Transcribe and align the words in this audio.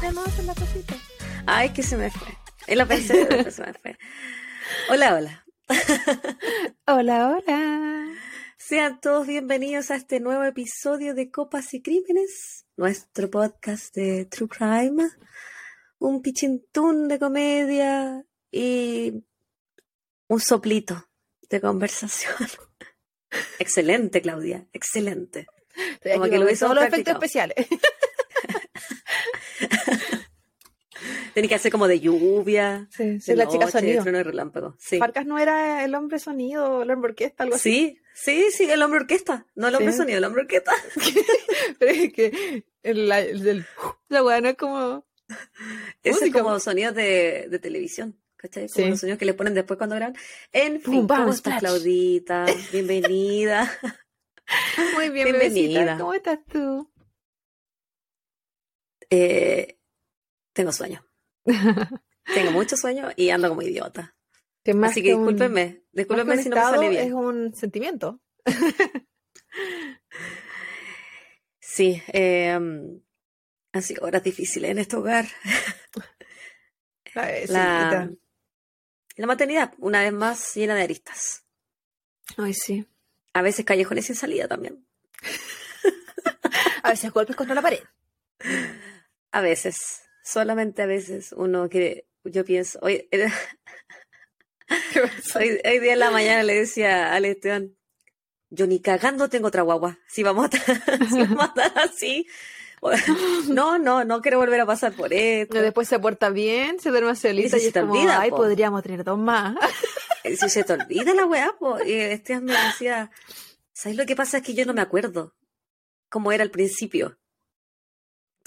Tenemos 0.00 0.44
la 0.44 0.54
cosita. 0.54 0.94
Ay, 1.46 1.70
que 1.70 1.82
se 1.82 1.96
me 1.96 2.10
fue. 2.10 2.28
Y 2.66 2.74
lo 2.74 2.86
pensé, 2.86 3.26
pero 3.28 3.50
se 3.50 3.62
me 3.62 3.74
fue. 3.74 3.98
Hola, 4.90 5.14
hola. 5.14 5.44
Hola, 6.86 7.28
hola. 7.28 8.06
Sean 8.56 9.00
todos 9.00 9.26
bienvenidos 9.26 9.90
a 9.90 9.96
este 9.96 10.20
nuevo 10.20 10.44
episodio 10.44 11.14
de 11.14 11.30
Copas 11.30 11.72
y 11.74 11.82
Crímenes, 11.82 12.66
nuestro 12.76 13.30
podcast 13.30 13.94
de 13.94 14.24
True 14.26 14.48
Crime. 14.48 15.10
Un 15.98 16.22
pichintún 16.22 17.08
de 17.08 17.18
comedia 17.18 18.24
y 18.50 19.24
un 20.28 20.40
soplito 20.40 21.08
de 21.48 21.60
conversación. 21.60 22.34
excelente, 23.58 24.22
Claudia, 24.22 24.66
excelente. 24.72 25.46
Estoy 25.94 26.12
Como 26.12 26.24
que 26.26 26.38
lo 26.38 26.50
hizo 26.50 26.66
todos 26.66 26.76
los 26.76 26.84
efectos 26.86 27.14
especiales. 27.14 27.66
Tiene 31.34 31.48
que 31.48 31.54
hacer 31.54 31.70
como 31.70 31.86
de 31.86 32.00
lluvia. 32.00 32.88
Sí, 32.90 33.04
de 33.04 33.20
soy 33.20 33.36
la 33.36 33.46
chica 33.46 33.66
noche, 33.66 33.78
sonido. 33.78 34.02
trueno 34.02 34.18
y 34.18 34.22
relámpago. 34.24 34.74
Sí. 34.78 34.98
Farcas 34.98 35.24
no 35.26 35.38
era 35.38 35.84
el 35.84 35.94
hombre 35.94 36.18
sonido, 36.18 36.82
el 36.82 36.90
hombre 36.90 37.10
orquesta, 37.10 37.44
algo 37.44 37.54
así. 37.54 38.00
Sí, 38.14 38.46
sí, 38.50 38.64
sí, 38.64 38.70
el 38.70 38.82
hombre 38.82 39.00
orquesta. 39.00 39.46
No 39.54 39.68
el 39.68 39.74
hombre 39.76 39.92
Sí. 39.92 39.98
sonido, 39.98 40.18
el 40.18 40.24
hombre 40.24 40.42
orquesta. 40.42 40.72
Pero 41.78 41.92
es 41.92 42.12
que 42.12 42.64
el, 42.82 43.12
el 43.12 43.64
la 44.08 44.22
weá 44.24 44.40
no 44.40 44.48
es 44.48 44.56
como. 44.56 45.06
Ese 46.02 46.26
es 46.26 46.32
como 46.32 46.58
sonidos 46.58 46.94
de, 46.96 47.46
de 47.48 47.58
televisión. 47.60 48.18
¿Cachai? 48.36 48.68
Como 48.68 48.84
Sí. 48.84 48.90
los 48.90 49.00
sonidos 49.00 49.18
que 49.18 49.24
le 49.26 49.34
ponen 49.34 49.54
después 49.54 49.78
cuando 49.78 49.94
graban. 49.96 50.16
En 50.52 50.80
fin, 50.80 51.06
¿cómo 51.06 51.30
estás. 51.30 51.60
Claudita? 51.60 52.46
Bienvenida. 52.72 53.70
Muy 54.94 55.10
bien, 55.10 55.24
Bienvenida. 55.26 55.80
bebecita. 55.80 55.98
¿Cómo 55.98 56.14
estás 56.14 56.38
tú? 56.46 56.90
Eh, 59.10 59.78
tengo 60.52 60.72
sueño. 60.72 61.04
Tengo 62.34 62.50
mucho 62.50 62.76
sueño 62.76 63.08
y 63.16 63.30
ando 63.30 63.48
como 63.48 63.62
idiota. 63.62 64.14
Que 64.62 64.74
más 64.74 64.90
Así 64.90 65.02
que 65.02 65.14
un- 65.14 65.22
discúlpenme. 65.26 65.76
que 65.76 65.86
Discúlpenme 65.92 66.42
si 66.42 66.50
no 66.50 66.56
me 66.56 66.62
sale 66.62 66.86
Es 66.86 66.90
bien. 66.90 67.14
un 67.14 67.54
sentimiento. 67.54 68.20
Sí, 71.60 72.02
eh, 72.12 72.50
han 72.52 73.82
sido 73.82 74.04
horas 74.04 74.22
difíciles 74.22 74.70
en 74.70 74.78
este 74.78 74.96
hogar. 74.96 75.26
Ay, 77.14 77.46
La, 77.48 78.10
la 79.16 79.26
maternidad, 79.26 79.74
una 79.78 80.02
vez 80.02 80.12
más, 80.12 80.54
llena 80.56 80.74
de 80.74 80.82
aristas. 80.82 81.44
Ay, 82.36 82.54
sí. 82.54 82.86
A 83.32 83.42
veces 83.42 83.64
callejones 83.64 84.06
sin 84.06 84.16
salida 84.16 84.48
también. 84.48 84.86
A 86.82 86.90
veces 86.90 87.12
golpes 87.12 87.36
contra 87.36 87.54
la 87.54 87.62
pared. 87.62 87.82
A 89.30 89.40
veces, 89.40 90.02
solamente 90.22 90.82
a 90.82 90.86
veces 90.86 91.32
uno 91.32 91.68
que 91.68 92.06
yo 92.24 92.44
pienso, 92.44 92.78
hoy, 92.82 93.08
hoy, 95.34 95.60
hoy 95.64 95.78
día 95.80 95.92
en 95.92 95.98
la 95.98 96.10
mañana 96.10 96.42
le 96.42 96.54
decía 96.54 97.12
al 97.12 97.24
Esteban, 97.24 97.76
yo 98.50 98.66
ni 98.66 98.80
cagando 98.80 99.28
tengo 99.28 99.48
otra 99.48 99.62
guagua, 99.62 99.98
si 100.06 100.22
vamos 100.22 100.48
a 100.50 100.56
estar, 100.56 101.08
si 101.08 101.18
vamos 101.18 101.40
a 101.40 101.46
estar 101.46 101.78
así, 101.78 102.26
no, 103.48 103.78
no, 103.78 104.04
no 104.04 104.22
quiero 104.22 104.38
volver 104.38 104.60
a 104.60 104.66
pasar 104.66 104.92
por 104.92 105.12
esto. 105.12 105.56
No, 105.56 105.62
Después 105.62 105.88
se 105.88 105.98
porta 105.98 106.30
bien, 106.30 106.78
se 106.80 106.90
duerme 106.90 107.14
solita 107.16 107.58
Y 107.58 107.62
y, 107.62 107.66
es 107.66 107.72
como, 107.72 107.92
olvida, 107.92 108.20
ay, 108.20 108.30
po. 108.30 108.36
podríamos 108.36 108.82
tener 108.82 109.04
dos 109.04 109.18
más. 109.18 109.56
Si 110.24 110.48
se 110.48 110.64
te 110.64 110.72
olvida 110.72 111.14
la 111.14 111.26
weá, 111.26 111.54
po. 111.58 111.82
Y 111.82 111.92
Esteban 111.92 112.44
me 112.44 112.52
decía, 112.52 113.10
¿sabes 113.72 113.96
lo 113.96 114.06
que 114.06 114.16
pasa? 114.16 114.38
Es 114.38 114.42
que 114.42 114.54
yo 114.54 114.64
no 114.66 114.74
me 114.74 114.80
acuerdo 114.80 115.34
cómo 116.08 116.32
era 116.32 116.42
al 116.42 116.50
principio. 116.50 117.18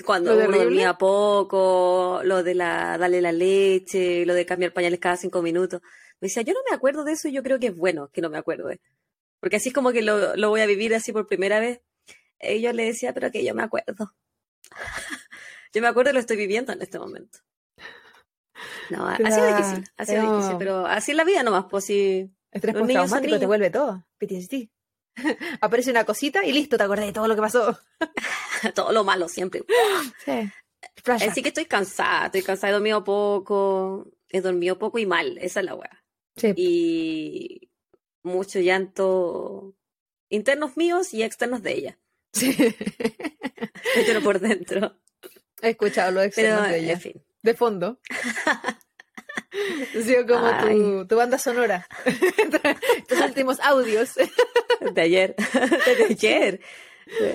Cuando 0.06 0.32
¿Lo 0.32 0.38
de 0.38 0.48
uno 0.48 0.58
dormía 0.58 0.98
poco, 0.98 2.22
lo 2.24 2.44
de 2.44 2.56
la 2.56 2.98
darle 2.98 3.22
la 3.22 3.32
leche, 3.32 4.26
lo 4.26 4.34
de 4.34 4.46
cambiar 4.46 4.74
pañales 4.74 5.00
cada 5.00 5.18
cinco 5.18 5.42
minutos. 5.42 5.82
Me 6.20 6.28
decía, 6.28 6.42
yo 6.44 6.54
no 6.54 6.60
me 6.68 6.76
acuerdo 6.76 7.04
de 7.04 7.14
eso 7.14 7.28
y 7.28 7.34
yo 7.34 7.44
creo 7.44 7.60
que 7.60 7.68
es 7.68 7.76
bueno 7.76 8.10
que 8.12 8.22
no 8.22 8.30
me 8.30 8.38
acuerde. 8.38 8.82
Porque 9.40 9.58
así 9.58 9.70
es 9.70 9.76
como 9.76 9.92
que 9.92 10.02
lo, 10.02 10.36
lo 10.36 10.50
voy 10.50 10.62
a 10.62 10.66
vivir 10.66 10.94
así 10.96 11.12
por 11.12 11.28
primera 11.28 11.60
vez. 11.60 11.82
Y 12.40 12.62
yo 12.62 12.74
le 12.74 12.86
decía, 12.86 13.14
pero 13.14 13.32
que 13.32 13.44
yo 13.44 13.54
me 13.54 13.64
acuerdo. 13.64 14.14
yo 15.74 15.82
me 15.82 15.88
acuerdo 15.88 16.12
y 16.12 16.14
lo 16.14 16.20
estoy 16.20 16.38
viviendo 16.38 16.74
en 16.74 16.82
este 16.82 16.98
momento. 17.00 17.40
No, 18.90 19.08
ha 19.08 19.16
sido 19.18 19.48
difícil, 19.48 19.84
ha 19.98 20.06
sido 20.06 20.22
pero- 20.22 20.36
difícil, 20.38 20.58
pero 20.58 20.86
así 20.86 21.12
es 21.12 21.18
la 21.18 21.24
vida 21.24 21.44
nomás, 21.44 21.66
pues 21.70 21.86
sí. 21.86 22.30
Estrés 22.52 22.76
postraumático 22.76 23.40
te 23.40 23.46
vuelve 23.46 23.70
todo. 23.70 24.06
PTSD. 24.18 24.70
Aparece 25.62 25.92
una 25.92 26.04
cosita 26.06 26.46
y 26.46 26.52
listo, 26.52 26.78
te 26.78 26.84
acordás 26.84 27.06
de 27.06 27.14
todo 27.14 27.28
lo 27.28 27.36
que 27.36 27.42
pasó. 27.42 27.78
todo 28.76 28.92
lo 28.92 29.04
malo 29.04 29.28
siempre. 29.30 29.64
Sí. 30.26 30.50
Flashback. 31.04 31.30
Así 31.32 31.42
que 31.42 31.50
estoy 31.50 31.66
cansada, 31.66 32.26
estoy 32.26 32.42
cansada, 32.42 32.70
he 32.72 32.74
dormido 32.74 33.04
poco, 33.04 34.08
he 34.30 34.42
dormido 34.42 34.78
poco 34.80 35.00
y 35.00 35.06
mal, 35.06 35.38
esa 35.40 35.60
es 35.62 35.66
la 35.66 35.76
weá. 35.76 36.04
Sí. 36.36 36.54
Y 36.56 37.70
mucho 38.24 38.60
llanto 38.60 39.76
internos 40.30 40.78
míos 40.78 41.14
y 41.14 41.24
externos 41.24 41.62
de 41.62 41.74
ella. 41.74 42.00
Sí. 42.34 42.56
Pero 44.06 44.22
por 44.22 44.40
dentro. 44.40 44.98
He 45.62 45.70
escuchado 45.72 46.12
los 46.12 46.24
Pero, 46.36 46.50
externos 46.50 46.70
de 46.70 46.80
ella. 46.80 46.94
en 46.94 47.02
fin. 47.02 47.24
De 47.42 47.54
fondo. 47.54 48.00
Ha 49.54 50.02
sido 50.02 50.26
como 50.26 50.50
tu, 50.62 51.08
tu 51.08 51.16
banda 51.16 51.38
sonora. 51.38 51.86
Tus 53.08 53.20
últimos 53.20 53.60
audios. 53.60 54.14
De 54.94 55.02
ayer. 55.02 55.36
De 55.36 56.06
ayer. 56.10 56.62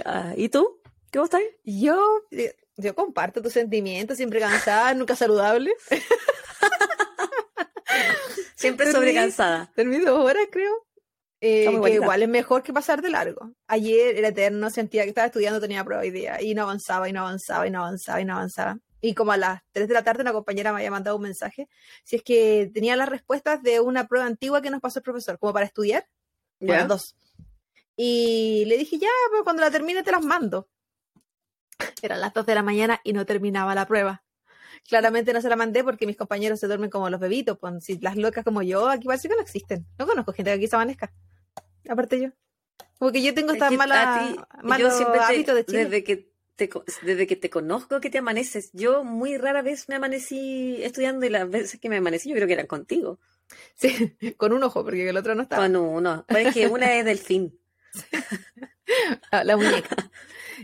Ah, 0.05 0.33
¿Y 0.37 0.49
tú? 0.49 0.81
¿Cómo 1.13 1.25
estás? 1.27 1.43
Yo, 1.65 2.23
yo 2.77 2.95
comparto 2.95 3.43
tus 3.43 3.53
sentimientos, 3.53 4.17
siempre 4.17 4.41
cansada, 4.41 4.95
nunca 4.95 5.15
saludable. 5.15 5.75
Siempre 8.57 8.91
sobrecansada. 8.91 9.71
Dormí 9.77 9.99
dos 9.99 10.19
horas, 10.19 10.47
creo. 10.51 10.87
Eh, 11.41 11.67
que 11.85 11.95
igual 11.95 12.23
es 12.23 12.29
mejor 12.29 12.63
que 12.63 12.73
pasar 12.73 13.03
de 13.03 13.11
largo. 13.11 13.53
Ayer 13.69 14.17
era 14.17 14.29
eterno, 14.29 14.71
sentía 14.71 15.03
que 15.03 15.11
estaba 15.11 15.27
estudiando, 15.27 15.61
tenía 15.61 15.85
prueba 15.85 16.03
hoy 16.03 16.11
día, 16.11 16.41
y 16.41 16.55
no 16.55 16.63
avanzaba, 16.63 17.09
y 17.09 17.13
no 17.13 17.21
avanzaba, 17.21 17.67
y 17.67 17.71
no 17.71 17.81
avanzaba, 17.81 18.21
y 18.21 18.25
no 18.25 18.35
avanzaba. 18.35 18.79
Y 19.07 19.15
como 19.15 19.31
a 19.31 19.37
las 19.37 19.63
3 19.71 19.87
de 19.87 19.95
la 19.95 20.03
tarde 20.03 20.23
una 20.23 20.33
compañera 20.33 20.73
me 20.73 20.79
había 20.81 20.91
mandado 20.91 21.17
un 21.17 21.23
mensaje, 21.23 21.69
si 22.03 22.17
es 22.17 22.23
que 22.25 22.69
tenía 22.75 22.97
las 22.97 23.09
respuestas 23.09 23.63
de 23.63 23.79
una 23.79 24.09
prueba 24.09 24.27
antigua 24.27 24.61
que 24.61 24.69
nos 24.71 24.81
pasó 24.81 24.99
el 24.99 25.05
profesor, 25.05 25.39
como 25.39 25.53
para 25.53 25.65
estudiar, 25.65 26.09
¿Ya? 26.59 26.67
bueno, 26.67 26.89
dos. 26.89 27.15
Y 27.95 28.65
le 28.67 28.77
dije, 28.77 28.99
ya, 28.99 29.09
pero 29.31 29.45
cuando 29.45 29.63
la 29.63 29.71
termine 29.71 30.03
te 30.03 30.11
las 30.11 30.25
mando. 30.25 30.69
Eran 32.03 32.21
las 32.21 32.35
2 32.35 32.47
de 32.47 32.55
la 32.57 32.63
mañana 32.63 33.01
y 33.05 33.13
no 33.13 33.25
terminaba 33.25 33.77
la 33.77 33.87
prueba. 33.87 34.25
Claramente 34.89 35.33
no 35.33 35.41
se 35.41 35.49
la 35.49 35.57
mandé 35.57 35.85
porque 35.85 36.07
mis 36.07 36.17
compañeros 36.17 36.59
se 36.59 36.67
duermen 36.67 36.91
como 36.91 37.09
los 37.09 37.21
bebitos. 37.21 37.59
Pues, 37.59 37.85
si 37.85 37.99
las 38.01 38.17
locas 38.17 38.45
como 38.45 38.63
yo, 38.63 38.89
aquí 38.89 39.07
parece 39.07 39.29
que 39.29 39.37
no 39.37 39.41
existen. 39.41 39.87
No 39.99 40.07
conozco 40.07 40.33
gente 40.33 40.51
que 40.51 40.57
aquí 40.57 40.67
se 40.67 40.75
amanezca. 40.77 41.13
Aparte 41.89 42.21
yo. 42.21 42.31
Como 42.99 43.13
que 43.13 43.23
yo 43.23 43.33
tengo 43.35 43.51
Es 43.53 43.55
esta 43.63 43.71
mala, 43.71 44.35
ti, 44.65 44.81
yo 44.83 44.91
siempre 44.91 45.21
te- 45.45 45.55
de 45.55 45.65
Chile. 45.65 45.85
desde 45.85 46.03
que 46.05 46.36
te, 46.57 46.71
desde 47.03 47.27
que 47.27 47.37
te 47.37 47.51
conozco 47.51 48.01
que 48.01 48.11
te 48.11 48.19
amaneces, 48.19 48.71
yo 48.73 49.05
muy 49.05 49.37
rara 49.37 49.63
vez 49.63 49.89
me 49.89 49.95
amanecí 49.97 50.83
estudiando 50.83 51.25
y 51.27 51.31
las 51.31 51.49
veces 51.49 51.79
que 51.79 51.89
me 51.89 51.99
amanecí 51.99 52.29
yo 52.31 52.35
creo 52.35 52.47
que 52.47 52.55
eran 52.55 52.67
contigo. 52.67 53.19
Sí, 53.77 54.17
con 54.37 54.53
un 54.53 54.63
ojo, 54.63 54.83
porque 54.83 55.09
el 55.09 55.17
otro 55.17 55.35
no 55.35 55.43
estaba. 55.43 55.63
Con 55.63 55.77
uno. 55.77 56.25
Pero 56.27 56.49
es 56.49 56.55
que 56.55 56.67
una 56.67 56.95
es 56.97 57.05
delfín. 57.05 57.59
Ah, 59.33 59.43
la 59.43 59.57
muñeca. 59.57 59.97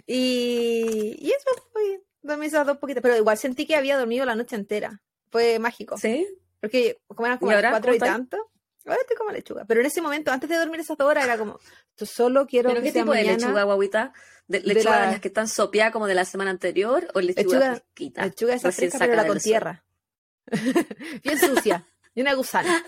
y, 0.06 1.16
y 1.18 1.28
eso 1.30 1.50
fue. 1.72 2.00
Dormí 2.22 2.46
esas 2.46 2.64
dos 2.64 2.78
poquitas. 2.78 3.02
Pero 3.02 3.16
igual 3.16 3.36
sentí 3.36 3.66
que 3.66 3.74
había 3.74 3.98
dormido 3.98 4.24
la 4.24 4.36
noche 4.36 4.54
entera. 4.54 5.00
Fue 5.30 5.58
mágico. 5.58 5.98
¿Sí? 5.98 6.28
Porque 6.60 7.00
como 7.08 7.26
eran 7.26 7.38
como 7.38 7.50
¿Y 7.50 7.54
las 7.54 7.64
ahora? 7.64 7.70
cuatro 7.70 7.94
y 7.94 7.98
tanto. 7.98 8.51
Ahora 8.84 8.98
estoy 9.00 9.16
como 9.16 9.30
lechuga. 9.30 9.64
Pero 9.64 9.80
en 9.80 9.86
ese 9.86 10.00
momento, 10.02 10.32
antes 10.32 10.48
de 10.50 10.56
dormir 10.56 10.80
esas 10.80 10.96
dos 10.96 11.08
horas, 11.08 11.24
era 11.24 11.38
como, 11.38 11.58
yo 11.96 12.06
solo 12.06 12.46
quiero 12.46 12.70
¿Pero 12.70 12.80
que 12.80 12.88
qué 12.88 12.92
sea 12.92 13.02
tipo 13.02 13.12
de 13.12 13.24
lechuga, 13.24 13.62
guaguita? 13.64 14.12
¿De, 14.48 14.60
¿Lechuga 14.60 14.96
de, 14.96 15.00
la- 15.06 15.10
las 15.12 15.20
que 15.20 15.28
están 15.28 15.48
sopeadas 15.48 15.92
como 15.92 16.06
de 16.06 16.14
la 16.14 16.24
semana 16.24 16.50
anterior 16.50 17.08
o 17.14 17.20
lechuga, 17.20 17.42
Lechuga- 17.58 17.70
fresquita? 17.76 18.24
Lechuga 18.26 18.54
esa 18.54 18.72
fresca, 18.72 18.98
pero 18.98 19.14
la 19.14 19.26
con 19.26 19.38
tierra. 19.38 19.84
Bien 21.22 21.38
sucia. 21.38 21.86
Y 22.14 22.20
una 22.20 22.34
gusana. 22.34 22.84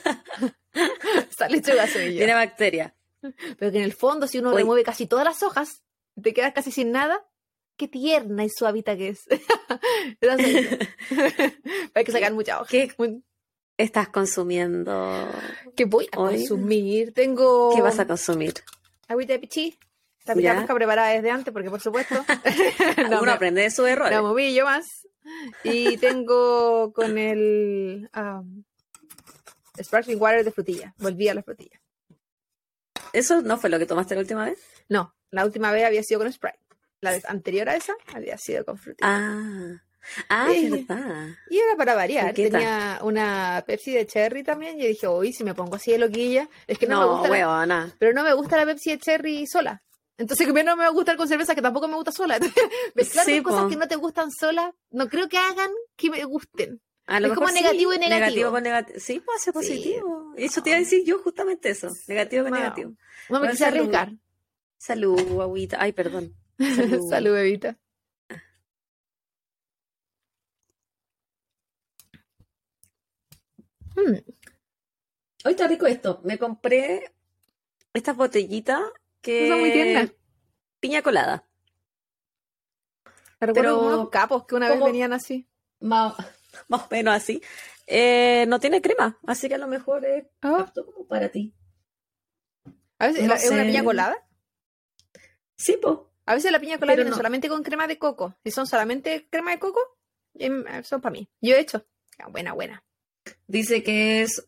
Esa 1.31 1.49
lechuga 1.49 1.87
soy 1.87 2.13
yo. 2.13 2.19
Tiene 2.19 2.35
bacteria. 2.35 2.95
Pero 3.21 3.73
que 3.73 3.79
en 3.79 3.85
el 3.85 3.95
fondo, 3.95 4.27
si 4.27 4.39
uno 4.39 4.53
remueve 4.53 4.83
casi 4.85 5.07
todas 5.07 5.25
las 5.25 5.43
hojas, 5.43 5.83
te 6.21 6.35
quedas 6.35 6.53
casi 6.53 6.71
sin 6.73 6.91
nada. 6.93 7.25
Qué 7.77 7.89
tierna 7.89 8.45
y 8.45 8.51
suavita 8.51 8.97
que 8.97 9.09
es. 9.11 9.25
Hay 11.95 12.05
que 12.05 12.13
sacar 12.13 12.33
mucha 12.33 12.61
hoja. 12.61 12.71
¿Qué 12.71 12.93
estás 13.77 14.09
consumiendo? 14.09 15.29
¿Qué 15.77 15.85
voy 15.85 16.09
a 16.13 16.19
Hoy. 16.21 16.37
consumir? 16.39 17.13
Tengo 17.13 17.73
¿Qué 17.75 17.83
vas 17.83 17.99
a 17.99 18.07
consumir? 18.07 18.55
agüita 19.09 19.33
de 19.35 19.39
pichí. 19.39 19.79
Ya. 20.37 20.57
pesca 20.57 20.75
preparada 20.75 21.11
desde 21.11 21.31
antes, 21.31 21.53
porque 21.53 21.69
por 21.71 21.81
supuesto. 21.81 22.15
no, 23.11 23.19
Uno 23.19 23.23
me, 23.27 23.31
aprende 23.33 23.61
de 23.63 23.71
sus 23.71 23.87
errores. 23.87 24.15
me 24.17 24.23
moví 24.23 24.55
yo 24.55 24.65
más. 24.65 25.07
Y 25.63 25.97
tengo 25.99 26.93
con 26.95 27.19
el 27.19 28.09
um, 28.17 28.65
sparkling 29.83 30.21
water 30.21 30.45
de 30.45 30.51
frutilla. 30.51 30.95
Volví 30.99 31.29
a 31.29 31.35
la 31.35 31.43
frutilla. 31.43 31.81
¿Eso 33.13 33.43
no 33.43 33.59
fue 33.59 33.69
lo 33.71 33.79
que 33.79 33.87
tomaste 33.87 34.15
la 34.15 34.23
última 34.23 34.47
vez? 34.47 34.59
No, 34.89 35.15
la 35.31 35.45
última 35.45 35.71
vez 35.73 35.85
había 35.85 36.03
sido 36.03 36.21
con 36.21 36.33
Sprite. 36.33 36.59
la 37.01 37.11
vez 37.13 37.25
anterior 37.27 37.69
a 37.69 37.77
esa 37.77 37.95
había 38.15 38.39
sido 38.39 38.65
con 38.65 38.79
frutilla. 38.79 39.07
Ah, 39.09 39.83
ah, 40.29 40.49
Eh, 40.53 40.71
verdad. 40.71 41.29
Y 41.51 41.59
era 41.59 41.77
para 41.77 41.95
variar. 41.95 42.33
Tenía 42.35 42.99
una 43.03 43.63
Pepsi 43.67 43.93
de 43.93 44.07
cherry 44.07 44.43
también. 44.43 44.81
Y 44.81 44.87
dije, 44.87 45.09
uy, 45.09 45.33
si 45.33 45.45
me 45.45 45.55
pongo 45.55 45.77
así 45.77 45.93
de 45.93 45.99
loquilla. 45.99 46.49
Es 46.67 46.79
que 46.79 46.87
no, 46.87 47.01
me 47.01 47.07
gusta. 47.07 47.67
la- 47.67 47.95
pero 47.99 48.13
no 48.13 48.23
me 48.23 48.33
gusta 48.35 48.57
la 48.57 48.67
Pepsi 48.67 48.91
de 48.91 48.99
cherry 48.99 49.47
sola. 49.47 49.83
Entonces, 50.17 50.47
que 50.47 50.53
no 50.65 50.77
me 50.77 50.83
va 50.85 50.89
a 50.89 50.93
gustar 50.93 51.17
con 51.17 51.27
cerveza, 51.27 51.55
que 51.57 51.63
tampoco 51.63 51.89
me 51.89 51.97
gusta 51.97 52.13
sola. 52.13 52.39
Mezclar 52.95 53.25
Sí, 53.27 53.43
cosas 53.43 53.69
que 53.69 53.77
no 53.77 53.89
te 53.89 53.97
gustan 53.97 54.31
solas, 54.31 54.73
no 54.91 55.09
creo 55.09 55.29
que 55.29 55.39
hagan 55.39 55.71
que 55.97 56.09
me 56.11 56.25
gusten. 56.25 56.81
A 57.07 57.19
lo 57.21 57.29
Es 57.29 57.35
como 57.35 57.51
negativo 57.51 57.91
sí, 57.91 57.97
y 57.97 58.01
negativo. 58.01 58.21
Negativo 58.27 58.51
con 58.53 58.63
negativo. 58.63 58.99
Sí, 59.01 59.21
puede 59.21 59.39
ser 59.41 59.53
Sí. 59.53 59.59
positivo. 59.59 60.33
Eso 60.37 60.63
te 60.63 60.71
iba 60.71 60.77
a 60.77 60.81
decir 60.81 61.03
yo 61.05 61.19
justamente 61.19 61.69
eso. 61.71 61.89
Negativo 62.09 62.45
con 62.45 62.53
negativo. 62.53 62.91
No 62.91 62.97
me 63.35 63.39
Bueno, 63.41 63.51
quise 63.53 63.65
salud. 63.65 63.79
arriesgar. 63.81 64.13
Salud, 64.79 65.41
agüita. 65.41 65.79
Ay, 65.81 65.93
perdón. 65.93 66.33
Salud. 66.59 67.11
Salud, 67.11 67.33
bebita. 67.33 67.77
Mm, 73.97 74.19
Hoy 75.47 75.53
está 75.53 75.69
rico 75.69 75.87
esto. 75.87 76.21
Me 76.25 76.39
compré 76.39 77.13
estas 77.93 78.17
botellitas 78.17 78.81
que... 79.21 79.49
Son 79.49 79.61
muy 79.61 79.73
tiernas. 79.73 80.11
Piña 80.81 81.03
colada. 81.03 81.47
recuerdo 83.41 83.55
Pero, 83.79 83.79
unos 83.81 84.09
capos 84.11 84.47
que 84.47 84.55
una 84.55 84.69
vez 84.71 84.83
venían 84.83 85.13
así. 85.13 85.47
Más, 85.81 86.15
más 86.69 86.83
o 86.83 86.89
menos 86.91 87.15
así. 87.15 87.43
Eh, 87.87 88.47
no 88.49 88.59
tiene 88.59 88.81
crema, 88.81 89.19
así 89.27 89.49
que 89.49 89.57
a 89.57 89.59
lo 89.59 89.67
mejor 89.69 90.05
es 90.07 90.25
Ah, 90.41 90.61
apto 90.61 90.87
como 90.87 91.07
para 91.07 91.29
ti. 91.29 91.55
a 92.99 93.09
veces 93.09 93.25
no 93.27 93.35
es 93.35 93.51
una 93.51 93.63
piña 93.65 93.85
colada. 93.85 94.17
Sí, 95.57 95.77
po. 95.77 96.11
A 96.25 96.35
veces 96.35 96.51
la 96.51 96.59
piña 96.61 96.79
colada 96.79 96.97
viene 96.97 97.11
no. 97.11 97.17
solamente 97.17 97.51
con 97.51 97.63
crema 97.63 97.87
de 97.87 97.99
coco. 97.99 98.35
Si 98.43 98.51
son 98.51 98.67
solamente 98.67 99.29
crema 99.29 99.51
de 99.51 99.59
coco, 99.59 99.81
em, 100.35 100.65
son 100.85 101.03
para 101.03 101.13
mí. 101.13 101.29
Yo 101.43 101.55
he 101.55 101.61
hecho. 101.61 101.87
Ah, 102.19 102.29
Buena, 102.29 102.55
buena. 102.55 102.83
Dice 103.47 103.83
que 103.83 104.23
es 104.23 104.47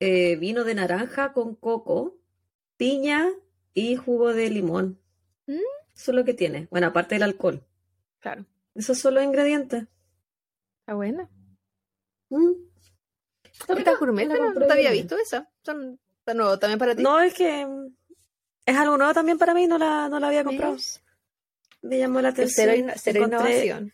eh, 0.00 0.36
vino 0.36 0.64
de 0.64 0.74
naranja 0.74 1.32
con 1.32 1.54
coco, 1.54 2.18
piña 2.76 3.28
y 3.74 3.96
jugo 3.96 4.32
de 4.32 4.50
limón. 4.50 5.00
Mm. 5.46 5.58
Eso 5.94 6.10
es 6.10 6.14
lo 6.16 6.24
que 6.24 6.34
tiene. 6.34 6.68
Bueno, 6.70 6.88
aparte 6.88 7.14
del 7.14 7.22
alcohol. 7.22 7.64
Claro. 8.20 8.46
Esos 8.74 8.98
son 8.98 9.14
los 9.14 9.24
ingredientes. 9.24 9.86
Está 10.80 10.94
buena. 10.94 11.28
Mm. 12.30 12.52
Está 13.44 13.74
rica, 13.74 13.96
gourmet, 13.98 14.26
no, 14.26 14.54
no 14.54 14.66
te 14.66 14.72
había 14.72 14.90
visto 14.90 15.16
esa. 15.18 15.50
Son 15.62 16.00
está 16.18 16.34
nuevo 16.34 16.58
también 16.58 16.78
para 16.78 16.94
ti. 16.94 17.02
No, 17.02 17.20
es 17.20 17.34
que 17.34 17.66
mm, 17.66 17.94
es 18.66 18.76
algo 18.76 18.96
nuevo 18.96 19.12
también 19.12 19.38
para 19.38 19.54
mí, 19.54 19.66
no 19.66 19.78
la, 19.78 20.08
no 20.08 20.18
la 20.18 20.28
había 20.28 20.44
comprado. 20.44 20.76
Me 21.82 21.98
llamó 21.98 22.20
la 22.20 22.32
Cero, 22.32 22.48
atención. 22.72 22.92
cero 22.96 23.24
encontré, 23.24 23.66
innovación. 23.66 23.92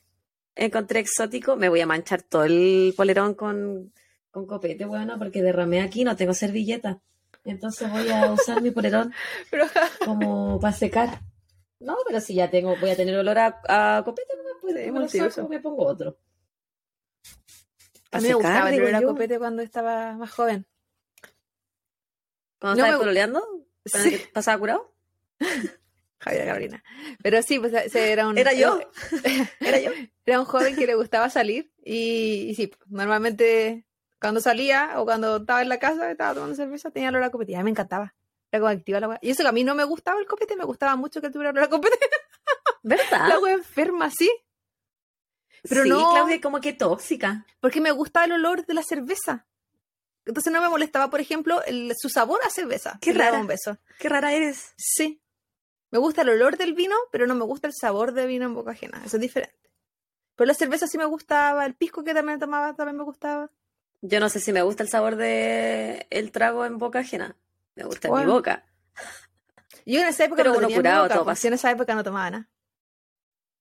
Encontré 0.59 1.01
exótico. 1.01 1.57
Me 1.57 1.69
voy 1.69 1.81
a 1.81 1.87
manchar 1.87 2.23
todo 2.23 2.45
el 2.45 2.93
polerón 2.97 3.35
con, 3.35 3.93
con 4.31 4.47
copete, 4.47 4.85
bueno, 4.85 5.19
porque 5.19 5.43
derramé 5.43 5.81
aquí, 5.81 6.05
no 6.05 6.17
tengo 6.17 6.35
servilleta. 6.35 7.01
Entonces 7.45 7.91
voy 7.91 8.11
a 8.11 8.31
usar 8.33 8.61
mi 8.61 8.71
polerón 8.71 9.13
como 10.05 10.59
para 10.61 10.75
secar. 10.77 11.21
No, 11.81 11.97
pero 12.07 12.21
si 12.21 12.35
ya 12.35 12.51
tengo, 12.51 12.77
voy 12.77 12.91
a 12.91 12.97
tener 12.97 13.17
olor 13.17 13.39
a, 13.39 13.61
a 13.69 14.03
copete, 14.05 14.35
no 14.37 14.43
me 14.43 14.61
puedo, 14.61 14.79
Sí, 14.85 14.91
me 14.91 15.01
lo 15.01 15.31
saco, 15.31 15.49
me 15.49 15.61
pongo 15.61 15.87
otro. 15.87 16.19
a 18.11 18.19
mí 18.19 18.23
me 18.23 18.29
secar, 18.35 18.35
gustaba 18.37 18.71
el 18.71 18.81
olor 18.83 18.95
a 18.97 19.03
copete 19.03 19.39
cuando 19.39 19.63
estaba 19.63 20.15
más 20.15 20.31
joven. 20.33 20.67
Cuando 22.61 22.77
No 22.79 22.85
estaba 22.85 22.93
me 22.93 22.99
pololeando, 22.99 23.65
Sí. 23.85 24.21
pasaba 24.35 24.59
curado. 24.59 24.93
Javier 26.21 26.47
Carolina. 26.47 26.85
Pero 27.23 27.43
sí, 27.43 27.59
pues 27.59 27.73
era 27.95 28.27
un. 28.27 28.37
Era 28.39 28.53
yo. 28.53 28.81
Era 29.61 29.79
yo. 29.79 29.93
Era 30.27 30.41
un 30.41 30.47
joven 30.47 30.75
que 30.77 30.87
le 30.87 30.95
gustaba 30.95 31.31
salir. 31.31 31.71
Y, 31.85 32.47
y 32.51 32.55
sí, 32.55 32.67
pues, 32.69 32.81
normalmente 32.91 33.87
cuando 34.21 34.41
salía 34.41 34.95
o 34.97 35.05
cuando 35.05 35.37
estaba 35.37 35.63
en 35.63 35.69
la 35.69 35.79
casa, 35.79 36.11
estaba 36.11 36.35
tomando 36.35 36.57
cerveza, 36.57 36.91
tenía 36.91 37.11
olor 37.11 37.23
a 37.23 37.31
copete. 37.31 37.53
Y 37.53 37.55
a 37.55 37.59
mí 37.59 37.65
me 37.65 37.71
encantaba. 37.71 38.15
Era 38.51 38.61
como 38.61 38.71
activa 38.71 38.99
la 39.01 39.09
weá. 39.09 39.19
Y 39.23 39.31
eso 39.31 39.43
que 39.43 39.49
a 39.49 39.53
mí 39.53 39.63
no 39.63 39.75
me 39.75 39.85
gustaba 39.85 40.19
el 40.19 40.27
copete, 40.27 40.57
me 40.57 40.65
gustaba 40.65 40.97
mucho 40.97 41.21
que 41.21 41.31
tuviera 41.31 41.51
olor 41.51 41.65
a 41.65 41.69
copete. 41.69 41.99
¿Verdad? 42.83 43.29
La 43.29 43.39
wea 43.39 43.55
enferma, 43.55 44.11
sí. 44.11 44.31
pero 45.69 45.83
sí, 45.85 45.89
no- 45.91 46.13
Claudia, 46.13 46.41
como 46.41 46.61
que 46.61 46.73
tóxica. 46.73 47.47
Porque 47.61 47.81
me 47.81 47.91
gustaba 47.93 48.27
el 48.27 48.33
olor 48.33 48.65
de 48.67 48.75
la 48.75 48.83
cerveza. 48.83 49.47
Entonces 50.25 50.53
no 50.53 50.61
me 50.61 50.69
molestaba, 50.69 51.11
por 51.11 51.21
ejemplo, 51.21 51.63
el- 51.65 51.93
su 51.97 52.09
sabor 52.09 52.41
a 52.45 52.51
cerveza. 52.51 52.99
Qué 53.01 53.13
rara. 53.13 53.39
un 53.41 53.47
beso. 53.47 53.79
Qué 53.99 54.09
rara 54.09 54.33
eres. 54.33 54.73
Sí. 54.77 55.21
Me 55.91 55.99
gusta 55.99 56.23
el 56.23 56.29
olor 56.31 56.57
del 56.59 56.75
vino, 56.75 56.95
pero 57.11 57.27
no 57.27 57.35
me 57.35 57.45
gusta 57.45 57.67
el 57.67 57.75
sabor 57.75 58.13
de 58.13 58.27
vino 58.27 58.45
en 58.45 58.55
boca 58.55 58.73
ajena. 58.73 59.01
Eso 59.05 59.17
es 59.17 59.21
diferente. 59.23 59.57
Pero 60.37 60.47
la 60.47 60.55
cerveza 60.55 60.87
sí 60.87 60.99
me 60.99 61.05
gustaba, 61.07 61.65
el 61.67 61.75
pisco 61.75 62.05
que 62.05 62.15
también 62.15 62.39
tomaba 62.39 62.75
también 62.75 62.97
me 62.97 63.05
gustaba. 63.05 63.51
Yo 64.03 64.21
no 64.21 64.29
sé 64.29 64.39
si 64.39 64.53
me 64.53 64.63
gusta 64.63 64.83
el 64.83 64.89
sabor 64.89 65.17
de 65.17 66.07
el 66.11 66.31
trago 66.31 66.65
en 66.65 66.79
boca 66.79 67.01
ajena. 67.01 67.37
Me 67.75 67.85
gusta 67.85 68.09
en 68.09 68.15
mi 68.15 68.19
Bueno. 68.21 68.33
boca. 68.35 68.65
Yo 69.87 70.01
en 70.01 70.07
esa 70.07 70.25
época 70.25 70.43
Pero 70.43 70.53
no 70.53 70.59
uno 70.67 70.69
curado, 70.77 71.03
boca, 71.05 71.15
todo 71.15 71.25
pues, 71.25 71.45
en 71.45 71.55
esa 71.55 71.71
época 71.71 71.95
no 71.95 72.05
tomaba 72.05 72.31
nada. 72.31 72.49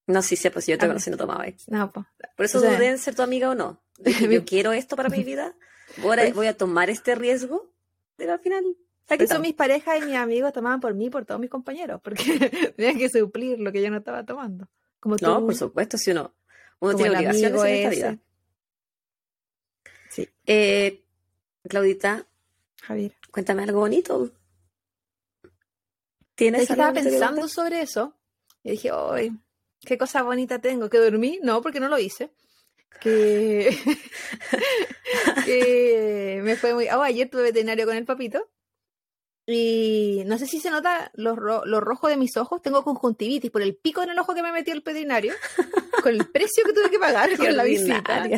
No, 0.06 0.22
sí 0.22 0.36
sé, 0.36 0.52
pues 0.52 0.68
yo 0.68 0.78
te 0.78 0.86
Ah. 0.86 0.90
conocí 0.90 1.10
no 1.10 1.18
tomaba. 1.18 1.44
ahí. 1.44 1.56
No, 1.68 1.92
pues. 1.92 2.06
Por 2.36 2.46
eso 2.46 2.60
O 2.60 2.62
sea- 2.62 2.76
dudé 2.76 2.90
en 2.90 2.98
ser 3.00 3.16
tu 3.16 3.22
amiga 3.22 3.50
o 3.50 3.56
no. 3.56 3.82
Yo 4.42 4.46
quiero 4.46 4.72
esto 4.74 4.96
para 4.96 5.10
mi 5.10 5.24
vida. 5.24 5.56
Voy 5.98 6.20
a, 6.20 6.34
voy 6.34 6.48
a 6.48 6.56
tomar 6.56 6.90
este 6.90 7.16
riesgo. 7.16 7.72
Pero 8.16 8.34
al 8.34 8.40
final, 8.40 8.64
Aquí 9.10 9.24
eso 9.24 9.34
estamos. 9.34 9.48
mis 9.48 9.56
parejas 9.56 9.98
y 10.02 10.06
mis 10.06 10.16
amigos 10.16 10.52
tomaban 10.54 10.80
por 10.80 10.94
mí 10.94 11.06
y 11.06 11.10
por 11.10 11.26
todos 11.26 11.40
mis 11.40 11.50
compañeros, 11.50 12.02
porque 12.04 12.24
tenían 12.76 12.98
que 12.98 13.10
suplir 13.10 13.60
lo 13.60 13.72
que 13.72 13.82
yo 13.82 13.90
no 13.90 13.98
estaba 13.98 14.26
tomando. 14.26 14.68
Como 15.00 15.16
No, 15.22 15.40
tú, 15.40 15.46
por 15.46 15.56
supuesto, 15.56 15.98
si 15.98 16.12
uno, 16.12 16.34
uno 16.80 16.96
tiene 16.96 17.16
obligaciones 17.16 17.64
en 17.64 17.68
esta 17.76 17.90
vida. 17.90 18.18
Sí, 20.10 20.28
Eh, 20.46 21.04
Claudita, 21.70 22.26
Javier. 22.82 23.14
cuéntame 23.32 23.64
algo 23.64 23.80
bonito. 23.80 24.26
Es 24.26 24.32
¿Tienes 26.36 26.68
que 26.68 26.74
estaba 26.74 26.94
que 26.94 27.02
pensando 27.04 27.48
sobre 27.48 27.82
eso 27.82 28.16
y 28.64 28.72
dije, 28.72 28.92
¡ay! 28.94 29.32
¿Qué 29.82 29.98
cosa 29.98 30.24
bonita 30.24 30.60
tengo? 30.60 30.90
¿Que 30.90 30.98
dormí? 30.98 31.40
No, 31.44 31.62
porque 31.62 31.80
no 31.80 31.88
lo 31.88 31.98
hice. 32.00 32.32
Que, 33.00 33.70
que 35.46 36.42
me 36.44 36.56
fue 36.56 36.74
muy... 36.74 36.88
Oh, 36.90 37.02
ayer 37.02 37.30
tuve 37.30 37.44
veterinario 37.44 37.86
con 37.86 37.96
el 37.96 38.06
papito 38.06 38.50
y 39.50 40.24
no 40.26 40.38
sé 40.38 40.46
si 40.46 40.60
se 40.60 40.70
nota 40.70 41.10
lo, 41.16 41.36
ro- 41.36 41.66
lo 41.66 41.80
rojo 41.80 42.08
de 42.10 42.18
mis 42.18 42.36
ojos. 42.38 42.62
Tengo 42.62 42.84
conjuntivitis 42.84 43.50
por 43.50 43.62
el 43.62 43.76
pico 43.76 44.04
en 44.04 44.10
el 44.10 44.20
ojo 44.20 44.36
que 44.36 44.44
me 44.44 44.52
metió 44.52 44.74
el 44.74 44.82
veterinario, 44.82 45.34
con 46.04 46.14
el 46.14 46.28
precio 46.30 46.64
que 46.66 46.74
tuve 46.74 46.90
que 46.92 47.00
pagar 47.00 47.36
con 47.38 47.56
la 47.56 47.64
visita. 47.64 48.30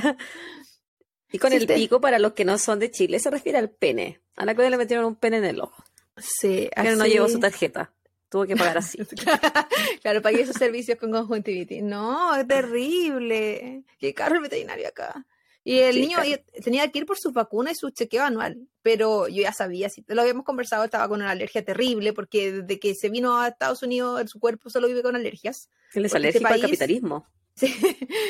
Y 1.32 1.38
con 1.40 1.52
Sí, 1.52 1.58
el 1.58 1.68
te- 1.68 1.76
pico, 1.76 2.00
para 2.00 2.20
los 2.20 2.34
que 2.34 2.46
no 2.46 2.58
son 2.58 2.80
de 2.80 2.90
Chile, 2.92 3.20
se 3.20 3.30
refiere 3.30 3.58
al 3.58 3.70
pene. 3.70 4.22
A 4.36 4.46
la 4.46 4.54
Claudia 4.54 4.70
le 4.72 4.78
metieron 4.78 5.06
un 5.06 5.16
pene 5.16 5.38
en 5.38 5.46
el 5.46 5.62
ojo. 5.62 5.84
Sí, 6.18 6.70
Pero 6.76 6.96
no 6.96 7.06
llevó 7.06 7.28
su 7.30 7.40
tarjeta. 7.40 7.92
Tuvo 8.30 8.46
que 8.46 8.56
pagar 8.56 8.78
así. 8.78 8.98
claro, 10.04 10.22
pagué 10.22 10.42
esos 10.42 10.56
servicios 10.56 10.98
con 11.00 11.12
conjuntivitis. 11.12 11.82
No, 11.82 12.36
es 12.36 12.48
terrible. 12.48 13.84
Qué 13.98 14.14
caro 14.14 14.36
el 14.36 14.42
veterinario 14.42 14.88
acá. 14.88 15.26
Y 15.64 15.80
el 15.80 15.96
Sí, 15.96 16.02
niño 16.02 16.18
tenía 16.64 16.90
que 16.92 17.00
ir 17.00 17.06
por 17.06 17.18
su 17.18 17.32
vacuna 17.32 17.72
y 17.72 17.76
su 17.76 17.90
chequeo 17.90 18.24
anual. 18.24 18.68
Pero 18.82 19.28
yo 19.28 19.42
ya 19.42 19.54
sabía, 19.54 19.90
si 19.90 20.04
lo 20.08 20.22
habíamos 20.22 20.46
conversado, 20.46 20.84
estaba 20.84 21.08
con 21.08 21.22
una 21.22 21.32
alergia 21.32 21.64
terrible 21.64 22.14
porque 22.14 22.52
desde 22.52 22.80
que 22.80 22.96
se 22.96 23.10
vino 23.10 23.40
a 23.40 23.50
Estados 23.50 23.84
Unidos, 23.84 24.30
su 24.30 24.40
cuerpo 24.40 24.70
solo 24.70 24.88
vive 24.88 25.04
con 25.04 25.16
alergias. 25.16 25.70
Él 25.94 26.06
es 26.06 26.12
Porque 26.12 26.28
alérgico 26.28 26.48
este 26.48 26.56
al 26.56 26.62
capitalismo. 26.62 27.28
Sí, 27.60 27.76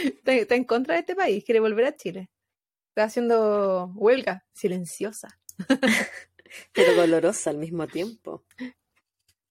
está, 0.05 0.33
está 0.33 0.55
en 0.55 0.63
contra 0.63 0.95
de 0.95 1.01
este 1.01 1.15
país, 1.15 1.43
quiere 1.45 1.59
volver 1.59 1.85
a 1.85 1.95
Chile. 1.95 2.31
Está 2.89 3.03
haciendo 3.03 3.91
huelga 3.95 4.43
silenciosa. 4.53 5.39
Pero 6.73 6.95
dolorosa 6.95 7.51
al 7.51 7.59
mismo 7.59 7.85
tiempo. 7.87 8.43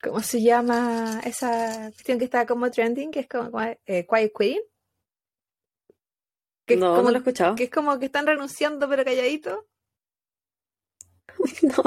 ¿Cómo 0.03 0.21
se 0.21 0.43
llama 0.43 1.21
esa 1.25 1.91
cuestión 1.93 2.19
que 2.19 2.25
está 2.25 2.47
como 2.47 2.71
trending? 2.71 3.11
Que 3.11 3.21
es 3.21 3.29
como, 3.29 3.51
como, 3.51 3.63
eh, 3.63 4.07
Quiet 4.09 4.33
Quitting. 4.37 4.63
Que 6.69 6.75
es 6.75 6.81
como- 6.81 7.03
no 7.03 7.11
lo 7.11 7.17
he 7.17 7.19
escuchado. 7.19 7.55
que 7.57 7.65
es 7.65 7.71
como 7.71 7.99
que 7.99 8.07
están 8.07 8.27
renunciando 8.27 8.89
pero 8.89 9.05
calladito. 9.05 9.67
No. 11.63 11.83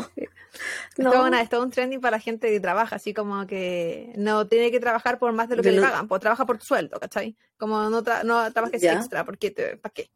No. 0.98 1.12
todo 1.12 1.26
una- 1.26 1.42
es 1.42 1.50
todo 1.50 1.64
un 1.64 1.72
trending 1.72 2.02
para 2.02 2.18
la 2.18 2.22
gente 2.22 2.50
que 2.50 2.60
trabaja, 2.60 2.98
así 2.98 3.14
como 3.14 3.48
que 3.48 4.12
no 4.18 4.46
tiene 4.48 4.70
que 4.72 4.80
trabajar 4.82 5.18
por 5.18 5.32
más 5.32 5.48
de 5.50 5.56
lo 5.56 5.64
que 5.64 5.70
Yo 5.70 5.76
le 5.76 5.82
no- 5.82 5.88
pagan, 5.90 6.08
pues 6.08 6.20
trabaja 6.22 6.46
por 6.46 6.58
tu 6.58 6.66
sueldo, 6.66 7.00
¿cachai? 7.00 7.38
Como 7.58 7.90
no, 7.90 8.04
tra- 8.04 8.24
no 8.24 8.52
trabajes 8.52 8.82
Ya. 8.82 8.94
extra, 8.94 9.24
porque 9.24 9.52
te, 9.52 9.78
¿para 9.78 9.94
qué? 9.94 10.12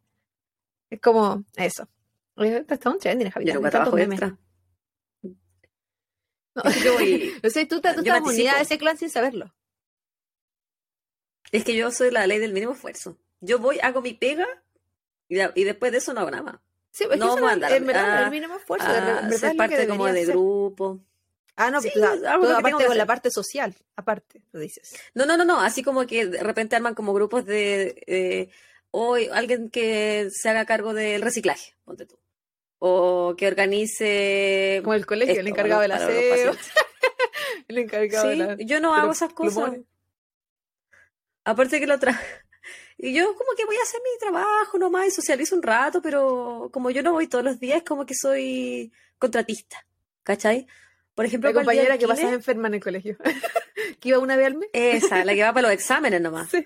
Es 0.90 1.00
como 1.00 1.42
eso. 1.56 1.88
Esto 2.36 2.74
es 2.74 2.80
todo 2.80 2.92
un 2.92 3.00
trending, 3.00 3.28
Yo 3.28 3.32
Javier. 3.32 3.54
tantos 3.54 3.70
trabajo 3.70 3.98
extra. 3.98 4.38
No. 5.22 6.62
Yo 6.84 6.92
voy- 6.94 7.32
No 7.42 7.50
sé, 7.50 7.66
tú, 7.66 7.80
tú 7.80 7.88
Yo 7.88 8.14
estás 8.14 8.22
unida 8.22 8.52
a 8.56 8.60
ese 8.60 8.78
clan 8.78 8.98
sin 8.98 9.10
saberlo. 9.10 9.54
Es 11.52 11.64
que 11.64 11.74
yo 11.76 11.90
soy 11.90 12.10
la 12.10 12.26
ley 12.26 12.38
del 12.38 12.52
mínimo 12.52 12.72
esfuerzo. 12.72 13.16
Yo 13.46 13.58
voy, 13.58 13.78
hago 13.82 14.00
mi 14.02 14.14
pega 14.14 14.46
y, 15.28 15.36
de- 15.36 15.52
y 15.54 15.64
después 15.64 15.92
de 15.92 15.98
eso 15.98 16.12
no 16.12 16.20
hago 16.20 16.30
nada 16.30 16.42
más. 16.42 16.56
Sí, 16.90 17.04
es 17.04 17.10
que 17.10 17.16
No 17.16 17.28
vamos 17.28 17.42
a 17.44 17.46
es- 17.48 17.52
andar 17.54 17.72
en 17.72 17.86
verdad, 17.86 18.16
a- 18.18 18.24
el 18.24 18.30
mínimo 18.30 18.56
esfuerzo, 18.56 18.86
a 18.86 18.92
de- 18.92 19.00
ser 19.00 19.32
es 19.34 19.42
lo 19.42 19.50
que 19.50 19.56
parte 19.56 19.88
como 19.88 20.06
de 20.06 20.24
ser. 20.24 20.34
grupo. 20.34 21.00
Ah, 21.58 21.70
no, 21.70 21.80
Sí, 21.80 21.90
pues, 21.94 22.20
que 22.20 22.26
aparte 22.28 22.84
con 22.86 22.98
la 22.98 23.06
parte 23.06 23.30
social, 23.30 23.74
aparte, 23.96 24.42
tú 24.52 24.58
dices. 24.58 24.94
No, 25.14 25.24
no, 25.24 25.36
no, 25.38 25.44
no, 25.46 25.60
así 25.60 25.82
como 25.82 26.06
que 26.06 26.26
de 26.26 26.42
repente 26.42 26.76
arman 26.76 26.94
como 26.94 27.14
grupos 27.14 27.46
de, 27.46 28.02
eh, 28.06 28.50
hoy 28.90 29.28
alguien 29.32 29.70
que 29.70 30.28
se 30.32 30.48
haga 30.50 30.66
cargo 30.66 30.92
del 30.92 31.22
reciclaje, 31.22 31.74
ponte 31.84 32.04
tú. 32.04 32.18
O 32.78 33.34
que 33.38 33.46
organice 33.46 34.80
Como 34.82 34.92
el 34.94 35.06
colegio, 35.06 35.40
el 35.40 35.48
encargado 35.48 35.80
del 35.80 35.92
aseo, 35.92 36.52
el 37.68 37.78
encargado 37.78 38.28
de 38.28 38.34
Sí, 38.34 38.38
la... 38.38 38.56
yo 38.58 38.80
no 38.80 38.92
de 38.94 39.00
hago 39.00 39.12
esas 39.12 39.32
cosas. 39.32 39.54
plumones. 39.54 39.86
Aparte 41.44 41.78
que 41.80 41.86
lo 41.86 41.98
tra... 41.98 42.20
Y 42.98 43.12
yo 43.12 43.34
como 43.34 43.50
que 43.56 43.66
voy 43.66 43.76
a 43.76 43.82
hacer 43.82 44.00
mi 44.02 44.18
trabajo 44.18 44.78
nomás 44.78 45.08
y 45.08 45.10
socializo 45.10 45.54
un 45.54 45.62
rato, 45.62 46.00
pero 46.00 46.70
como 46.72 46.90
yo 46.90 47.02
no 47.02 47.12
voy 47.12 47.26
todos 47.26 47.44
los 47.44 47.60
días, 47.60 47.82
como 47.82 48.06
que 48.06 48.14
soy 48.14 48.92
contratista, 49.18 49.86
¿cachai? 50.22 50.66
Por 51.14 51.24
ejemplo, 51.24 51.50
La 51.50 51.54
compañera 51.54 51.98
que 51.98 52.06
pasas 52.06 52.32
enferma 52.32 52.68
en 52.68 52.74
el 52.74 52.82
colegio. 52.82 53.16
que 54.00 54.08
iba 54.08 54.18
una 54.18 54.36
vez 54.36 54.46
al 54.46 54.56
mes. 54.56 54.68
esa, 54.72 55.24
la 55.24 55.34
que 55.34 55.42
va 55.42 55.52
para 55.52 55.68
los 55.68 55.74
exámenes 55.74 56.20
nomás. 56.20 56.50
Sí. 56.50 56.64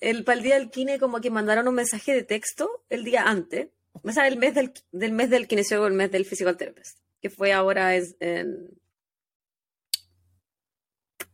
El, 0.00 0.24
para 0.24 0.38
el 0.38 0.44
día 0.44 0.54
del 0.58 0.70
kine 0.70 0.98
como 0.98 1.20
que 1.20 1.30
mandaron 1.30 1.68
un 1.68 1.74
mensaje 1.74 2.12
de 2.12 2.24
texto 2.24 2.84
el 2.88 3.04
día 3.04 3.22
antes, 3.22 3.68
o 3.92 4.10
sea, 4.10 4.26
el 4.26 4.36
mes 4.36 4.54
del, 4.54 4.72
del 4.90 5.12
mes 5.12 5.30
del 5.30 5.46
kinesiólogo, 5.46 5.86
el 5.86 5.94
mes 5.94 6.10
del 6.10 6.24
physical 6.24 6.56
therapist, 6.56 6.98
que 7.20 7.30
fue 7.30 7.52
ahora 7.52 7.94
es 7.94 8.16
en 8.18 8.68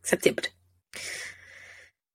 septiembre. 0.03 0.49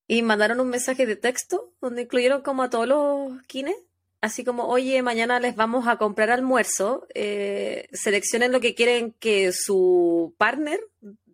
Y 0.07 0.21
mandaron 0.21 0.59
un 0.59 0.69
mensaje 0.69 1.05
de 1.05 1.15
texto 1.15 1.71
donde 1.81 2.03
incluyeron 2.03 2.41
como 2.41 2.63
a 2.63 2.69
todos 2.69 2.87
los 2.87 3.41
kines, 3.43 3.75
así 4.21 4.43
como, 4.43 4.67
oye, 4.67 5.01
mañana 5.01 5.39
les 5.39 5.55
vamos 5.55 5.87
a 5.87 5.97
comprar 5.97 6.29
almuerzo, 6.29 7.07
eh, 7.13 7.87
seleccionen 7.91 8.51
lo 8.51 8.59
que 8.59 8.75
quieren 8.75 9.13
que 9.13 9.51
su 9.51 10.35
partner, 10.37 10.79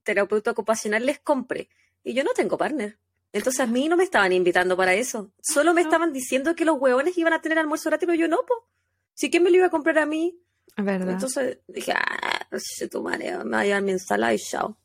terapeuta 0.04 0.52
ocupacional, 0.52 1.06
les 1.06 1.20
compre. 1.20 1.70
Y 2.04 2.14
yo 2.14 2.24
no 2.24 2.32
tengo 2.34 2.58
partner. 2.58 2.98
Entonces 3.34 3.62
a 3.62 3.68
mí 3.68 3.88
no 3.88 3.96
me 3.96 4.04
estaban 4.04 4.34
invitando 4.34 4.76
para 4.76 4.94
eso. 4.94 5.32
Solo 5.42 5.74
me 5.74 5.82
estaban 5.82 6.12
diciendo 6.12 6.56
que 6.56 6.66
los 6.66 6.80
huevones 6.80 7.18
iban 7.18 7.34
a 7.34 7.42
tener 7.42 7.60
almuerzo 7.60 7.90
gratis, 7.90 8.06
pero 8.06 8.20
yo 8.20 8.28
no, 8.28 8.38
po. 8.46 8.68
Si 9.14 9.30
quién 9.30 9.44
me 9.44 9.52
lo 9.52 9.58
iba 9.58 9.68
a 9.68 9.70
comprar 9.70 10.00
a 10.00 10.06
mí. 10.06 10.38
Verdad. 10.78 11.12
Entonces 11.12 11.60
dije, 11.68 11.94
ah, 11.94 12.48
tu 12.90 13.02
madre, 13.02 13.38
me 13.44 13.52
va 13.52 13.60
a 13.60 13.66
llevar 13.66 13.84
mi 13.84 13.92
ensalada 13.92 14.34
y 14.34 14.40
chao. 14.40 14.78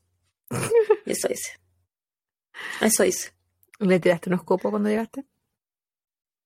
eso 1.06 1.28
hice. 1.30 1.58
Eso 2.80 3.04
hice. 3.04 3.35
¿Le 3.78 4.00
tiraste 4.00 4.30
unos 4.30 4.42
copos 4.44 4.70
cuando 4.70 4.88
llegaste? 4.88 5.24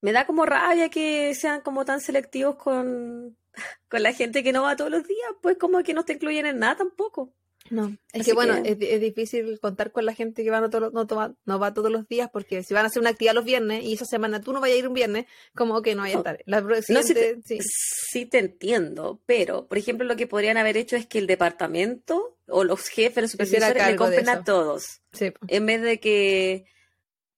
Me 0.02 0.12
da 0.12 0.26
como 0.26 0.46
rabia 0.46 0.88
que 0.88 1.34
sean 1.34 1.60
como 1.60 1.84
tan 1.84 2.00
selectivos 2.00 2.56
con, 2.56 3.36
con 3.88 4.02
la 4.02 4.12
gente 4.12 4.42
que 4.42 4.52
no 4.52 4.62
va 4.62 4.76
todos 4.76 4.90
los 4.90 5.06
días, 5.06 5.30
pues 5.42 5.56
como 5.58 5.82
que 5.82 5.94
no 5.94 6.04
te 6.04 6.14
incluyen 6.14 6.46
en 6.46 6.58
nada 6.58 6.76
tampoco. 6.76 7.32
No. 7.68 7.94
Es 8.12 8.22
Así 8.22 8.30
que 8.30 8.34
bueno, 8.34 8.62
que- 8.62 8.70
Es, 8.72 8.78
es 8.80 9.00
difícil 9.00 9.60
contar 9.60 9.92
con 9.92 10.04
la 10.06 10.14
gente 10.14 10.42
que 10.42 10.50
va 10.50 10.60
no, 10.60 10.70
todos- 10.70 10.92
no, 10.94 11.06
toma- 11.06 11.36
no 11.44 11.58
va 11.60 11.72
todos 11.74 11.92
los 11.92 12.08
días 12.08 12.28
porque 12.32 12.62
si 12.64 12.72
van 12.74 12.84
a 12.84 12.88
hacer 12.88 13.00
una 13.00 13.10
actividad 13.10 13.34
los 13.34 13.44
viernes 13.44 13.84
y 13.84 13.92
esa 13.92 14.06
semana 14.06 14.40
tú 14.40 14.52
no 14.52 14.60
vayas 14.60 14.76
a 14.76 14.78
ir 14.80 14.88
un 14.88 14.94
viernes, 14.94 15.26
como 15.54 15.80
que 15.82 15.94
no 15.94 16.02
vaya 16.02 16.16
a 16.16 16.18
estar. 16.18 16.42
La 16.46 16.62
No, 16.62 17.02
sí 17.02 17.14
te, 17.14 17.40
sí. 17.44 17.58
sí 17.62 18.24
te 18.26 18.38
entiendo, 18.38 19.20
pero, 19.26 19.66
por 19.68 19.76
ejemplo, 19.78 20.06
lo 20.06 20.16
que 20.16 20.26
podrían 20.26 20.56
haber 20.56 20.78
hecho 20.78 20.96
es 20.96 21.06
que 21.06 21.18
el 21.18 21.26
departamento 21.28 22.38
o 22.48 22.64
los 22.64 22.88
jefes, 22.88 23.22
los 23.22 23.30
supervisores, 23.32 23.86
le 23.86 23.96
compren 23.96 24.28
a 24.30 24.42
todos, 24.42 25.02
Sí, 25.12 25.30
en 25.46 25.66
vez 25.66 25.82
de 25.82 26.00
que... 26.00 26.64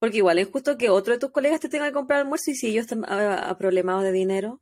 Porque 0.03 0.17
igual 0.17 0.39
es 0.41 0.49
justo 0.51 0.77
que 0.77 0.91
otro 0.91 1.13
de 1.13 1.21
tus 1.21 1.31
colegas 1.31 1.61
te 1.61 1.69
tenga 1.69 1.87
que 1.87 1.93
comprar 1.93 2.19
almuerzo 2.19 2.51
y 2.51 2.57
si 2.57 2.67
ellos 2.67 2.87
están 2.87 3.05
a, 3.05 3.49
a 3.49 3.57
problemados 3.57 4.03
de 4.03 4.11
dinero, 4.11 4.61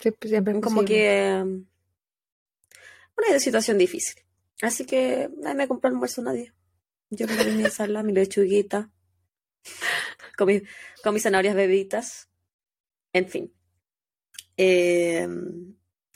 Sí, 0.00 0.10
pues, 0.10 0.30
siempre 0.30 0.52
es 0.54 0.60
como 0.60 0.80
posible. 0.80 0.96
que... 0.96 1.40
um, 1.44 1.64
Una 3.16 3.38
situación 3.38 3.78
difícil. 3.78 4.20
Así 4.62 4.84
que 4.84 5.30
nadie 5.38 5.54
me 5.58 5.68
compró 5.68 5.88
almuerzo, 5.88 6.22
nadie. 6.22 6.52
Yo 7.10 7.28
me 7.28 7.36
comí 7.36 7.52
mi 7.52 7.62
ensalada, 7.62 8.02
mi 8.02 8.12
lechuguita, 8.12 8.90
con, 10.36 10.48
mi- 10.48 10.62
con 11.04 11.14
mis 11.14 11.22
zanahorias 11.22 11.54
bebitas. 11.54 12.28
En 13.12 13.28
fin. 13.28 13.54
Eh, 14.56 15.28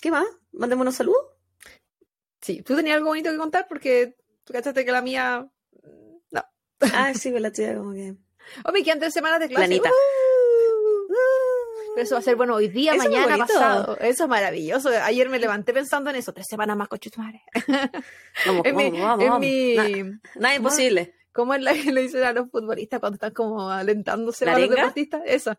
¿Qué 0.02 0.10
más? 0.10 0.26
Mandemos 0.50 0.82
unos 0.82 0.96
saludos. 0.96 1.26
Sí, 2.40 2.62
tú 2.62 2.74
tenías 2.74 2.96
algo 2.96 3.10
bonito 3.10 3.30
que 3.30 3.36
contar 3.36 3.68
porque 3.68 4.16
tú 4.42 4.52
cachaste 4.52 4.84
que 4.84 4.90
la 4.90 5.00
mía. 5.00 5.48
Ah, 6.94 7.12
sí, 7.14 7.30
me 7.30 7.40
la 7.40 7.52
tuya 7.52 7.76
como 7.76 7.92
que... 7.92 8.14
Oh, 8.64 8.72
me 8.72 8.82
quedan 8.82 8.98
tres 8.98 9.12
semanas 9.12 9.40
de 9.40 9.48
clase. 9.48 9.66
Planita. 9.66 9.90
¡Uh! 9.90 11.92
Pero 11.94 12.04
eso 12.04 12.14
va 12.14 12.18
a 12.20 12.22
ser 12.22 12.36
bueno 12.36 12.54
hoy 12.54 12.68
día, 12.68 12.94
Eso 12.94 13.04
es 13.04 13.10
mañana, 13.10 13.38
pasado. 13.38 13.96
Eso 13.98 14.24
es 14.24 14.30
maravilloso. 14.30 14.90
Ayer 15.02 15.28
me 15.28 15.38
levanté 15.38 15.72
pensando 15.72 16.10
en 16.10 16.16
eso. 16.16 16.32
Tres 16.32 16.46
semanas 16.48 16.76
más, 16.76 16.88
coche 16.88 17.10
tu 17.10 17.20
madre. 17.20 17.42
Vamos, 18.46 18.64
En 18.64 18.76
mi, 18.76 18.90
vamos, 18.90 19.00
vamos, 19.00 19.22
en 19.24 19.28
vamos. 19.28 19.40
mi- 19.40 19.76
Na- 19.76 20.20
nada 20.36 20.54
imposible. 20.54 21.14
¿Cómo 21.32 21.54
es 21.54 21.62
la 21.62 21.74
que 21.74 21.92
le 21.92 22.02
dicen 22.02 22.22
a 22.24 22.32
los 22.32 22.50
futbolistas 22.50 23.00
cuando 23.00 23.14
están 23.14 23.32
como 23.32 23.70
alentándose 23.70 24.44
¿La 24.44 24.54
a 24.54 24.58
los 24.58 24.70
deportistas? 24.70 25.22
Eso. 25.26 25.54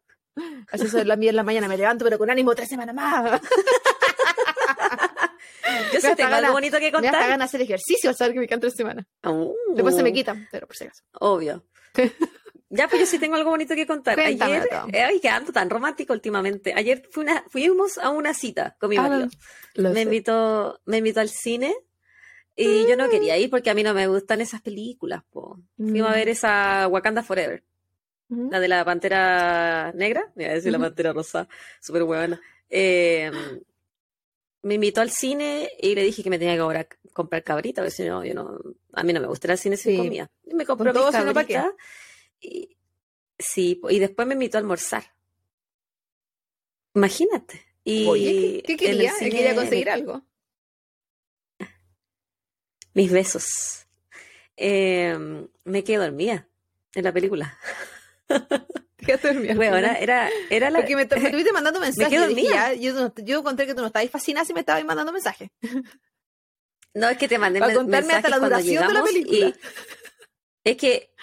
Así 0.71 0.85
es 0.85 0.93
la 1.05 1.15
mía 1.17 1.29
en 1.31 1.35
la 1.35 1.43
mañana. 1.43 1.67
Me 1.67 1.77
levanto, 1.77 2.05
pero 2.05 2.17
con 2.17 2.29
ánimo 2.29 2.55
tres 2.55 2.69
semanas 2.69 2.95
más. 2.95 3.41
Yo 5.93 5.99
sí 6.01 6.07
hasta 6.07 6.15
tengo 6.15 6.33
algo 6.35 6.51
bonito 6.53 6.77
que 6.77 6.85
Me 6.85 6.91
contar. 6.91 7.13
ganas 7.29 7.37
de 7.39 7.43
hacer 7.45 7.61
ejercicio 7.61 8.09
al 8.09 8.15
saber 8.15 8.33
que 8.33 8.39
me 8.41 8.47
quedan 8.47 8.59
tres 8.61 8.75
semanas. 8.75 9.05
Uh, 9.23 9.53
Después 9.73 9.95
se 9.95 10.03
me 10.03 10.13
quitan, 10.13 10.47
pero 10.51 10.67
por 10.67 10.75
si 10.75 10.85
acaso. 10.85 11.03
Obvio. 11.19 11.65
Ya, 12.73 12.87
pues 12.87 13.01
yo 13.01 13.05
sí 13.05 13.19
tengo 13.19 13.35
algo 13.35 13.49
bonito 13.49 13.75
que 13.75 13.85
contar. 13.85 14.15
Cuéntame, 14.15 14.55
Ayer, 14.59 14.69
eh, 14.93 15.01
ay, 15.03 15.19
que 15.19 15.27
ando 15.27 15.51
tan 15.51 15.69
romántico 15.69 16.13
últimamente. 16.13 16.73
Ayer 16.73 17.05
fui 17.11 17.23
una- 17.23 17.43
fuimos 17.49 17.97
a 17.97 18.11
una 18.11 18.33
cita 18.33 18.77
con 18.79 18.89
mi 18.91 18.95
Ah, 18.95 19.09
marido. 19.09 19.27
Lo 19.73 19.89
me 19.89 19.95
sé. 19.95 20.01
invitó, 20.03 20.79
me 20.85 20.99
invitó 20.99 21.19
al 21.19 21.27
cine 21.27 21.75
y 22.55 22.87
yo 22.87 22.95
no 22.95 23.09
quería 23.09 23.37
ir 23.37 23.49
porque 23.49 23.69
a 23.71 23.73
mí 23.73 23.83
no 23.83 23.93
me 23.93 24.07
gustan 24.07 24.39
esas 24.39 24.61
películas, 24.61 25.21
po. 25.31 25.59
Fuimos 25.75 26.07
a 26.07 26.13
Mm. 26.13 26.15
ver 26.15 26.29
esa 26.29 26.87
Wakanda 26.87 27.23
Forever, 27.23 27.61
Ujú. 28.29 28.47
la 28.49 28.61
de 28.61 28.67
la 28.69 28.85
pantera 28.85 29.91
negra, 29.93 30.31
me 30.35 30.43
iba 30.43 30.53
a 30.53 30.55
decir 30.55 30.71
la 30.71 30.79
pantera 30.79 31.11
rosa, 31.11 31.49
súper 31.81 32.05
buena. 32.05 32.39
Eh, 32.69 33.29
me 34.63 34.75
invitó 34.75 35.01
al 35.01 35.09
cine 35.11 35.69
y 35.79 35.95
le 35.95 36.03
dije 36.03 36.23
que 36.23 36.29
me 36.29 36.37
tenía 36.39 36.55
que 36.55 36.87
comprar 37.13 37.43
cabrita, 37.43 37.81
porque 37.81 37.91
si 37.95 38.03
no, 38.05 38.23
yo 38.23 38.33
no, 38.33 38.59
a 38.93 39.03
mí 39.03 39.11
no 39.13 39.19
me 39.21 39.27
gusta 39.27 39.47
ir 39.47 39.51
al 39.51 39.57
cine 39.57 39.77
sin 39.77 39.93
Sí. 39.93 39.97
comida. 39.97 40.31
Y 40.45 40.53
me 40.53 40.65
compró 40.65 40.93
todo, 40.93 41.07
mis 41.07 41.15
si 41.15 41.23
no, 41.25 41.33
¿pa' 41.33 41.45
qué? 41.45 41.53
cabritas 41.53 41.75
y, 42.39 42.77
sí, 43.39 43.81
y 43.89 43.99
después 43.99 44.27
me 44.27 44.33
invitó 44.35 44.57
a 44.57 44.61
almorzar. 44.61 45.03
Imagínate. 46.93 47.61
Y 47.83 48.07
Oye, 48.07 48.61
¿qué, 48.65 48.73
el 48.73 48.77
quería? 48.77 49.11
Cine 49.13 49.31
quería 49.31 49.49
me- 49.51 49.55
conseguir 49.55 49.89
algo. 49.89 50.21
mis 52.93 53.11
besos. 53.11 53.87
Eh, 54.57 55.17
me 55.63 55.83
quedé 55.83 55.97
dormida 55.97 56.47
en 56.93 57.03
la 57.03 57.13
película. 57.13 57.57
Dormida. 59.23 59.53
Huevona, 59.55 59.95
era, 59.95 60.29
era 60.49 60.69
la. 60.69 60.79
Porque 60.79 60.95
me, 60.95 61.05
me 61.05 61.15
estuviste 61.27 61.51
mandando 61.53 61.79
mensajes. 61.79 62.11
y 62.11 62.15
dije, 62.15 62.47
dormida. 62.49 62.73
ya, 62.73 62.73
yo, 62.73 63.13
yo 63.17 63.39
encontré 63.39 63.65
que 63.67 63.73
tú 63.73 63.81
no 63.81 63.87
estabas 63.87 64.09
fascinada 64.09 64.45
si 64.45 64.53
me 64.53 64.59
estabas 64.61 64.83
mandando 64.85 65.11
mensajes. 65.11 65.49
No, 66.93 67.07
es 67.07 67.17
que 67.17 67.29
te 67.29 67.37
mandé 67.37 67.59
Para 67.59 67.69
men- 67.73 67.83
contarme 67.83 68.13
hasta 68.15 68.27
la 68.27 68.39
duración 68.39 68.85
de 68.85 68.93
la 68.93 69.01
película. 69.03 69.53
es 70.65 70.75
que, 70.75 71.13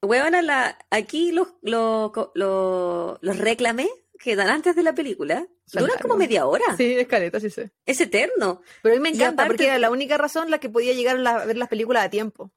huevona, 0.00 0.42
la, 0.42 0.78
aquí 0.90 1.32
los, 1.32 1.48
los, 1.60 2.12
los, 2.34 3.18
los 3.20 3.38
reclamé 3.38 3.88
que 4.20 4.36
dan 4.36 4.48
antes 4.48 4.76
de 4.76 4.84
la 4.84 4.94
película 4.94 5.44
duran 5.72 5.98
como 6.00 6.16
media 6.16 6.46
hora. 6.46 6.64
Sí, 6.76 6.94
es 6.96 7.08
careta, 7.08 7.40
sí 7.40 7.50
sé. 7.50 7.72
Es 7.84 8.00
eterno. 8.00 8.62
Pero 8.80 8.94
a 8.94 8.98
mí 8.98 9.02
me 9.02 9.08
encanta 9.08 9.42
aparte- 9.42 9.48
porque 9.48 9.66
era 9.66 9.78
la 9.78 9.90
única 9.90 10.18
razón 10.18 10.52
la 10.52 10.60
que 10.60 10.68
podía 10.70 10.92
llegar 10.92 11.16
a, 11.26 11.44
ver 11.46 11.56
las 11.56 11.68
películas 11.68 12.04
a 12.04 12.10
tiempo. 12.10 12.52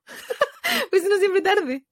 pues 0.91 1.01
si 1.01 1.09
no 1.09 1.17
siempre 1.17 1.41
tarde. 1.41 1.85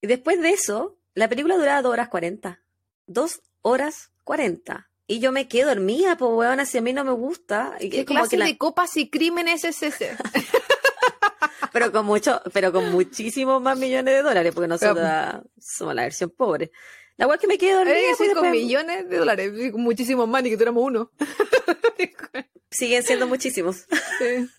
Y 0.00 0.06
después 0.06 0.40
de 0.40 0.48
eso, 0.48 0.98
la 1.14 1.28
película 1.28 1.56
duraba 1.56 1.82
dos 1.82 1.92
horas 1.92 2.08
cuarenta. 2.08 2.60
Dos 3.06 3.40
horas 3.62 4.10
cuarenta. 4.24 4.88
Y 5.06 5.18
yo 5.20 5.32
me 5.32 5.48
quedo 5.48 5.68
dormida, 5.68 6.16
pues 6.16 6.30
huevona, 6.32 6.64
si 6.64 6.78
a 6.78 6.80
mí 6.82 6.92
no 6.92 7.04
me 7.04 7.12
gusta. 7.12 7.76
Y 7.80 7.90
¿Qué 7.90 8.04
como 8.04 8.20
clase 8.20 8.30
que 8.36 8.38
la- 8.38 8.46
de 8.46 8.56
copas 8.58 8.96
y 8.96 9.10
crímenes 9.10 9.64
es 9.64 9.82
ese? 9.82 10.16
pero 11.72 11.90
con 11.92 12.06
mucho, 12.06 12.40
pero 12.52 12.72
con 12.72 12.90
muchísimos 12.92 13.60
más 13.60 13.78
millones 13.78 14.14
de 14.14 14.22
dólares, 14.22 14.52
porque 14.54 14.68
nosotros 14.68 14.98
Pero- 14.98 15.44
somos 15.60 15.94
la 15.94 16.02
versión 16.02 16.30
pobre. 16.30 16.70
La 17.16 17.26
cual 17.26 17.38
que 17.38 17.46
me 17.46 17.58
quedé 17.58 17.74
dormida, 17.74 17.96
Eh, 17.98 18.04
pues, 18.16 18.18
con 18.18 18.28
después 18.28 18.50
millones 18.52 19.08
de 19.08 19.16
dólares, 19.18 19.52
con 19.72 19.82
muchísimos 19.82 20.26
más, 20.28 20.42
ni 20.42 20.48
que 20.50 20.56
tuviéramos 20.56 20.82
uno. 20.84 21.10
siguen 22.70 23.02
siendo 23.02 23.26
muchísimos. 23.26 23.86
Sí. 24.18 24.48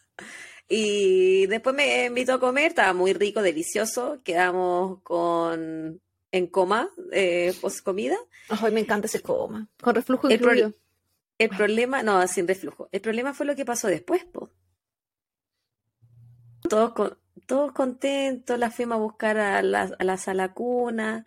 Y 0.70 1.46
después 1.48 1.76
me 1.76 2.06
invitó 2.06 2.34
a 2.36 2.40
comer, 2.40 2.68
estaba 2.70 2.94
muy 2.94 3.12
rico, 3.14 3.42
delicioso. 3.42 4.22
Quedamos 4.24 5.02
con 5.04 6.02
en 6.34 6.48
coma 6.48 6.90
eh, 7.12 7.54
post 7.62 7.82
comida. 7.86 8.18
Ay, 8.50 8.72
me 8.74 8.80
encanta 8.82 9.06
ese 9.08 9.22
coma. 9.22 9.70
Con 9.82 9.94
reflujo 9.96 10.28
El 10.28 10.40
pro-. 10.40 10.74
El 11.38 11.50
problema, 11.50 12.04
no, 12.04 12.25
sin 12.28 12.48
reflujo. 12.48 12.90
El 12.92 13.02
problema 13.02 13.34
fue 13.34 13.46
lo 13.46 13.56
que 13.56 13.66
pasó 13.66 13.88
después, 13.88 14.25
po. 14.25 14.50
Todos, 16.70 16.94
con- 16.94 17.18
todos 17.46 17.72
contentos, 17.74 18.58
la 18.58 18.72
fuimos 18.72 18.96
a 18.98 19.00
buscar 19.02 19.38
a 19.38 19.62
la, 19.62 19.96
a 19.98 20.04
la 20.04 20.18
sala 20.18 20.54
cuna. 20.54 21.25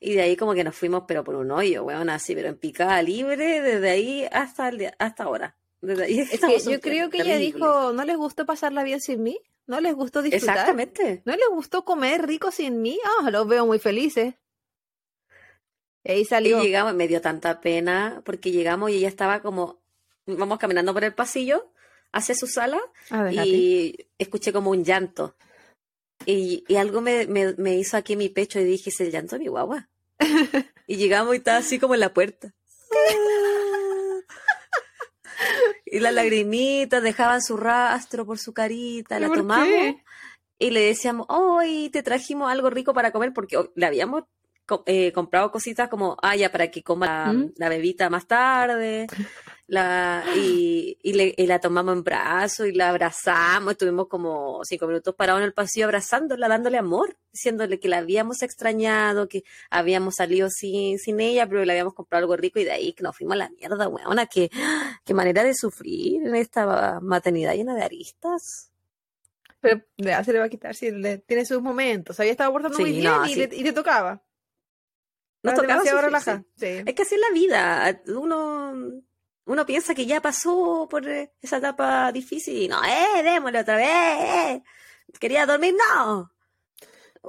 Y 0.00 0.12
de 0.14 0.22
ahí 0.22 0.36
como 0.36 0.54
que 0.54 0.64
nos 0.64 0.76
fuimos, 0.76 1.04
pero 1.08 1.24
por 1.24 1.34
un 1.36 1.50
hoyo, 1.50 1.84
weón, 1.84 2.10
así, 2.10 2.34
pero 2.34 2.48
en 2.48 2.58
picada 2.58 3.00
libre, 3.02 3.60
desde 3.62 3.90
ahí 3.90 4.26
hasta 4.30 4.68
el 4.68 4.78
día- 4.78 4.94
hasta 4.98 5.24
ahora. 5.24 5.56
Desde 5.80 6.04
ahí 6.04 6.18
Es 6.20 6.40
que 6.40 6.58
yo 6.72 6.80
creo 6.80 7.10
que 7.10 7.22
ella 7.22 7.36
dijo, 7.38 7.92
no 7.92 8.04
les 8.04 8.16
gustó 8.16 8.44
pasarla 8.46 8.82
bien 8.84 9.00
sin 9.00 9.22
mí, 9.22 9.38
no 9.66 9.80
les 9.80 9.94
gustó 9.94 10.20
disfrutar, 10.22 10.56
Exactamente. 10.56 11.22
no 11.24 11.32
les 11.32 11.48
gustó 11.50 11.84
comer 11.84 12.26
rico 12.26 12.50
sin 12.50 12.82
mí, 12.82 12.98
ah, 13.20 13.30
los 13.30 13.46
veo 13.48 13.64
muy 13.66 13.78
felices. 13.78 14.34
Y 16.04 16.12
ahí 16.12 16.20
Y 16.20 16.24
salió. 16.24 16.62
llegamos, 16.62 16.94
me 16.94 17.08
dio 17.08 17.20
tanta 17.20 17.60
pena 17.60 18.22
porque 18.24 18.50
llegamos 18.52 18.90
y 18.90 18.96
ella 18.96 19.08
estaba 19.08 19.40
como, 19.40 19.80
vamos 20.26 20.58
caminando 20.58 20.92
por 20.92 21.04
el 21.04 21.14
pasillo 21.14 21.72
hacia 22.12 22.34
su 22.34 22.46
sala 22.46 22.78
ver, 23.10 23.32
y 23.34 24.06
escuché 24.18 24.52
como 24.52 24.70
un 24.70 24.84
llanto. 24.84 25.36
Y, 26.26 26.64
y 26.68 26.76
algo 26.76 27.00
me, 27.00 27.26
me, 27.26 27.54
me 27.54 27.76
hizo 27.76 27.96
aquí 27.96 28.12
en 28.14 28.20
mi 28.20 28.28
pecho 28.28 28.60
y 28.60 28.64
dije, 28.64 28.90
es 28.90 29.00
el 29.00 29.10
llanto 29.10 29.36
de 29.36 29.40
mi 29.40 29.48
guagua. 29.48 29.88
y 30.86 30.96
llegamos 30.96 31.34
y 31.34 31.38
estaba 31.38 31.58
así 31.58 31.78
como 31.78 31.94
en 31.94 32.00
la 32.00 32.14
puerta. 32.14 32.54
y 35.86 36.00
las 36.00 36.14
lagrimitas 36.14 37.02
dejaban 37.02 37.42
su 37.42 37.56
rastro 37.56 38.24
por 38.26 38.38
su 38.38 38.52
carita, 38.52 39.18
la 39.20 39.28
¿Por 39.28 39.38
tomamos 39.38 39.68
qué? 39.68 40.02
y 40.58 40.70
le 40.70 40.80
decíamos, 40.80 41.26
hoy 41.28 41.90
te 41.90 42.02
trajimos 42.02 42.50
algo 42.50 42.70
rico 42.70 42.94
para 42.94 43.10
comer 43.12 43.32
porque 43.32 43.58
le 43.74 43.86
habíamos 43.86 44.24
co- 44.66 44.82
eh, 44.86 45.12
comprado 45.12 45.50
cositas 45.50 45.88
como, 45.88 46.16
ah, 46.22 46.36
ya, 46.36 46.50
para 46.50 46.70
que 46.70 46.82
coma 46.82 47.06
la, 47.06 47.32
¿Mm? 47.32 47.52
la 47.56 47.68
bebita 47.68 48.10
más 48.10 48.26
tarde. 48.26 49.06
La, 49.66 50.22
y, 50.36 50.98
y, 51.02 51.14
le- 51.14 51.34
y 51.38 51.46
la 51.46 51.58
tomamos 51.58 51.94
en 51.96 52.04
brazos 52.04 52.66
y 52.66 52.72
la 52.72 52.90
abrazamos. 52.90 53.72
Estuvimos 53.72 54.08
como 54.08 54.60
cinco 54.64 54.86
minutos 54.86 55.14
parados 55.14 55.40
en 55.40 55.46
el 55.46 55.54
pasillo 55.54 55.86
abrazándola, 55.86 56.48
dándole 56.48 56.76
amor, 56.76 57.16
diciéndole 57.32 57.80
que 57.80 57.88
la 57.88 57.98
habíamos 57.98 58.42
extrañado, 58.42 59.26
que 59.26 59.42
habíamos 59.70 60.16
salido 60.16 60.48
sin, 60.50 60.98
sin 60.98 61.18
ella, 61.20 61.46
pero 61.48 61.64
le 61.64 61.72
habíamos 61.72 61.94
comprado 61.94 62.24
algo 62.24 62.36
rico 62.36 62.58
y 62.58 62.64
de 62.64 62.72
ahí 62.72 62.92
que 62.92 63.02
nos 63.02 63.16
fuimos 63.16 63.34
a 63.34 63.38
la 63.38 63.48
mierda, 63.50 63.88
weona. 63.88 64.26
Qué, 64.26 64.50
qué 65.02 65.14
manera 65.14 65.42
de 65.42 65.54
sufrir 65.54 66.26
en 66.26 66.34
esta 66.34 67.00
maternidad 67.00 67.54
llena 67.54 67.74
de 67.74 67.84
aristas. 67.84 68.70
Pero 69.60 69.80
ya 69.96 70.22
se 70.22 70.34
le 70.34 70.40
va 70.40 70.44
a 70.44 70.48
quitar, 70.50 70.74
si 70.74 70.90
le- 70.90 71.18
tiene 71.18 71.46
sus 71.46 71.62
momentos. 71.62 72.20
Había 72.20 72.32
estado 72.32 72.52
portando 72.52 72.78
muy 72.78 72.90
bien 72.92 73.04
no, 73.04 73.24
y, 73.26 73.32
sí. 73.34 73.46
te, 73.46 73.56
y 73.56 73.64
te 73.64 73.72
tocaba. 73.72 74.22
Nos 75.44 75.54
tocaba 75.54 75.82
sí. 76.20 76.44
Sí. 76.56 76.82
Es 76.86 76.94
que 76.94 77.02
así 77.02 77.14
es 77.14 77.20
la 77.20 77.30
vida. 77.32 78.00
Uno, 78.08 78.74
uno 79.46 79.66
piensa 79.66 79.94
que 79.94 80.06
ya 80.06 80.20
pasó 80.20 80.86
por 80.90 81.06
eh, 81.08 81.32
esa 81.42 81.58
etapa 81.58 82.10
difícil 82.12 82.56
y 82.62 82.68
no, 82.68 82.82
eh, 82.84 83.22
démosle 83.22 83.60
otra 83.60 83.76
vez. 83.76 83.86
eh. 83.88 84.62
Quería 85.20 85.46
dormir, 85.46 85.74
no. 85.76 86.30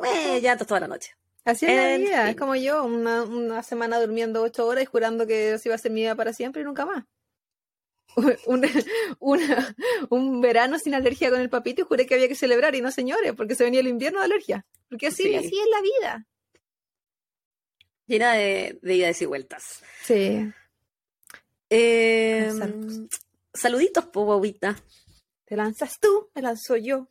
Eh, 0.05 0.41
llantos 0.41 0.67
toda 0.67 0.79
la 0.81 0.87
noche. 0.87 1.15
Así 1.43 1.65
es 1.67 1.75
la 1.75 1.97
vida, 1.97 2.29
es 2.31 2.35
como 2.35 2.55
yo, 2.55 2.83
una, 2.83 3.21
una 3.23 3.61
semana 3.61 3.99
durmiendo 3.99 4.41
ocho 4.41 4.65
horas 4.65 4.81
y 4.83 4.87
jurando 4.87 5.27
que 5.27 5.53
eso 5.53 5.67
iba 5.69 5.75
a 5.75 5.77
ser 5.77 5.91
mi 5.91 6.01
vida 6.01 6.15
para 6.15 6.33
siempre 6.33 6.63
y 6.63 6.65
nunca 6.65 6.85
más. 6.85 7.03
Un, 8.47 8.65
una- 9.19 9.75
un 10.09 10.39
verano 10.41 10.79
sin 10.79 10.93
alergia 10.95 11.29
con 11.29 11.41
el 11.41 11.49
papito 11.49 11.81
y 11.81 11.85
juré 11.85 12.05
que 12.05 12.15
había 12.15 12.27
que 12.29 12.35
celebrar 12.35 12.73
y 12.75 12.81
no 12.81 12.89
señores, 12.91 13.33
porque 13.35 13.55
se 13.55 13.63
venía 13.65 13.81
el 13.81 13.87
invierno 13.87 14.19
de 14.19 14.25
alergia. 14.25 14.65
Porque 14.89 15.07
así, 15.07 15.23
Sí. 15.23 15.35
así 15.35 15.59
es 15.59 15.67
la 15.69 15.81
vida. 15.81 16.25
Llena 18.07 18.33
de, 18.33 18.79
de 18.81 18.95
idas 18.95 19.21
y 19.21 19.25
vueltas. 19.25 19.81
Sí. 20.03 20.51
Eh, 21.69 22.51
saluditos, 23.53 24.05
po, 24.05 24.25
guaguita. 24.25 24.75
Te 25.45 25.55
lanzas 25.55 25.99
tú, 25.99 26.29
me 26.33 26.41
lanzo 26.41 26.75
yo. 26.77 27.09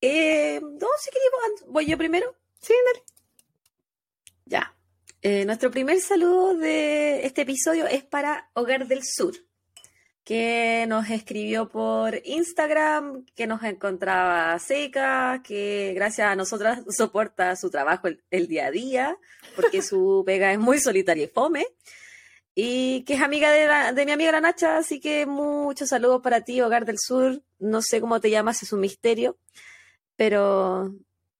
Eh, 0.00 0.60
no, 0.60 0.88
si 1.00 1.10
queríamos, 1.10 1.72
voy 1.72 1.86
yo 1.86 1.96
primero. 1.96 2.36
Sí, 2.60 2.74
dale. 2.86 3.04
Ya. 4.46 4.76
Eh, 5.22 5.44
nuestro 5.46 5.70
primer 5.70 6.00
saludo 6.00 6.54
de 6.54 7.24
este 7.24 7.42
episodio 7.42 7.86
es 7.86 8.04
para 8.04 8.50
Hogar 8.52 8.86
del 8.86 9.02
Sur, 9.02 9.34
que 10.24 10.86
nos 10.88 11.10
escribió 11.10 11.68
por 11.68 12.18
Instagram, 12.24 13.26
que 13.34 13.46
nos 13.46 13.62
encontraba 13.62 14.58
seca, 14.58 15.42
que 15.44 15.92
gracias 15.94 16.28
a 16.28 16.34
nosotras 16.36 16.80
soporta 16.96 17.54
su 17.56 17.70
trabajo 17.70 18.08
el, 18.08 18.24
el 18.30 18.48
día 18.48 18.66
a 18.66 18.70
día, 18.70 19.18
porque 19.54 19.82
su 19.82 20.22
pega 20.26 20.52
es 20.52 20.58
muy 20.58 20.78
solitaria 20.80 21.24
y 21.24 21.28
fome. 21.28 21.66
Y 22.56 23.02
que 23.04 23.14
es 23.14 23.20
amiga 23.20 23.50
de, 23.50 23.66
la- 23.66 23.92
de 23.92 24.06
mi 24.06 24.12
amiga 24.12 24.30
la 24.32 24.40
Nacha, 24.40 24.78
así 24.78 25.00
que 25.00 25.26
muchos 25.26 25.88
saludos 25.88 26.22
para 26.22 26.40
ti, 26.42 26.60
Hogar 26.60 26.84
del 26.86 26.98
Sur. 26.98 27.42
No 27.58 27.82
sé 27.82 28.00
cómo 28.00 28.20
te 28.20 28.30
llamas, 28.30 28.62
es 28.62 28.72
un 28.72 28.80
misterio, 28.80 29.36
pero 30.16 30.94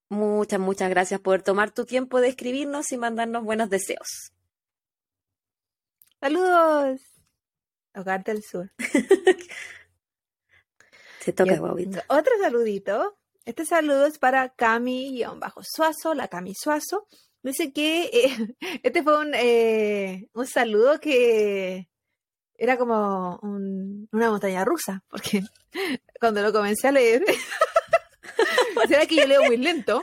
muchas, 0.08 0.58
muchas 0.58 0.90
gracias 0.90 1.20
por 1.20 1.42
tomar 1.42 1.70
tu 1.70 1.84
tiempo 1.86 2.20
de 2.20 2.28
escribirnos 2.28 2.90
y 2.92 2.98
mandarnos 2.98 3.44
buenos 3.44 3.70
deseos. 3.70 4.32
Saludos. 6.20 7.00
Hogar 7.94 8.24
del 8.24 8.42
Sur. 8.42 8.72
Te 11.24 11.32
toca, 11.32 11.56
guaguita. 11.56 12.04
Otro 12.08 12.32
saludito. 12.40 13.16
Este 13.44 13.64
saludo 13.64 14.06
es 14.06 14.18
para 14.18 14.50
Cami-Suazo, 14.54 16.14
la 16.14 16.28
Cami 16.28 16.54
Suazo. 16.54 17.06
Dice 17.42 17.72
que 17.72 18.04
eh, 18.12 18.54
este 18.82 19.02
fue 19.02 19.18
un, 19.18 19.32
eh, 19.34 20.28
un 20.32 20.46
saludo 20.46 20.98
que 21.00 21.88
era 22.56 22.76
como 22.78 23.38
un- 23.42 24.08
una 24.12 24.30
montaña 24.30 24.64
rusa, 24.64 25.02
porque 25.08 25.42
cuando 26.20 26.40
lo 26.42 26.52
comencé 26.52 26.88
a 26.88 26.92
leer, 26.92 27.24
será 28.88 29.06
que 29.06 29.16
yo 29.16 29.26
leo 29.26 29.42
muy 29.44 29.56
lento. 29.56 30.02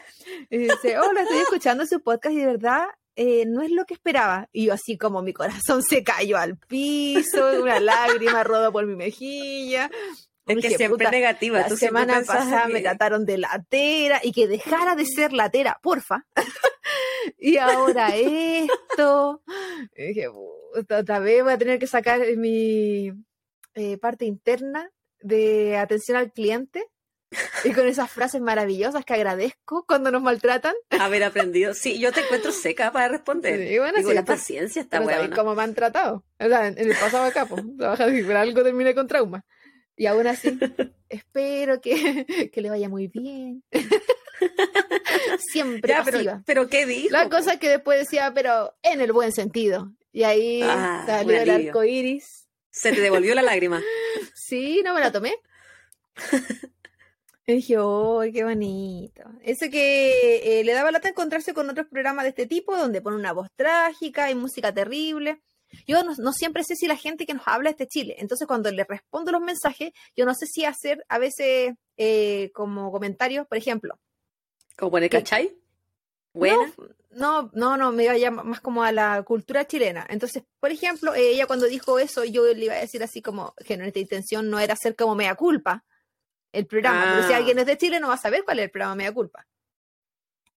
Y 0.49 0.57
dice, 0.57 0.99
hola, 0.99 1.21
estoy 1.21 1.39
escuchando 1.39 1.85
su 1.85 2.01
podcast 2.01 2.33
y 2.35 2.39
de 2.39 2.45
verdad 2.47 2.85
eh, 3.15 3.45
no 3.47 3.61
es 3.61 3.71
lo 3.71 3.85
que 3.85 3.93
esperaba. 3.93 4.49
Y 4.51 4.65
yo 4.67 4.73
así 4.73 4.97
como 4.97 5.21
mi 5.21 5.33
corazón 5.33 5.81
se 5.89 6.03
cayó 6.03 6.37
al 6.37 6.57
piso, 6.57 7.61
una 7.61 7.79
lágrima 7.79 8.43
rodó 8.43 8.71
por 8.71 8.85
mi 8.85 8.95
mejilla. 8.95 9.89
Es 10.47 10.55
que 10.55 10.61
Dije, 10.69 10.77
siempre 10.77 11.05
"Puta, 11.05 11.11
negativa. 11.11 11.59
la 11.59 11.67
tú 11.67 11.77
semana 11.77 12.21
pasada 12.25 12.67
me 12.67 12.81
trataron 12.81 13.25
de 13.25 13.37
latera 13.37 14.19
y 14.23 14.31
que 14.31 14.47
dejara 14.47 14.95
de 14.95 15.05
ser 15.05 15.33
latera, 15.33 15.79
porfa. 15.83 16.25
y 17.37 17.57
ahora 17.57 18.15
esto. 18.15 19.43
Y 19.95 20.03
dije, 20.07 20.27
"Puta, 20.73 20.97
otra 20.97 21.19
vez 21.19 21.43
voy 21.43 21.53
a 21.53 21.57
tener 21.57 21.79
que 21.79 21.87
sacar 21.87 22.21
mi 22.37 23.11
eh, 23.75 23.97
parte 23.99 24.25
interna 24.25 24.89
de 25.21 25.77
atención 25.77 26.17
al 26.17 26.33
cliente. 26.33 26.83
Y 27.63 27.71
con 27.73 27.87
esas 27.87 28.11
frases 28.11 28.41
maravillosas 28.41 29.05
que 29.05 29.13
agradezco 29.13 29.85
cuando 29.87 30.11
nos 30.11 30.21
maltratan. 30.21 30.73
haber 30.89 31.23
aprendido. 31.23 31.73
Sí, 31.73 31.99
yo 31.99 32.11
te 32.11 32.21
encuentro 32.21 32.51
seca 32.51 32.91
para 32.91 33.07
responder. 33.07 33.67
Sí, 33.67 33.77
bueno, 33.79 33.97
Digo, 33.97 34.09
sí, 34.09 34.15
la 34.15 34.25
paciencia 34.25 34.81
está 34.81 34.99
buena. 34.99 35.33
cómo 35.35 35.55
me 35.55 35.63
han 35.63 35.73
tratado. 35.73 36.25
O 36.39 36.47
sea, 36.47 36.67
en, 36.67 36.77
el 36.77 36.89
pasado 36.89 37.23
acá, 37.23 37.45
pues, 37.45 37.63
trabaja 37.77 38.05
pero 38.07 38.39
algo 38.39 38.63
terminé 38.63 38.93
con 38.93 39.07
trauma. 39.07 39.45
Y 39.95 40.07
aún 40.07 40.25
así, 40.27 40.57
espero 41.09 41.79
que, 41.79 42.49
que 42.51 42.61
le 42.61 42.69
vaya 42.69 42.89
muy 42.89 43.07
bien. 43.07 43.63
Siempre 45.37 45.89
Ya, 45.93 46.03
pasiva. 46.03 46.21
pero, 46.23 46.43
pero 46.45 46.67
¿qué 46.67 46.85
dijo? 46.85 47.09
La 47.11 47.29
cosa 47.29 47.53
es 47.53 47.59
que 47.59 47.69
después 47.69 47.99
decía, 47.99 48.31
pero 48.33 48.73
en 48.81 49.01
el 49.01 49.11
buen 49.13 49.31
sentido. 49.31 49.91
Y 50.11 50.23
ahí 50.23 50.61
Ah, 50.63 51.03
salió 51.05 51.39
el 51.41 51.49
arco 51.49 51.83
iris. 51.83 52.47
Se 52.71 52.91
te 52.91 53.01
devolvió 53.01 53.35
la 53.35 53.41
lágrima. 53.41 53.81
Sí, 54.33 54.81
no 54.83 54.93
me 54.93 54.99
la 55.01 55.11
tomé. 55.11 55.35
Y 57.51 57.55
dije, 57.55 57.77
¡oh, 57.79 58.21
qué 58.31 58.45
bonito! 58.45 59.23
Eso 59.43 59.65
que 59.69 60.59
eh, 60.59 60.63
le 60.63 60.71
daba 60.71 60.91
lata 60.91 61.09
encontrarse 61.09 61.53
con 61.53 61.69
otros 61.69 61.87
programas 61.87 62.23
de 62.23 62.29
este 62.29 62.45
tipo, 62.45 62.77
donde 62.77 63.01
pone 63.01 63.17
una 63.17 63.33
voz 63.33 63.49
trágica 63.57 64.31
y 64.31 64.35
música 64.35 64.73
terrible. 64.73 65.41
Yo 65.85 66.01
no, 66.03 66.13
no 66.17 66.31
siempre 66.31 66.63
sé 66.63 66.75
si 66.77 66.87
la 66.87 66.95
gente 66.95 67.25
que 67.25 67.33
nos 67.33 67.45
habla 67.45 67.69
es 67.69 67.77
de 67.77 67.87
Chile. 67.87 68.15
Entonces, 68.19 68.47
cuando 68.47 68.71
le 68.71 68.85
respondo 68.85 69.33
los 69.33 69.41
mensajes, 69.41 69.91
yo 70.15 70.25
no 70.25 70.33
sé 70.33 70.45
si 70.45 70.63
hacer 70.63 71.03
a 71.09 71.17
veces 71.19 71.73
eh, 71.97 72.51
como 72.53 72.89
comentarios, 72.89 73.45
por 73.47 73.57
ejemplo. 73.57 73.99
Como 74.77 74.97
en 74.97 75.03
el 75.05 75.09
cachai. 75.09 75.53
Buena. 76.33 76.73
No, 77.09 77.51
no, 77.53 77.75
no, 77.75 77.91
me 77.91 78.05
iba 78.05 78.17
ya 78.17 78.31
más 78.31 78.61
como 78.61 78.83
a 78.83 78.93
la 78.93 79.23
cultura 79.23 79.67
chilena. 79.67 80.07
Entonces, 80.09 80.43
por 80.61 80.71
ejemplo, 80.71 81.13
eh, 81.13 81.31
ella 81.31 81.47
cuando 81.47 81.65
dijo 81.65 81.99
eso, 81.99 82.23
yo 82.23 82.45
le 82.45 82.65
iba 82.65 82.75
a 82.75 82.79
decir 82.79 83.03
así 83.03 83.21
como 83.21 83.53
que 83.65 83.75
nuestra 83.75 84.01
intención 84.01 84.49
no 84.49 84.57
era 84.57 84.75
hacer 84.75 84.95
como 84.95 85.15
mea 85.15 85.35
culpa 85.35 85.83
el 86.51 86.65
programa, 86.67 87.13
pero 87.15 87.27
si 87.27 87.33
Ah. 87.33 87.37
alguien 87.37 87.59
es 87.59 87.65
de 87.65 87.77
Chile 87.77 87.99
no 87.99 88.07
va 88.09 88.15
a 88.15 88.17
saber 88.17 88.43
cuál 88.43 88.59
es 88.59 88.65
el 88.65 88.71
programa 88.71 88.95
mea 88.95 89.13
culpa. 89.13 89.47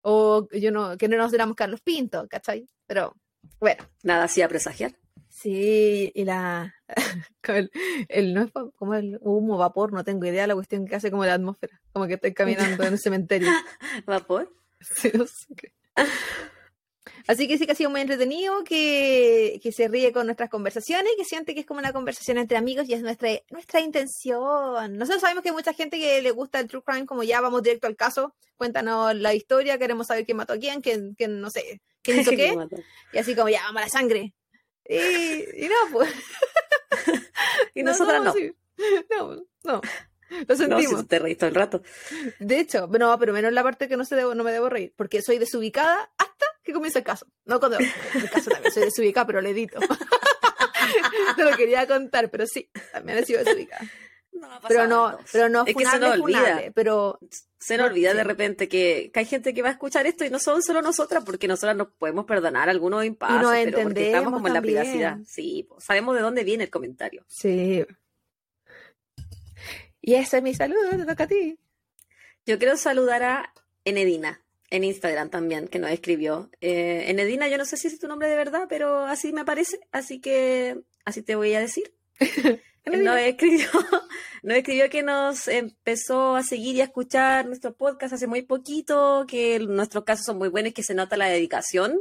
O 0.01 0.47
yo 0.51 0.71
no, 0.71 0.97
que 0.97 1.07
no 1.07 1.17
nos 1.17 1.33
éramos 1.33 1.55
Carlos 1.55 1.81
Pinto, 1.81 2.27
¿cachai? 2.27 2.67
Pero 2.87 3.15
bueno, 3.59 3.83
Nada 4.03 4.25
hacía 4.25 4.47
presagiar. 4.49 4.93
sí, 5.29 6.11
y 6.13 6.23
la 6.25 6.73
el, 7.43 7.71
el- 8.09 8.33
no 8.33 8.41
es 8.43 8.51
como 8.75 8.95
el 8.95 9.17
humo, 9.21 9.57
vapor, 9.57 9.93
no 9.93 10.03
tengo 10.03 10.25
idea 10.25 10.47
la 10.47 10.55
cuestión 10.55 10.85
que 10.85 10.95
hace 10.95 11.09
como 11.11 11.25
la 11.25 11.35
atmósfera, 11.35 11.79
como 11.91 12.07
que 12.07 12.15
estoy 12.15 12.33
caminando 12.33 12.83
en 12.83 12.93
el 12.93 12.99
cementerio. 12.99 13.49
Vapor. 14.05 14.53
Sí, 14.83 15.09
no 15.13 15.25
sé 15.25 15.47
qué. 15.55 15.71
Así 17.27 17.47
que 17.47 17.57
sí 17.57 17.65
que 17.65 17.71
ha 17.71 17.75
sido 17.75 17.89
muy 17.89 18.01
entretenido, 18.01 18.63
que, 18.63 19.59
que 19.63 19.71
se 19.71 19.87
ríe 19.87 20.11
con 20.11 20.25
nuestras 20.25 20.49
conversaciones 20.49 21.13
y 21.13 21.17
que 21.17 21.25
siente 21.25 21.53
que 21.53 21.61
es 21.61 21.65
como 21.65 21.79
una 21.79 21.93
conversación 21.93 22.37
entre 22.37 22.57
amigos 22.57 22.87
y 22.89 22.93
es 22.93 23.01
nuestra, 23.01 23.29
nuestra 23.49 23.79
intención. 23.79 24.97
Nosotros 24.97 25.21
sabemos 25.21 25.43
que 25.43 25.49
hay 25.49 25.55
mucha 25.55 25.73
gente 25.73 25.99
que 25.99 26.21
le 26.21 26.31
gusta 26.31 26.59
el 26.59 26.67
true 26.67 26.83
crime, 26.83 27.05
como 27.05 27.23
ya 27.23 27.41
vamos 27.41 27.63
directo 27.63 27.87
al 27.87 27.95
caso, 27.95 28.35
cuéntanos 28.57 29.15
la 29.15 29.33
historia, 29.33 29.77
queremos 29.77 30.07
saber 30.07 30.25
quién 30.25 30.37
mató 30.37 30.53
a 30.53 30.57
quién, 30.57 30.81
quién, 30.81 31.15
quién 31.15 31.39
no 31.39 31.49
sé, 31.49 31.81
quién 32.01 32.19
hizo 32.19 32.31
qué, 32.35 32.55
y 33.13 33.17
así 33.17 33.35
como 33.35 33.49
ya 33.49 33.61
vamos 33.63 33.81
a 33.81 33.85
la 33.85 33.89
sangre. 33.89 34.33
Y, 34.87 34.95
y 35.65 35.69
no, 35.69 35.75
pues. 35.91 36.11
Y 37.75 37.83
nosotras 37.83 38.23
no. 38.23 38.33
No, 39.09 39.35
no. 39.63 39.81
Lo 40.29 40.45
No, 40.47 40.55
sentimos. 40.55 41.01
si 41.01 41.07
te 41.07 41.19
reís 41.19 41.37
todo 41.37 41.49
el 41.49 41.55
rato. 41.55 41.81
De 42.39 42.59
hecho, 42.59 42.87
no, 42.87 43.17
pero 43.19 43.33
menos 43.33 43.53
la 43.53 43.63
parte 43.63 43.87
que 43.87 43.97
no, 43.97 44.05
se 44.05 44.15
debo, 44.15 44.33
no 44.35 44.43
me 44.43 44.51
debo 44.51 44.69
reír, 44.69 44.93
porque 44.95 45.21
soy 45.21 45.37
desubicada 45.37 46.11
hasta 46.17 46.32
que 46.63 46.73
comienza 46.73 46.99
el 46.99 47.05
caso. 47.05 47.27
No 47.45 47.59
cuando 47.59 47.77
el 47.79 48.29
caso 48.31 48.49
también 48.49 48.73
soy 48.73 48.83
desubicada, 48.85 49.27
pero 49.27 49.41
lo 49.41 49.49
edito. 49.49 49.79
Te 51.35 51.43
lo 51.43 51.55
quería 51.55 51.87
contar, 51.87 52.29
pero 52.29 52.45
sí, 52.47 52.69
también 52.91 53.19
he 53.19 53.25
sido 53.25 53.43
desubicada. 53.43 53.85
No 54.33 54.49
Pero 54.67 54.87
no, 54.87 55.17
pero 55.31 55.47
no 55.47 55.63
Es 55.65 55.75
que 55.75 55.85
se 55.85 55.99
nos 55.99 56.19
olvida. 56.19 56.39
funable, 56.39 56.71
pero 56.73 57.19
Se 57.59 57.77
nos 57.77 57.87
olvida 57.91 58.11
Sí. 58.11 58.17
de 58.17 58.23
repente 58.23 58.67
que, 58.67 59.11
que 59.13 59.19
hay 59.19 59.25
gente 59.25 59.53
que 59.53 59.61
va 59.61 59.69
a 59.69 59.73
escuchar 59.73 60.07
esto 60.07 60.25
y 60.25 60.31
no 60.31 60.39
son 60.39 60.63
solo 60.63 60.81
nosotras, 60.81 61.23
porque 61.23 61.47
nosotras 61.47 61.77
nos 61.77 61.89
podemos 61.89 62.25
perdonar 62.25 62.67
algunos 62.67 63.05
impases, 63.05 63.65
pero 63.65 63.83
porque 63.83 64.07
estamos 64.07 64.33
como 64.33 64.47
en 64.47 64.53
la 64.55 64.61
privacidad. 64.61 65.17
Sí, 65.27 65.67
pues, 65.69 65.83
sabemos 65.85 66.15
de 66.15 66.21
dónde 66.21 66.43
viene 66.43 66.63
el 66.65 66.69
comentario. 66.71 67.23
sí. 67.27 67.85
Y 70.01 70.15
ese 70.15 70.37
es 70.37 70.43
mi 70.43 70.53
saludo, 70.53 70.89
te 70.89 71.05
toca 71.05 71.23
a 71.23 71.27
ti. 71.27 71.57
Yo 72.45 72.57
quiero 72.59 72.75
saludar 72.75 73.23
a 73.23 73.53
Enedina 73.85 74.42
en 74.73 74.83
Instagram 74.83 75.29
también, 75.29 75.67
que 75.67 75.77
nos 75.77 75.91
escribió. 75.91 76.49
Eh, 76.59 77.05
Enedina, 77.07 77.47
yo 77.47 77.59
no 77.59 77.65
sé 77.65 77.77
si 77.77 77.87
es 77.87 77.99
tu 77.99 78.07
nombre 78.07 78.27
de 78.27 78.35
verdad, 78.35 78.65
pero 78.67 79.05
así 79.05 79.31
me 79.31 79.45
parece, 79.45 79.79
así 79.91 80.19
que 80.19 80.79
así 81.05 81.21
te 81.21 81.35
voy 81.35 81.53
a 81.53 81.59
decir. 81.59 81.93
Nos 82.85 83.17
escribió, 83.17 83.65
nos 84.43 84.57
escribió 84.57 84.89
que 84.89 85.03
nos 85.03 85.47
empezó 85.47 86.35
a 86.35 86.43
seguir 86.43 86.75
y 86.75 86.81
a 86.81 86.83
escuchar 86.83 87.45
nuestro 87.45 87.73
podcast 87.73 88.13
hace 88.13 88.27
muy 88.27 88.41
poquito, 88.41 89.23
que 89.25 89.57
nuestros 89.59 90.03
casos 90.03 90.25
son 90.25 90.37
muy 90.37 90.49
buenos 90.49 90.71
y 90.71 90.73
que 90.73 90.83
se 90.83 90.93
nota 90.93 91.15
la 91.15 91.27
dedicación 91.27 91.97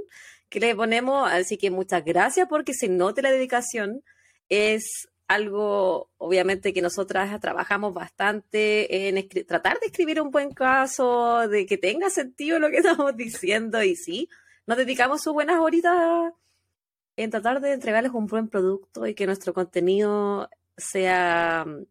que 0.48 0.58
le 0.58 0.74
ponemos. 0.74 1.30
Así 1.30 1.56
que 1.56 1.70
muchas 1.70 2.04
gracias 2.04 2.48
porque 2.48 2.74
se 2.74 2.88
note 2.88 3.22
la 3.22 3.30
dedicación. 3.30 4.02
Es 4.48 5.08
algo, 5.34 6.10
obviamente, 6.18 6.72
que 6.72 6.82
nosotras 6.82 7.40
trabajamos 7.40 7.94
bastante 7.94 9.08
en 9.08 9.28
tratar 9.46 9.80
de 9.80 9.86
escribir 9.86 10.20
un 10.20 10.30
buen 10.30 10.52
caso, 10.52 11.48
de 11.48 11.66
que 11.66 11.78
tenga 11.78 12.10
sentido 12.10 12.58
lo 12.58 12.70
que 12.70 12.76
estamos 12.78 13.16
diciendo 13.16 13.82
y 13.82 13.96
sí, 13.96 14.28
nos 14.66 14.78
dedicamos 14.78 15.22
sus 15.22 15.32
buenas 15.32 15.60
horitas 15.60 16.32
en 17.16 17.30
tratar 17.30 17.60
de 17.60 17.72
entregarles 17.72 18.12
un 18.12 18.26
buen 18.26 18.48
producto 18.48 19.06
y 19.06 19.14
que 19.14 19.26
nuestro 19.26 19.52
contenido 19.52 20.48
sea 20.76 21.64
mm, 21.66 21.84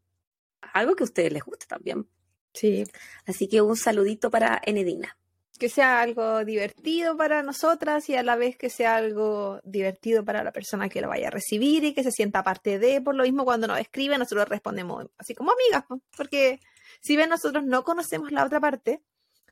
algo 0.74 0.96
que 0.96 1.04
a 1.04 1.06
ustedes 1.06 1.32
les 1.32 1.44
guste 1.44 1.66
también. 1.68 2.08
Sí, 2.54 2.84
Así 3.26 3.48
que 3.48 3.62
un 3.62 3.78
saludito 3.78 4.30
para 4.30 4.62
Enedina. 4.66 5.18
Que 5.62 5.70
sea 5.70 6.02
algo 6.02 6.44
divertido 6.44 7.16
para 7.16 7.44
nosotras 7.44 8.10
y 8.10 8.16
a 8.16 8.24
la 8.24 8.36
vez 8.36 8.58
que 8.58 8.72
sea 8.72 8.96
algo 8.96 9.62
divertido 9.64 10.26
para 10.26 10.44
la 10.44 10.52
persona 10.52 10.90
que 10.90 11.02
lo 11.02 11.08
vaya 11.08 11.28
a 11.28 11.30
recibir 11.30 11.84
y 11.84 11.94
que 11.94 12.02
se 12.02 12.12
sienta 12.12 12.42
parte 12.42 12.80
de, 12.80 13.00
por 13.00 13.14
lo 13.14 13.22
mismo 13.22 13.46
cuando 13.46 13.68
nos 13.68 13.78
escriben 13.78 14.18
nosotros 14.18 14.50
respondemos 14.50 15.06
así 15.20 15.36
como 15.36 15.52
amigas, 15.52 15.84
porque 16.18 16.60
si 17.00 17.16
ven 17.16 17.30
nosotros 17.30 17.64
no 17.64 17.84
conocemos 17.84 18.32
la 18.32 18.44
otra 18.44 18.60
parte, 18.60 19.04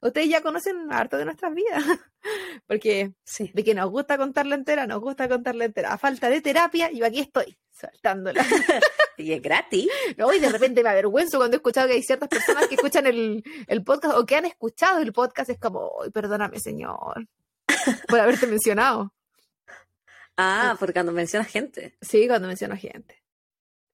ustedes 0.01 0.29
ya 0.29 0.41
conocen 0.41 0.91
harto 0.91 1.17
de 1.17 1.25
nuestras 1.25 1.53
vidas, 1.53 1.83
porque 2.67 3.13
Sí. 3.23 3.51
de 3.53 3.63
que 3.63 3.73
nos 3.73 3.89
gusta 3.89 4.17
contarla 4.17 4.55
entera, 4.55 4.87
nos 4.87 4.99
gusta 5.01 5.27
contarla 5.27 5.65
entera, 5.65 5.93
a 5.93 5.97
falta 5.97 6.29
de 6.29 6.41
terapia, 6.41 6.91
yo 6.91 7.05
aquí 7.05 7.19
estoy, 7.19 7.57
saltándola. 7.71 8.43
Y 9.17 9.33
es 9.33 9.41
gratis. 9.41 9.85
No, 10.17 10.31
y 10.33 10.39
de 10.39 10.47
repente 10.47 10.81
me 10.81 10.87
avergüenzo 10.89 11.39
cuando 11.39 11.55
he 11.55 11.57
escuchado 11.57 11.87
que 11.89 11.95
hay 11.95 12.03
ciertas 12.03 12.29
personas 12.29 12.67
que 12.69 12.75
escuchan 12.75 13.05
el, 13.05 13.43
el 13.67 13.83
podcast 13.83 14.15
o 14.17 14.25
que 14.25 14.37
han 14.37 14.45
escuchado 14.45 14.99
el 14.99 15.11
podcast. 15.11 15.49
Es 15.49 15.59
como, 15.59 15.91
"Ay, 16.01 16.09
perdóname, 16.09 16.57
señor, 16.61 17.27
por 18.07 18.17
haberte 18.17 18.47
mencionado. 18.47 19.13
Ah, 20.37 20.77
porque 20.79 20.93
cuando 20.93 21.11
mencionas 21.11 21.49
gente. 21.49 21.97
Sí, 22.01 22.27
cuando 22.29 22.47
menciono 22.47 22.77
gente. 22.77 23.21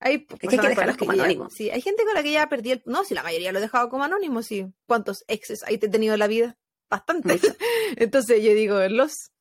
Hay 0.06 0.26
que 0.28 0.36
hay 0.50 0.58
que 0.60 0.68
dejarlos 0.70 0.98
como 0.98 1.14
ya- 1.14 1.24
anónimos. 1.24 1.54
Sí, 1.54 1.70
hay 1.72 1.82
gente 1.82 2.04
con 2.06 2.14
la 2.14 2.22
que 2.22 2.32
ya 2.32 2.48
perdí 2.48 2.72
el... 2.74 2.84
No, 2.86 3.04
si 3.04 3.16
la 3.16 3.24
mayoría 3.24 3.52
lo 3.52 3.58
he 3.58 3.62
dejado 3.62 3.90
como 3.90 4.04
anónimo, 4.04 4.44
sí. 4.44 4.68
¿Cuántos 4.86 5.24
exes 5.28 5.64
hay 5.64 5.80
te 5.80 5.88
he 5.88 5.90
tenido 5.90 6.14
en 6.14 6.20
la 6.20 6.28
vida? 6.28 6.58
Bastante. 6.90 7.34
Mucho. 7.34 7.56
Entonces 7.98 8.44
yo 8.44 8.54
digo, 8.54 8.80
los... 8.88 9.32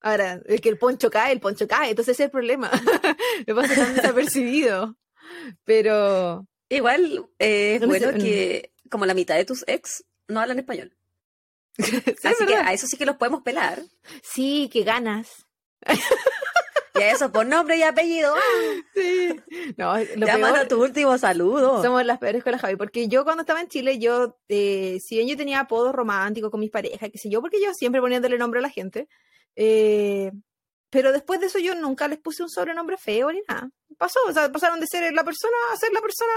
Ahora, 0.00 0.40
el 0.46 0.60
que 0.62 0.70
el 0.70 0.78
poncho 0.78 1.10
cae, 1.10 1.32
el 1.32 1.40
poncho 1.40 1.68
cae. 1.68 1.90
Entonces 1.90 2.14
ese 2.14 2.22
es 2.24 2.26
el 2.28 2.30
problema. 2.30 2.70
Me 3.46 3.54
pasa 3.54 3.74
tan 3.74 3.94
desapercibido. 3.96 4.96
Pero... 5.64 6.46
Igual 6.70 7.26
eh, 7.38 7.74
es 7.74 7.80
No 7.82 7.88
bueno 7.88 8.12
que 8.14 8.72
como 8.90 9.04
la 9.04 9.12
mitad 9.12 9.36
de 9.36 9.44
tus 9.44 9.62
ex 9.66 10.04
no 10.28 10.40
hablan 10.40 10.58
español. 10.58 10.96
Sí, 11.78 11.96
es 12.06 12.24
Así 12.24 12.46
que 12.46 12.52
verdad. 12.54 12.68
a 12.68 12.72
eso 12.72 12.86
sí 12.86 12.96
que 12.96 13.04
los 13.04 13.16
podemos 13.16 13.42
pelar. 13.42 13.82
Sí, 14.22 14.70
qué 14.72 14.82
ganas. 14.84 15.46
Y 16.94 17.02
eso 17.02 17.32
por 17.32 17.46
nombre 17.46 17.76
y 17.76 17.82
apellido. 17.82 18.34
¡ah! 18.34 18.40
Sí. 18.94 19.40
No, 19.76 19.96
lo 19.96 20.26
ya 20.26 20.34
peor, 20.34 20.40
manda 20.40 20.68
tu 20.68 20.82
último 20.82 21.16
saludo. 21.16 21.82
somos 21.82 22.04
las 22.04 22.18
peores 22.18 22.42
con 22.42 22.52
la 22.52 22.58
Javi, 22.58 22.76
porque 22.76 23.08
yo 23.08 23.24
cuando 23.24 23.42
estaba 23.42 23.60
en 23.60 23.68
Chile, 23.68 23.98
yo, 23.98 24.38
eh, 24.48 24.98
si 25.00 25.16
bien 25.16 25.28
yo 25.28 25.36
tenía 25.36 25.60
apodos 25.60 25.94
románticos 25.94 26.50
con 26.50 26.60
mis 26.60 26.70
parejas, 26.70 27.10
qué 27.10 27.18
sé 27.18 27.30
yo, 27.30 27.40
porque 27.40 27.62
yo 27.62 27.72
siempre 27.72 28.00
poniéndole 28.00 28.36
nombre 28.36 28.58
a 28.58 28.62
la 28.62 28.68
gente, 28.68 29.08
eh, 29.56 30.32
pero 30.90 31.12
después 31.12 31.40
de 31.40 31.46
eso 31.46 31.58
yo 31.58 31.74
nunca 31.74 32.06
les 32.08 32.18
puse 32.18 32.42
un 32.42 32.50
sobrenombre 32.50 32.98
feo 32.98 33.32
ni 33.32 33.40
nada. 33.48 33.70
Pasó, 33.96 34.20
o 34.28 34.32
sea, 34.32 34.52
pasaron 34.52 34.78
de 34.78 34.86
ser 34.86 35.12
la 35.14 35.24
persona 35.24 35.54
a 35.72 35.76
ser 35.76 35.92
la 35.92 36.02
persona, 36.02 36.32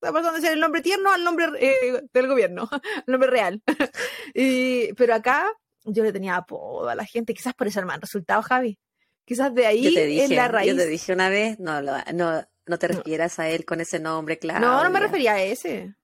pasaron 0.00 0.34
de 0.34 0.40
ser 0.40 0.52
el 0.54 0.60
nombre 0.60 0.82
tierno 0.82 1.12
al 1.12 1.22
nombre 1.22 1.46
eh, 1.60 2.02
del 2.12 2.26
gobierno, 2.26 2.68
al 2.96 3.04
nombre 3.06 3.30
real. 3.30 3.62
y, 4.34 4.92
pero 4.94 5.14
acá 5.14 5.52
yo 5.84 6.02
le 6.02 6.12
tenía 6.12 6.36
apodo 6.36 6.88
a 6.88 6.96
la 6.96 7.04
gente, 7.04 7.34
quizás 7.34 7.54
por 7.54 7.68
eso 7.68 7.80
me 7.82 7.92
han 7.92 8.00
resultado, 8.00 8.42
Javi. 8.42 8.78
Quizás 9.24 9.54
de 9.54 9.66
ahí 9.66 9.82
Yo 9.84 9.94
te 9.94 10.06
dije, 10.06 10.24
es 10.24 10.30
la 10.30 10.48
raíz. 10.48 10.70
yo 10.70 10.76
te 10.76 10.86
dije 10.86 11.12
una 11.12 11.28
vez, 11.28 11.58
no, 11.60 11.80
no, 11.80 12.46
no 12.66 12.78
te 12.78 12.88
refieras 12.88 13.38
a 13.38 13.48
él 13.48 13.64
con 13.64 13.80
ese 13.80 13.98
nombre, 14.00 14.38
claro. 14.38 14.60
no, 14.60 14.82
no 14.84 14.90
me 14.90 15.00
refería 15.00 15.34
a 15.34 15.42
ese. 15.42 15.94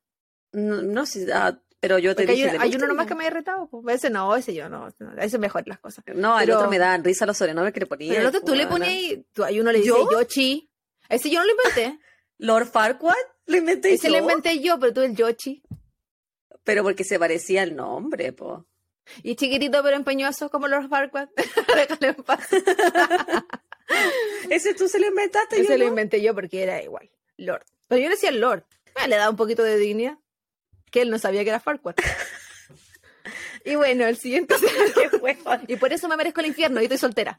No, 0.52 0.83
no 0.83 1.04
sí, 1.07 1.26
ah, 1.33 1.59
pero 1.81 1.98
yo 1.98 2.14
te 2.16 2.22
Porque 2.22 2.33
dije. 2.35 2.46
un- 2.48 2.52
¿le 2.54 2.59
hay 2.64 2.74
uno 2.76 2.87
nomás 2.87 3.07
que 3.07 3.14
me 3.14 3.22
haya 3.24 3.31
retado. 3.35 3.68
Pues. 3.68 3.96
Ese 3.96 4.11
no, 4.11 4.35
ese 4.35 4.54
yo 4.54 4.68
no. 4.68 4.88
no, 4.98 5.12
Ese 5.22 5.38
mejor 5.38 5.66
las 5.68 5.78
cosas. 5.78 6.04
No, 6.14 6.37
pero- 6.38 6.57
otro 6.59 6.70
me 6.70 6.78
daban 6.78 7.04
risa 7.04 7.26
los 7.26 7.37
sobrenombres 7.37 7.72
que 7.74 7.81
le 7.81 7.87
ponía. 7.87 8.09
Pero 8.11 8.22
el 8.22 8.26
otro 8.28 8.40
tú 8.42 8.54
le 8.54 8.66
ponías, 8.66 9.18
tú, 9.33 9.44
hay 9.44 9.61
uno 9.61 9.70
le 9.72 9.78
dice 9.78 9.88
¿Yo? 9.90 10.09
Yoshi. 10.11 10.70
Ese 11.09 11.31
yo 11.31 11.40
no 11.40 11.46
lo 11.46 11.52
inventé. 11.52 11.98
Lord 12.38 12.66
Farquaad 12.68 13.14
lo 13.46 13.57
inventé 13.57 13.92
Ese 13.94 14.07
yo. 14.09 14.12
lo 14.14 14.18
inventé 14.20 14.61
yo, 14.61 14.78
pero 14.78 14.92
tú 14.92 15.00
el 15.02 15.14
Yoshi. 15.16 15.62
Pero 16.64 16.83
porque 16.85 17.02
se 17.04 17.18
parecía 17.18 17.62
al 17.62 17.74
nombre, 17.74 18.33
po. 18.33 18.66
Y 19.22 19.36
chiquitito 19.36 19.82
pero 19.82 19.96
empeñoso 19.96 20.50
como 20.50 20.68
Lord 20.68 20.88
Farquaad. 20.88 21.28
Déjale 21.76 22.08
en 22.08 22.14
paz. 22.14 22.48
Ese 24.50 24.74
tú 24.74 24.88
se 24.88 24.98
lo 24.98 25.08
inventaste, 25.08 25.56
yo 25.56 25.62
Ese 25.62 25.78
lo 25.78 25.84
no. 25.84 25.90
inventé 25.90 26.20
yo 26.20 26.34
porque 26.34 26.62
era 26.62 26.82
igual. 26.82 27.10
Lord. 27.36 27.64
Pero 27.86 28.02
yo 28.02 28.08
le 28.08 28.14
decía 28.14 28.32
Lord. 28.32 28.64
Ah, 28.94 29.06
le 29.06 29.16
da 29.16 29.30
un 29.30 29.36
poquito 29.36 29.62
de 29.62 29.76
dignidad. 29.76 30.18
Que 30.90 31.02
él 31.02 31.10
no 31.10 31.18
sabía 31.18 31.44
que 31.44 31.50
era 31.50 31.60
Farquaad. 31.60 31.94
y 33.64 33.76
bueno, 33.76 34.06
el 34.06 34.16
siguiente. 34.16 34.56
Y 35.68 35.76
por 35.76 35.92
eso 35.92 36.08
me 36.08 36.16
merezco 36.16 36.40
el 36.40 36.46
infierno 36.46 36.80
y 36.80 36.84
estoy 36.84 36.98
soltera. 36.98 37.38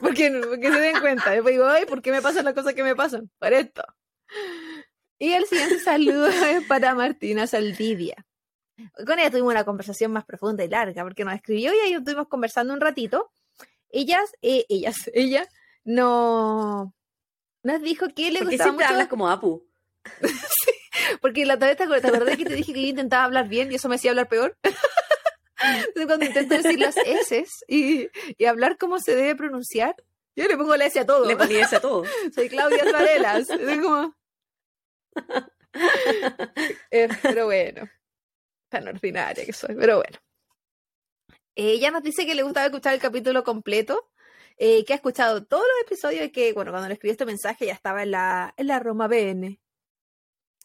Porque, 0.00 0.30
porque 0.30 0.72
se 0.72 0.80
den 0.80 1.00
cuenta. 1.00 1.30
Después 1.30 1.52
digo, 1.52 1.66
ay, 1.66 1.86
¿por 1.86 2.02
qué 2.02 2.12
me 2.12 2.22
pasan 2.22 2.44
las 2.44 2.54
cosas 2.54 2.74
que 2.74 2.82
me 2.82 2.94
pasan? 2.94 3.30
Por 3.38 3.52
esto. 3.52 3.82
Y 5.18 5.32
el 5.32 5.46
siguiente 5.46 5.78
saludo 5.78 6.28
es 6.28 6.64
para 6.64 6.94
Martina 6.94 7.46
Saldivia. 7.46 8.26
Con 9.06 9.18
ella 9.18 9.30
tuvimos 9.30 9.52
una 9.52 9.64
conversación 9.64 10.12
más 10.12 10.24
profunda 10.24 10.64
y 10.64 10.68
larga, 10.68 11.02
porque 11.02 11.24
nos 11.24 11.34
escribió 11.34 11.72
y 11.74 11.78
ahí 11.78 11.94
estuvimos 11.94 12.28
conversando 12.28 12.74
un 12.74 12.80
ratito. 12.80 13.30
Ellas, 13.90 14.32
eh, 14.42 14.66
ellas, 14.68 14.96
ella 15.14 15.48
no 15.84 16.92
nos 17.62 17.82
dijo 17.82 18.08
que 18.14 18.30
le 18.30 18.44
gustaba 18.44 18.72
mucho 18.72 18.86
hablas 18.86 19.08
como 19.08 19.28
Apu. 19.28 19.66
porque 21.20 21.44
la 21.44 21.54
otra 21.54 21.68
vez 21.68 21.76
te 21.76 21.84
acuerdas, 21.84 22.10
¿te 22.10 22.16
acuerdas 22.16 22.36
que 22.36 22.44
te 22.44 22.54
dije 22.54 22.72
que 22.72 22.82
yo 22.82 22.88
intentaba 22.88 23.24
hablar 23.24 23.48
bien 23.48 23.72
y 23.72 23.76
eso 23.76 23.88
me 23.88 23.96
hacía 23.96 24.10
hablar 24.10 24.28
peor? 24.28 24.56
Entonces, 24.62 24.86
cuando 26.06 26.26
intento 26.26 26.54
decir 26.54 26.78
las 26.78 26.96
S 26.96 27.44
y, 27.66 28.08
y 28.38 28.44
hablar 28.44 28.78
como 28.78 29.00
se 29.00 29.16
debe 29.16 29.34
pronunciar, 29.34 29.96
yo 30.36 30.46
le 30.46 30.56
pongo 30.56 30.76
la 30.76 30.84
S 30.84 31.00
a 31.00 31.06
todo. 31.06 31.26
Le 31.26 31.34
ponía 31.34 31.64
ese 31.64 31.76
a 31.76 31.80
todo. 31.80 32.04
Soy 32.34 32.50
Claudia 32.50 32.84
Zarelas. 32.84 33.48
Como... 33.82 34.14
Eh, 36.90 37.08
pero 37.22 37.46
bueno, 37.46 37.88
tan 38.76 38.88
ordinaria 38.88 39.44
que 39.44 39.52
soy, 39.52 39.74
pero 39.74 39.96
bueno. 39.96 40.18
Ella 41.54 41.90
nos 41.90 42.02
dice 42.02 42.26
que 42.26 42.34
le 42.34 42.42
gustaba 42.42 42.66
escuchar 42.66 42.94
el 42.94 43.00
capítulo 43.00 43.42
completo, 43.42 44.10
eh, 44.58 44.84
que 44.84 44.92
ha 44.92 44.96
escuchado 44.96 45.44
todos 45.44 45.62
los 45.62 45.86
episodios 45.86 46.26
y 46.26 46.30
que, 46.30 46.52
bueno, 46.52 46.70
cuando 46.70 46.88
le 46.88 46.94
escribió 46.94 47.12
este 47.12 47.26
mensaje 47.26 47.66
ya 47.66 47.72
estaba 47.72 48.02
en 48.02 48.10
la, 48.10 48.54
en 48.56 48.66
la 48.66 48.78
Roma 48.78 49.08
BN. 49.08 49.58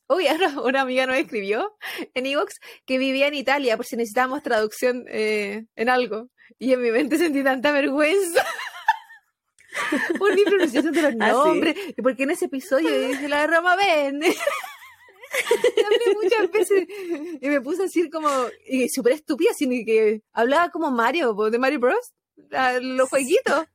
Uy, 0.10 0.28
ahora 0.28 0.50
una 0.64 0.82
amiga 0.82 1.06
nos 1.06 1.16
escribió 1.18 1.78
en 2.14 2.26
Evox 2.26 2.60
que 2.86 2.98
vivía 2.98 3.28
en 3.28 3.36
Italia 3.36 3.78
por 3.78 3.86
si 3.86 3.96
necesitábamos 3.96 4.44
traducción 4.44 5.06
eh, 5.08 5.66
en 5.76 5.90
algo. 5.90 6.30
Y 6.60 6.74
en 6.74 6.82
mi 6.82 6.92
mente 6.92 7.18
sentí 7.18 7.44
tanta 7.44 7.72
vergüenza 7.72 8.46
por 10.20 10.36
mi 10.36 10.44
pronunciación 10.44 10.94
de 10.94 11.02
los 11.02 11.14
¿Ah, 11.22 11.30
sí? 11.30 11.34
nombres. 11.34 11.76
Y 11.96 12.02
porque 12.02 12.24
en 12.24 12.32
ese 12.32 12.46
episodio 12.46 12.90
dice 13.08 13.30
la 13.30 13.48
Roma 13.48 13.78
BN. 13.78 14.36
hablé 15.86 16.16
muchas 16.22 16.52
veces 16.52 16.88
y 17.42 17.48
me 17.48 17.62
puse 17.62 17.82
a 17.82 17.86
decir 17.86 18.10
como, 18.10 18.30
y 18.68 18.90
súper 18.90 19.14
estúpida, 19.14 19.52
sino 19.56 19.72
que 19.86 20.22
hablaba 20.34 20.70
como 20.70 20.92
Mario, 20.92 21.34
de 21.50 21.58
Mario 21.58 21.80
Bros. 21.80 22.14
los 22.82 23.10
jueguitos. 23.10 23.66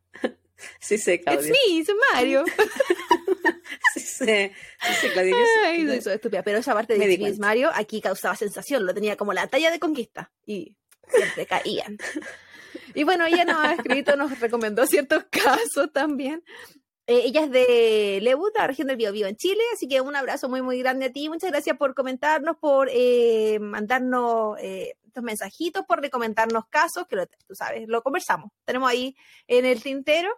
Sí 0.80 0.96
sé, 0.96 1.14
It's 1.14 1.24
Claudia. 1.24 1.52
me, 1.52 1.78
it's 1.78 1.90
Mario. 2.14 2.44
sí, 3.94 4.00
sí, 4.00 4.50
sí, 5.00 5.08
Claudia, 5.12 5.32
yo 5.32 5.44
sí. 5.44 5.60
Ay, 5.64 5.86
soy, 5.86 6.00
soy 6.00 6.14
estúpida. 6.14 6.42
Pero 6.42 6.58
esa 6.58 6.72
parte 6.72 6.96
de 6.96 7.18
cuenta. 7.18 7.40
Mario 7.40 7.70
aquí 7.74 8.00
causaba 8.00 8.34
sensación. 8.36 8.86
Lo 8.86 8.94
tenía 8.94 9.16
como 9.16 9.34
la 9.34 9.46
talla 9.48 9.70
de 9.70 9.78
conquista. 9.78 10.32
Y 10.46 10.76
siempre 11.08 11.46
caían. 11.46 11.98
Y 12.94 13.04
bueno, 13.04 13.26
ella 13.26 13.44
nos 13.44 13.56
ha 13.56 13.74
escrito, 13.74 14.16
nos 14.16 14.38
recomendó 14.40 14.86
ciertos 14.86 15.24
casos 15.30 15.92
también. 15.92 16.42
Eh, 17.08 17.22
ella 17.26 17.44
es 17.44 17.50
de 17.50 18.18
Lebu, 18.22 18.48
la 18.54 18.66
región 18.66 18.88
del 18.88 18.96
Biobío 18.96 19.26
en 19.28 19.36
Chile, 19.36 19.62
así 19.72 19.86
que 19.86 20.00
un 20.00 20.16
abrazo 20.16 20.48
muy, 20.48 20.60
muy 20.62 20.78
grande 20.80 21.06
a 21.06 21.12
ti. 21.12 21.28
Muchas 21.28 21.50
gracias 21.50 21.76
por 21.76 21.94
comentarnos, 21.94 22.56
por 22.58 22.88
eh, 22.92 23.58
mandarnos 23.60 24.58
eh, 24.60 24.96
estos 25.06 25.22
mensajitos, 25.22 25.84
por 25.86 26.00
recomendarnos 26.00 26.66
casos, 26.68 27.06
que 27.06 27.16
lo- 27.16 27.26
tú 27.46 27.54
sabes, 27.54 27.86
lo 27.88 28.02
conversamos. 28.02 28.50
Tenemos 28.64 28.90
ahí 28.90 29.16
en 29.46 29.64
el 29.66 29.82
tintero. 29.82 30.30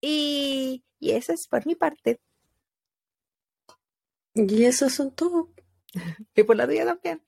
Y, 0.00 0.84
y 1.00 1.12
eso 1.12 1.32
es 1.32 1.46
por 1.48 1.66
mi 1.66 1.74
parte. 1.74 2.20
Y 4.34 4.64
esos 4.64 4.92
son 4.92 5.14
todos 5.14 5.48
Y 6.34 6.42
por 6.42 6.56
la 6.56 6.66
tuya 6.66 6.84
también. 6.84 7.22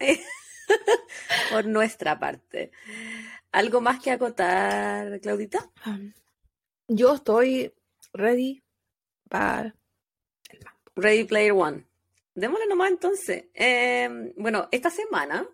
por 1.50 1.64
nuestra 1.66 2.18
parte. 2.18 2.72
¿Algo 3.52 3.80
más 3.80 4.02
que 4.02 4.10
acotar, 4.10 5.20
Claudita? 5.20 5.70
Um, 5.86 6.12
Yo 6.88 7.14
estoy 7.14 7.72
ready 8.16 8.62
para. 9.28 9.74
Ready 10.94 11.24
Player 11.24 11.52
One. 11.52 11.86
Démosle 12.34 12.66
nomás 12.66 12.90
entonces. 12.90 13.44
Eh, 13.54 14.32
bueno, 14.36 14.68
esta 14.70 14.90
semana, 14.90 15.46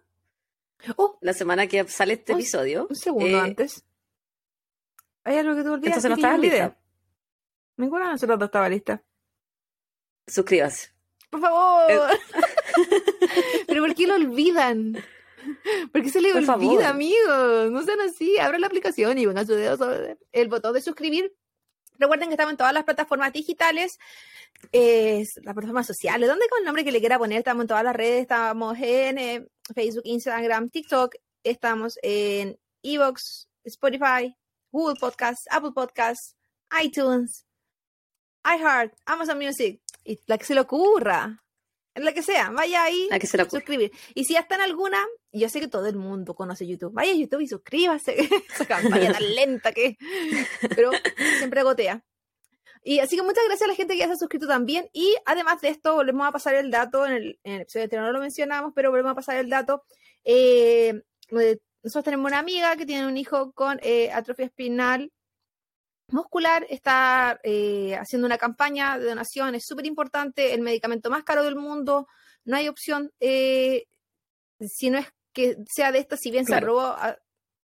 Oh, 0.96 1.16
la 1.20 1.32
semana 1.32 1.68
que 1.68 1.86
sale 1.86 2.14
este 2.14 2.32
Un- 2.32 2.40
episodio, 2.40 2.86
un 2.90 2.96
segundo 2.96 3.26
eh, 3.38 3.40
antes. 3.40 3.84
¿Hay 5.22 5.36
algo 5.38 5.54
que 5.54 5.62
te 5.62 5.68
olvidaste? 5.68 5.86
entonces 5.88 6.10
no 6.10 6.16
estaba 6.16 6.36
lista. 6.38 6.76
Ninguna 7.76 8.06
de 8.06 8.12
nosotros 8.12 8.38
dos 8.38 8.46
estaba 8.48 8.68
lista. 8.68 9.02
Suscríbase. 10.26 10.90
Por 11.30 11.40
favor. 11.40 11.90
Eh. 11.90 11.98
Pero 13.68 13.82
¿por 13.84 13.94
qué 13.94 14.06
lo 14.08 14.14
olvidan? 14.16 14.94
¿Por 15.92 16.02
qué 16.02 16.08
se 16.10 16.20
le 16.20 16.28
Por 16.32 16.38
olvida, 16.38 16.52
favor. 16.52 16.84
amigos? 16.84 17.70
No 17.70 17.82
sean 17.82 18.00
así. 18.00 18.38
Abran 18.38 18.60
la 18.60 18.66
aplicación 18.66 19.16
y 19.18 19.26
pongan 19.26 19.46
su 19.46 19.54
dedo 19.54 19.76
sobre 19.76 20.18
el 20.32 20.48
botón 20.48 20.74
de 20.74 20.80
suscribir. 20.82 21.32
Recuerden 21.98 22.28
que 22.28 22.34
estamos 22.34 22.52
en 22.52 22.56
todas 22.56 22.72
las 22.72 22.84
plataformas 22.84 23.32
digitales, 23.32 23.98
es 24.72 25.36
las 25.42 25.54
plataformas 25.54 25.86
sociales, 25.86 26.28
donde 26.28 26.48
con 26.48 26.60
el 26.60 26.64
nombre 26.64 26.84
que 26.84 26.92
le 26.92 27.00
quiera 27.00 27.18
poner, 27.18 27.38
estamos 27.38 27.62
en 27.62 27.68
todas 27.68 27.84
las 27.84 27.94
redes, 27.94 28.22
estamos 28.22 28.76
en 28.78 29.18
eh, 29.18 29.48
Facebook, 29.74 30.02
Instagram, 30.04 30.70
TikTok, 30.70 31.14
estamos 31.44 31.98
en 32.02 32.58
Evox, 32.82 33.48
Spotify, 33.64 34.34
Google 34.70 34.96
Podcasts, 34.98 35.46
Apple 35.50 35.72
Podcasts, 35.74 36.36
iTunes, 36.82 37.46
iHeart, 38.44 38.94
Amazon 39.06 39.38
Music, 39.38 39.80
y 40.04 40.18
la 40.26 40.38
que 40.38 40.44
se 40.44 40.54
le 40.54 40.60
ocurra, 40.60 41.42
en 41.94 42.04
la 42.04 42.12
que 42.12 42.22
sea, 42.22 42.50
vaya 42.50 42.84
ahí, 42.84 43.08
La 43.10 43.18
que 43.18 43.26
se 43.26 43.36
le 43.36 43.48
suscribir. 43.48 43.92
Y 44.14 44.24
si 44.24 44.32
ya 44.34 44.40
está 44.40 44.54
en 44.54 44.62
alguna, 44.62 44.98
yo 45.32 45.48
sé 45.48 45.60
que 45.60 45.68
todo 45.68 45.86
el 45.86 45.96
mundo 45.96 46.34
conoce 46.34 46.66
YouTube. 46.66 46.92
Vaya 46.92 47.12
a 47.12 47.16
YouTube 47.16 47.40
y 47.40 47.48
suscríbase. 47.48 48.16
Esa 48.54 48.66
campaña 48.66 49.12
tan 49.12 49.22
lenta 49.34 49.72
que. 49.72 49.96
Pero 50.74 50.90
siempre 51.38 51.62
gotea. 51.62 52.04
Y 52.84 52.98
así 52.98 53.16
que 53.16 53.22
muchas 53.22 53.44
gracias 53.46 53.62
a 53.62 53.70
la 53.70 53.76
gente 53.76 53.94
que 53.94 54.00
ya 54.00 54.06
se 54.08 54.12
ha 54.12 54.16
suscrito 54.16 54.46
también. 54.46 54.88
Y 54.92 55.16
además 55.24 55.60
de 55.60 55.68
esto, 55.68 55.94
volvemos 55.94 56.26
a 56.26 56.32
pasar 56.32 56.54
el 56.56 56.70
dato. 56.70 57.06
En 57.06 57.12
el, 57.12 57.40
en 57.44 57.54
el 57.54 57.60
episodio 57.62 57.84
anterior 57.84 58.06
no 58.06 58.12
lo 58.12 58.20
mencionamos, 58.20 58.72
pero 58.74 58.90
volvemos 58.90 59.12
a 59.12 59.16
pasar 59.16 59.36
el 59.36 59.48
dato. 59.48 59.84
Eh, 60.24 61.02
nosotros 61.30 62.04
tenemos 62.04 62.28
una 62.28 62.38
amiga 62.38 62.76
que 62.76 62.84
tiene 62.84 63.06
un 63.06 63.16
hijo 63.16 63.52
con 63.52 63.80
eh, 63.82 64.10
atrofia 64.12 64.46
espinal 64.46 65.10
muscular, 66.08 66.66
está 66.68 67.40
eh, 67.42 67.96
haciendo 67.96 68.26
una 68.26 68.36
campaña 68.36 68.98
de 68.98 69.06
donación, 69.06 69.54
es 69.54 69.64
súper 69.64 69.86
importante, 69.86 70.52
el 70.52 70.60
medicamento 70.60 71.08
más 71.08 71.24
caro 71.24 71.42
del 71.42 71.56
mundo, 71.56 72.06
no 72.44 72.56
hay 72.56 72.68
opción, 72.68 73.10
si 73.18 74.90
no 74.90 74.98
es 74.98 75.06
que 75.32 75.56
sea 75.68 75.92
de 75.92 75.98
esta, 75.98 76.16
si 76.16 76.30
bien 76.30 76.46
se 76.46 76.54
aprobó 76.54 76.80
ah, 76.80 77.16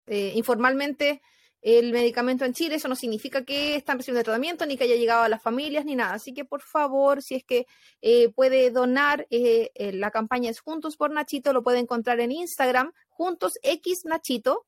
eh, 0.08 0.34
informalmente 0.36 1.22
el 1.62 1.92
medicamento 1.92 2.46
en 2.46 2.54
Chile, 2.54 2.76
eso 2.76 2.88
no 2.88 2.96
significa 2.96 3.44
que 3.44 3.76
están 3.76 3.98
recibiendo 3.98 4.24
tratamiento, 4.24 4.66
ni 4.66 4.78
que 4.78 4.86
haya 4.86 4.96
llegado 4.96 5.24
a 5.24 5.30
las 5.30 5.42
familias, 5.42 5.86
ni 5.86 5.96
nada. 5.96 6.14
Así 6.14 6.34
que 6.34 6.46
por 6.46 6.62
favor, 6.62 7.22
si 7.22 7.36
es 7.36 7.44
que 7.44 7.66
eh, 8.02 8.30
puede 8.30 8.70
donar, 8.72 9.28
eh, 9.32 9.72
eh, 9.76 9.92
la 9.92 10.12
campaña 10.12 10.50
es 10.50 10.60
Juntos 10.60 10.96
por 10.96 11.12
Nachito, 11.12 11.54
lo 11.54 11.64
puede 11.64 11.80
encontrar 11.80 12.20
en 12.20 12.32
Instagram, 12.32 12.94
Juntos 13.10 13.54
X 13.64 14.06
Nachito. 14.06 14.66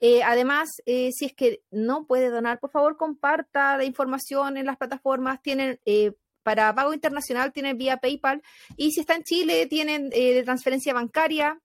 Eh, 0.00 0.22
además, 0.22 0.82
eh, 0.84 1.12
si 1.12 1.24
es 1.24 1.34
que 1.34 1.62
no 1.70 2.06
puede 2.06 2.28
donar, 2.28 2.60
por 2.60 2.70
favor 2.70 2.96
comparta 2.96 3.78
la 3.78 3.84
información 3.84 4.56
en 4.56 4.66
las 4.66 4.76
plataformas. 4.76 5.40
Tienen 5.40 5.80
eh, 5.86 6.12
para 6.42 6.74
pago 6.74 6.92
internacional, 6.92 7.52
tienen 7.52 7.78
vía 7.78 7.96
PayPal. 7.96 8.42
Y 8.76 8.90
si 8.90 9.00
está 9.00 9.14
en 9.14 9.22
Chile, 9.22 9.66
tienen 9.66 10.10
de 10.10 10.42
transferencia 10.44 10.92
bancaria. 10.92 11.58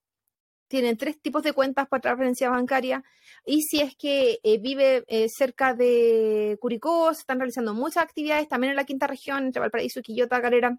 Tienen 0.70 0.96
tres 0.98 1.20
tipos 1.20 1.44
de 1.44 1.52
cuentas 1.52 1.88
para 1.90 2.00
transferencia 2.00 2.50
bancaria. 2.50 3.04
Y 3.44 3.64
si 3.64 3.82
es 3.82 3.96
que 3.98 4.40
eh, 4.44 4.60
vive 4.60 5.04
eh, 5.08 5.28
cerca 5.28 5.74
de 5.74 6.58
Curicó, 6.62 7.14
se 7.14 7.22
están 7.22 7.40
realizando 7.40 7.74
muchas 7.74 8.04
actividades 8.04 8.48
también 8.48 8.72
en 8.72 8.78
la 8.78 8.86
quinta 8.86 9.08
región, 9.08 9.46
entre 9.46 9.60
Valparaíso, 9.60 10.02
Quillota, 10.02 10.42
Calera. 10.42 10.78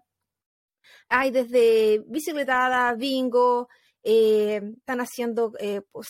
Hay 1.09 1.29
desde 1.31 2.01
bicicletada, 2.07 2.93
bingo, 2.95 3.67
eh, 4.01 4.61
están 4.77 5.01
haciendo 5.01 5.51
eh, 5.59 5.81
pues, 5.91 6.07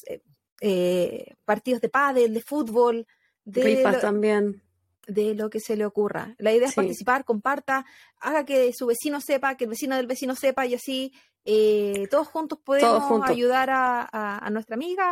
partidos 1.43 1.81
de 1.81 1.89
pádel, 1.89 2.33
de 2.35 2.41
fútbol, 2.41 3.07
de 3.43 3.63
Rifas 3.63 3.95
lo, 3.95 3.99
también. 3.99 4.61
de 5.07 5.33
lo 5.33 5.49
que 5.49 5.59
se 5.59 5.75
le 5.75 5.85
ocurra. 5.85 6.35
La 6.37 6.53
idea 6.53 6.67
es 6.67 6.73
Sí. 6.73 6.75
participar, 6.75 7.25
comparta, 7.25 7.83
haga 8.19 8.45
que 8.45 8.71
su 8.73 8.85
vecino 8.85 9.19
sepa, 9.21 9.57
que 9.57 9.63
el 9.63 9.71
vecino 9.71 9.95
del 9.95 10.05
vecino 10.05 10.35
sepa 10.35 10.67
y 10.67 10.75
así 10.75 11.11
eh, 11.45 12.07
todos 12.11 12.27
juntos 12.27 12.59
podemos 12.63 13.03
juntos. 13.03 13.29
ayudar 13.29 13.69
a, 13.69 14.01
a- 14.01 14.37
a 14.45 14.49
nuestra 14.49 14.75
amiga, 14.75 15.05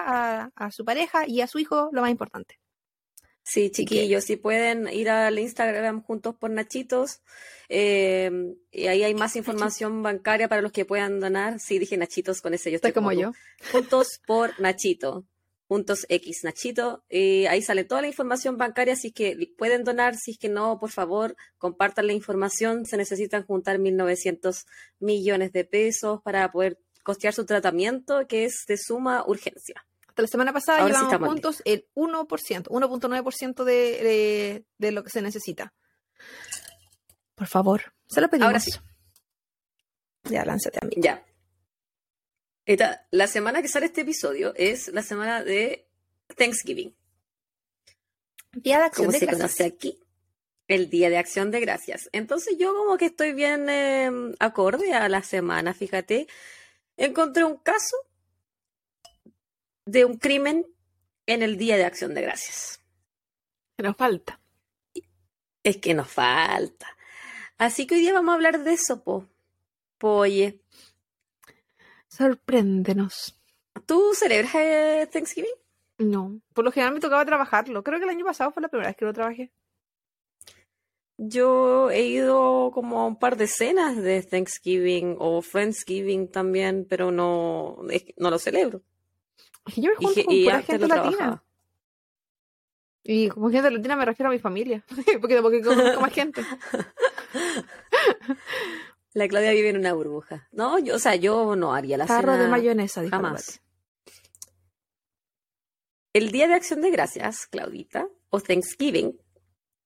a, 0.45 0.51
a 0.55 0.71
su 0.71 0.85
pareja 0.85 1.27
y 1.27 1.41
a 1.41 1.47
su 1.47 1.59
hijo, 1.59 1.89
lo 1.91 2.01
más 2.01 2.11
importante. 2.11 2.59
Sí, 3.43 3.71
chiquillos, 3.71 4.25
si 4.25 4.35
pueden 4.35 4.87
ir 4.93 5.09
al 5.09 5.39
Instagram 5.39 6.03
juntos 6.03 6.35
por 6.35 6.51
Nachitos, 6.51 7.21
eh, 7.67 8.29
y 8.71 8.85
ahí 8.87 9.01
hay 9.03 9.15
más 9.15 9.35
información 9.35 10.03
bancaria 10.03 10.47
para 10.47 10.61
los 10.61 10.71
que 10.71 10.85
puedan 10.85 11.19
donar. 11.19 11.59
Sí, 11.59 11.79
dije 11.79 11.97
Nachitos 11.97 12.41
con 12.41 12.53
ese, 12.53 12.69
yo 12.69 12.75
estoy 12.75 12.91
como 12.91 13.09
tú. 13.11 13.19
yo. 13.21 13.31
Juntos 13.71 14.19
por 14.27 14.59
Nachito, 14.59 15.25
juntos 15.69 16.07
X 16.09 16.43
Nachito, 16.43 17.05
y 17.11 17.45
ahí 17.45 17.61
sale 17.61 17.83
toda 17.83 18.01
la 18.01 18.07
información 18.07 18.57
bancaria, 18.57 18.95
si 18.95 19.09
es 19.09 19.13
que 19.13 19.53
pueden 19.55 19.83
donar, 19.83 20.15
si 20.17 20.31
es 20.31 20.39
que 20.39 20.49
no, 20.49 20.79
por 20.79 20.89
favor, 20.89 21.35
compartan 21.59 22.07
la 22.07 22.13
información, 22.13 22.87
se 22.87 22.97
necesitan 22.97 23.45
juntar 23.45 23.77
1.900 23.77 24.65
millones 24.97 25.51
de 25.51 25.65
pesos 25.65 26.21
para 26.23 26.51
poder 26.51 26.79
costear 27.03 27.35
su 27.35 27.45
tratamiento, 27.45 28.25
que 28.27 28.45
es 28.45 28.65
de 28.67 28.77
suma 28.77 29.23
urgencia. 29.27 29.85
Hasta 30.07 30.23
la 30.23 30.27
semana 30.27 30.53
pasada 30.53 30.79
Ahora 30.79 30.95
sí 30.95 31.05
llevamos 31.05 31.13
estamos 31.13 31.29
juntos 31.29 31.61
el 31.65 31.87
1%, 31.93 32.63
1.9% 32.63 33.63
de, 33.63 33.73
de, 33.73 34.65
de 34.79 34.91
lo 34.91 35.03
que 35.03 35.11
se 35.11 35.21
necesita. 35.21 35.71
Por 37.35 37.45
favor, 37.45 37.93
se 38.07 38.21
lo 38.21 38.27
pedimos. 38.27 38.47
Ahora 38.47 38.59
sí. 38.59 38.71
Ya, 40.23 40.43
lánzate 40.43 40.79
a 40.81 40.87
mí. 40.87 40.93
Ya. 40.97 41.23
Esta- 42.69 43.07
la 43.09 43.25
semana 43.25 43.63
que 43.63 43.67
sale 43.67 43.87
este 43.87 44.01
episodio 44.01 44.53
es 44.55 44.89
la 44.89 45.01
semana 45.01 45.43
de 45.43 45.87
Thanksgiving, 46.37 46.95
Día 48.53 48.77
de 48.77 48.83
acción 48.85 49.05
como 49.07 49.13
de 49.13 49.17
se 49.19 49.25
gracias. 49.25 49.41
conoce 49.41 49.63
aquí, 49.65 49.99
el 50.67 50.87
Día 50.91 51.09
de 51.09 51.17
Acción 51.17 51.49
de 51.49 51.61
Gracias. 51.61 52.09
Entonces 52.11 52.57
yo 52.59 52.75
como 52.75 52.95
que 52.97 53.05
estoy 53.07 53.33
bien 53.33 53.67
eh, 53.69 54.11
acorde 54.39 54.93
a 54.93 55.09
la 55.09 55.23
semana, 55.23 55.73
fíjate. 55.73 56.27
Encontré 56.95 57.43
un 57.43 57.57
caso 57.57 57.95
de 59.85 60.05
un 60.05 60.17
crimen 60.17 60.67
en 61.25 61.41
el 61.41 61.57
Día 61.57 61.75
de 61.75 61.85
Acción 61.85 62.13
de 62.13 62.21
Gracias. 62.21 62.81
Que 63.77 63.81
nos 63.83 63.97
falta. 63.97 64.39
Es 65.63 65.77
que 65.77 65.95
nos 65.95 66.11
falta. 66.11 66.95
Así 67.57 67.87
que 67.87 67.95
hoy 67.95 68.01
día 68.01 68.13
vamos 68.13 68.31
a 68.31 68.35
hablar 68.35 68.63
de 68.63 68.73
eso, 68.73 69.03
po. 69.03 69.27
Po, 69.97 70.17
oye, 70.17 70.61
Sorpréndenos. 72.09 73.35
¿tú 73.85 74.13
celebras 74.13 74.53
eh, 74.55 75.07
Thanksgiving? 75.11 75.51
No, 75.99 76.39
por 76.53 76.65
lo 76.65 76.71
general 76.71 76.93
me 76.93 76.99
tocaba 76.99 77.25
trabajarlo. 77.25 77.83
Creo 77.83 77.99
que 77.99 78.05
el 78.05 78.09
año 78.11 78.25
pasado 78.25 78.51
fue 78.51 78.61
la 78.61 78.67
primera 78.69 78.89
vez 78.89 78.97
que 78.97 79.05
lo 79.05 79.13
trabajé. 79.13 79.51
Yo 81.17 81.91
he 81.91 82.03
ido 82.03 82.71
como 82.73 83.01
a 83.01 83.05
un 83.05 83.19
par 83.19 83.35
de 83.35 83.47
cenas 83.47 83.97
de 83.97 84.23
Thanksgiving 84.23 85.17
o 85.19 85.41
Friendsgiving 85.41 86.31
también, 86.31 86.85
pero 86.89 87.11
no, 87.11 87.77
no 88.17 88.29
lo 88.31 88.39
celebro. 88.39 88.81
Yo 89.75 89.89
me 89.89 89.95
Y, 89.99 90.05
junto 90.05 90.13
ge- 90.15 90.25
con 90.25 90.33
y 90.35 90.43
pura 90.45 90.61
gente 90.61 90.87
latina. 90.87 91.09
trabajaba. 91.17 91.43
Y 93.03 93.29
como 93.29 93.49
gente 93.49 93.71
latina 93.71 93.95
me 93.97 94.05
refiero 94.05 94.29
a 94.29 94.33
mi 94.33 94.39
familia. 94.39 94.85
porque 95.19 95.41
porque 95.41 95.61
conozco 95.61 95.99
más 96.01 96.13
gente. 96.13 96.41
La 99.13 99.27
Claudia 99.27 99.51
vive 99.51 99.69
en 99.69 99.77
una 99.77 99.93
burbuja. 99.93 100.47
No, 100.51 100.77
yo, 100.79 100.95
o 100.95 100.99
sea, 100.99 101.15
yo 101.15 101.55
no 101.55 101.73
haría 101.73 101.97
la 101.97 102.05
Tarro 102.05 102.37
de 102.37 102.47
mayonesa, 102.47 103.01
dijo 103.01 103.15
jamás. 103.15 103.61
El 106.13 106.31
Día 106.31 106.47
de 106.47 106.55
Acción 106.55 106.81
de 106.81 106.91
Gracias, 106.91 107.47
Claudita, 107.47 108.07
o 108.29 108.39
Thanksgiving, 108.39 109.19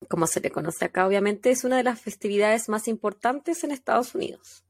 como 0.09 0.27
se 0.27 0.41
le 0.41 0.51
conoce 0.51 0.85
acá, 0.85 1.07
obviamente, 1.07 1.51
es 1.51 1.63
una 1.63 1.77
de 1.77 1.83
las 1.83 2.01
festividades 2.01 2.69
más 2.69 2.87
importantes 2.87 3.63
en 3.63 3.71
Estados 3.71 4.15
Unidos. 4.15 4.63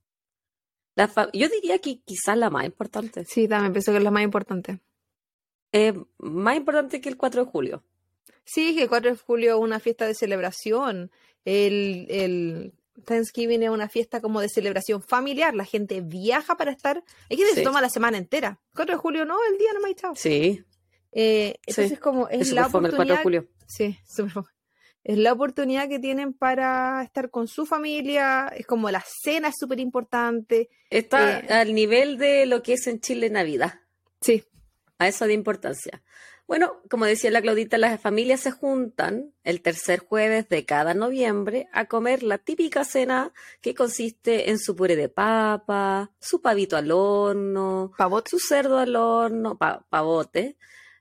La 0.96 1.12
Yo 1.34 1.50
diría 1.50 1.80
que 1.80 2.02
quizás 2.02 2.38
la 2.38 2.50
más 2.50 2.66
importante. 2.66 3.26
Sí, 3.26 3.48
también 3.48 3.74
pienso 3.74 3.92
que 3.92 3.98
es 3.98 4.04
la 4.04 4.12
más 4.12 4.24
importante. 4.24 4.80
Eh, 5.72 5.94
más 6.20 6.56
importante 6.56 7.02
que 7.02 7.10
el 7.10 7.18
4 7.18 7.46
de 7.46 7.52
julio. 7.52 7.84
Sí, 8.46 8.76
que 8.76 8.84
el 8.84 8.90
4 8.90 9.12
de 9.12 9.18
julio 9.18 9.56
es 9.56 9.62
una 9.62 9.80
fiesta 9.80 10.06
de 10.06 10.14
celebración. 10.14 11.12
El, 11.46 12.06
el 12.10 12.74
Thanksgiving 13.06 13.64
es 13.64 13.70
una 13.70 13.90
fiesta 13.90 14.22
como 14.22 14.40
de 14.42 14.50
celebración 14.50 15.02
familiar. 15.02 15.54
La 15.56 15.66
gente 15.66 16.02
viaja 16.02 16.56
para 16.56 16.72
estar. 16.72 17.04
Hay 17.30 17.38
gente 17.38 17.50
que 17.52 17.56
se 17.56 17.62
Sí. 17.62 17.64
toma 17.64 17.82
la 17.82 17.90
semana 17.90 18.18
entera. 18.18 18.60
4 18.76 18.96
de 18.96 19.00
julio 19.02 19.26
no, 19.26 19.36
el 19.52 19.58
día 19.58 19.74
nomás 19.74 19.92
y 19.92 19.96
chao. 19.96 20.16
Sí, 20.16 20.64
Eh, 21.16 21.56
entonces, 21.68 21.92
Sí, 21.92 21.98
como 21.98 22.28
es 22.30 22.42
es 22.42 22.52
la 22.54 22.70
fome 22.70 22.90
el 22.90 22.96
4 22.96 23.06
de 23.16 23.20
oportunidad. 23.22 23.24
julio. 23.24 23.50
Sí. 23.68 24.00
Es 25.04 25.18
la 25.18 25.34
oportunidad 25.34 25.88
que 25.90 26.00
tienen 26.00 26.34
para 26.34 27.04
estar 27.04 27.30
con 27.30 27.48
su 27.48 27.66
familia. 27.66 28.48
Es 28.56 28.66
como 28.66 28.90
la 28.90 29.04
cena 29.22 29.50
es 29.50 29.56
súper 29.60 29.80
importante. 29.80 30.70
Está 30.90 31.40
Eh. 31.42 31.48
al 31.50 31.74
nivel 31.76 32.18
de 32.18 32.46
lo 32.46 32.64
que 32.64 32.74
es 32.74 32.88
en 32.88 33.00
Chile 33.02 33.30
Navidad. 33.30 33.82
Sí, 34.22 34.44
a 34.98 35.08
eso 35.08 35.28
de 35.28 35.34
importancia. 35.34 36.02
Bueno, 36.46 36.82
como 36.90 37.06
decía 37.06 37.32
la 37.32 37.42
Claudita, 37.42 37.78
las 37.78 38.00
familias 38.02 38.42
se 38.42 38.52
juntan 38.52 39.34
el 39.44 39.62
tercer 39.62 40.00
jueves 40.00 40.50
de 40.50 40.66
cada 40.66 40.94
noviembre 40.94 41.68
a 41.72 41.86
comer 41.86 42.22
la 42.22 42.38
típica 42.38 42.84
cena 42.84 43.32
que 43.62 43.74
consiste 43.74 44.50
en 44.50 44.60
su 44.60 44.76
puré 44.76 44.96
de 44.98 45.08
papa, 45.10 46.12
su 46.20 46.42
pavito 46.42 46.76
al 46.76 46.92
horno, 46.92 47.94
su 48.26 48.40
cerdo 48.40 48.78
al 48.78 48.96
horno, 48.96 49.58
pa- 49.58 49.86
pavote, 49.90 50.58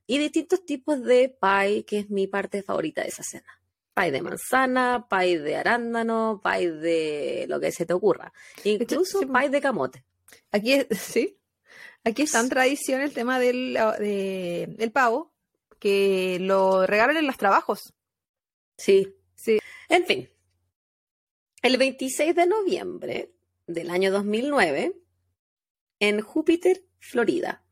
y 0.06 0.18
distintos 0.18 0.64
tipos 0.64 1.02
de 1.02 1.36
pie, 1.40 1.84
que 1.84 1.98
es 2.00 2.10
mi 2.10 2.28
parte 2.28 2.62
favorita 2.62 3.02
de 3.02 3.08
esa 3.08 3.22
cena. 3.24 3.60
Pie 3.94 4.10
de 4.12 4.22
manzana, 4.22 5.06
pie 5.10 5.38
de 5.40 5.56
arándano, 5.56 6.40
pie 6.42 6.70
de 6.70 7.46
lo 7.48 7.58
que 7.60 7.72
se 7.72 7.84
te 7.84 7.92
ocurra. 7.92 8.32
Incluso 8.64 9.18
sí, 9.18 9.26
pues. 9.26 9.40
pie 9.40 9.50
de 9.50 9.60
camote. 9.60 10.04
Aquí 10.52 10.72
es, 10.74 10.86
sí. 10.98 11.36
Aquí 12.04 12.22
está 12.22 12.40
en 12.40 12.48
tradición 12.48 13.00
el 13.00 13.12
tema 13.12 13.38
del, 13.38 13.74
de- 13.98 14.66
del 14.78 14.92
pavo, 14.92 15.31
que 15.82 16.38
lo 16.40 16.86
regalan 16.86 17.16
en 17.16 17.26
los 17.26 17.36
trabajos. 17.36 17.92
Sí. 18.78 19.16
Sí. 19.34 19.58
En 19.88 20.06
fin, 20.06 20.30
el 21.60 21.76
26 21.76 22.36
de 22.36 22.46
noviembre 22.46 23.34
del 23.66 23.90
año 23.90 24.12
2009, 24.12 24.96
en 25.98 26.20
Júpiter, 26.20 26.84
Florida, 27.00 27.64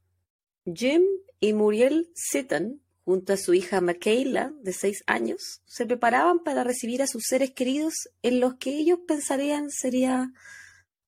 Jim 0.64 1.04
y 1.38 1.52
Muriel 1.52 2.10
Sitton, 2.16 2.82
junto 3.04 3.34
a 3.34 3.36
su 3.36 3.54
hija 3.54 3.80
Michaela, 3.80 4.52
de 4.60 4.72
6 4.72 5.04
años, 5.06 5.62
se 5.64 5.86
preparaban 5.86 6.42
para 6.42 6.64
recibir 6.64 7.02
a 7.02 7.06
sus 7.06 7.22
seres 7.28 7.52
queridos 7.52 7.94
en 8.22 8.40
los 8.40 8.54
que 8.54 8.70
ellos 8.70 8.98
pensarían 9.06 9.70
sería 9.70 10.32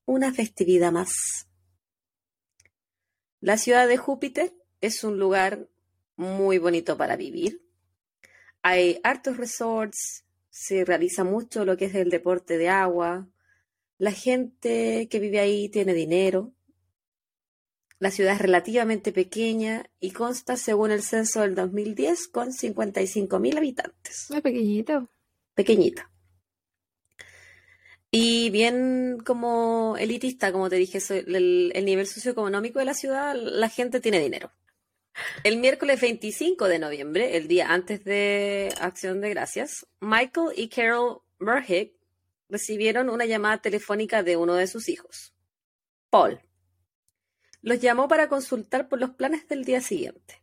una 0.04 0.32
festividad 0.32 0.92
más. 0.92 1.48
La 3.40 3.58
ciudad 3.58 3.88
de 3.88 3.96
Júpiter 3.96 4.54
es 4.80 5.02
un 5.02 5.18
lugar 5.18 5.68
muy 6.16 6.58
bonito 6.58 6.96
para 6.96 7.16
vivir. 7.16 7.62
Hay 8.62 9.00
hartos 9.02 9.36
resorts, 9.36 10.24
se 10.50 10.84
realiza 10.84 11.24
mucho 11.24 11.64
lo 11.64 11.76
que 11.76 11.86
es 11.86 11.94
el 11.94 12.10
deporte 12.10 12.58
de 12.58 12.68
agua. 12.68 13.28
La 13.98 14.12
gente 14.12 15.08
que 15.10 15.18
vive 15.18 15.40
ahí 15.40 15.68
tiene 15.68 15.94
dinero. 15.94 16.52
La 17.98 18.10
ciudad 18.10 18.34
es 18.34 18.40
relativamente 18.40 19.12
pequeña 19.12 19.88
y 20.00 20.10
consta, 20.10 20.56
según 20.56 20.90
el 20.90 21.02
censo 21.02 21.42
del 21.42 21.54
2010, 21.54 22.28
con 22.28 22.48
55.000 22.48 23.56
habitantes. 23.56 24.26
Muy 24.30 24.40
pequeñito. 24.40 25.08
Pequeñita. 25.54 26.10
Y 28.10 28.50
bien 28.50 29.18
como 29.24 29.96
elitista, 29.98 30.52
como 30.52 30.68
te 30.68 30.76
dije, 30.76 30.98
el, 31.08 31.72
el 31.74 31.84
nivel 31.84 32.06
socioeconómico 32.06 32.78
de 32.78 32.84
la 32.84 32.94
ciudad, 32.94 33.34
la 33.34 33.68
gente 33.68 34.00
tiene 34.00 34.18
dinero. 34.18 34.50
El 35.44 35.58
miércoles 35.58 36.00
25 36.00 36.68
de 36.68 36.78
noviembre, 36.78 37.36
el 37.36 37.48
día 37.48 37.72
antes 37.72 38.04
de 38.04 38.74
Acción 38.80 39.20
de 39.20 39.30
Gracias, 39.30 39.86
Michael 40.00 40.52
y 40.56 40.68
Carol 40.68 41.22
Murhick 41.38 41.94
recibieron 42.48 43.10
una 43.10 43.26
llamada 43.26 43.60
telefónica 43.60 44.22
de 44.22 44.36
uno 44.36 44.54
de 44.54 44.66
sus 44.66 44.88
hijos, 44.88 45.34
Paul. 46.10 46.40
Los 47.60 47.80
llamó 47.80 48.08
para 48.08 48.28
consultar 48.28 48.88
por 48.88 49.00
los 49.00 49.10
planes 49.10 49.46
del 49.48 49.64
día 49.64 49.80
siguiente. 49.80 50.42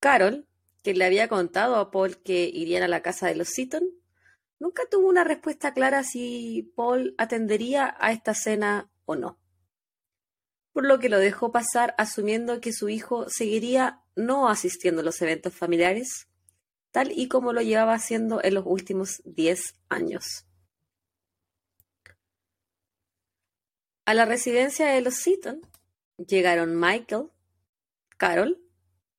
Carol, 0.00 0.46
que 0.82 0.94
le 0.94 1.04
había 1.04 1.28
contado 1.28 1.76
a 1.76 1.90
Paul 1.90 2.18
que 2.22 2.44
irían 2.44 2.82
a 2.82 2.88
la 2.88 3.02
casa 3.02 3.28
de 3.28 3.36
los 3.36 3.48
Seaton, 3.48 3.84
nunca 4.58 4.82
tuvo 4.90 5.08
una 5.08 5.24
respuesta 5.24 5.72
clara 5.72 6.02
si 6.04 6.72
Paul 6.76 7.14
atendería 7.18 7.96
a 7.98 8.12
esta 8.12 8.34
cena 8.34 8.90
o 9.04 9.16
no 9.16 9.38
por 10.76 10.84
lo 10.84 10.98
que 10.98 11.08
lo 11.08 11.18
dejó 11.18 11.52
pasar 11.52 11.94
asumiendo 11.96 12.60
que 12.60 12.70
su 12.70 12.90
hijo 12.90 13.30
seguiría 13.30 14.02
no 14.14 14.50
asistiendo 14.50 15.00
a 15.00 15.04
los 15.06 15.22
eventos 15.22 15.54
familiares, 15.54 16.28
tal 16.90 17.12
y 17.12 17.28
como 17.28 17.54
lo 17.54 17.62
llevaba 17.62 17.94
haciendo 17.94 18.44
en 18.44 18.52
los 18.52 18.64
últimos 18.66 19.22
10 19.24 19.72
años. 19.88 20.44
A 24.04 24.12
la 24.12 24.26
residencia 24.26 24.88
de 24.88 25.00
los 25.00 25.14
Seaton 25.14 25.62
llegaron 26.18 26.78
Michael, 26.78 27.30
Carol, 28.18 28.62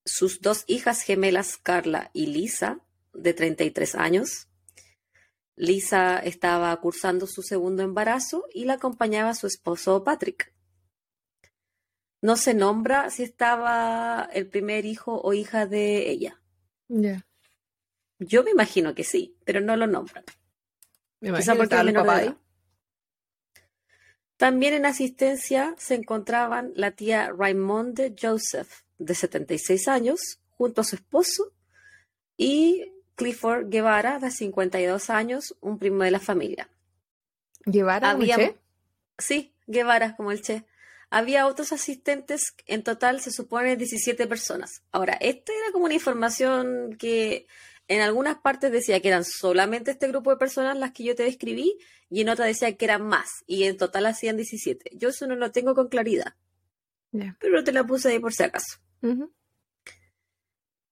sus 0.06 0.41
dos 0.41 0.63
hijas 0.67 1.02
gemelas 1.02 1.58
Carla 1.58 2.12
y 2.13 2.28
Lisa, 2.28 2.82
de 3.13 3.34
33 3.34 3.96
años. 3.96 4.48
Lisa 5.56 6.20
estaba 6.20 6.80
cursando 6.80 7.26
su 7.26 7.41
segundo 7.41 7.82
embarazo 7.82 8.43
y 8.54 8.65
la 8.65 8.74
acompañaba 8.74 9.34
su 9.34 9.48
esposo 9.48 10.04
Patrick. 10.04 10.56
No 12.21 12.36
se 12.36 12.53
nombra 12.53 13.10
si 13.10 13.23
estaba 13.23 14.27
el 14.34 14.47
primer 14.47 14.86
hijo 14.86 15.21
o 15.21 15.34
hija 15.34 15.65
de 15.65 16.10
ella. 16.10 16.41
Ya. 16.88 17.25
Yo 18.19 18.43
me 18.43 18.51
imagino 18.51 18.95
que 18.95 19.03
sí, 19.03 19.38
pero 19.45 19.62
no 19.62 19.75
lo 19.75 19.86
nombran. 19.88 20.23
Me 21.19 21.30
imagino 21.30 21.56
que 21.56 21.63
estaba 21.63 21.82
el 21.82 21.93
de. 22.25 22.36
También 24.38 24.73
en 24.73 24.86
asistencia 24.86 25.73
se 25.77 25.95
encontraban 25.95 26.71
la 26.75 26.91
tía 26.91 27.32
Raimonde 27.36 28.15
Joseph, 28.19 28.82
de 28.99 29.15
76 29.15 29.88
años, 29.88 30.39
junto 30.51 30.82
a 30.82 30.84
su 30.84 30.95
esposo, 30.95 31.53
y 32.36 32.93
Clifford 33.15 33.69
Guevara, 33.69 34.19
de 34.19 34.30
52 34.30 35.10
años, 35.10 35.56
un 35.60 35.80
primo 35.80 36.03
de 36.03 36.12
la 36.12 36.19
familia. 36.19 36.69
¿Llevar 37.65 38.06
a 38.06 38.12
Había- 38.12 38.36
Che? 38.36 38.58
Sí, 39.17 39.53
Guevara, 39.65 40.15
como 40.15 40.32
el 40.32 40.41
Che. 40.41 40.65
Había 41.10 41.48
otros 41.48 41.72
asistentes, 41.72 42.54
en 42.65 42.84
total 42.84 43.22
se 43.22 43.32
supone 43.32 43.78
17 43.78 44.28
personas. 44.28 44.84
Ahora, 44.91 45.13
esta 45.13 45.54
era 45.54 45.72
como 45.72 45.86
una 45.86 45.93
información 45.93 46.98
que 46.98 47.48
en 47.88 48.02
algunas 48.02 48.38
partes 48.39 48.72
decía 48.72 49.00
que 49.00 49.08
eran 49.08 49.24
solamente 49.24 49.91
este 49.91 50.08
grupo 50.10 50.32
de 50.32 50.38
personas 50.38 50.78
las 50.78 50.91
que 50.91 51.04
yo 51.04 51.15
te 51.15 51.24
describí 51.24 51.78
y 52.10 52.22
en 52.22 52.30
otras 52.30 52.48
decía 52.48 52.76
que 52.76 52.86
eran 52.86 53.08
más 53.08 53.43
y 53.46 53.63
en 53.63 53.78
total 53.78 54.06
hacían 54.06 54.36
17. 54.36 54.91
Yo 54.96 55.10
eso 55.10 55.28
no 55.28 55.36
lo 55.36 55.52
tengo 55.52 55.74
con 55.74 55.88
claridad, 55.88 56.36
pero 57.39 57.63
te 57.63 57.72
la 57.72 57.86
puse 57.86 58.10
ahí 58.10 58.20
por 58.20 58.34
si 58.34 58.43
acaso. 58.43 58.80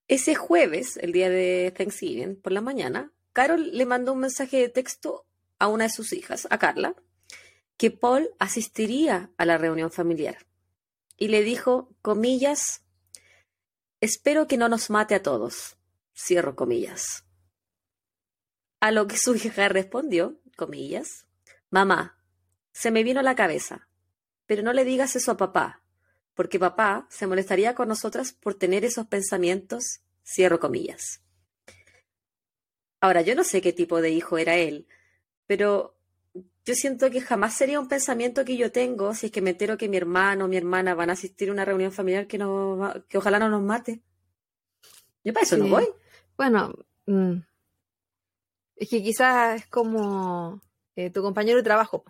Ese 0.08 0.36
jueves, 0.36 0.98
el 0.98 1.12
día 1.12 1.30
de 1.30 1.74
Thanksgiving, 1.76 2.40
por 2.42 2.54
la 2.54 2.62
mañana, 2.62 3.12
Carol 3.34 3.72
le 3.76 3.86
mandó 3.86 4.14
un 4.14 4.20
mensaje 4.20 4.58
de 4.58 4.70
texto 4.70 5.26
a 5.60 5.68
una 5.68 5.86
de 5.86 5.90
sus 5.90 6.14
hijas, 6.14 6.48
a 6.50 6.58
Carla, 6.58 6.96
que 7.78 7.92
Paul 7.92 8.30
asistiría 8.40 9.32
a 9.38 9.46
la 9.46 9.58
reunión 9.58 9.92
familiar. 9.92 10.46
Y 11.18 11.30
le 11.30 11.44
dijo, 11.44 11.90
comillas, 12.02 12.84
espero 14.02 14.48
que 14.48 14.58
no 14.58 14.70
nos 14.70 14.90
mate 14.90 15.16
a 15.16 15.24
todos. 15.24 15.78
Cierro 16.16 16.56
comillas. 16.56 17.26
A 18.80 18.92
lo 18.92 19.08
que 19.08 19.18
su 19.18 19.36
hija 19.36 19.68
respondió, 19.68 20.40
comillas, 20.56 21.26
mamá, 21.70 22.22
se 22.72 22.92
me 22.92 23.04
vino 23.04 23.20
a 23.22 23.24
la 23.24 23.36
cabeza, 23.36 23.88
pero 24.46 24.62
no 24.62 24.74
le 24.74 24.86
digas 24.86 25.16
eso 25.16 25.32
a 25.32 25.38
papá, 25.38 25.82
porque 26.34 26.60
papá 26.60 27.08
se 27.10 27.28
molestaría 27.28 27.74
con 27.76 27.88
nosotras 27.88 28.34
por 28.34 28.56
tener 28.56 28.86
esos 28.86 29.08
pensamientos, 29.08 30.02
cierro 30.26 30.60
comillas. 30.60 31.22
Ahora, 33.02 33.22
yo 33.22 33.36
no 33.36 33.44
sé 33.44 33.62
qué 33.62 33.74
tipo 33.74 34.02
de 34.02 34.12
hijo 34.12 34.38
era 34.38 34.56
él, 34.56 34.88
pero 35.48 35.95
yo 36.66 36.74
siento 36.74 37.12
que 37.12 37.22
jamás 37.22 37.56
sería 37.56 37.80
un 37.80 37.88
pensamiento 37.88 38.44
que 38.44 38.58
yo 38.58 38.72
tengo 38.72 39.14
si 39.14 39.28
es 39.28 39.32
que 39.32 39.42
me 39.42 39.52
entero 39.52 39.78
que 39.78 39.88
mi 39.88 39.98
hermano 39.98 40.46
o 40.46 40.48
mi 40.48 40.58
hermana 40.58 40.96
van 40.96 41.12
a 41.12 41.14
asistir 41.14 41.50
a 41.50 41.52
una 41.52 41.64
reunión 41.66 41.92
familiar 41.92 42.26
que, 42.28 42.38
no, 42.40 42.92
que 43.08 43.18
ojalá 43.20 43.38
no 43.40 43.50
nos 43.50 43.62
mate. 43.62 44.02
Yo 45.24 45.32
para 45.34 45.44
eso 45.46 45.58
no 45.58 45.68
voy. 45.68 45.88
Bueno, 46.38 46.74
mm, 47.06 47.36
es 48.76 48.90
que 48.90 49.04
quizás 49.04 49.62
es 49.62 49.68
como 49.68 50.62
eh, 50.96 51.10
tu 51.12 51.22
compañero 51.22 51.58
de 51.58 51.64
trabajo. 51.64 52.04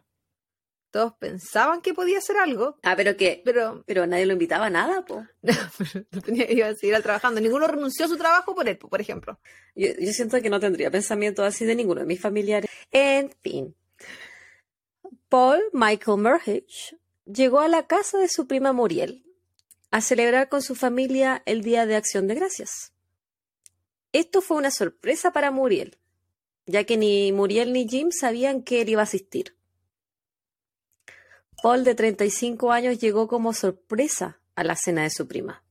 todos 0.90 1.14
pensaban 1.20 1.82
que 1.82 1.94
podía 1.94 2.20
hacer 2.20 2.38
algo, 2.38 2.78
Ah, 2.84 2.96
pero 2.96 3.18
que, 3.18 3.42
pero 3.44 3.84
pero 3.86 4.08
nadie 4.08 4.26
lo 4.26 4.34
invitaba 4.34 4.68
a 4.68 4.70
nada, 4.70 5.04
po. 5.06 5.26
tenía, 6.26 6.50
iba 6.52 6.68
a 6.68 6.76
seguir 6.76 7.02
trabajando. 7.04 7.42
Ninguno 7.42 7.68
renunció 7.68 8.06
a 8.06 8.10
su 8.10 8.18
trabajo 8.18 8.56
por 8.56 8.68
él, 8.70 8.78
por 8.78 9.02
ejemplo. 9.02 9.38
Yo, 9.76 9.90
yo 10.00 10.12
siento 10.14 10.42
que 10.42 10.50
no 10.50 10.60
tendría 10.62 10.90
pensamiento 10.90 11.44
así 11.44 11.66
de 11.66 11.76
ninguno 11.76 12.02
de 12.02 12.08
mis 12.08 12.22
familiares. 12.22 12.70
En 12.92 13.32
fin. 13.42 13.76
Paul 15.30 15.62
Michael 15.74 16.18
Murhage 16.18 16.98
llegó 17.26 17.60
a 17.60 17.68
la 17.68 17.88
casa 17.88 18.18
de 18.18 18.30
su 18.30 18.48
prima 18.48 18.74
Muriel 18.74 19.26
a 19.92 20.02
celebrar 20.02 20.50
con 20.50 20.62
su 20.62 20.76
familia 20.76 21.42
el 21.46 21.62
Día 21.62 21.86
de 21.86 21.96
Acción 21.96 22.28
de 22.28 22.36
Gracias. 22.36 22.94
Esto 24.12 24.42
fue 24.42 24.58
una 24.58 24.72
sorpresa 24.72 25.32
para 25.32 25.52
Muriel, 25.52 25.98
ya 26.66 26.84
que 26.84 26.98
ni 26.98 27.32
Muriel 27.32 27.74
ni 27.74 27.88
Jim 27.88 28.12
sabían 28.12 28.64
que 28.64 28.82
él 28.82 28.90
iba 28.90 29.02
a 29.02 29.04
asistir. 29.04 29.56
Paul, 31.62 31.84
de 31.84 31.96
35 31.96 32.72
años, 32.72 33.00
llegó 33.00 33.28
como 33.28 33.54
sorpresa 33.54 34.40
a 34.56 34.64
la 34.64 34.76
cena 34.76 35.04
de 35.04 35.10
su 35.10 35.28
prima. 35.28 35.64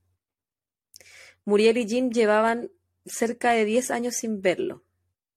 Muriel 1.44 1.76
y 1.78 1.86
Jim 1.86 2.10
llevaban 2.10 2.70
cerca 3.06 3.52
de 3.52 3.64
10 3.64 3.90
años 3.90 4.14
sin 4.16 4.40
verlo, 4.40 4.84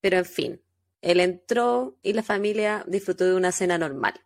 pero 0.00 0.18
en 0.18 0.24
fin, 0.24 0.62
él 1.02 1.20
entró 1.20 1.96
y 2.02 2.12
la 2.12 2.22
familia 2.22 2.84
disfrutó 2.86 3.24
de 3.24 3.34
una 3.34 3.52
cena 3.52 3.78
normal. 3.78 4.20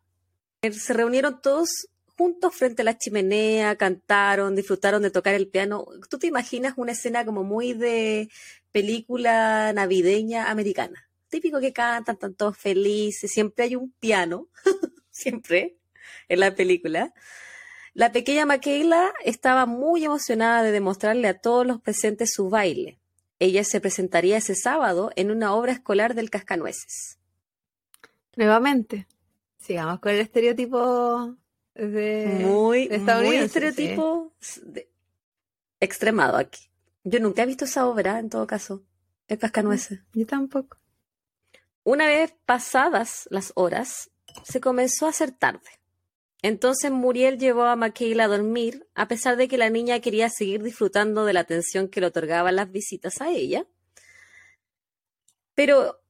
Se 0.63 0.93
reunieron 0.93 1.41
todos 1.43 1.89
juntos 2.17 2.55
frente 2.55 2.83
a 2.83 2.85
la 2.85 2.99
chimenea, 2.99 3.77
cantaron, 3.77 4.55
disfrutaron 4.55 5.03
de 5.03 5.11
tocar 5.11 5.35
el 5.35 5.49
piano. 5.49 5.87
¿Tú 6.09 6.19
te 6.19 6.29
imaginas 6.29 6.75
una 6.77 6.93
escena 6.93 7.25
como 7.25 7.43
muy 7.43 7.73
de 7.73 8.29
película 8.71 9.73
navideña 9.73 10.51
americana? 10.51 11.09
Típico 11.29 11.61
que 11.61 11.73
cantan, 11.73 12.15
están 12.15 12.35
todos 12.35 12.57
felices, 12.57 13.31
siempre 13.31 13.65
hay 13.65 13.77
un 13.77 13.91
piano, 13.93 14.49
siempre, 15.11 15.79
en 16.29 16.41
la 16.41 16.55
película. 16.55 17.13
La 17.95 18.13
pequeña 18.13 18.47
Michaela 18.47 19.13
estaba 19.25 19.67
muy 19.67 20.05
emocionada 20.05 20.63
de 20.63 20.73
demostrarle 20.73 21.29
a 21.29 21.39
todos 21.39 21.67
los 21.67 21.81
presentes 21.81 22.33
su 22.33 22.49
baile. 22.49 23.02
Ella 23.43 23.65
se 23.65 23.81
presentaría 23.81 24.37
ese 24.37 24.55
sábado 24.55 25.11
en 25.17 25.33
una 25.33 25.53
obra 25.55 25.73
escolar 25.73 26.15
del 26.15 26.31
Cascanueces. 26.31 27.19
Nuevamente, 28.37 29.09
sigamos 29.59 29.99
con 29.99 30.13
el 30.13 30.21
estereotipo 30.21 31.37
de 31.75 32.39
muy, 32.45 32.87
de 32.87 32.99
muy 32.99 33.37
estereotipo 33.37 34.33
de- 34.63 34.89
extremado 35.81 36.37
aquí. 36.37 36.71
Yo 37.05 37.19
nunca 37.19 37.43
he 37.43 37.47
visto 37.47 37.65
esa 37.65 37.87
obra, 37.89 38.21
en 38.21 38.31
todo 38.31 38.47
caso, 38.47 38.85
el 39.27 39.39
Cascanueces. 39.39 39.99
sí. 40.13 40.21
Yo 40.21 40.27
tampoco. 40.27 40.79
Una 41.83 42.07
vez 42.07 42.33
pasadas 42.47 43.27
las 43.31 43.53
horas, 43.57 44.11
se 44.45 44.61
comenzó 44.61 45.07
a 45.07 45.11
hacer 45.11 45.33
tarde. 45.33 45.69
Entonces 46.43 46.91
Muriel 46.91 47.39
llevó 47.39 47.65
a 47.65 47.77
Michaela 47.77 48.25
a 48.25 48.29
dormir, 48.29 48.87
a 48.95 49.07
pesar 49.07 49.37
de 49.37 49.47
que 49.47 49.57
la 49.57 49.71
niña 49.71 50.01
quería 50.01 50.29
seguir 50.29 50.63
disfrutando 50.63 51.25
de 51.25 51.33
la 51.33 51.41
atención 51.41 51.89
que 51.89 52.01
le 52.01 52.09
otorgaban 52.09 52.57
las 52.57 52.71
visitas 52.71 53.21
a 53.21 53.31
ella. 53.31 53.65
Pero 55.55 56.01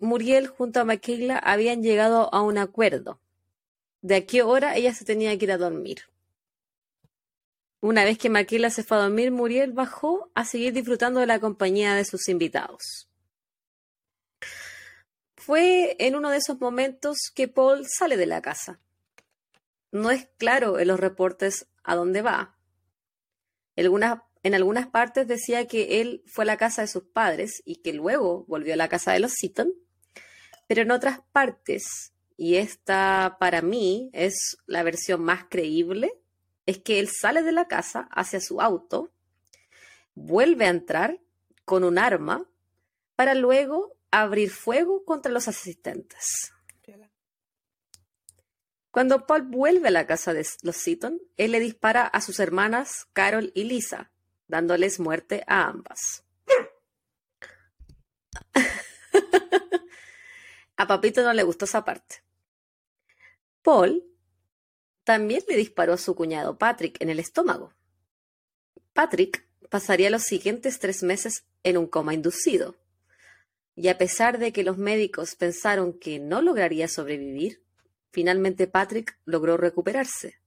Muriel 0.00 0.46
junto 0.46 0.80
a 0.80 0.84
Michaela 0.84 1.38
habían 1.38 1.82
llegado 1.82 2.32
a 2.34 2.42
un 2.42 2.58
acuerdo 2.58 3.20
de 4.02 4.16
a 4.16 4.26
qué 4.26 4.42
hora 4.42 4.76
ella 4.76 4.94
se 4.94 5.06
tenía 5.06 5.36
que 5.38 5.46
ir 5.46 5.52
a 5.52 5.58
dormir. 5.58 6.02
Una 7.80 8.04
vez 8.04 8.18
que 8.18 8.28
Michaela 8.28 8.70
se 8.70 8.82
fue 8.82 8.98
a 8.98 9.02
dormir, 9.02 9.30
Muriel 9.30 9.72
bajó 9.72 10.30
a 10.34 10.44
seguir 10.44 10.72
disfrutando 10.72 11.20
de 11.20 11.26
la 11.26 11.40
compañía 11.40 11.94
de 11.94 12.04
sus 12.04 12.28
invitados. 12.28 13.08
Fue 15.36 15.96
en 15.98 16.14
uno 16.16 16.30
de 16.30 16.38
esos 16.38 16.60
momentos 16.60 17.30
que 17.34 17.48
Paul 17.48 17.86
sale 17.88 18.16
de 18.16 18.26
la 18.26 18.42
casa. 18.42 18.80
No 19.90 20.10
es 20.10 20.28
claro 20.36 20.78
en 20.78 20.88
los 20.88 21.00
reportes 21.00 21.66
a 21.82 21.94
dónde 21.94 22.22
va. 22.22 22.56
En 23.74 24.54
algunas 24.54 24.86
partes 24.88 25.26
decía 25.26 25.66
que 25.66 26.00
él 26.00 26.22
fue 26.26 26.44
a 26.44 26.46
la 26.46 26.56
casa 26.56 26.82
de 26.82 26.88
sus 26.88 27.04
padres 27.04 27.62
y 27.64 27.76
que 27.76 27.92
luego 27.92 28.44
volvió 28.46 28.74
a 28.74 28.76
la 28.76 28.88
casa 28.88 29.12
de 29.12 29.20
los 29.20 29.32
Seaton, 29.32 29.72
pero 30.66 30.82
en 30.82 30.90
otras 30.90 31.20
partes, 31.32 32.12
y 32.36 32.56
esta 32.56 33.36
para 33.40 33.62
mí 33.62 34.10
es 34.12 34.58
la 34.66 34.82
versión 34.82 35.22
más 35.22 35.44
creíble, 35.48 36.12
es 36.66 36.78
que 36.78 37.00
él 37.00 37.08
sale 37.08 37.42
de 37.42 37.52
la 37.52 37.68
casa 37.68 38.08
hacia 38.12 38.40
su 38.40 38.60
auto, 38.60 39.10
vuelve 40.14 40.66
a 40.66 40.70
entrar 40.70 41.20
con 41.64 41.84
un 41.84 41.98
arma 41.98 42.46
para 43.16 43.34
luego 43.34 43.96
abrir 44.10 44.50
fuego 44.50 45.04
contra 45.04 45.32
los 45.32 45.48
asistentes. 45.48 46.52
Cuando 48.98 49.26
Paul 49.26 49.42
vuelve 49.42 49.86
a 49.86 49.92
la 49.92 50.08
casa 50.08 50.34
de 50.34 50.44
los 50.62 50.76
Seaton, 50.76 51.22
él 51.36 51.52
le 51.52 51.60
dispara 51.60 52.04
a 52.04 52.20
sus 52.20 52.40
hermanas 52.40 53.06
Carol 53.12 53.52
y 53.54 53.62
Lisa, 53.62 54.10
dándoles 54.48 54.98
muerte 54.98 55.44
a 55.46 55.68
ambas. 55.68 56.24
a 60.76 60.86
Papito 60.88 61.22
no 61.22 61.32
le 61.32 61.44
gustó 61.44 61.66
esa 61.66 61.84
parte. 61.84 62.24
Paul 63.62 64.04
también 65.04 65.44
le 65.48 65.56
disparó 65.56 65.92
a 65.92 65.98
su 65.98 66.16
cuñado 66.16 66.58
Patrick 66.58 67.00
en 67.00 67.08
el 67.08 67.20
estómago. 67.20 67.72
Patrick 68.94 69.48
pasaría 69.70 70.10
los 70.10 70.24
siguientes 70.24 70.80
tres 70.80 71.04
meses 71.04 71.44
en 71.62 71.78
un 71.78 71.86
coma 71.86 72.14
inducido. 72.14 72.74
Y 73.76 73.90
a 73.90 73.96
pesar 73.96 74.38
de 74.38 74.52
que 74.52 74.64
los 74.64 74.76
médicos 74.76 75.36
pensaron 75.36 75.96
que 75.96 76.18
no 76.18 76.42
lograría 76.42 76.88
sobrevivir, 76.88 77.62
finalmente 78.10 78.66
Patrick 78.66 79.18
logró 79.24 79.56
recuperarse. 79.56 80.40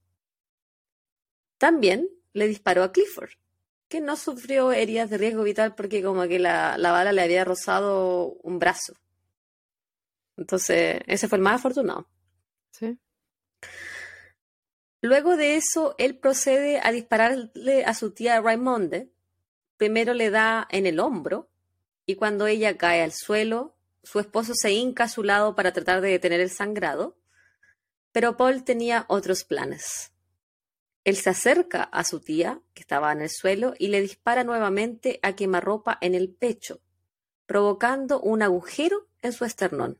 También 1.58 2.08
le 2.32 2.48
disparó 2.48 2.82
a 2.82 2.92
Clifford, 2.92 3.30
que 3.88 4.00
no 4.00 4.16
sufrió 4.16 4.72
heridas 4.72 5.10
de 5.10 5.18
riesgo 5.18 5.42
vital 5.42 5.74
porque 5.74 6.02
como 6.02 6.26
que 6.28 6.38
la, 6.38 6.78
la 6.78 6.92
bala 6.92 7.12
le 7.12 7.22
había 7.22 7.44
rozado 7.44 8.34
un 8.42 8.58
brazo. 8.58 8.94
Entonces, 10.36 11.00
ese 11.06 11.28
fue 11.28 11.38
el 11.38 11.44
más 11.44 11.56
afortunado. 11.56 12.08
Sí. 12.72 12.98
Luego 15.02 15.36
de 15.36 15.56
eso, 15.56 15.94
él 15.98 16.16
procede 16.16 16.80
a 16.82 16.92
dispararle 16.92 17.84
a 17.84 17.92
su 17.94 18.12
tía 18.12 18.40
Raimonde. 18.40 19.12
Primero 19.76 20.14
le 20.14 20.30
da 20.30 20.66
en 20.70 20.86
el 20.86 21.00
hombro 21.00 21.50
y 22.06 22.14
cuando 22.14 22.46
ella 22.46 22.78
cae 22.78 23.02
al 23.02 23.12
suelo, 23.12 23.76
su 24.02 24.20
esposo 24.20 24.52
se 24.54 24.72
hinca 24.72 25.04
a 25.04 25.08
su 25.08 25.22
lado 25.22 25.54
para 25.54 25.72
tratar 25.72 26.00
de 26.00 26.10
detener 26.10 26.40
el 26.40 26.50
sangrado, 26.50 27.16
pero 28.12 28.36
Paul 28.36 28.64
tenía 28.64 29.06
otros 29.08 29.44
planes. 29.44 30.12
Él 31.04 31.16
se 31.16 31.30
acerca 31.30 31.82
a 31.82 32.04
su 32.04 32.20
tía, 32.20 32.62
que 32.74 32.82
estaba 32.82 33.10
en 33.10 33.22
el 33.22 33.30
suelo, 33.30 33.74
y 33.78 33.88
le 33.88 34.00
dispara 34.00 34.44
nuevamente 34.44 35.18
a 35.22 35.34
quemarropa 35.34 35.98
en 36.00 36.14
el 36.14 36.32
pecho, 36.32 36.80
provocando 37.46 38.20
un 38.20 38.42
agujero 38.42 39.08
en 39.20 39.32
su 39.32 39.44
esternón. 39.44 39.98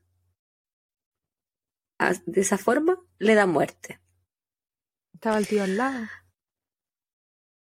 Ah, 1.99 2.15
De 2.27 2.43
esa 2.43 2.59
forma, 2.59 3.01
le 3.19 3.35
da 3.35 3.47
muerte. 3.47 4.01
Estaba 5.15 5.39
el 5.39 5.49
tío 5.49 5.63
al 5.65 5.77
lado. 5.77 6.07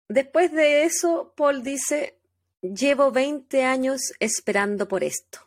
Después 0.07 0.51
de 0.51 0.83
eso, 0.83 1.33
Paul 1.35 1.63
dice, 1.63 2.21
llevo 2.61 3.11
20 3.11 3.63
años 3.63 4.13
esperando 4.19 4.87
por 4.87 5.03
esto. 5.03 5.39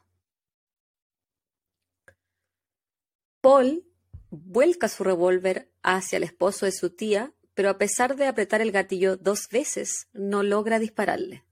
Paul 3.40 3.87
vuelca 4.30 4.88
su 4.88 5.04
revólver 5.04 5.70
hacia 5.82 6.16
el 6.16 6.22
esposo 6.24 6.66
de 6.66 6.72
su 6.72 6.90
tía, 6.90 7.32
pero 7.54 7.70
a 7.70 7.78
pesar 7.78 8.16
de 8.16 8.26
apretar 8.26 8.60
el 8.60 8.72
gatillo 8.72 9.16
dos 9.16 9.48
veces, 9.48 10.08
no 10.12 10.42
logra 10.42 10.78
dispararle. 10.78 11.44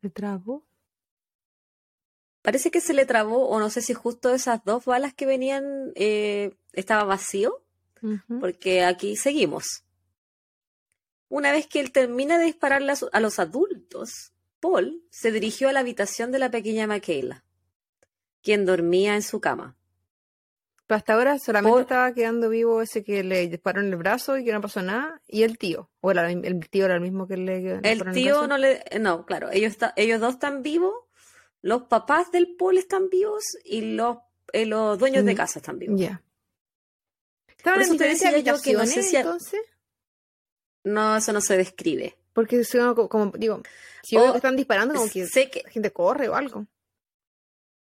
¿Se 0.00 0.10
trabó? 0.10 0.66
Parece 2.42 2.70
que 2.72 2.80
se 2.80 2.92
le 2.92 3.06
trabó, 3.06 3.48
o 3.48 3.60
no 3.60 3.70
sé 3.70 3.82
si 3.82 3.94
justo 3.94 4.34
esas 4.34 4.64
dos 4.64 4.84
balas 4.84 5.14
que 5.14 5.26
venían 5.26 5.92
eh, 5.94 6.56
estaba 6.72 7.04
vacío, 7.04 7.64
porque 8.40 8.82
aquí 8.82 9.16
seguimos. 9.16 9.84
Una 11.28 11.52
vez 11.52 11.68
que 11.68 11.78
él 11.78 11.92
termina 11.92 12.36
de 12.38 12.46
dispararle 12.46 12.92
a 13.12 13.20
los 13.20 13.38
adultos, 13.38 14.32
Paul 14.58 15.04
se 15.10 15.30
dirigió 15.30 15.68
a 15.68 15.72
la 15.72 15.80
habitación 15.80 16.32
de 16.32 16.40
la 16.40 16.50
pequeña 16.50 16.88
Michaela, 16.88 17.44
quien 18.42 18.66
dormía 18.66 19.14
en 19.14 19.22
su 19.22 19.40
cama. 19.40 19.76
Pero 20.92 20.98
hasta 20.98 21.14
ahora 21.14 21.38
solamente 21.38 21.80
estaba 21.80 22.12
quedando 22.12 22.50
vivo 22.50 22.82
ese 22.82 23.02
que 23.02 23.24
le 23.24 23.48
disparó 23.48 23.80
en 23.80 23.86
el 23.88 23.96
brazo 23.96 24.36
y 24.36 24.44
que 24.44 24.52
no 24.52 24.60
pasó 24.60 24.82
nada, 24.82 25.22
y 25.26 25.42
el 25.42 25.56
tío. 25.56 25.90
O 26.02 26.10
era 26.10 26.30
el, 26.30 26.68
tío 26.68 26.84
era 26.84 26.96
el 26.96 27.00
mismo 27.00 27.26
que 27.26 27.38
le 27.38 27.80
El 27.82 28.12
tío 28.12 28.34
brazo. 28.34 28.46
no 28.46 28.58
le... 28.58 28.84
No, 29.00 29.24
claro, 29.24 29.50
ellos, 29.50 29.72
está- 29.72 29.94
ellos 29.96 30.20
dos 30.20 30.34
están 30.34 30.62
vivos, 30.62 30.92
los 31.62 31.84
papás 31.84 32.30
del 32.30 32.56
Paul 32.56 32.76
están 32.76 33.08
vivos 33.08 33.42
y 33.64 33.94
los, 33.94 34.18
eh, 34.52 34.66
los 34.66 34.98
dueños 34.98 35.24
de 35.24 35.34
casa 35.34 35.60
están 35.60 35.78
vivos. 35.78 35.98
Ya. 35.98 36.22
¿Estaban 37.48 37.78
Por 37.80 37.88
en 37.90 37.96
decía 37.96 38.38
yo 38.40 38.60
que 38.60 38.74
no 38.74 38.84
sé 38.84 39.02
si 39.02 39.16
a- 39.16 39.20
entonces? 39.20 39.60
No, 40.84 41.16
eso 41.16 41.32
no 41.32 41.40
se 41.40 41.56
describe. 41.56 42.18
Porque 42.34 42.64
si 42.64 42.76
uno 42.76 42.94
como, 43.08 43.32
digo, 43.38 43.62
si 44.02 44.18
O- 44.18 44.34
están 44.34 44.56
disparando, 44.56 44.94
como 44.94 45.08
que 45.08 45.24
Sé 45.26 45.48
que, 45.48 45.62
la 45.64 45.70
gente 45.70 45.90
corre 45.90 46.28
o 46.28 46.34
algo. 46.34 46.66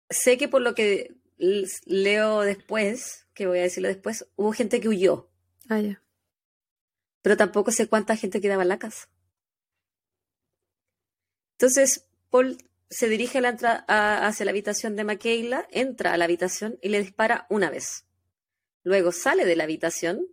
sé 0.10 0.38
que 0.38 0.50
por 0.50 0.62
lo 0.62 0.76
que 0.76 1.16
leo 1.39 2.41
después, 2.41 3.27
que 3.33 3.47
voy 3.47 3.59
a 3.59 3.63
decirlo 3.63 3.87
después, 3.87 4.27
hubo 4.35 4.51
gente 4.51 4.79
que 4.81 4.89
huyó, 4.89 5.29
Ah, 5.69 5.79
ya. 5.79 6.03
pero 7.21 7.37
tampoco 7.37 7.71
sé 7.71 7.87
cuánta 7.87 8.15
gente 8.15 8.41
quedaba 8.41 8.63
en 8.63 8.69
la 8.69 8.79
casa. 8.79 9.09
Entonces, 11.57 12.07
Paul 12.29 12.57
se 12.89 13.07
dirige 13.09 13.37
a 13.37 13.41
la 13.41 13.49
entra- 13.49 13.85
a- 13.87 14.27
hacia 14.27 14.45
la 14.45 14.51
habitación 14.51 14.95
de 14.95 15.03
Michaela, 15.03 15.67
entra 15.71 16.13
a 16.13 16.17
la 16.17 16.25
habitación 16.25 16.77
y 16.81 16.89
le 16.89 16.99
dispara 16.99 17.45
una 17.49 17.69
vez. 17.69 18.05
Luego 18.83 19.11
sale 19.11 19.45
de 19.45 19.55
la 19.55 19.65
habitación, 19.65 20.25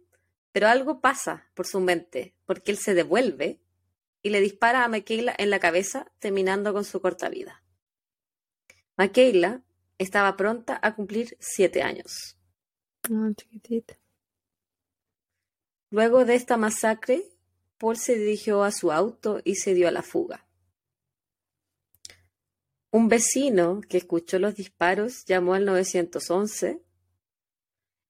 pero 0.53 0.69
algo 0.69 1.01
pasa 1.01 1.51
por 1.55 1.67
su 1.67 1.81
mente, 1.81 2.35
porque 2.47 2.71
él 2.73 2.79
se 2.79 2.95
devuelve 2.95 3.61
y 4.23 4.31
le 4.31 4.41
dispara 4.41 4.85
a 4.85 4.89
Michaela 4.89 5.35
en 5.37 5.51
la 5.51 5.61
cabeza, 5.61 6.11
terminando 6.19 6.73
con 6.73 6.85
su 6.85 7.01
corta 7.01 7.29
vida. 7.29 7.63
Michaela 8.97 9.63
estaba 9.99 10.37
pronta 10.37 10.79
a 10.83 10.95
cumplir 10.95 11.37
siete 11.41 11.83
años. 11.83 12.37
Ah, 13.05 13.31
chiquitita. 13.37 13.99
Luego 15.91 16.25
de 16.25 16.35
esta 16.35 16.57
masacre, 16.57 17.23
Paul 17.79 17.97
se 17.97 18.17
dirigió 18.17 18.65
a 18.65 18.73
su 18.73 18.91
auto 18.91 19.41
y 19.45 19.57
se 19.57 19.75
dio 19.75 19.89
a 19.89 19.93
la 19.93 20.03
fuga. 20.03 20.47
Un 22.91 23.09
vecino 23.09 23.81
que 23.89 23.99
escuchó 23.99 24.39
los 24.39 24.55
disparos 24.55 25.25
llamó 25.27 25.55
al 25.55 25.65
911 25.67 26.83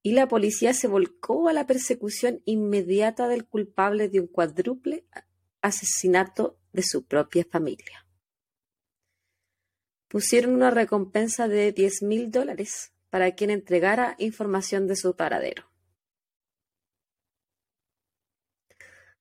y 0.02 0.12
la 0.12 0.28
policía 0.28 0.72
se 0.72 0.86
volcó 0.86 1.48
a 1.48 1.52
la 1.52 1.66
persecución 1.66 2.40
inmediata 2.44 3.26
del 3.26 3.44
culpable 3.44 4.08
de 4.08 4.20
un 4.20 4.28
cuádruple 4.28 5.04
asesinato 5.60 6.60
de 6.72 6.84
su 6.84 7.04
propia 7.04 7.44
familia. 7.44 8.05
Pusieron 10.16 10.54
una 10.54 10.70
recompensa 10.70 11.46
de 11.46 11.72
10 11.72 12.00
mil 12.00 12.30
dólares 12.30 12.94
para 13.10 13.32
quien 13.32 13.50
entregara 13.50 14.14
información 14.16 14.86
de 14.86 14.96
su 14.96 15.14
paradero. 15.14 15.70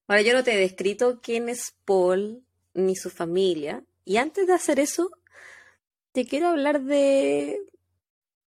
Ahora, 0.08 0.22
yo 0.22 0.32
no 0.32 0.46
te 0.46 0.54
he 0.54 0.58
descrito 0.58 1.20
quién 1.22 1.50
es 1.50 1.76
Paul 1.84 2.46
ni 2.74 2.96
su 2.96 3.10
familia. 3.10 3.84
Y 4.06 4.16
antes 4.16 4.48
de 4.48 4.54
hacer 4.54 4.80
eso, 4.80 5.10
te 6.14 6.26
quiero 6.26 6.48
hablar 6.48 6.82
de 6.82 7.60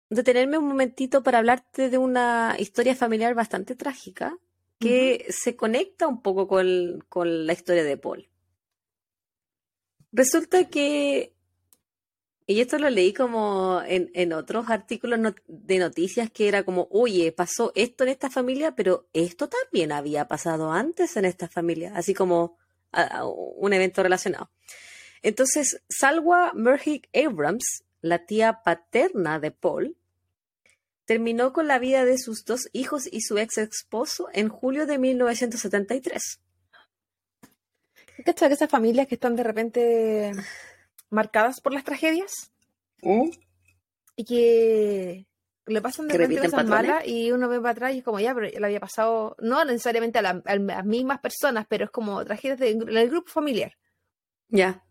detenerme 0.09 0.59
un 0.59 0.69
momentito 0.69 1.21
para 1.23 1.39
hablarte 1.39 1.89
de 1.89 1.97
una 1.97 2.55
historia 2.57 2.95
familiar 2.95 3.35
bastante 3.35 3.75
trágica 3.75 4.39
que 4.79 5.25
se 5.27 5.57
conecta 5.57 6.07
un 6.07 6.21
poco 6.21 6.47
con, 6.47 7.03
con 7.09 7.45
la 7.45 7.51
historia 7.51 7.83
de 7.83 7.97
Paul. 7.97 8.29
Resulta 10.13 10.69
que, 10.69 11.35
y 12.49 12.61
esto 12.61 12.79
lo 12.79 12.89
leí 12.89 13.13
como 13.13 13.79
en, 13.85 14.09
en 14.15 14.33
otros 14.33 14.71
artículos 14.71 15.19
de 15.45 15.77
noticias, 15.77 16.31
que 16.31 16.47
era 16.47 16.63
como, 16.63 16.87
oye, 16.89 17.31
pasó 17.31 17.71
esto 17.75 18.03
en 18.03 18.09
esta 18.09 18.31
familia, 18.31 18.73
pero 18.75 19.07
esto 19.13 19.47
también 19.47 19.91
había 19.91 20.27
pasado 20.27 20.71
antes 20.71 21.15
en 21.15 21.25
esta 21.25 21.47
familia, 21.47 21.91
así 21.95 22.15
como 22.15 22.57
un 23.55 23.71
evento 23.71 24.01
relacionado. 24.01 24.49
Entonces, 25.21 25.83
Salwa 25.89 26.51
Merhig 26.55 27.07
Abrams, 27.13 27.83
la 28.01 28.25
tía 28.25 28.61
paterna 28.63 29.39
de 29.39 29.51
Paul, 29.51 29.95
terminó 31.05 31.53
con 31.53 31.67
la 31.67 31.77
vida 31.77 32.03
de 32.03 32.17
sus 32.17 32.45
dos 32.45 32.67
hijos 32.73 33.07
y 33.11 33.21
su 33.21 33.37
ex 33.37 33.59
esposo 33.59 34.27
en 34.33 34.49
julio 34.49 34.87
de 34.87 34.97
1973. 34.97 36.39
¿Cachai 38.25 38.49
que 38.49 38.55
esas 38.55 38.71
familias 38.71 39.05
que 39.05 39.13
están 39.13 39.35
de 39.35 39.43
repente 39.43 40.31
marcadas 41.09 41.61
por 41.61 41.73
las 41.73 41.83
tragedias 41.83 42.51
y 44.15 44.25
que 44.25 45.25
le 45.65 45.81
pasan 45.81 46.07
de 46.07 46.13
¿Que 46.13 46.17
repente 46.17 46.41
cosas 46.47 46.63
patrones? 46.63 46.89
malas 46.89 47.07
y 47.07 47.31
uno 47.31 47.47
ve 47.47 47.59
para 47.59 47.71
atrás 47.71 47.93
y 47.93 47.99
es 47.99 48.03
como 48.03 48.19
ya, 48.19 48.33
pero 48.33 48.47
le 48.47 48.65
había 48.65 48.79
pasado, 48.79 49.35
no 49.39 49.63
necesariamente 49.65 50.19
a, 50.19 50.21
la- 50.21 50.41
a 50.45 50.55
las 50.55 50.85
mismas 50.85 51.19
personas, 51.19 51.65
pero 51.69 51.85
es 51.85 51.91
como 51.91 52.23
tragedias 52.25 52.59
de- 52.59 52.75
del 52.75 53.09
grupo 53.09 53.29
familiar. 53.31 53.73
Ya. 54.49 54.83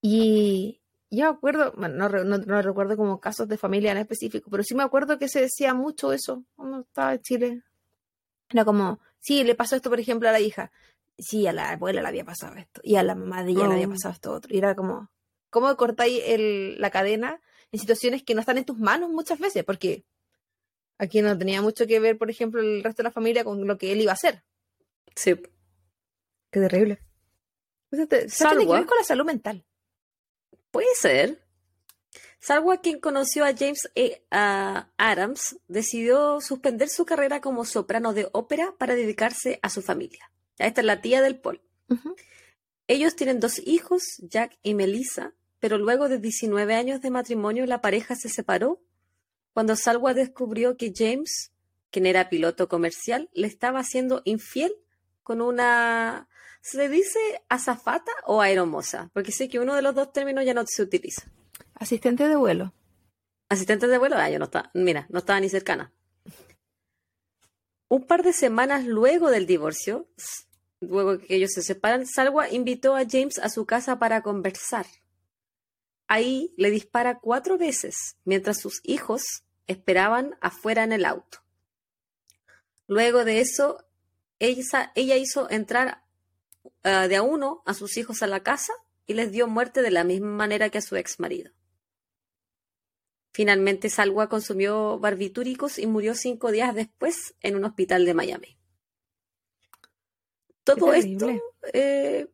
Y 0.00 0.80
yo 1.10 1.24
me 1.30 1.36
acuerdo, 1.36 1.72
bueno, 1.76 2.08
no, 2.08 2.24
no, 2.24 2.38
no 2.38 2.62
recuerdo 2.62 2.96
como 2.96 3.20
casos 3.20 3.46
de 3.46 3.58
familia 3.58 3.92
en 3.92 3.98
específico, 3.98 4.50
pero 4.50 4.62
sí 4.64 4.74
me 4.74 4.82
acuerdo 4.82 5.18
que 5.18 5.28
se 5.28 5.40
decía 5.42 5.74
mucho 5.74 6.12
eso 6.12 6.44
cuando 6.56 6.80
estaba 6.80 7.12
en 7.14 7.20
Chile. 7.20 7.62
Era 8.48 8.64
como, 8.64 9.00
sí, 9.20 9.44
le 9.44 9.54
pasó 9.54 9.76
esto, 9.76 9.90
por 9.90 10.00
ejemplo, 10.00 10.28
a 10.28 10.32
la 10.32 10.40
hija. 10.40 10.72
Sí, 11.18 11.46
a 11.46 11.52
la 11.52 11.70
abuela 11.72 12.00
le 12.02 12.08
había 12.08 12.24
pasado 12.24 12.56
esto. 12.56 12.80
Y 12.82 12.96
a 12.96 13.02
la 13.02 13.14
mamá 13.14 13.44
de 13.44 13.52
ella 13.52 13.66
le 13.68 13.74
había 13.74 13.86
Oh. 13.86 13.90
pasado 13.90 14.14
esto 14.14 14.32
otro. 14.32 14.54
Y 14.54 14.58
era 14.58 14.74
como, 14.74 15.10
¿cómo 15.52 15.76
cortáis 15.76 16.20
el, 16.26 16.80
la 16.80 16.90
cadena 16.90 17.40
en 17.70 17.78
situaciones 17.78 18.24
que 18.24 18.34
no 18.34 18.40
están 18.40 18.58
en 18.58 18.64
tus 18.64 18.78
manos 18.78 19.10
muchas 19.10 19.38
veces? 19.38 19.62
Porque 19.62 20.04
aquí 20.98 21.22
no 21.22 21.36
tenía 21.38 21.62
mucho 21.62 21.86
que 21.86 22.00
ver, 22.00 22.18
por 22.18 22.30
ejemplo, 22.30 22.60
el 22.60 22.82
resto 22.82 23.02
de 23.02 23.08
la 23.08 23.12
familia 23.12 23.44
con 23.44 23.64
lo 23.66 23.78
que 23.78 23.92
él 23.92 24.00
iba 24.00 24.10
a 24.10 24.14
hacer. 24.14 24.42
Sí. 25.14 25.34
Qué 26.50 26.60
terrible. 26.60 26.98
Te- 28.08 28.24
eso 28.24 28.48
tiene 28.48 28.66
que 28.66 28.72
ver 28.72 28.86
con 28.86 28.98
la 28.98 29.04
salud 29.04 29.24
mental. 29.26 29.64
Puede 30.70 30.94
ser. 30.96 31.40
Salwa, 32.40 32.80
quien 32.80 32.98
conoció 32.98 33.44
a 33.44 33.54
James 33.56 33.88
E. 33.94 34.24
a 34.30 34.88
Adams, 34.96 35.58
decidió 35.68 36.40
suspender 36.40 36.88
su 36.88 37.04
carrera 37.04 37.40
como 37.40 37.64
soprano 37.64 38.14
de 38.14 38.28
ópera 38.32 38.74
para 38.78 38.94
dedicarse 38.94 39.60
a 39.62 39.68
su 39.68 39.80
familia. 39.82 40.32
Esta 40.58 40.80
es 40.80 40.86
la 40.86 41.00
tía 41.00 41.20
del 41.22 41.38
Paul. 41.38 41.60
Ellos 42.88 43.14
tienen 43.16 43.38
dos 43.38 43.60
hijos, 43.64 44.02
Jack 44.18 44.58
y 44.62 44.74
Melissa, 44.74 45.34
pero 45.62 45.78
luego 45.78 46.08
de 46.08 46.18
19 46.18 46.74
años 46.74 47.02
de 47.02 47.10
matrimonio 47.10 47.66
la 47.66 47.80
pareja 47.80 48.16
se 48.16 48.28
separó 48.28 48.82
cuando 49.52 49.76
Salwa 49.76 50.12
descubrió 50.12 50.76
que 50.76 50.92
James, 50.92 51.52
quien 51.92 52.04
era 52.06 52.28
piloto 52.28 52.68
comercial, 52.68 53.30
le 53.32 53.46
estaba 53.46 53.78
haciendo 53.78 54.22
infiel 54.24 54.74
con 55.22 55.40
una... 55.40 56.28
¿Se 56.62 56.88
dice 56.88 57.20
azafata 57.48 58.10
o 58.26 58.40
aeromoza? 58.40 59.10
Porque 59.12 59.30
sé 59.30 59.48
que 59.48 59.60
uno 59.60 59.76
de 59.76 59.82
los 59.82 59.94
dos 59.94 60.12
términos 60.12 60.44
ya 60.44 60.52
no 60.52 60.64
se 60.66 60.82
utiliza. 60.82 61.30
Asistente 61.74 62.26
de 62.26 62.34
vuelo. 62.34 62.74
Asistente 63.48 63.86
de 63.86 63.98
vuelo, 63.98 64.16
ah, 64.16 64.28
yo 64.28 64.40
no 64.40 64.46
estaba, 64.46 64.68
mira, 64.74 65.06
no 65.10 65.20
estaba 65.20 65.38
ni 65.38 65.48
cercana. 65.48 65.92
Un 67.86 68.04
par 68.04 68.24
de 68.24 68.32
semanas 68.32 68.84
luego 68.84 69.30
del 69.30 69.46
divorcio, 69.46 70.08
luego 70.80 71.18
que 71.18 71.36
ellos 71.36 71.52
se 71.52 71.62
separan, 71.62 72.04
Salwa 72.04 72.50
invitó 72.50 72.96
a 72.96 73.04
James 73.08 73.38
a 73.38 73.48
su 73.48 73.64
casa 73.64 74.00
para 74.00 74.22
conversar. 74.22 74.86
Ahí 76.12 76.52
le 76.58 76.70
dispara 76.70 77.20
cuatro 77.20 77.56
veces 77.56 78.18
mientras 78.26 78.60
sus 78.60 78.82
hijos 78.84 79.44
esperaban 79.66 80.36
afuera 80.42 80.84
en 80.84 80.92
el 80.92 81.06
auto. 81.06 81.38
Luego 82.86 83.24
de 83.24 83.40
eso, 83.40 83.82
ella, 84.38 84.92
ella 84.94 85.16
hizo 85.16 85.48
entrar 85.50 86.04
ah, 86.84 87.08
de 87.08 87.16
a 87.16 87.22
uno 87.22 87.62
a 87.64 87.72
sus 87.72 87.96
hijos 87.96 88.22
a 88.22 88.26
la 88.26 88.42
casa 88.42 88.74
y 89.06 89.14
les 89.14 89.32
dio 89.32 89.48
muerte 89.48 89.80
de 89.80 89.90
la 89.90 90.04
misma 90.04 90.28
manera 90.28 90.68
que 90.68 90.76
a 90.76 90.82
su 90.82 90.96
ex 90.96 91.18
marido. 91.18 91.50
Finalmente, 93.32 93.88
Salwa 93.88 94.28
consumió 94.28 94.98
barbitúricos 94.98 95.78
y 95.78 95.86
murió 95.86 96.14
cinco 96.14 96.52
días 96.52 96.74
después 96.74 97.34
en 97.40 97.56
un 97.56 97.64
hospital 97.64 98.04
de 98.04 98.12
Miami. 98.12 98.58
Todo 100.62 100.92
esto, 100.92 101.30
eh, 101.72 102.28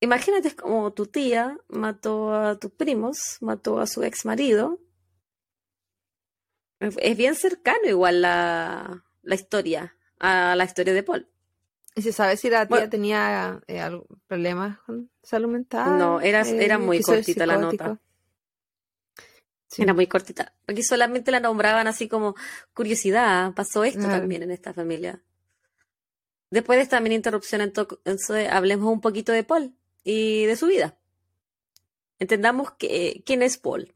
imagínate 0.00 0.48
es 0.48 0.54
como 0.54 0.92
tu 0.92 1.06
tía 1.06 1.58
mató 1.68 2.34
a 2.34 2.58
tus 2.58 2.70
primos, 2.72 3.38
mató 3.40 3.80
a 3.80 3.86
su 3.86 4.02
ex 4.02 4.24
marido. 4.24 4.78
Es 6.80 7.16
bien 7.16 7.34
cercano 7.34 7.88
igual 7.88 8.20
la, 8.22 9.04
la 9.22 9.34
historia 9.34 9.96
a 10.18 10.54
la 10.56 10.64
historia 10.64 10.92
de 10.92 11.02
Paul. 11.02 11.28
¿Y 11.94 12.02
se 12.02 12.12
sabe 12.12 12.36
si 12.36 12.50
la 12.50 12.66
tía 12.66 12.76
Bueno. 12.76 12.90
tenía 12.90 13.62
eh, 13.66 13.82
problemas 14.26 14.78
con 14.80 15.10
salud 15.22 15.48
mental? 15.48 15.98
No, 15.98 16.20
era- 16.20 16.42
era 16.42 16.78
muy 16.78 17.00
cortita 17.00 17.46
la 17.46 17.56
nota. 17.56 17.98
Sí. 19.68 19.82
Era 19.82 19.94
muy 19.94 20.06
cortita. 20.06 20.54
Porque 20.66 20.82
solamente 20.82 21.30
la 21.30 21.40
nombraban 21.40 21.86
así 21.86 22.06
como 22.08 22.34
curiosidad. 22.74 23.52
Pasó 23.54 23.82
esto 23.84 24.00
Claro. 24.00 24.20
también 24.20 24.42
en 24.42 24.50
esta 24.50 24.74
familia. 24.74 25.22
Después 26.50 26.76
de 26.78 26.82
esta 26.82 27.00
mini 27.00 27.14
interrupción, 27.14 27.62
ento- 27.62 27.98
entonces 28.04 28.48
hablemos 28.50 28.92
un 28.92 29.00
poquito 29.00 29.32
de 29.32 29.42
Paul 29.44 29.74
y 30.06 30.44
de 30.44 30.54
su 30.54 30.68
vida. 30.68 30.96
Entendamos 32.20 32.70
que, 32.78 33.24
quién 33.26 33.42
es 33.42 33.58
Paul. 33.58 33.92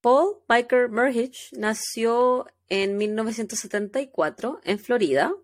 Paul 0.00 0.38
Michael 0.48 0.88
Merhich 0.88 1.52
nació 1.52 2.46
en 2.70 2.96
1974 2.96 4.60
en 4.64 4.78
Florida. 4.78 5.34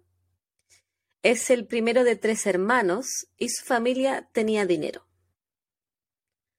Es 1.22 1.50
el 1.50 1.66
primero 1.66 2.02
de 2.02 2.16
tres 2.16 2.46
hermanos 2.46 3.28
y 3.36 3.50
su 3.50 3.66
familia 3.66 4.30
tenía 4.32 4.64
dinero. 4.64 5.06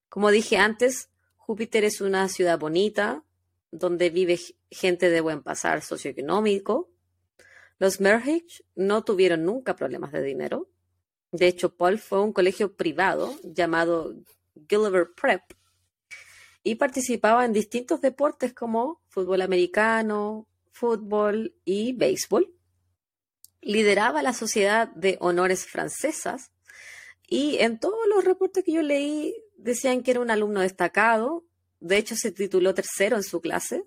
Como 0.08 0.30
dije 0.30 0.58
antes, 0.58 1.10
Júpiter 1.38 1.84
es 1.84 2.00
una 2.00 2.30
ciudad 2.30 2.60
bonita, 2.60 3.24
donde 3.72 4.12
vive 4.12 4.40
gente 4.70 5.10
de 5.10 5.22
buen 5.22 5.42
pasar 5.42 5.82
socioeconómico. 5.82 6.92
Los 7.80 8.00
Merhich 8.00 8.64
no 8.76 9.04
tuvieron 9.04 9.46
nunca 9.46 9.76
problemas 9.76 10.12
de 10.12 10.22
dinero. 10.22 10.70
De 11.36 11.48
hecho, 11.48 11.76
Paul 11.76 12.00
fue 12.00 12.20
a 12.20 12.22
un 12.22 12.32
colegio 12.32 12.76
privado 12.76 13.36
llamado 13.44 14.14
Gulliver 14.56 15.10
Prep 15.20 15.42
y 16.64 16.76
participaba 16.76 17.44
en 17.44 17.52
distintos 17.52 18.00
deportes 18.00 18.54
como 18.54 19.02
fútbol 19.10 19.42
americano, 19.42 20.48
fútbol 20.72 21.54
y 21.66 21.94
béisbol. 21.94 22.54
Lideraba 23.62 24.22
la 24.22 24.34
Sociedad 24.34 24.88
de 24.96 25.18
Honores 25.20 25.66
Francesas 25.66 26.52
y 27.28 27.58
en 27.58 27.80
todos 27.80 28.08
los 28.08 28.24
reportes 28.24 28.64
que 28.64 28.72
yo 28.72 28.82
leí 28.82 29.36
decían 29.58 30.04
que 30.04 30.12
era 30.12 30.22
un 30.22 30.32
alumno 30.32 30.62
destacado. 30.62 31.46
De 31.82 31.98
hecho, 31.98 32.16
se 32.16 32.32
tituló 32.32 32.74
tercero 32.74 33.18
en 33.18 33.24
su 33.24 33.42
clase. 33.42 33.84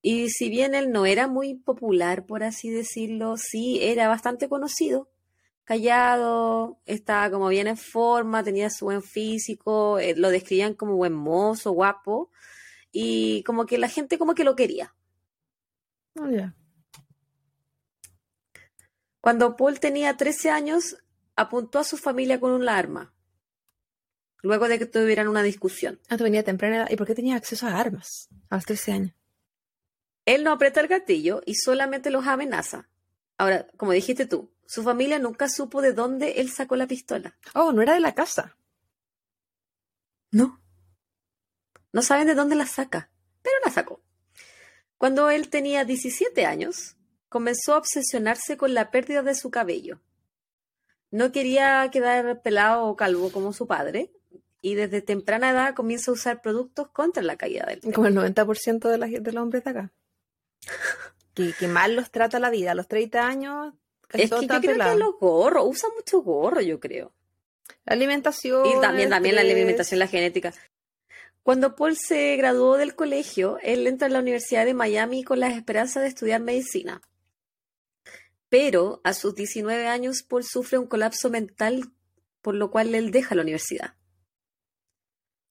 Y 0.00 0.30
si 0.30 0.48
bien 0.48 0.74
él 0.74 0.92
no 0.92 1.06
era 1.06 1.26
muy 1.26 1.54
popular, 1.54 2.24
por 2.24 2.44
así 2.44 2.70
decirlo, 2.70 3.36
sí 3.36 3.80
era 3.82 4.06
bastante 4.06 4.48
conocido. 4.48 5.10
Callado, 5.64 6.80
estaba 6.86 7.30
como 7.30 7.48
bien 7.48 7.66
en 7.68 7.76
forma, 7.76 8.42
tenía 8.42 8.70
su 8.70 8.86
buen 8.86 9.02
físico, 9.02 9.98
eh, 9.98 10.14
lo 10.16 10.30
describían 10.30 10.74
como 10.74 10.96
buen 10.96 11.12
mozo, 11.12 11.72
guapo, 11.72 12.30
y 12.90 13.42
como 13.44 13.66
que 13.66 13.78
la 13.78 13.88
gente 13.88 14.18
como 14.18 14.34
que 14.34 14.44
lo 14.44 14.56
quería. 14.56 14.94
Oh, 16.18 16.28
ya. 16.28 16.54
Cuando 19.20 19.56
Paul 19.56 19.78
tenía 19.78 20.16
13 20.16 20.50
años, 20.50 20.96
apuntó 21.36 21.78
a 21.78 21.84
su 21.84 21.96
familia 21.96 22.40
con 22.40 22.52
un 22.52 22.68
arma, 22.68 23.14
luego 24.42 24.68
de 24.68 24.78
que 24.78 24.86
tuvieran 24.86 25.28
una 25.28 25.42
discusión. 25.42 26.00
Ah, 26.08 26.16
tú 26.16 26.24
venía 26.24 26.42
temprana. 26.42 26.86
¿Y 26.90 26.96
por 26.96 27.06
qué 27.06 27.14
tenía 27.14 27.36
acceso 27.36 27.66
a 27.66 27.78
armas 27.78 28.28
a 28.48 28.56
los 28.56 28.64
13 28.64 28.92
años? 28.92 29.14
Él 30.24 30.44
no 30.44 30.52
aprieta 30.52 30.80
el 30.80 30.88
gatillo 30.88 31.42
y 31.44 31.54
solamente 31.54 32.10
los 32.10 32.26
amenaza. 32.26 32.88
Ahora, 33.36 33.66
como 33.76 33.92
dijiste 33.92 34.26
tú, 34.26 34.50
su 34.70 34.84
familia 34.84 35.18
nunca 35.18 35.48
supo 35.48 35.82
de 35.82 35.92
dónde 35.92 36.34
él 36.40 36.48
sacó 36.48 36.76
la 36.76 36.86
pistola. 36.86 37.36
Oh, 37.54 37.72
no 37.72 37.82
era 37.82 37.94
de 37.94 37.98
la 37.98 38.14
casa. 38.14 38.56
No. 40.30 40.62
No 41.92 42.02
saben 42.02 42.28
de 42.28 42.36
dónde 42.36 42.54
la 42.54 42.66
saca, 42.66 43.10
pero 43.42 43.56
la 43.64 43.72
sacó. 43.72 44.00
Cuando 44.96 45.28
él 45.28 45.48
tenía 45.48 45.84
17 45.84 46.46
años, 46.46 46.96
comenzó 47.28 47.74
a 47.74 47.78
obsesionarse 47.78 48.56
con 48.56 48.72
la 48.72 48.92
pérdida 48.92 49.22
de 49.24 49.34
su 49.34 49.50
cabello. 49.50 50.00
No 51.10 51.32
quería 51.32 51.90
quedar 51.90 52.40
pelado 52.40 52.84
o 52.84 52.94
calvo 52.94 53.32
como 53.32 53.52
su 53.52 53.66
padre, 53.66 54.12
y 54.62 54.76
desde 54.76 55.02
temprana 55.02 55.50
edad 55.50 55.74
comienza 55.74 56.12
a 56.12 56.14
usar 56.14 56.42
productos 56.42 56.90
contra 56.90 57.24
la 57.24 57.36
caída 57.36 57.66
del 57.66 57.80
pelo. 57.80 57.92
Como 57.92 58.06
el 58.06 58.14
90% 58.14 58.88
de, 58.88 58.98
la, 58.98 59.08
de 59.08 59.32
los 59.32 59.42
hombres 59.42 59.64
de 59.64 59.70
acá. 59.70 59.92
que, 61.34 61.54
que 61.54 61.66
mal 61.66 61.96
los 61.96 62.12
trata 62.12 62.38
la 62.38 62.50
vida. 62.50 62.70
A 62.70 62.76
los 62.76 62.86
30 62.86 63.26
años, 63.26 63.74
Es 64.12 64.30
que 64.30 64.46
yo 64.46 64.48
creo 64.48 64.60
pelado. 64.60 64.92
que 64.92 64.98
los 64.98 65.18
gorros, 65.18 65.64
usan 65.68 65.90
mucho 65.96 66.22
gorro, 66.22 66.60
yo 66.60 66.80
creo. 66.80 67.12
La 67.84 67.94
alimentación. 67.94 68.66
Y 68.66 68.80
también, 68.80 69.10
también 69.10 69.34
la 69.34 69.40
alimentación, 69.42 69.98
la 69.98 70.06
genética. 70.06 70.52
Cuando 71.42 71.74
Paul 71.74 71.96
se 71.96 72.36
graduó 72.36 72.76
del 72.76 72.94
colegio, 72.94 73.58
él 73.62 73.86
entra 73.86 74.08
a 74.08 74.10
la 74.10 74.18
Universidad 74.18 74.66
de 74.66 74.74
Miami 74.74 75.24
con 75.24 75.40
la 75.40 75.48
esperanza 75.48 76.00
de 76.00 76.08
estudiar 76.08 76.40
medicina. 76.40 77.00
Pero 78.48 79.00
a 79.04 79.14
sus 79.14 79.34
19 79.34 79.86
años, 79.86 80.22
Paul 80.22 80.44
sufre 80.44 80.78
un 80.78 80.86
colapso 80.86 81.30
mental, 81.30 81.92
por 82.42 82.54
lo 82.54 82.70
cual 82.70 82.94
él 82.94 83.10
deja 83.10 83.34
la 83.34 83.42
universidad. 83.42 83.94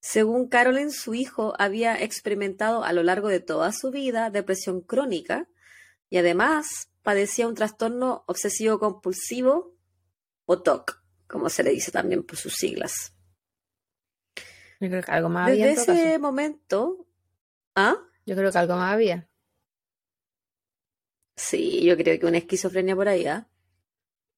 Según 0.01 0.47
Carolyn, 0.47 0.91
su 0.91 1.13
hijo 1.13 1.53
había 1.57 2.01
experimentado 2.01 2.83
a 2.83 2.93
lo 2.93 3.03
largo 3.03 3.27
de 3.27 3.39
toda 3.39 3.71
su 3.71 3.91
vida 3.91 4.29
depresión 4.29 4.81
crónica 4.81 5.49
y 6.09 6.17
además 6.17 6.88
padecía 7.09 7.47
un 7.47 7.55
trastorno 7.55 8.23
obsesivo 8.27 8.77
compulsivo 8.77 9.75
o 10.45 10.61
TOC, 10.61 11.01
como 11.27 11.49
se 11.49 11.63
le 11.63 11.71
dice 11.71 11.91
también 11.91 12.21
por 12.23 12.37
sus 12.37 12.53
siglas. 12.53 13.15
Yo 14.79 14.89
creo 14.89 15.01
que 15.01 15.11
algo 15.11 15.27
más 15.27 15.49
había. 15.49 15.65
Desde 15.65 15.81
en 15.81 15.85
todo 15.87 15.95
ese 15.95 16.05
caso. 16.11 16.19
momento, 16.19 17.07
¿ah? 17.75 17.95
Yo 18.27 18.35
creo 18.35 18.51
que 18.51 18.57
algo 18.59 18.75
más 18.75 18.93
había. 18.93 19.27
Sí, 21.35 21.83
yo 21.83 21.97
creo 21.97 22.19
que 22.19 22.27
una 22.27 22.37
esquizofrenia 22.37 22.95
por 22.95 23.07
ahí, 23.07 23.25
¿ah? 23.25 23.49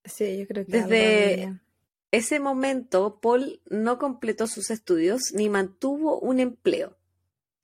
Sí, 0.05 0.37
yo 0.39 0.47
creo 0.47 0.65
que 0.65 0.71
Desde- 0.71 1.35
algo 1.35 1.43
había. 1.49 1.63
Ese 2.11 2.39
momento, 2.39 3.19
Paul 3.19 3.61
no 3.69 3.97
completó 3.97 4.47
sus 4.47 4.71
estudios 4.71 5.33
ni 5.33 5.49
mantuvo 5.49 6.19
un 6.19 6.39
empleo. 6.39 6.97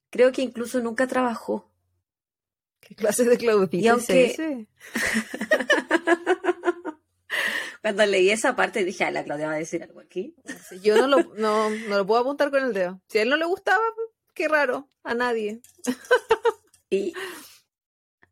Creo 0.09 0.33
que 0.33 0.41
incluso 0.41 0.81
nunca 0.81 1.07
trabajó. 1.07 1.66
¿Qué 2.79 2.95
clase 2.95 3.23
de 3.25 3.37
Claudita 3.37 3.75
Y 3.77 3.85
es 3.87 3.91
aunque- 3.93 4.25
ese? 4.25 4.67
Cuando 7.81 8.05
leí 8.05 8.29
esa 8.31 8.55
parte 8.55 8.83
dije, 8.83 9.03
ah, 9.05 9.11
la 9.11 9.23
Claudia 9.23 9.47
va 9.47 9.53
a 9.53 9.57
decir 9.57 9.81
algo 9.83 9.99
aquí. 10.01 10.35
Yo 10.81 10.97
no 10.97 11.07
lo, 11.07 11.33
no, 11.35 11.69
no 11.69 11.97
lo 11.97 12.05
puedo 12.05 12.21
apuntar 12.21 12.49
con 12.51 12.63
el 12.63 12.73
dedo. 12.73 13.01
Si 13.07 13.17
a 13.19 13.21
él 13.21 13.29
no 13.29 13.37
le 13.37 13.45
gustaba, 13.45 13.83
qué 14.33 14.47
raro. 14.47 14.89
A 15.03 15.13
nadie. 15.13 15.61
Y, 16.89 17.13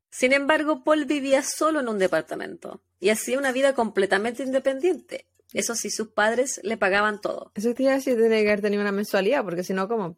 sin 0.10 0.32
embargo, 0.32 0.86
Paul 0.86 1.04
vivía 1.04 1.44
solo 1.44 1.82
en 1.82 1.90
un 1.90 2.00
departamento 2.00 2.82
y 3.02 3.10
hacía 3.10 3.38
una 3.38 3.52
vida 3.52 3.74
completamente 3.76 4.44
independiente. 4.44 5.28
Eso 5.52 5.76
sí, 5.76 5.90
sus 5.90 6.08
padres 6.08 6.62
le 6.64 6.78
pagaban 6.78 7.20
todo. 7.20 7.52
Eso 7.54 7.74
te 7.74 7.84
iba 7.84 7.92
a 7.92 7.96
decir, 7.96 8.16
tiene 8.16 8.42
que 8.44 8.48
haber 8.48 8.62
tenido 8.62 8.82
una 8.82 8.94
mensualidad, 8.94 9.44
porque 9.44 9.66
si 9.66 9.74
no, 9.74 9.90
¿cómo? 9.90 10.16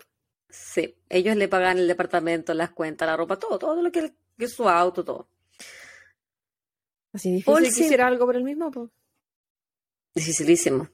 Sí, 0.50 0.96
ellos 1.10 1.36
le 1.36 1.48
pagaban 1.48 1.78
el 1.78 1.88
departamento, 1.88 2.54
las 2.54 2.72
cuentas, 2.72 3.08
la 3.08 3.18
ropa, 3.18 3.38
todo, 3.38 3.60
todo 3.60 3.82
lo 3.82 3.92
que, 3.92 4.14
es 4.38 4.54
su 4.54 4.68
auto, 4.70 5.04
todo. 5.04 5.28
Así 7.14 7.32
difícil 7.32 7.46
Paul 7.54 7.64
que 7.64 7.70
hiciera 7.70 8.08
algo 8.08 8.26
por 8.26 8.36
él 8.36 8.44
mismo, 8.44 8.72
pues. 8.72 8.90
Dificilísimo. 10.16 10.90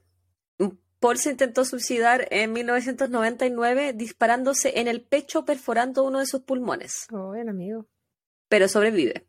Paul 0.99 1.17
se 1.17 1.31
intentó 1.31 1.65
suicidar 1.65 2.27
en 2.31 2.53
1999 2.53 3.91
disparándose 3.93 4.79
en 4.79 4.87
el 4.87 5.01
pecho 5.01 5.43
perforando 5.43 6.03
uno 6.03 6.19
de 6.19 6.25
sus 6.25 6.41
pulmones, 6.43 7.07
Oh, 7.11 7.27
buen 7.27 7.49
amigo. 7.49 7.85
pero 8.47 8.67
sobrevive. 8.69 9.27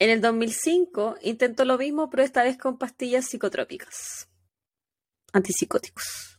En 0.00 0.10
el 0.10 0.20
2005 0.20 1.16
intentó 1.22 1.64
lo 1.64 1.78
mismo, 1.78 2.10
pero 2.10 2.22
esta 2.24 2.42
vez 2.42 2.58
con 2.58 2.76
pastillas 2.76 3.26
psicotrópicas, 3.26 4.28
antipsicóticos. 5.32 6.35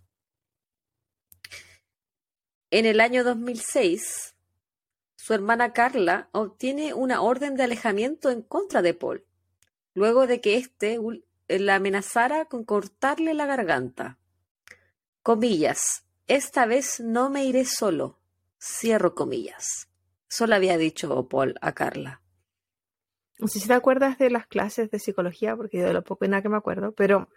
En 2.70 2.86
el 2.86 3.00
año 3.00 3.24
2006, 3.24 4.36
su 5.16 5.34
hermana 5.34 5.72
Carla 5.72 6.28
obtiene 6.34 6.94
una 6.94 7.22
orden 7.22 7.56
de 7.56 7.64
alejamiento 7.64 8.30
en 8.30 8.42
contra 8.42 8.82
de 8.82 8.94
Paul, 8.94 9.26
luego 9.94 10.28
de 10.28 10.42
que 10.42 10.58
éste 10.58 11.00
la 11.48 11.76
amenazara 11.76 12.46
con 12.46 12.66
cortarle 12.66 13.34
la 13.34 13.46
garganta. 13.46 14.18
Comillas, 15.24 16.06
esta 16.28 16.66
vez 16.66 17.00
no 17.00 17.30
me 17.30 17.46
iré 17.46 17.64
solo. 17.64 18.20
Cierro 18.60 19.16
comillas. 19.16 19.88
Solo 20.28 20.56
había 20.56 20.78
dicho 20.78 21.30
Paul 21.30 21.56
a 21.62 21.74
Carla. 21.74 22.22
No 23.40 23.48
sé 23.48 23.60
si 23.60 23.68
te 23.68 23.74
acuerdas 23.74 24.18
de 24.18 24.30
las 24.30 24.46
clases 24.46 24.92
de 24.92 25.00
psicología, 25.00 25.56
porque 25.56 25.78
yo 25.78 25.86
de 25.86 25.94
lo 25.94 26.04
poco 26.04 26.26
y 26.26 26.28
nada 26.28 26.42
que 26.42 26.50
me 26.50 26.58
acuerdo, 26.58 26.92
pero 26.92 27.30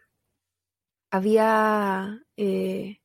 había 1.11 2.25
eh, 2.37 3.01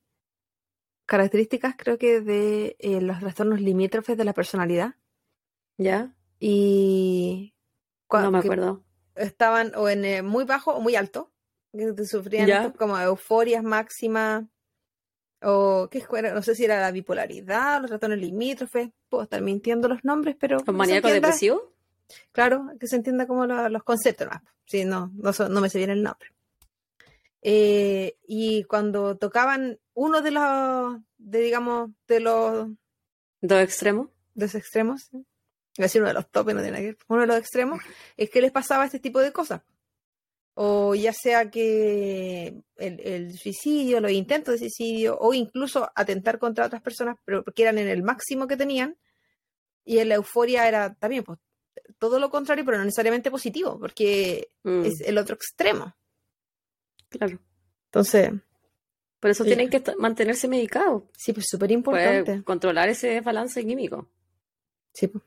características, 1.05 1.75
creo 1.77 1.97
que, 1.97 2.21
de 2.21 2.75
eh, 2.79 3.01
los 3.01 3.19
trastornos 3.19 3.61
limítrofes 3.61 4.17
de 4.17 4.25
la 4.25 4.33
personalidad. 4.33 4.95
¿Ya? 5.77 6.15
Y 6.39 7.53
No 8.11 8.31
me 8.31 8.37
acuerdo. 8.39 8.83
estaban 9.15 9.73
o 9.75 9.89
en 9.89 10.05
eh, 10.05 10.21
muy 10.21 10.43
bajo 10.45 10.71
o 10.73 10.81
muy 10.81 10.95
alto, 10.95 11.31
que 11.73 12.05
sufrían 12.05 12.47
Ya. 12.47 12.71
como 12.73 12.97
euforias 12.99 13.63
máximas, 13.63 14.45
o 15.41 15.89
qué 15.91 16.03
no 16.33 16.41
sé 16.41 16.55
si 16.55 16.65
era 16.65 16.79
la 16.81 16.91
bipolaridad, 16.91 17.81
los 17.81 17.89
trastornos 17.89 18.19
limítrofes, 18.19 18.89
puedo 19.09 19.23
estar 19.23 19.41
mintiendo 19.41 19.87
los 19.87 20.03
nombres, 20.03 20.35
pero 20.39 20.57
¿Los 20.57 20.65
se 20.65 20.71
maníacos 20.71 21.11
depresivos? 21.11 21.61
Claro, 22.31 22.69
que 22.79 22.87
se 22.87 22.95
entienda 22.95 23.27
como 23.27 23.45
lo- 23.45 23.67
los 23.69 23.83
conceptos. 23.83 24.27
Sí, 24.65 24.85
no, 24.85 25.11
no, 25.15 25.33
so- 25.33 25.49
no 25.49 25.59
me 25.61 25.69
sé 25.69 25.77
bien 25.79 25.89
el 25.89 26.03
nombre. 26.03 26.29
Eh, 27.47 28.17
y 28.25 28.63
cuando 28.63 29.17
tocaban 29.17 29.79
uno 29.93 30.23
de 30.23 30.31
los, 30.31 30.97
de, 31.17 31.39
digamos, 31.41 31.91
de 32.07 32.19
los, 32.19 32.69
¿Dos 33.39 33.61
extremos? 33.61 34.09
de 34.33 34.45
los 34.45 34.55
extremos, 34.55 35.09
iba 35.13 35.21
a 35.77 35.83
decir 35.83 36.01
uno 36.01 36.07
de 36.07 36.15
los 36.15 36.31
topes, 36.31 36.55
no 36.55 36.63
tiene 36.63 36.79
que 36.79 36.85
ver, 36.85 36.97
uno 37.07 37.21
de 37.21 37.27
los 37.27 37.37
extremos, 37.37 37.79
es 38.17 38.31
que 38.31 38.41
les 38.41 38.51
pasaba 38.51 38.85
este 38.85 38.99
tipo 38.99 39.19
de 39.19 39.31
cosas. 39.31 39.61
O 40.55 40.95
ya 40.95 41.13
sea 41.13 41.51
que 41.51 42.63
el, 42.77 42.99
el 42.99 43.37
suicidio, 43.37 43.99
los 43.99 44.11
intentos 44.11 44.53
de 44.53 44.59
suicidio, 44.59 45.15
o 45.19 45.31
incluso 45.33 45.91
atentar 45.93 46.39
contra 46.39 46.65
otras 46.65 46.81
personas, 46.81 47.17
pero 47.25 47.43
porque 47.43 47.61
eran 47.61 47.77
en 47.77 47.89
el 47.89 48.01
máximo 48.01 48.47
que 48.47 48.57
tenían, 48.57 48.97
y 49.83 49.99
en 49.99 50.09
la 50.09 50.15
euforia 50.15 50.67
era 50.67 50.95
también 50.95 51.23
pues, 51.23 51.37
todo 51.99 52.17
lo 52.19 52.31
contrario, 52.31 52.65
pero 52.65 52.79
no 52.79 52.85
necesariamente 52.85 53.29
positivo, 53.29 53.77
porque 53.79 54.49
Mm, 54.65 54.85
es 54.85 55.01
el 55.01 55.17
otro 55.19 55.35
extremo. 55.35 55.95
Claro. 57.09 57.39
Entonces, 57.85 58.31
Por 59.19 59.31
eso 59.31 59.43
tienen 59.43 59.69
que 59.69 59.81
mantenerse 59.97 60.47
medicados. 60.47 61.03
sí, 61.17 61.33
pues 61.33 61.45
súper 61.49 61.71
importante. 61.71 62.43
controlar 62.43 62.89
ese 62.89 63.21
balance 63.21 63.65
químico. 63.65 64.09
Sí, 64.93 65.07
pues. 65.07 65.23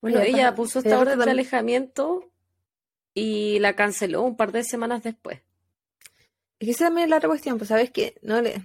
Bueno, 0.00 0.20
ella 0.20 0.54
puso 0.54 0.78
esta 0.78 0.98
orden 0.98 1.18
de 1.18 1.30
alejamiento 1.30 2.30
y 3.12 3.58
la 3.58 3.76
canceló 3.76 4.22
un 4.22 4.36
par 4.36 4.52
de 4.52 4.64
semanas 4.64 5.02
después. 5.02 5.40
Es 6.58 6.66
que 6.66 6.70
esa 6.70 6.86
también 6.86 7.04
es 7.04 7.10
la 7.10 7.16
otra 7.18 7.28
cuestión, 7.28 7.58
pues 7.58 7.68
sabes 7.68 7.90
que 7.90 8.18
no 8.22 8.40
le. 8.40 8.62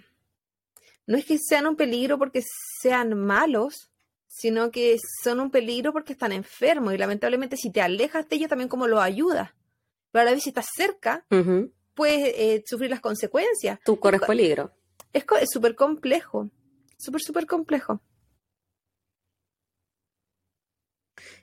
no 1.07 1.17
es 1.17 1.26
que 1.26 1.38
sean 1.38 1.67
un 1.67 1.76
peligro 1.76 2.17
porque 2.17 2.41
sean 2.82 3.17
malos, 3.17 3.91
sino 4.28 4.71
que 4.71 4.97
son 5.23 5.39
un 5.39 5.51
peligro 5.51 5.91
porque 5.93 6.13
están 6.13 6.32
enfermos 6.32 6.93
y 6.93 6.97
lamentablemente 6.97 7.57
si 7.57 7.71
te 7.71 7.82
alejas 7.82 8.28
de 8.28 8.36
ellos 8.36 8.49
también 8.49 8.69
como 8.69 8.88
los 8.88 9.01
ayudas. 9.01 9.51
Pero 10.16 10.22
a 10.22 10.26
la 10.28 10.32
vez 10.32 10.43
si 10.43 10.49
estás 10.51 10.68
cerca, 10.74 11.26
puedes 11.93 12.34
eh, 12.38 12.63
sufrir 12.66 12.89
las 12.89 13.01
consecuencias. 13.01 13.82
Tú 13.84 13.99
corres 13.99 14.22
peligro. 14.22 14.72
Es 15.11 15.26
súper 15.51 15.76
complejo, 15.76 16.49
súper, 16.97 17.22
súper 17.22 17.45
complejo. 17.45 18.01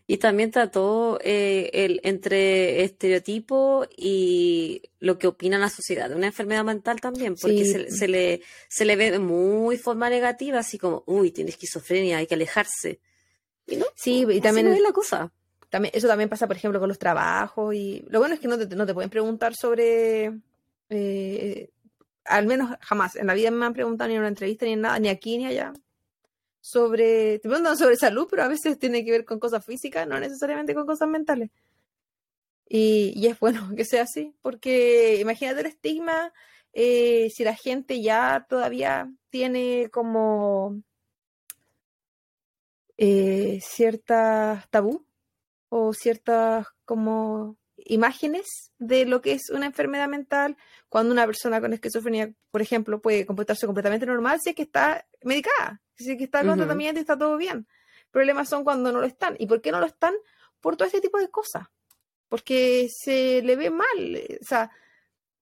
Y 0.07 0.17
también 0.17 0.51
trató 0.51 1.19
eh, 1.23 1.69
el, 1.75 2.01
entre 2.03 2.83
estereotipo 2.83 3.87
y 3.95 4.81
lo 5.01 5.19
que 5.19 5.27
opina 5.27 5.59
la 5.59 5.69
sociedad 5.69 6.09
de 6.09 6.17
una 6.17 6.29
enfermedad 6.29 6.65
mental 6.65 6.99
también, 6.99 7.35
porque 7.37 7.67
se, 7.91 8.09
le, 8.09 8.41
se 8.71 8.85
le 8.87 8.97
ve 8.97 9.19
muy 9.19 9.77
forma 9.77 10.09
negativa, 10.09 10.61
así 10.61 10.79
como, 10.79 11.05
uy, 11.07 11.31
tiene 11.31 11.51
esquizofrenia, 11.51 12.17
hay 12.17 12.27
que 12.27 12.37
alejarse. 12.37 13.01
Y 13.67 13.77
no, 13.77 13.85
sí, 13.97 14.25
y 14.31 14.41
también 14.41 14.69
es 14.69 14.81
la 14.81 14.93
cosa. 14.93 15.31
También, 15.73 15.95
eso 15.97 16.07
también 16.07 16.29
pasa, 16.29 16.47
por 16.47 16.57
ejemplo, 16.57 16.79
con 16.79 16.89
los 16.91 16.99
trabajos. 16.99 17.75
Y 17.75 18.05
lo 18.11 18.19
bueno 18.19 18.35
es 18.35 18.41
que 18.41 18.47
no 18.47 18.59
te, 18.59 18.77
no 18.77 18.85
te 18.85 18.93
pueden 18.93 19.09
preguntar 19.09 19.55
sobre. 19.57 20.39
Eh, 20.91 21.71
al 22.27 22.47
menos 22.47 22.77
jamás. 22.83 23.17
En 23.17 23.27
la 23.27 23.33
vida 23.33 23.51
me 23.51 23.65
han 23.65 23.73
preguntado 23.73 24.09
ni 24.09 24.15
en 24.15 24.21
una 24.21 24.29
entrevista 24.29 24.67
ni 24.67 24.75
en 24.75 24.83
nada, 24.83 24.99
ni 24.99 25.09
aquí 25.09 25.39
ni 25.39 25.47
allá 25.47 25.73
sobre, 26.61 27.39
te 27.41 27.49
preguntan 27.49 27.77
sobre 27.79 27.97
salud, 27.97 28.29
pero 28.31 28.45
a 28.45 28.49
veces 28.49 28.79
tiene 28.79 29.03
que 29.03 29.11
ver 29.13 29.25
con 29.25 29.41
cosas 29.41 29.65
físicas, 29.65 30.07
no 30.07 30.21
necesariamente 30.21 30.75
con 30.75 30.87
cosas 30.87 31.09
mentales. 31.09 31.51
Y, 32.69 33.27
es 33.27 33.39
bueno 33.41 33.71
que 33.77 33.85
sea 33.85 34.03
así, 34.03 34.35
porque 34.43 35.19
imagínate 35.21 35.61
el 35.61 35.67
estigma, 35.67 36.33
eh, 36.75 37.31
si 37.35 37.45
la 37.45 37.55
gente 37.55 38.03
ya 38.03 38.47
todavía 38.49 39.11
tiene 39.31 39.89
como 39.91 40.83
eh, 42.99 43.59
ciertas 43.63 44.69
tabú 44.71 45.07
o 45.75 45.95
ciertas 45.95 46.67
como 46.85 47.57
imágenes 47.79 48.71
de 48.79 49.07
lo 49.07 49.23
que 49.23 49.33
es 49.33 49.49
una 49.49 49.65
enfermedad 49.65 50.07
mental 50.07 50.59
cuando 50.91 51.15
una 51.15 51.25
persona 51.25 51.63
con 51.63 51.73
esquizofrenia, 51.73 52.31
por 52.51 52.61
ejemplo, 52.61 53.01
puede 53.01 53.25
comportarse 53.25 53.65
completamente 53.65 54.05
normal 54.05 54.39
si 54.43 54.51
es 54.51 54.55
que 54.55 54.65
está 54.65 55.07
medicada, 55.23 55.81
si 55.95 56.11
es 56.11 56.19
que 56.19 56.25
está 56.25 56.45
con 56.45 56.59
tratamiento 56.59 57.01
y 57.01 57.01
está 57.01 57.17
todo 57.17 57.39
bien. 57.39 57.67
Problemas 58.11 58.51
son 58.51 58.65
cuando 58.65 58.93
no 58.93 59.01
lo 59.01 59.07
están. 59.07 59.35
¿Y 59.39 59.47
por 59.47 59.63
qué 59.63 59.73
no 59.73 59.81
lo 59.81 59.87
están? 59.87 60.13
Por 60.61 60.77
todo 60.77 60.85
este 60.85 61.01
tipo 61.01 61.19
de 61.19 61.31
cosas. 61.31 61.69
Porque 62.29 62.91
se 62.95 63.41
le 63.41 63.57
ve 63.57 63.71
mal. 63.71 64.21
O 64.43 64.45
sea, 64.45 64.71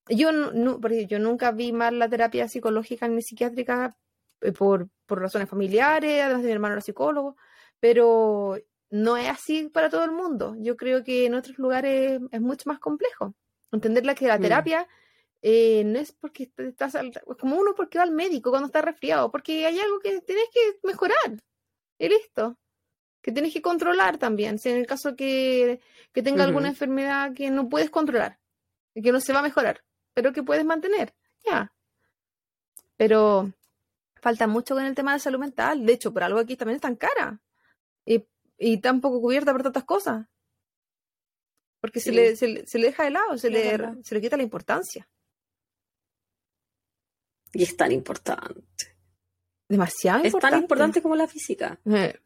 yo, 0.07 0.31
no, 0.31 0.79
yo 1.09 1.19
nunca 1.19 1.51
vi 1.51 1.73
mal 1.73 1.99
la 1.99 2.09
terapia 2.09 2.47
psicológica 2.47 3.09
ni 3.09 3.21
psiquiátrica 3.21 3.97
eh, 4.43 4.53
por, 4.53 4.89
por 5.07 5.21
razones 5.21 5.49
familiares, 5.49 6.23
además 6.23 6.43
de 6.43 6.47
mi 6.47 6.53
hermano 6.53 6.75
era 6.75 6.83
psicólogo, 6.83 7.37
pero 7.81 8.57
no 8.91 9.17
es 9.17 9.29
así 9.29 9.69
para 9.69 9.89
todo 9.89 10.05
el 10.05 10.11
mundo. 10.11 10.55
Yo 10.59 10.77
creo 10.77 11.05
que 11.05 11.27
en 11.27 11.35
otros 11.35 11.59
lugares 11.59 12.21
es 12.31 12.41
mucho 12.41 12.69
más 12.69 12.79
complejo. 12.79 13.35
Entenderla 13.73 14.15
que 14.15 14.27
la 14.27 14.39
mm. 14.39 14.43
terapia 14.43 14.89
eh, 15.43 15.85
no 15.85 15.99
es 15.99 16.13
porque 16.13 16.51
estás 16.59 16.97
como 17.39 17.57
uno 17.57 17.75
porque 17.75 17.99
va 17.99 18.05
al 18.05 18.11
médico 18.11 18.51
cuando 18.51 18.67
está 18.67 18.83
resfriado, 18.83 19.31
porque 19.31 19.65
hay 19.65 19.79
algo 19.79 20.01
que 20.01 20.21
tienes 20.21 20.49
que 20.53 20.79
mejorar. 20.83 21.43
Y 21.99 22.09
listo. 22.09 22.59
Que 23.23 23.33
tienes 23.33 23.53
que 23.53 23.63
controlar 23.63 24.19
también. 24.19 24.59
Si 24.59 24.71
en 24.71 24.79
el 24.79 24.87
caso 24.87 25.15
que, 25.15 25.81
que 26.13 26.23
tenga 26.23 26.45
alguna 26.45 26.69
enfermedad 26.69 27.33
que 27.35 27.51
no 27.51 27.69
puedes 27.69 27.91
controlar, 27.91 28.39
que 28.95 29.13
no 29.13 29.21
se 29.21 29.33
va 29.33 29.41
a 29.41 29.43
mejorar, 29.43 29.83
pero 30.15 30.33
que 30.33 30.43
puedes 30.43 30.65
mantener. 30.65 31.15
Ya. 31.45 31.73
Pero 32.97 33.53
falta 34.17 34.47
mucho 34.47 34.75
con 34.75 34.85
el 34.85 34.95
tema 34.95 35.13
de 35.13 35.21
salud 35.21 35.39
mental. 35.39 35.85
De 35.87 35.93
hecho, 35.93 36.13
por 36.13 36.23
algo 36.23 36.39
aquí 36.39 36.57
también 36.57 36.77
es 36.77 36.83
tan 36.83 36.97
cara. 36.97 37.41
Y 38.05 38.25
y 38.61 38.77
tampoco 38.79 39.21
cubierta 39.21 39.53
por 39.53 39.63
tantas 39.63 39.85
cosas. 39.85 40.27
Porque 41.81 41.99
se, 41.99 42.13
le, 42.13 42.37
se, 42.37 42.47
le, 42.47 42.87
deja 42.87 43.05
de 43.05 43.11
lado, 43.11 43.39
se, 43.39 43.49
le, 43.49 43.79
se 44.05 44.15
le 44.15 44.21
quita 44.21 44.37
la 44.37 44.43
importancia. 44.43 45.09
Y 47.55 47.63
es 47.63 47.75
tan 47.75 47.91
importante. 47.91 48.63
Demasiado 49.67 50.25
es 50.25 50.35
tan 50.39 50.59
importante 50.59 51.01
como 51.01 51.17
la 51.17 51.27
física. 51.27 51.81
Eh. 51.87 52.21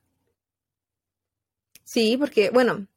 Sí, 1.85 2.16
porque, 2.16 2.51
bueno, 2.51 2.89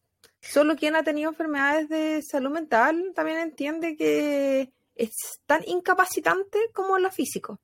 solo 0.41 0.75
quien 0.75 0.95
ha 0.95 1.03
tenido 1.03 1.29
enfermedades 1.29 1.89
de 1.89 2.23
salud 2.23 2.49
mental 2.49 3.11
también 3.13 3.37
entiende 3.37 3.95
que 3.95 4.73
es 4.95 5.11
tan 5.45 5.61
incapacitante 5.67 6.57
como 6.73 6.97
lo 6.97 7.11
físico. 7.11 7.59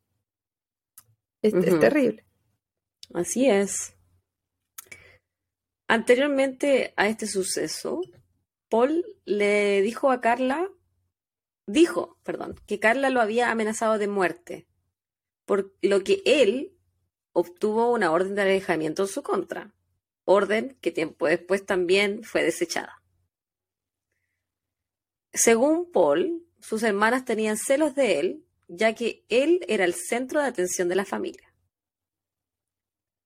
es 1.42 1.54
terrible. 1.80 2.24
Así 3.14 3.50
es. 3.50 3.96
Anteriormente 5.94 6.92
a 6.98 7.08
este 7.08 7.28
suceso, 7.28 8.02
Paul 8.68 9.06
le 9.26 9.84
dijo 9.84 10.10
a 10.10 10.22
Carla, 10.22 10.68
dijo, 11.68 12.18
perdón, 12.24 12.60
que 12.66 12.80
Carla 12.80 13.12
lo 13.12 13.22
había 13.22 13.52
amenazado 13.52 14.00
de 14.00 14.08
muerte, 14.08 14.68
por 15.46 15.72
lo 15.84 16.04
que 16.04 16.24
él 16.26 16.76
obtuvo 17.32 17.92
una 17.92 18.12
orden 18.12 18.34
de 18.34 18.42
alejamiento 18.42 19.04
en 19.04 19.08
su 19.08 19.22
contra, 19.22 19.76
orden 20.26 20.80
que 20.82 20.90
tiempo 20.90 21.28
después 21.28 21.64
también 21.64 22.24
fue 22.24 22.42
desechada. 22.42 23.04
Según 25.32 25.92
Paul, 25.92 26.44
sus 26.60 26.82
hermanas 26.82 27.24
tenían 27.24 27.56
celos 27.56 27.94
de 27.94 28.20
él, 28.20 28.48
ya 28.68 28.96
que 28.96 29.28
él 29.30 29.64
era 29.68 29.86
el 29.86 29.94
centro 29.94 30.42
de 30.42 30.48
atención 30.48 30.90
de 30.90 30.96
la 30.96 31.06
familia. 31.06 31.54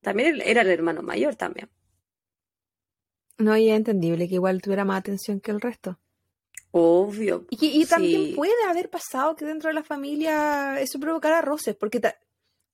También 0.01 0.41
era 0.41 0.63
el 0.63 0.69
hermano 0.69 1.01
mayor 1.01 1.37
también. 1.37 1.69
No, 3.37 3.55
y 3.55 3.69
es 3.69 3.77
entendible 3.77 4.27
que 4.27 4.35
igual 4.35 4.61
tuviera 4.61 4.85
más 4.85 4.99
atención 4.99 5.39
que 5.39 5.51
el 5.51 5.61
resto. 5.61 5.99
Obvio. 6.71 7.45
Y, 7.49 7.85
también 7.85 8.35
puede 8.35 8.63
haber 8.67 8.89
pasado 8.89 9.35
que 9.35 9.45
dentro 9.45 9.69
de 9.69 9.73
la 9.73 9.83
familia 9.83 10.79
eso 10.79 10.99
provocara 10.99 11.41
roces, 11.41 11.75
porque 11.75 12.01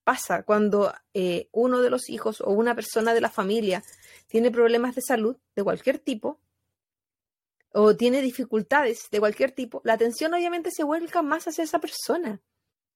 pasa 0.03 0.43
cuando 0.43 0.93
eh, 1.13 1.47
uno 1.51 1.81
de 1.81 1.89
los 1.89 2.09
hijos 2.09 2.41
o 2.41 2.51
una 2.51 2.75
persona 2.75 3.13
de 3.13 3.21
la 3.21 3.29
familia 3.29 3.83
tiene 4.27 4.51
problemas 4.51 4.95
de 4.95 5.01
salud 5.01 5.37
de 5.55 5.63
cualquier 5.63 5.99
tipo 5.99 6.39
o 7.73 7.95
tiene 7.95 8.21
dificultades 8.21 9.09
de 9.09 9.19
cualquier 9.19 9.51
tipo, 9.51 9.81
la 9.83 9.93
atención 9.93 10.33
obviamente 10.33 10.69
se 10.71 10.83
vuelca 10.83 11.21
más 11.21 11.47
hacia 11.47 11.63
esa 11.63 11.79
persona. 11.79 12.41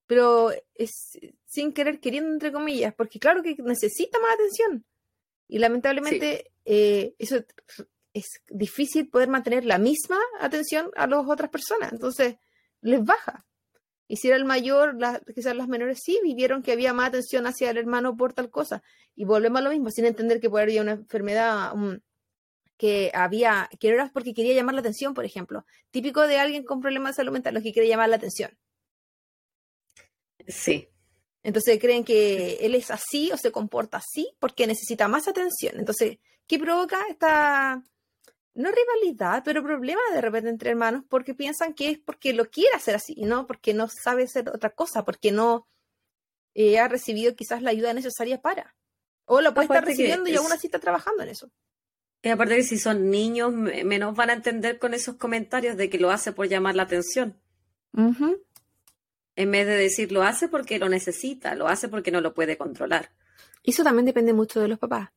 Pero 0.05 0.51
es 0.75 1.19
sin 1.45 1.73
querer 1.73 1.99
queriendo, 1.99 2.31
entre 2.31 2.51
comillas, 2.51 2.93
porque 2.93 3.19
claro 3.19 3.43
que 3.43 3.55
necesita 3.59 4.19
más 4.19 4.35
atención. 4.35 4.85
Y 5.47 5.59
lamentablemente 5.59 6.51
eh, 6.65 7.15
eso 7.19 7.43
es 8.13 8.41
difícil 8.49 9.09
poder 9.09 9.29
mantener 9.29 9.65
la 9.65 9.77
misma 9.77 10.17
atención 10.39 10.89
a 10.95 11.07
las 11.07 11.25
otras 11.27 11.49
personas. 11.49 11.91
Entonces, 11.91 12.35
les 12.81 13.03
baja. 13.03 13.45
Y 14.07 14.17
si 14.17 14.27
era 14.27 14.37
el 14.37 14.45
mayor, 14.45 14.97
quizás 15.35 15.55
las 15.55 15.67
menores 15.67 15.99
sí 16.03 16.19
vivieron 16.23 16.63
que 16.63 16.71
había 16.71 16.93
más 16.93 17.09
atención 17.09 17.45
hacia 17.45 17.69
el 17.69 17.77
hermano 17.77 18.15
por 18.15 18.33
tal 18.33 18.49
cosa. 18.49 18.81
Y 19.15 19.25
volvemos 19.25 19.59
a 19.59 19.63
lo 19.63 19.69
mismo, 19.69 19.89
sin 19.91 20.05
entender 20.05 20.39
que 20.39 20.49
puede 20.49 20.63
haber 20.63 20.81
una 20.81 20.93
enfermedad 20.93 21.73
que 22.77 23.11
había, 23.13 23.69
que 23.79 23.89
era 23.89 24.11
porque 24.13 24.33
quería 24.33 24.53
llamar 24.53 24.75
la 24.75 24.81
atención, 24.81 25.13
por 25.13 25.25
ejemplo. 25.25 25.65
Típico 25.91 26.25
de 26.25 26.37
alguien 26.37 26.63
con 26.63 26.79
problemas 26.79 27.13
de 27.13 27.17
salud 27.17 27.33
mental, 27.33 27.53
los 27.53 27.63
que 27.63 27.73
quiere 27.73 27.87
llamar 27.87 28.09
la 28.09 28.15
atención. 28.15 28.57
Sí. 30.47 30.87
Entonces 31.47 31.79
creen 31.79 32.03
que 32.03 32.55
él 32.55 32.75
es 32.75 32.91
así 32.91 33.31
o 33.31 33.37
se 33.37 33.53
comporta 33.53 33.99
así 33.99 34.35
porque 34.37 34.67
necesita 34.67 35.07
más 35.07 35.29
atención. 35.29 35.79
Entonces, 35.79 36.17
¿qué 36.45 36.59
provoca 36.59 36.99
esta, 37.09 37.81
no 38.53 38.69
rivalidad, 38.69 39.43
pero 39.45 39.63
problema 39.63 40.01
de 40.13 40.19
repente 40.19 40.49
entre 40.49 40.71
hermanos 40.71 41.05
porque 41.07 41.33
piensan 41.33 41.73
que 41.73 41.91
es 41.91 41.99
porque 41.99 42.33
lo 42.33 42.49
quiere 42.49 42.75
hacer 42.75 42.95
así, 42.95 43.15
no 43.21 43.47
porque 43.47 43.73
no 43.73 43.87
sabe 43.87 44.23
hacer 44.23 44.49
otra 44.49 44.71
cosa, 44.71 45.05
porque 45.05 45.31
no 45.31 45.69
eh, 46.53 46.79
ha 46.79 46.89
recibido 46.89 47.33
quizás 47.33 47.61
la 47.61 47.69
ayuda 47.69 47.93
necesaria 47.93 48.41
para. 48.41 48.75
O 49.23 49.39
lo 49.39 49.53
puede 49.53 49.67
estar 49.67 49.85
recibiendo 49.85 50.29
y 50.29 50.35
aún 50.35 50.51
así 50.51 50.67
está 50.67 50.79
trabajando 50.79 51.23
en 51.23 51.29
eso. 51.29 51.49
Y 52.23 52.27
aparte 52.27 52.57
que 52.57 52.63
si 52.63 52.77
son 52.77 53.09
niños, 53.09 53.53
menos 53.53 54.13
van 54.17 54.31
a 54.31 54.33
entender 54.33 54.79
con 54.79 54.93
esos 54.93 55.15
comentarios 55.15 55.77
de 55.77 55.89
que 55.89 55.97
lo 55.97 56.11
hace 56.11 56.33
por 56.33 56.49
llamar 56.49 56.75
la 56.75 56.83
atención 56.83 57.39
en 59.37 59.51
vez 59.51 59.67
de 59.67 59.77
decir 59.77 60.11
lo 60.11 60.23
hace 60.23 60.49
porque 60.49 60.79
lo 60.79 60.89
necesita, 60.89 61.55
lo 61.55 61.67
hace 61.67 61.87
porque 61.87 62.11
no 62.11 62.19
lo 62.19 62.33
puede 62.33 62.57
controlar. 62.57 63.11
Eso 63.63 63.83
también 63.83 64.05
depende 64.05 64.33
mucho 64.33 64.59
de 64.59 64.67
los 64.67 64.79
papás, 64.79 65.11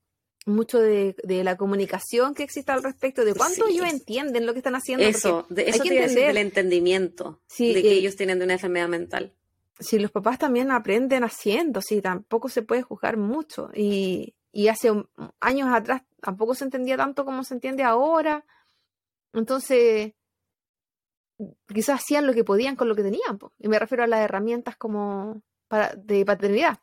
mucho 0.44 0.78
de, 0.78 1.14
la 1.24 1.56
comunicación 1.56 2.34
que 2.34 2.42
existe 2.42 2.70
al 2.70 2.82
respecto, 2.82 3.24
de 3.24 3.34
cuánto 3.34 3.66
ellos 3.66 3.86
entienden 3.88 4.44
lo 4.44 4.52
que 4.52 4.58
están 4.58 4.74
haciendo. 4.74 5.04
Eso, 5.04 5.46
de 5.48 5.70
eso 5.70 5.82
tiene 5.82 6.06
que 6.06 6.14
del 6.14 6.36
entendimiento 6.36 7.40
de 7.58 7.82
que 7.82 7.92
eh, 7.92 7.98
ellos 7.98 8.14
tienen 8.14 8.38
de 8.38 8.44
una 8.44 8.54
enfermedad 8.54 8.88
mental. 8.88 9.32
Si 9.78 9.98
los 9.98 10.10
papás 10.10 10.38
también 10.38 10.70
aprenden 10.70 11.24
haciendo, 11.24 11.80
sí, 11.80 12.02
tampoco 12.02 12.50
se 12.50 12.60
puede 12.60 12.82
juzgar 12.82 13.16
mucho. 13.16 13.70
Y, 13.74 14.34
y 14.52 14.68
hace 14.68 14.92
años 15.40 15.68
atrás 15.72 16.02
tampoco 16.20 16.54
se 16.54 16.64
entendía 16.64 16.98
tanto 16.98 17.24
como 17.24 17.42
se 17.42 17.54
entiende 17.54 17.84
ahora. 17.84 18.44
Entonces, 19.32 20.12
quizás 21.66 22.00
hacían 22.00 22.26
lo 22.26 22.34
que 22.34 22.44
podían 22.44 22.76
con 22.76 22.88
lo 22.88 22.94
que 22.94 23.02
tenían. 23.02 23.38
Y 23.58 23.68
me 23.68 23.78
refiero 23.78 24.04
a 24.04 24.06
las 24.06 24.20
herramientas 24.20 24.76
como 24.76 25.42
para, 25.68 25.94
de 25.94 26.24
paternidad. 26.24 26.78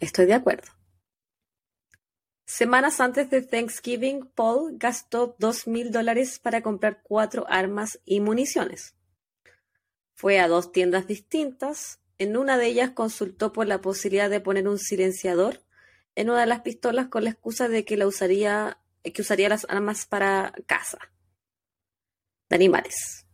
Estoy 0.00 0.26
de 0.26 0.34
acuerdo. 0.34 0.68
Semanas 2.46 3.00
antes 3.00 3.30
de 3.30 3.42
Thanksgiving, 3.42 4.26
Paul 4.34 4.76
gastó 4.76 5.34
dos 5.38 5.66
mil 5.66 5.90
dólares 5.90 6.38
para 6.38 6.62
comprar 6.62 7.02
cuatro 7.02 7.46
armas 7.48 8.00
y 8.04 8.20
municiones. 8.20 8.94
Fue 10.14 10.38
a 10.38 10.48
dos 10.48 10.70
tiendas 10.70 11.06
distintas. 11.06 12.00
En 12.18 12.36
una 12.36 12.58
de 12.58 12.66
ellas 12.66 12.90
consultó 12.90 13.52
por 13.52 13.66
la 13.66 13.80
posibilidad 13.80 14.30
de 14.30 14.40
poner 14.40 14.68
un 14.68 14.78
silenciador 14.78 15.62
en 16.14 16.30
una 16.30 16.40
de 16.40 16.46
las 16.46 16.60
pistolas 16.60 17.08
con 17.08 17.24
la 17.24 17.30
excusa 17.30 17.68
de 17.68 17.84
que 17.84 17.96
la 17.96 18.06
usaría, 18.06 18.78
que 19.02 19.22
usaría 19.22 19.48
las 19.48 19.66
armas 19.68 20.06
para 20.06 20.52
caza 20.66 21.13
animales. 22.54 23.26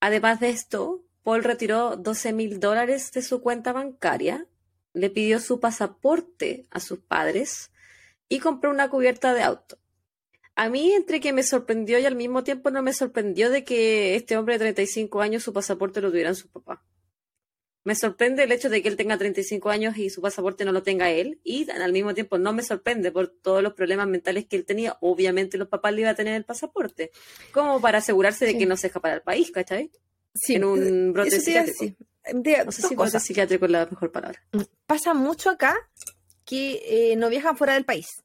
Además 0.00 0.40
de 0.40 0.50
esto, 0.50 1.04
Paul 1.22 1.44
retiró 1.44 1.96
12 1.96 2.32
mil 2.32 2.60
dólares 2.60 3.12
de 3.12 3.22
su 3.22 3.42
cuenta 3.42 3.72
bancaria, 3.72 4.46
le 4.94 5.10
pidió 5.10 5.40
su 5.40 5.60
pasaporte 5.60 6.66
a 6.70 6.80
sus 6.80 7.00
padres 7.00 7.70
y 8.28 8.38
compró 8.38 8.70
una 8.70 8.88
cubierta 8.88 9.34
de 9.34 9.42
auto. 9.42 9.78
A 10.54 10.68
mí, 10.68 10.92
entre 10.92 11.20
que 11.20 11.32
me 11.32 11.42
sorprendió 11.42 11.98
y 11.98 12.06
al 12.06 12.16
mismo 12.16 12.42
tiempo 12.42 12.70
no 12.70 12.82
me 12.82 12.92
sorprendió 12.92 13.50
de 13.50 13.64
que 13.64 14.16
este 14.16 14.36
hombre 14.36 14.54
de 14.54 14.60
35 14.72 15.20
años 15.20 15.42
su 15.42 15.52
pasaporte 15.52 16.00
lo 16.00 16.10
tuvieran 16.10 16.34
su 16.34 16.48
papá. 16.48 16.82
Me 17.88 17.94
sorprende 17.94 18.42
el 18.42 18.52
hecho 18.52 18.68
de 18.68 18.82
que 18.82 18.88
él 18.90 18.96
tenga 18.96 19.16
35 19.16 19.70
años 19.70 19.96
y 19.96 20.10
su 20.10 20.20
pasaporte 20.20 20.62
no 20.66 20.72
lo 20.72 20.82
tenga 20.82 21.08
él, 21.08 21.40
y 21.42 21.70
al 21.70 21.90
mismo 21.90 22.12
tiempo 22.12 22.36
no 22.36 22.52
me 22.52 22.62
sorprende 22.62 23.10
por 23.10 23.28
todos 23.28 23.62
los 23.62 23.72
problemas 23.72 24.06
mentales 24.06 24.44
que 24.44 24.56
él 24.56 24.66
tenía. 24.66 24.98
Obviamente 25.00 25.56
los 25.56 25.68
papás 25.68 25.94
le 25.94 26.02
iban 26.02 26.12
a 26.12 26.14
tener 26.14 26.34
el 26.34 26.44
pasaporte, 26.44 27.12
como 27.50 27.80
para 27.80 27.96
asegurarse 27.96 28.44
de 28.44 28.58
que 28.58 28.66
no 28.66 28.76
se 28.76 28.88
escapa 28.88 29.08
del 29.08 29.22
país, 29.22 29.50
¿cachai? 29.50 29.90
Sí, 30.34 30.56
en 30.56 30.64
un 30.64 31.14
brote 31.14 31.40
psiquiátrico. 31.40 31.96
no 32.66 32.72
sé 32.72 32.82
si 32.82 32.94
brote 32.94 33.20
psiquiátrico 33.20 33.64
es 33.64 33.70
la 33.70 33.86
mejor 33.86 34.12
palabra. 34.12 34.38
Mm, 34.52 34.64
pasa 34.84 35.14
mucho 35.14 35.48
acá 35.48 35.74
que 36.44 36.82
eh, 36.84 37.16
no 37.16 37.30
viajan 37.30 37.56
fuera 37.56 37.72
del 37.72 37.86
país. 37.86 38.22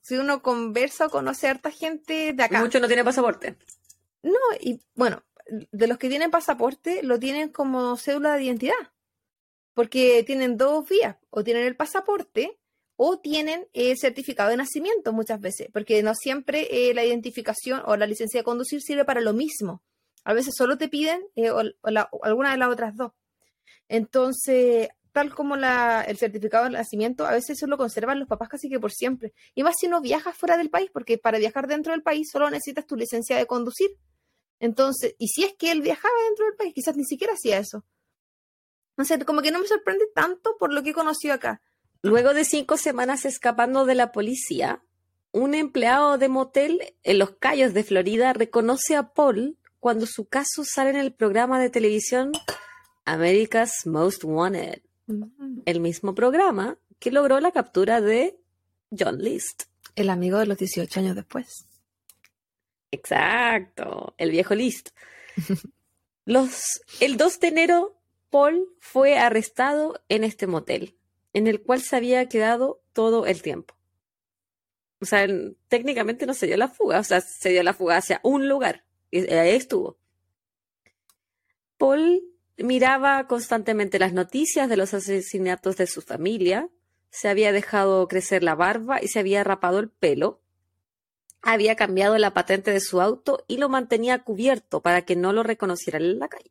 si 0.00 0.16
uno 0.16 0.40
conversa 0.40 1.04
o 1.04 1.10
conoce 1.10 1.48
a 1.48 1.50
harta 1.50 1.70
gente 1.70 2.32
de 2.32 2.42
acá. 2.44 2.60
Mucho 2.60 2.80
no 2.80 2.86
tiene 2.86 3.04
pasaporte. 3.04 3.58
No, 4.22 4.38
y 4.58 4.80
bueno, 4.94 5.22
de 5.46 5.86
los 5.86 5.98
que 5.98 6.08
tienen 6.08 6.30
pasaporte 6.30 7.02
lo 7.02 7.18
tienen 7.18 7.50
como 7.50 7.96
cédula 7.96 8.36
de 8.36 8.44
identidad. 8.44 8.92
Porque 9.74 10.22
tienen 10.24 10.56
dos 10.56 10.88
vías, 10.88 11.16
o 11.30 11.42
tienen 11.42 11.64
el 11.64 11.76
pasaporte 11.76 12.58
o 12.96 13.18
tienen 13.18 13.66
el 13.72 13.98
certificado 13.98 14.50
de 14.50 14.56
nacimiento 14.56 15.12
muchas 15.12 15.40
veces, 15.40 15.68
porque 15.72 16.02
no 16.02 16.14
siempre 16.14 16.68
eh, 16.70 16.94
la 16.94 17.04
identificación 17.04 17.82
o 17.86 17.96
la 17.96 18.06
licencia 18.06 18.40
de 18.40 18.44
conducir 18.44 18.80
sirve 18.82 19.04
para 19.04 19.20
lo 19.20 19.32
mismo. 19.32 19.82
A 20.24 20.32
veces 20.32 20.54
solo 20.56 20.78
te 20.78 20.88
piden 20.88 21.22
eh, 21.34 21.50
alguna 22.22 22.52
de 22.52 22.56
las 22.56 22.68
otras 22.68 22.96
dos. 22.96 23.12
Entonces, 23.88 24.88
tal 25.12 25.34
como 25.34 25.56
la, 25.56 26.02
el 26.02 26.16
certificado 26.16 26.64
de 26.64 26.70
nacimiento, 26.70 27.26
a 27.26 27.32
veces 27.32 27.50
eso 27.58 27.66
lo 27.66 27.76
conservan 27.76 28.20
los 28.20 28.28
papás 28.28 28.48
casi 28.48 28.68
que 28.70 28.80
por 28.80 28.92
siempre. 28.92 29.34
Y 29.54 29.64
más 29.64 29.74
si 29.78 29.88
no 29.88 30.00
viajas 30.00 30.36
fuera 30.36 30.56
del 30.56 30.70
país, 30.70 30.90
porque 30.92 31.18
para 31.18 31.38
viajar 31.38 31.66
dentro 31.66 31.92
del 31.92 32.02
país 32.02 32.28
solo 32.30 32.48
necesitas 32.48 32.86
tu 32.86 32.96
licencia 32.96 33.36
de 33.36 33.46
conducir 33.46 33.90
entonces, 34.64 35.14
y 35.18 35.28
si 35.28 35.44
es 35.44 35.52
que 35.58 35.70
él 35.70 35.82
viajaba 35.82 36.14
dentro 36.26 36.46
del 36.46 36.56
país, 36.56 36.72
quizás 36.74 36.96
ni 36.96 37.04
siquiera 37.04 37.34
hacía 37.34 37.58
eso. 37.58 37.84
No 38.96 39.04
sé, 39.04 39.22
como 39.26 39.42
que 39.42 39.50
no 39.50 39.58
me 39.58 39.66
sorprende 39.66 40.06
tanto 40.14 40.56
por 40.58 40.72
lo 40.72 40.82
que 40.82 40.90
he 40.90 40.94
conocido 40.94 41.34
acá. 41.34 41.60
Luego 42.00 42.32
de 42.32 42.46
cinco 42.46 42.78
semanas 42.78 43.26
escapando 43.26 43.84
de 43.84 43.94
la 43.94 44.10
policía, 44.10 44.82
un 45.32 45.54
empleado 45.54 46.16
de 46.16 46.30
motel 46.30 46.96
en 47.02 47.18
Los 47.18 47.32
Cayos 47.32 47.74
de 47.74 47.84
Florida 47.84 48.32
reconoce 48.32 48.96
a 48.96 49.12
Paul 49.12 49.58
cuando 49.80 50.06
su 50.06 50.28
caso 50.28 50.64
sale 50.64 50.90
en 50.90 50.96
el 50.96 51.12
programa 51.12 51.60
de 51.60 51.68
televisión 51.68 52.32
America's 53.04 53.84
Most 53.84 54.24
Wanted, 54.24 54.80
mm. 55.08 55.60
el 55.66 55.80
mismo 55.80 56.14
programa 56.14 56.78
que 56.98 57.10
logró 57.10 57.38
la 57.40 57.52
captura 57.52 58.00
de 58.00 58.40
John 58.98 59.18
List. 59.18 59.64
El 59.94 60.08
amigo 60.08 60.38
de 60.38 60.46
los 60.46 60.56
18 60.56 61.00
años 61.00 61.16
después. 61.16 61.66
Exacto, 62.94 64.14
el 64.18 64.30
viejo 64.30 64.54
List. 64.54 64.90
Los, 66.24 66.80
el 67.00 67.16
2 67.16 67.40
de 67.40 67.48
enero, 67.48 68.00
Paul 68.30 68.68
fue 68.78 69.18
arrestado 69.18 70.00
en 70.08 70.22
este 70.22 70.46
motel, 70.46 70.96
en 71.32 71.48
el 71.48 71.60
cual 71.60 71.82
se 71.82 71.96
había 71.96 72.28
quedado 72.28 72.82
todo 72.92 73.26
el 73.26 73.42
tiempo. 73.42 73.74
O 75.00 75.06
sea, 75.06 75.26
técnicamente 75.68 76.24
no 76.24 76.34
se 76.34 76.46
dio 76.46 76.56
la 76.56 76.68
fuga, 76.68 77.00
o 77.00 77.04
sea, 77.04 77.20
se 77.20 77.50
dio 77.50 77.62
la 77.62 77.74
fuga 77.74 77.96
hacia 77.96 78.20
un 78.22 78.48
lugar, 78.48 78.84
y 79.10 79.28
ahí 79.32 79.56
estuvo. 79.56 79.98
Paul 81.76 82.22
miraba 82.56 83.26
constantemente 83.26 83.98
las 83.98 84.12
noticias 84.12 84.68
de 84.68 84.76
los 84.76 84.94
asesinatos 84.94 85.76
de 85.76 85.88
su 85.88 86.00
familia, 86.00 86.70
se 87.10 87.28
había 87.28 87.52
dejado 87.52 88.06
crecer 88.06 88.44
la 88.44 88.54
barba 88.54 89.02
y 89.02 89.08
se 89.08 89.18
había 89.18 89.44
rapado 89.44 89.80
el 89.80 89.90
pelo, 89.90 90.43
había 91.44 91.76
cambiado 91.76 92.16
la 92.18 92.32
patente 92.32 92.70
de 92.72 92.80
su 92.80 93.00
auto 93.00 93.44
y 93.46 93.58
lo 93.58 93.68
mantenía 93.68 94.24
cubierto 94.24 94.80
para 94.80 95.02
que 95.02 95.14
no 95.14 95.32
lo 95.32 95.42
reconocieran 95.42 96.02
en 96.02 96.18
la 96.18 96.28
calle. 96.28 96.50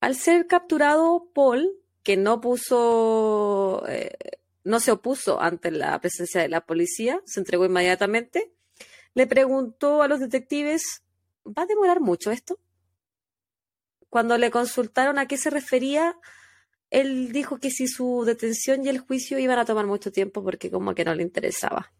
Al 0.00 0.14
ser 0.14 0.46
capturado, 0.46 1.30
Paul, 1.34 1.72
que 2.02 2.16
no 2.16 2.40
puso, 2.40 3.84
eh, 3.88 4.16
no 4.64 4.78
se 4.80 4.92
opuso 4.92 5.40
ante 5.40 5.70
la 5.70 5.98
presencia 6.00 6.42
de 6.42 6.48
la 6.48 6.60
policía, 6.60 7.20
se 7.24 7.40
entregó 7.40 7.64
inmediatamente, 7.64 8.52
le 9.14 9.26
preguntó 9.26 10.02
a 10.02 10.08
los 10.08 10.20
detectives, 10.20 11.02
¿va 11.46 11.62
a 11.62 11.66
demorar 11.66 12.00
mucho 12.00 12.30
esto? 12.30 12.60
Cuando 14.10 14.36
le 14.36 14.50
consultaron 14.50 15.18
a 15.18 15.26
qué 15.26 15.38
se 15.38 15.50
refería, 15.50 16.18
él 16.90 17.32
dijo 17.32 17.58
que 17.58 17.70
si 17.70 17.88
su 17.88 18.24
detención 18.24 18.84
y 18.84 18.88
el 18.88 19.00
juicio 19.00 19.38
iban 19.38 19.58
a 19.58 19.64
tomar 19.64 19.86
mucho 19.86 20.12
tiempo 20.12 20.44
porque 20.44 20.70
como 20.70 20.94
que 20.94 21.04
no 21.04 21.14
le 21.14 21.22
interesaba. 21.22 21.92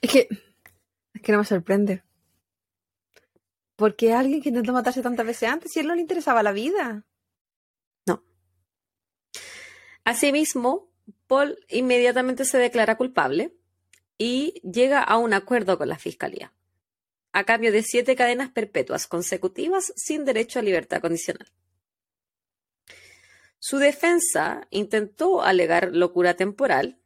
Es 0.00 0.10
que, 0.10 0.28
es 1.14 1.22
que 1.22 1.32
no 1.32 1.38
me 1.38 1.44
sorprende. 1.44 2.04
Porque 3.76 4.12
alguien 4.12 4.40
que 4.40 4.50
intentó 4.50 4.72
matarse 4.72 5.02
tantas 5.02 5.26
veces 5.26 5.48
antes 5.48 5.74
y 5.74 5.78
a 5.78 5.82
él 5.82 5.88
no 5.88 5.94
le 5.94 6.00
interesaba 6.00 6.42
la 6.42 6.52
vida. 6.52 7.04
No. 8.06 8.24
Asimismo, 10.04 10.90
Paul 11.26 11.58
inmediatamente 11.68 12.44
se 12.44 12.58
declara 12.58 12.96
culpable 12.96 13.56
y 14.16 14.60
llega 14.62 15.02
a 15.02 15.18
un 15.18 15.32
acuerdo 15.32 15.76
con 15.76 15.88
la 15.88 15.98
fiscalía, 15.98 16.54
a 17.32 17.44
cambio 17.44 17.72
de 17.72 17.82
siete 17.82 18.14
cadenas 18.14 18.50
perpetuas 18.50 19.06
consecutivas 19.06 19.92
sin 19.96 20.24
derecho 20.24 20.60
a 20.60 20.62
libertad 20.62 21.00
condicional. 21.00 21.50
Su 23.58 23.78
defensa 23.78 24.68
intentó 24.70 25.42
alegar 25.42 25.90
locura 25.94 26.34
temporal, 26.34 27.00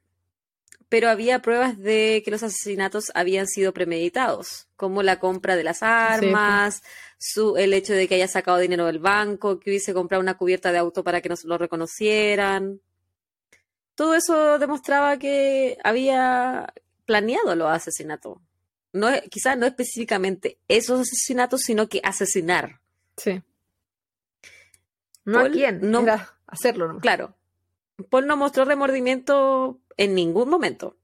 pero 0.89 1.11
había 1.11 1.43
pruebas 1.43 1.79
de 1.79 2.23
que 2.25 2.31
los 2.31 2.43
asesinatos 2.43 3.11
habían 3.15 3.47
sido 3.47 3.73
premeditados, 3.73 4.69
como 4.77 5.03
la 5.03 5.21
compra 5.21 5.57
de 5.57 5.65
las 5.65 5.83
armas, 5.83 6.83
su, 7.19 7.57
el 7.57 7.75
hecho 7.75 7.93
de 7.93 8.09
que 8.09 8.15
haya 8.15 8.29
sacado 8.29 8.59
dinero 8.59 8.87
del 8.87 8.99
banco, 8.99 9.61
que 9.61 9.71
hubiese 9.71 9.93
comprado 9.93 10.23
una 10.23 10.39
cubierta 10.39 10.73
de 10.73 10.79
auto 10.79 11.05
para 11.05 11.21
que 11.21 11.29
no 11.29 11.35
lo 11.45 11.59
reconocieran. 11.59 12.81
Todo 13.95 14.15
eso 14.15 14.59
demostraba 14.59 15.19
que 15.19 15.77
había 15.85 16.73
planeado 17.05 17.55
los 17.55 17.69
asesinatos. 17.69 18.39
No, 18.93 19.09
quizás 19.31 19.59
no 19.59 19.67
específicamente 19.67 20.59
esos 20.69 21.01
asesinatos, 21.01 21.63
sino 21.63 21.89
que 21.89 22.01
asesinar. 22.03 22.81
Sí. 23.17 23.43
No 25.25 25.41
a 25.41 25.51
quién, 25.51 25.81
no, 25.83 26.01
era 26.01 26.39
hacerlo. 26.47 26.93
¿no? 26.93 27.01
Claro. 27.01 27.35
Paul 28.09 28.27
no 28.27 28.37
mostró 28.37 28.65
remordimiento 28.65 29.81
en 29.99 30.15
ningún 30.15 30.49
momento 30.49 30.97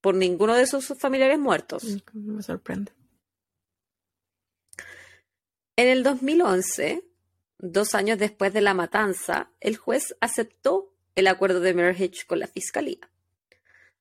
por 0.00 0.14
ninguno 0.14 0.54
de 0.54 0.66
sus 0.66 0.86
familiares 0.98 1.38
muertos. 1.38 1.84
Mm, 2.12 2.36
me 2.36 2.42
sorprende. 2.42 2.92
En 5.76 5.88
el 5.88 6.02
2011, 6.02 7.04
dos 7.58 7.94
años 7.94 8.18
después 8.18 8.52
de 8.52 8.60
la 8.60 8.74
matanza, 8.74 9.50
el 9.60 9.76
juez 9.76 10.14
aceptó 10.20 10.94
el 11.14 11.26
acuerdo 11.26 11.60
de 11.60 11.74
marriage 11.74 12.26
con 12.26 12.38
la 12.38 12.46
fiscalía, 12.46 13.10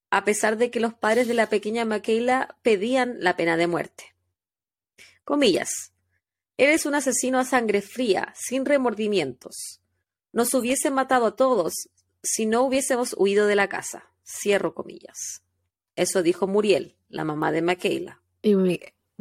a 0.10 0.26
pesar 0.26 0.58
de 0.58 0.70
que 0.70 0.80
los 0.80 0.94
padres 0.94 1.28
de 1.28 1.34
la 1.34 1.50
pequeña 1.50 1.86
Michaela 1.86 2.58
pedían 2.62 3.18
la 3.20 3.38
pena 3.38 3.58
de 3.58 3.68
muerte. 3.68 4.16
Comillas. 5.24 5.94
Eres 6.58 6.86
un 6.86 6.96
asesino 6.96 7.40
a 7.40 7.46
sangre 7.46 7.82
fría, 7.82 8.34
sin 8.36 8.66
remordimientos. 8.66 9.82
Nos 10.34 10.54
hubiese 10.54 10.92
matado 10.92 11.26
a 11.28 11.36
todos 11.36 11.90
si 12.24 12.46
no 12.46 12.64
hubiésemos 12.64 13.16
huido 13.18 13.48
de 13.48 13.56
la 13.56 13.70
casa. 13.70 14.12
Cierro 14.24 14.74
comillas. 14.74 15.44
Eso 15.96 16.24
dijo 16.24 16.48
Muriel, 16.48 16.98
la 17.10 17.24
mamá 17.26 17.52
de 17.52 17.62
Michaela. 17.62 18.22
Y 18.42 18.56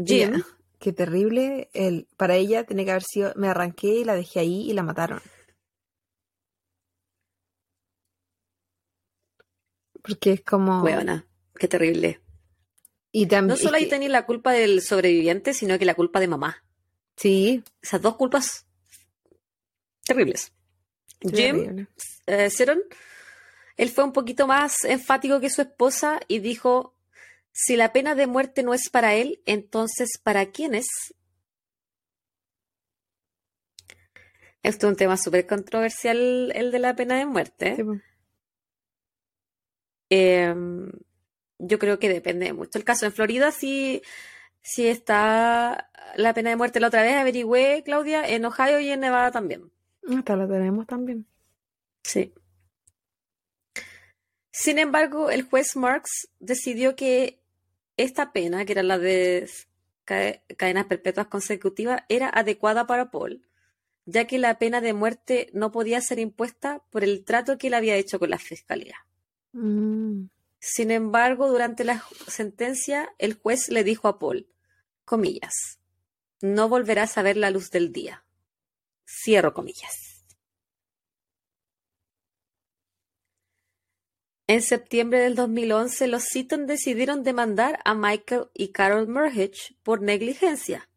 Jim, 0.02 0.42
qué 0.78 0.92
terrible. 0.92 1.70
El, 1.72 2.08
para 2.16 2.36
ella 2.36 2.64
tiene 2.64 2.84
que 2.84 2.90
haber 2.92 3.02
sido, 3.02 3.32
me 3.36 3.48
arranqué 3.48 3.88
y 3.88 4.04
la 4.04 4.14
dejé 4.14 4.40
ahí 4.40 4.70
y 4.70 4.72
la 4.72 4.82
mataron. 4.82 5.20
Porque 10.02 10.32
es 10.32 10.40
como... 10.42 10.80
Buena, 10.80 11.26
qué 11.54 11.68
terrible. 11.68 12.20
Y 13.12 13.26
también, 13.26 13.58
no 13.58 13.62
solo 13.62 13.76
ahí 13.76 13.88
tenía 13.88 14.08
la 14.08 14.24
culpa 14.24 14.52
del 14.52 14.80
sobreviviente, 14.80 15.52
sino 15.52 15.78
que 15.78 15.84
la 15.84 15.94
culpa 15.94 16.20
de 16.20 16.28
mamá. 16.28 16.64
Sí. 17.16 17.62
Esas 17.82 18.00
dos 18.00 18.16
culpas 18.16 18.66
terribles. 20.04 20.52
Jim 21.20 21.86
eh, 22.26 22.50
él 23.80 23.88
fue 23.88 24.04
un 24.04 24.12
poquito 24.12 24.46
más 24.46 24.84
enfático 24.84 25.40
que 25.40 25.48
su 25.48 25.62
esposa 25.62 26.20
y 26.28 26.40
dijo, 26.40 26.94
si 27.50 27.76
la 27.76 27.94
pena 27.94 28.14
de 28.14 28.26
muerte 28.26 28.62
no 28.62 28.74
es 28.74 28.90
para 28.90 29.14
él, 29.14 29.40
entonces 29.46 30.18
¿para 30.22 30.50
quién 30.50 30.74
es? 30.74 30.86
Esto 34.62 34.86
es 34.86 34.90
un 34.90 34.96
tema 34.96 35.16
súper 35.16 35.46
controversial, 35.46 36.52
el 36.54 36.72
de 36.72 36.78
la 36.78 36.94
pena 36.94 37.16
de 37.16 37.24
muerte. 37.24 37.82
Em, 40.10 40.92
yo 41.58 41.78
creo 41.78 41.98
que 41.98 42.10
depende 42.10 42.52
mucho. 42.52 42.76
El 42.76 42.84
caso 42.84 43.06
en 43.06 43.12
Florida 43.12 43.50
sí, 43.50 44.02
sí 44.60 44.88
está 44.88 45.90
la 46.16 46.34
pena 46.34 46.50
de 46.50 46.56
muerte. 46.56 46.80
La 46.80 46.88
otra 46.88 47.00
vez 47.00 47.16
averigüé, 47.16 47.82
Claudia, 47.82 48.28
en 48.28 48.44
Ohio 48.44 48.78
y 48.78 48.90
en 48.90 49.00
Nevada 49.00 49.30
también. 49.30 49.72
Hasta 50.06 50.36
la 50.36 50.46
tenemos 50.46 50.86
también. 50.86 51.24
Sí. 52.02 52.34
Sin 54.52 54.78
embargo, 54.78 55.30
el 55.30 55.42
juez 55.42 55.76
Marks 55.76 56.28
decidió 56.38 56.96
que 56.96 57.40
esta 57.96 58.32
pena, 58.32 58.64
que 58.64 58.72
era 58.72 58.82
la 58.82 58.98
de 58.98 59.48
cadenas 60.04 60.86
perpetuas 60.86 61.28
consecutivas, 61.28 62.02
era 62.08 62.28
adecuada 62.28 62.86
para 62.86 63.10
Paul, 63.10 63.46
ya 64.06 64.26
que 64.26 64.38
la 64.38 64.58
pena 64.58 64.80
de 64.80 64.92
muerte 64.92 65.50
no 65.52 65.70
podía 65.70 66.00
ser 66.00 66.18
impuesta 66.18 66.82
por 66.90 67.04
el 67.04 67.24
trato 67.24 67.58
que 67.58 67.68
él 67.68 67.74
había 67.74 67.94
hecho 67.94 68.18
con 68.18 68.30
la 68.30 68.38
fiscalía. 68.38 68.96
Mm. 69.52 70.24
Sin 70.58 70.90
embargo, 70.90 71.48
durante 71.48 71.84
la 71.84 72.04
sentencia, 72.26 73.14
el 73.18 73.34
juez 73.34 73.68
le 73.68 73.84
dijo 73.84 74.08
a 74.08 74.18
Paul, 74.18 74.48
comillas, 75.04 75.78
no 76.40 76.68
volverás 76.68 77.16
a 77.18 77.22
ver 77.22 77.36
la 77.36 77.50
luz 77.50 77.70
del 77.70 77.92
día. 77.92 78.24
Cierro 79.06 79.54
comillas. 79.54 80.09
En 84.50 84.62
septiembre 84.62 85.20
del 85.20 85.36
2011, 85.36 86.08
los 86.08 86.24
Seaton 86.24 86.66
decidieron 86.66 87.22
demandar 87.22 87.78
a 87.84 87.94
Michael 87.94 88.46
y 88.52 88.72
Carol 88.72 89.06
Murhitch 89.06 89.76
por 89.84 90.02
negligencia. 90.02 90.88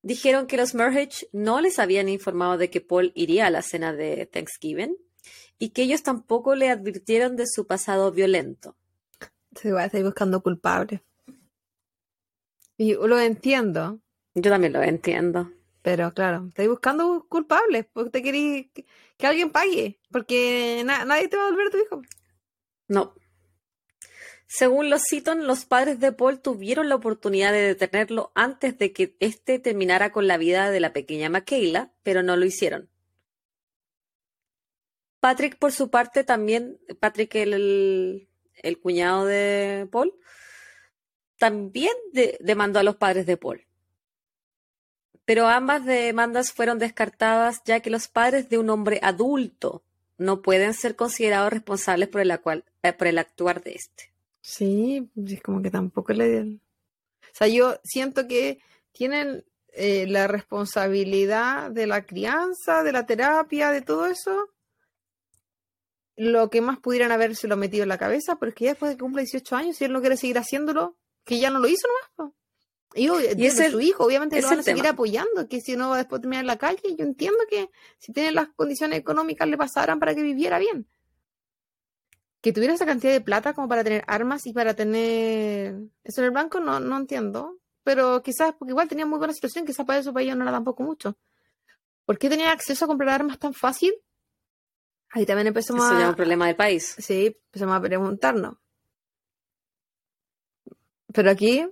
Dijeron 0.00 0.46
que 0.46 0.56
los 0.56 0.74
Murhitch 0.74 1.26
no 1.32 1.60
les 1.60 1.78
habían 1.78 2.08
informado 2.08 2.56
de 2.56 2.70
que 2.70 2.80
Paul 2.80 3.12
iría 3.14 3.48
a 3.48 3.50
la 3.50 3.60
cena 3.60 3.92
de 3.92 4.24
Thanksgiving 4.24 4.96
y 5.58 5.72
que 5.72 5.82
ellos 5.82 6.02
tampoco 6.02 6.54
le 6.54 6.70
advirtieron 6.70 7.36
de 7.36 7.46
su 7.46 7.66
pasado 7.66 8.10
violento. 8.12 8.78
Se 9.54 9.70
va 9.70 9.82
a 9.82 9.84
estar 9.84 10.02
buscando 10.02 10.42
culpable. 10.42 11.02
Y 12.78 12.94
lo 12.94 13.20
entiendo. 13.20 14.00
Yo 14.34 14.50
también 14.50 14.72
lo 14.72 14.82
entiendo. 14.82 15.52
Pero 15.82 16.14
claro, 16.14 16.46
estáis 16.48 16.70
buscando 16.70 17.26
culpables 17.28 17.84
porque 17.92 18.08
te 18.08 18.22
queréis 18.22 18.70
que, 19.18 19.26
alguien 19.26 19.50
pague, 19.50 20.00
porque 20.10 20.82
nadie 20.86 21.28
te 21.28 21.36
va 21.36 21.48
a 21.48 21.50
volver 21.50 21.66
a 21.66 21.70
tu 21.70 21.76
hijo. 21.76 22.02
No. 22.88 23.14
Según 24.46 24.90
los 24.90 25.02
Seaton, 25.08 25.46
los 25.46 25.64
padres 25.64 25.98
de 25.98 26.12
Paul 26.12 26.40
tuvieron 26.40 26.90
la 26.90 26.96
oportunidad 26.96 27.52
de 27.52 27.74
detenerlo 27.74 28.32
antes 28.34 28.76
de 28.76 28.92
que 28.92 29.16
éste 29.18 29.58
terminara 29.58 30.12
con 30.12 30.26
la 30.26 30.36
vida 30.36 30.70
de 30.70 30.78
la 30.78 30.92
pequeña 30.92 31.30
Michaela, 31.30 31.94
pero 32.02 32.22
no 32.22 32.36
lo 32.36 32.44
hicieron. 32.44 32.90
Patrick, 35.20 35.56
por 35.58 35.72
su 35.72 35.88
parte, 35.88 36.22
también, 36.22 36.78
Patrick, 37.00 37.34
el, 37.36 38.28
el 38.56 38.80
cuñado 38.80 39.24
de 39.24 39.88
Paul, 39.90 40.12
también 41.38 41.94
demandó 42.40 42.78
a 42.78 42.82
los 42.82 42.96
padres 42.96 43.24
de 43.24 43.36
Paul. 43.36 43.66
Pero 45.24 45.48
ambas 45.48 45.84
demandas 45.84 46.52
fueron 46.52 46.78
descartadas 46.78 47.62
ya 47.64 47.80
que 47.80 47.88
los 47.88 48.06
padres 48.08 48.48
de 48.50 48.58
un 48.58 48.68
hombre 48.68 49.00
adulto 49.02 49.82
no 50.18 50.42
pueden 50.42 50.74
ser 50.74 50.96
considerados 50.96 51.52
responsables 51.52 52.08
por 52.08 52.20
el, 52.20 52.30
eh, 52.30 52.92
por 52.92 53.06
el 53.06 53.18
actuar 53.18 53.62
de 53.62 53.72
este. 53.72 54.12
Sí, 54.40 55.08
es 55.26 55.42
como 55.42 55.62
que 55.62 55.70
tampoco 55.70 56.12
le... 56.12 56.42
O 56.42 57.34
sea, 57.34 57.48
yo 57.48 57.76
siento 57.84 58.26
que 58.26 58.60
tienen 58.92 59.44
eh, 59.72 60.06
la 60.06 60.26
responsabilidad 60.26 61.70
de 61.70 61.86
la 61.86 62.04
crianza, 62.04 62.82
de 62.82 62.92
la 62.92 63.06
terapia, 63.06 63.70
de 63.70 63.80
todo 63.80 64.06
eso. 64.06 64.50
Lo 66.16 66.50
que 66.50 66.60
más 66.60 66.78
pudieran 66.78 67.10
haberse 67.10 67.48
lo 67.48 67.56
metido 67.56 67.84
en 67.84 67.88
la 67.88 67.98
cabeza, 67.98 68.36
pero 68.36 68.50
es 68.50 68.54
que 68.54 68.64
ya 68.66 68.72
después 68.72 68.90
de 68.90 68.96
que 68.96 69.02
cumple 69.02 69.22
18 69.22 69.56
años, 69.56 69.76
si 69.76 69.84
él 69.84 69.92
no 69.92 70.00
quiere 70.00 70.18
seguir 70.18 70.36
haciéndolo, 70.36 70.96
que 71.24 71.38
ya 71.38 71.50
no 71.50 71.58
lo 71.58 71.68
hizo 71.68 71.88
nomás. 72.18 72.34
Y, 72.94 73.08
es 73.44 73.70
su 73.70 73.80
hijo, 73.80 74.04
obviamente 74.04 74.40
lo 74.40 74.48
van 74.48 74.58
a 74.58 74.62
seguir 74.62 74.86
apoyando, 74.86 75.48
que 75.48 75.60
si 75.60 75.76
no 75.76 75.90
va 75.90 75.98
después 75.98 76.20
terminar 76.20 76.42
en 76.42 76.46
la 76.46 76.58
calle, 76.58 76.82
yo 76.96 77.04
entiendo 77.04 77.38
que 77.48 77.70
si 77.98 78.12
tiene 78.12 78.32
las 78.32 78.48
condiciones 78.48 78.98
económicas 78.98 79.48
le 79.48 79.56
pasaran 79.56 79.98
para 79.98 80.14
que 80.14 80.22
viviera 80.22 80.58
bien. 80.58 80.86
Que 82.40 82.52
tuviera 82.52 82.74
esa 82.74 82.86
cantidad 82.86 83.12
de 83.12 83.20
plata 83.20 83.54
como 83.54 83.68
para 83.68 83.84
tener 83.84 84.04
armas 84.06 84.46
y 84.46 84.52
para 84.52 84.74
tener 84.74 85.76
eso 86.02 86.20
en 86.20 86.24
el 86.26 86.30
banco, 86.32 86.60
no, 86.60 86.80
no 86.80 86.96
entiendo. 86.96 87.58
Pero 87.84 88.22
quizás, 88.22 88.54
porque 88.58 88.72
igual 88.72 88.88
tenía 88.88 89.06
muy 89.06 89.18
buena 89.18 89.32
situación, 89.32 89.64
quizás 89.64 89.86
para 89.86 90.00
eso 90.00 90.12
para 90.12 90.24
ellos 90.24 90.36
no 90.36 90.42
era 90.42 90.52
tampoco 90.52 90.82
mucho. 90.82 91.16
¿Por 92.04 92.18
qué 92.18 92.28
tenía 92.28 92.52
acceso 92.52 92.84
a 92.84 92.88
comprar 92.88 93.10
armas 93.10 93.38
tan 93.38 93.54
fácil? 93.54 93.94
Ahí 95.10 95.26
también 95.26 95.46
empezamos 95.48 95.84
Eso 95.84 95.94
a... 95.94 96.08
un 96.08 96.14
problema 96.14 96.46
del 96.46 96.56
país. 96.56 96.96
Sí, 96.98 97.26
empezamos 97.26 97.76
a 97.76 97.80
preguntarnos. 97.80 98.56
Pero 101.12 101.30
aquí 101.30 101.66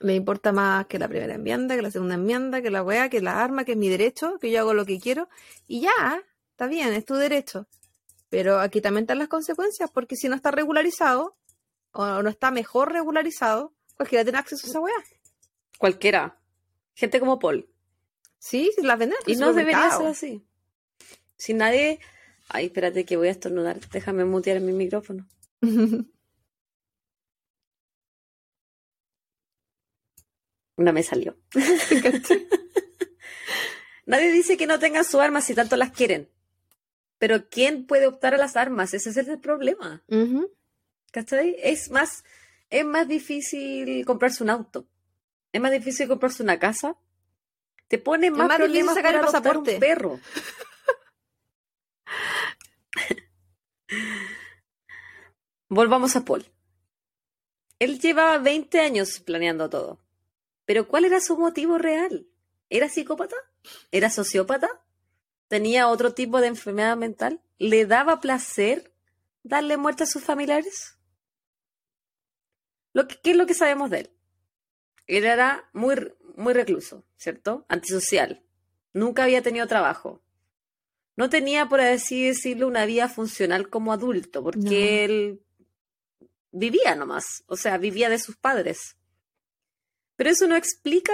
me 0.00 0.14
importa 0.14 0.52
más 0.52 0.86
que 0.86 0.98
la 0.98 1.08
primera 1.08 1.34
enmienda, 1.34 1.74
que 1.74 1.82
la 1.82 1.90
segunda 1.90 2.14
enmienda, 2.14 2.60
que 2.60 2.70
la 2.70 2.82
weá, 2.82 3.08
que 3.08 3.20
la 3.20 3.42
arma, 3.42 3.64
que 3.64 3.72
es 3.72 3.78
mi 3.78 3.88
derecho, 3.88 4.38
que 4.38 4.50
yo 4.50 4.60
hago 4.60 4.74
lo 4.74 4.84
que 4.84 5.00
quiero. 5.00 5.28
Y 5.66 5.80
ya, 5.80 6.22
está 6.50 6.66
bien, 6.66 6.92
es 6.92 7.04
tu 7.04 7.14
derecho. 7.14 7.66
Pero 8.28 8.60
aquí 8.60 8.80
también 8.80 9.04
están 9.04 9.18
las 9.18 9.28
consecuencias, 9.28 9.90
porque 9.90 10.16
si 10.16 10.28
no 10.28 10.34
está 10.34 10.50
regularizado, 10.50 11.36
o 11.92 12.22
no 12.22 12.28
está 12.28 12.50
mejor 12.50 12.92
regularizado, 12.92 13.72
cualquiera 13.96 14.24
tiene 14.24 14.38
acceso 14.38 14.66
a 14.66 14.70
esa 14.70 14.80
weá. 14.80 15.04
Cualquiera. 15.78 16.38
Gente 16.94 17.20
como 17.20 17.38
Paul. 17.38 17.68
Sí, 18.38 18.70
las 18.82 18.98
venden. 18.98 19.18
Y 19.26 19.36
no 19.36 19.52
debería 19.52 19.90
ser 19.90 20.06
así. 20.06 20.46
Si 21.36 21.54
nadie. 21.54 22.00
Ay, 22.48 22.66
espérate 22.66 23.04
que 23.04 23.16
voy 23.16 23.28
a 23.28 23.32
estornudar. 23.32 23.80
Déjame 23.90 24.24
mutear 24.24 24.60
mi 24.60 24.72
micrófono. 24.72 25.26
Una 30.76 30.92
me 30.92 31.02
salió. 31.02 31.36
Nadie 34.06 34.30
dice 34.30 34.56
que 34.56 34.66
no 34.66 34.78
tengan 34.78 35.04
su 35.04 35.20
arma 35.20 35.40
si 35.40 35.54
tanto 35.54 35.76
las 35.76 35.90
quieren. 35.90 36.30
Pero 37.18 37.48
¿quién 37.48 37.86
puede 37.86 38.06
optar 38.06 38.34
a 38.34 38.38
las 38.38 38.56
armas? 38.56 38.94
Ese 38.94 39.10
es 39.10 39.16
el 39.16 39.40
problema. 39.40 40.04
¿Cachai? 41.12 41.56
Es 41.62 41.90
más, 41.90 42.24
es 42.70 42.84
más 42.84 43.08
difícil 43.08 44.04
comprarse 44.04 44.42
un 44.42 44.50
auto. 44.50 44.86
Es 45.52 45.60
más 45.60 45.72
difícil 45.72 46.08
comprarse 46.08 46.42
una 46.42 46.58
casa. 46.58 46.96
Te 47.88 47.98
pone 47.98 48.30
más, 48.30 48.56
problemas 48.56 48.94
sacar 48.94 49.14
el 49.14 49.20
pasaporte. 49.22 49.74
un 49.74 49.80
perro. 49.80 50.20
Volvamos 55.68 56.16
a 56.16 56.24
Paul. 56.24 56.46
Él 57.78 57.98
llevaba 57.98 58.38
20 58.38 58.80
años 58.80 59.20
planeando 59.20 59.70
todo. 59.70 60.00
Pero 60.66 60.86
¿cuál 60.88 61.04
era 61.04 61.20
su 61.20 61.38
motivo 61.38 61.78
real? 61.78 62.26
¿Era 62.68 62.88
psicópata? 62.88 63.36
¿Era 63.90 64.10
sociópata? 64.10 64.68
¿Tenía 65.48 65.88
otro 65.88 66.12
tipo 66.12 66.40
de 66.40 66.48
enfermedad 66.48 66.96
mental? 66.96 67.40
¿Le 67.58 67.86
daba 67.86 68.20
placer 68.20 68.92
darle 69.42 69.76
muerte 69.76 70.02
a 70.02 70.06
sus 70.06 70.22
familiares? 70.22 70.98
Lo 72.92 73.06
¿Qué 73.06 73.30
es 73.30 73.36
lo 73.36 73.46
que 73.46 73.54
sabemos 73.54 73.90
de 73.90 74.00
él? 74.00 74.10
Él 75.06 75.24
era 75.24 75.70
muy, 75.72 76.12
muy 76.34 76.52
recluso, 76.52 77.04
¿cierto? 77.16 77.64
Antisocial. 77.68 78.42
Nunca 78.92 79.22
había 79.24 79.42
tenido 79.42 79.66
trabajo. 79.68 80.20
No 81.14 81.30
tenía, 81.30 81.68
por 81.68 81.80
así 81.80 82.26
decirlo, 82.26 82.66
una 82.66 82.84
vida 82.86 83.08
funcional 83.08 83.70
como 83.70 83.92
adulto, 83.92 84.42
porque 84.42 85.04
él 85.04 85.42
vivía 86.50 86.94
nomás, 86.94 87.44
o 87.46 87.56
sea, 87.56 87.78
vivía 87.78 88.08
de 88.08 88.18
sus 88.18 88.36
padres. 88.36 88.96
Pero 90.16 90.30
eso 90.30 90.46
no 90.46 90.56
explica 90.56 91.12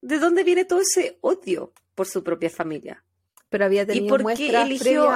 de 0.00 0.18
dónde 0.18 0.44
viene 0.44 0.64
todo 0.64 0.80
ese 0.80 1.18
odio 1.20 1.72
por 1.94 2.06
su 2.06 2.22
propia 2.22 2.50
familia. 2.50 3.04
Pero 3.48 3.64
había 3.64 3.86
tenido 3.86 4.06
¿Y 4.06 4.08
por 4.08 4.34
qué 4.34 4.50
eligió 4.50 5.10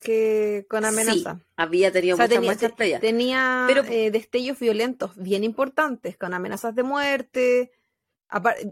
que 0.00 0.66
con 0.68 0.84
amenaza. 0.84 1.40
había 1.56 1.90
tenido 1.90 2.16
muchas 2.16 2.42
muestras 2.42 2.72
previas. 2.72 3.00
Tenía 3.00 3.66
eh, 3.88 4.10
destellos 4.10 4.58
violentos 4.58 5.10
bien 5.16 5.44
importantes, 5.44 6.16
con 6.16 6.34
amenazas 6.34 6.74
de 6.74 6.82
muerte 6.82 7.72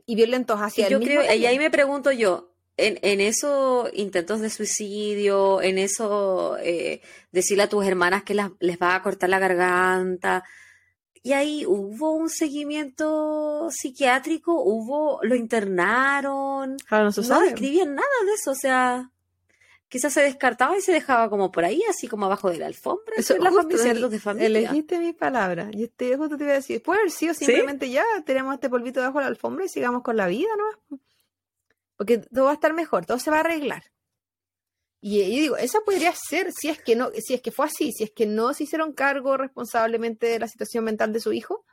y 0.04 0.14
violentos 0.14 0.60
hacia 0.60 0.88
yo 0.88 1.00
creo, 1.00 1.22
Y 1.34 1.46
ahí 1.46 1.58
me 1.58 1.70
pregunto 1.70 2.12
yo, 2.12 2.52
en, 2.76 2.98
en 3.02 3.20
esos 3.20 3.90
intentos 3.94 4.40
de 4.40 4.50
suicidio, 4.50 5.62
en 5.62 5.78
eso 5.78 6.58
eh, 6.58 7.00
decirle 7.32 7.64
a 7.64 7.68
tus 7.68 7.84
hermanas 7.86 8.22
que 8.22 8.34
les 8.34 8.78
va 8.78 8.94
a 8.94 9.02
cortar 9.02 9.30
la 9.30 9.38
garganta, 9.38 10.44
Y 11.26 11.32
ahí 11.32 11.66
hubo 11.66 12.12
un 12.12 12.28
seguimiento 12.30 13.68
psiquiátrico, 13.70 14.62
hubo, 14.62 15.18
lo 15.22 15.34
internaron. 15.34 16.76
Claro, 16.88 17.04
no 17.06 17.12
se 17.12 17.20
escribían 17.48 17.96
nada 17.96 18.06
de 18.26 18.32
eso, 18.34 18.52
o 18.52 18.54
sea, 18.54 19.10
quizás 19.88 20.12
se 20.12 20.22
descartaba 20.22 20.76
y 20.78 20.80
se 20.80 20.92
dejaba 20.92 21.28
como 21.28 21.50
por 21.50 21.64
ahí, 21.64 21.82
así 21.90 22.06
como 22.06 22.26
abajo 22.26 22.48
de 22.50 22.58
la 22.58 22.66
alfombra. 22.66 23.14
Eso 23.16 23.34
entre 23.34 23.44
la 23.44 23.50
familia, 23.62 23.90
el- 23.90 24.10
de 24.10 24.18
familia. 24.20 24.46
Elegiste 24.46 24.98
mis 25.00 25.14
palabras. 25.16 25.68
Y 25.72 25.82
este 25.84 26.16
justo 26.16 26.36
te 26.36 26.44
iba 26.44 26.52
a 26.52 26.56
decir, 26.56 26.80
puede 26.80 27.00
haber 27.00 27.10
sido 27.10 27.34
simplemente 27.34 27.90
ya, 27.90 28.04
tenemos 28.24 28.54
este 28.54 28.70
polvito 28.70 29.00
debajo 29.00 29.18
de 29.18 29.24
la 29.24 29.28
alfombra 29.30 29.64
y 29.64 29.68
sigamos 29.68 30.02
con 30.02 30.16
la 30.16 30.28
vida, 30.28 30.50
¿no? 30.56 30.98
Porque 31.96 32.18
todo 32.18 32.44
va 32.44 32.50
a 32.52 32.54
estar 32.54 32.72
mejor, 32.72 33.04
todo 33.04 33.18
se 33.18 33.30
va 33.32 33.38
a 33.38 33.40
arreglar. 33.40 33.82
Y 35.08 35.20
yo 35.20 35.24
digo, 35.24 35.56
esa 35.56 35.78
podría 35.82 36.12
ser, 36.16 36.50
si 36.52 36.68
es 36.68 36.82
que 36.82 36.96
no, 36.96 37.12
si 37.16 37.34
es 37.34 37.40
que 37.40 37.52
fue 37.52 37.66
así, 37.66 37.92
si 37.92 38.02
es 38.02 38.10
que 38.10 38.26
no 38.26 38.52
se 38.52 38.64
hicieron 38.64 38.92
cargo 38.92 39.36
responsablemente 39.36 40.26
de 40.26 40.40
la 40.40 40.48
situación 40.48 40.82
mental 40.82 41.12
de 41.12 41.20
su 41.20 41.32
hijo, 41.32 41.64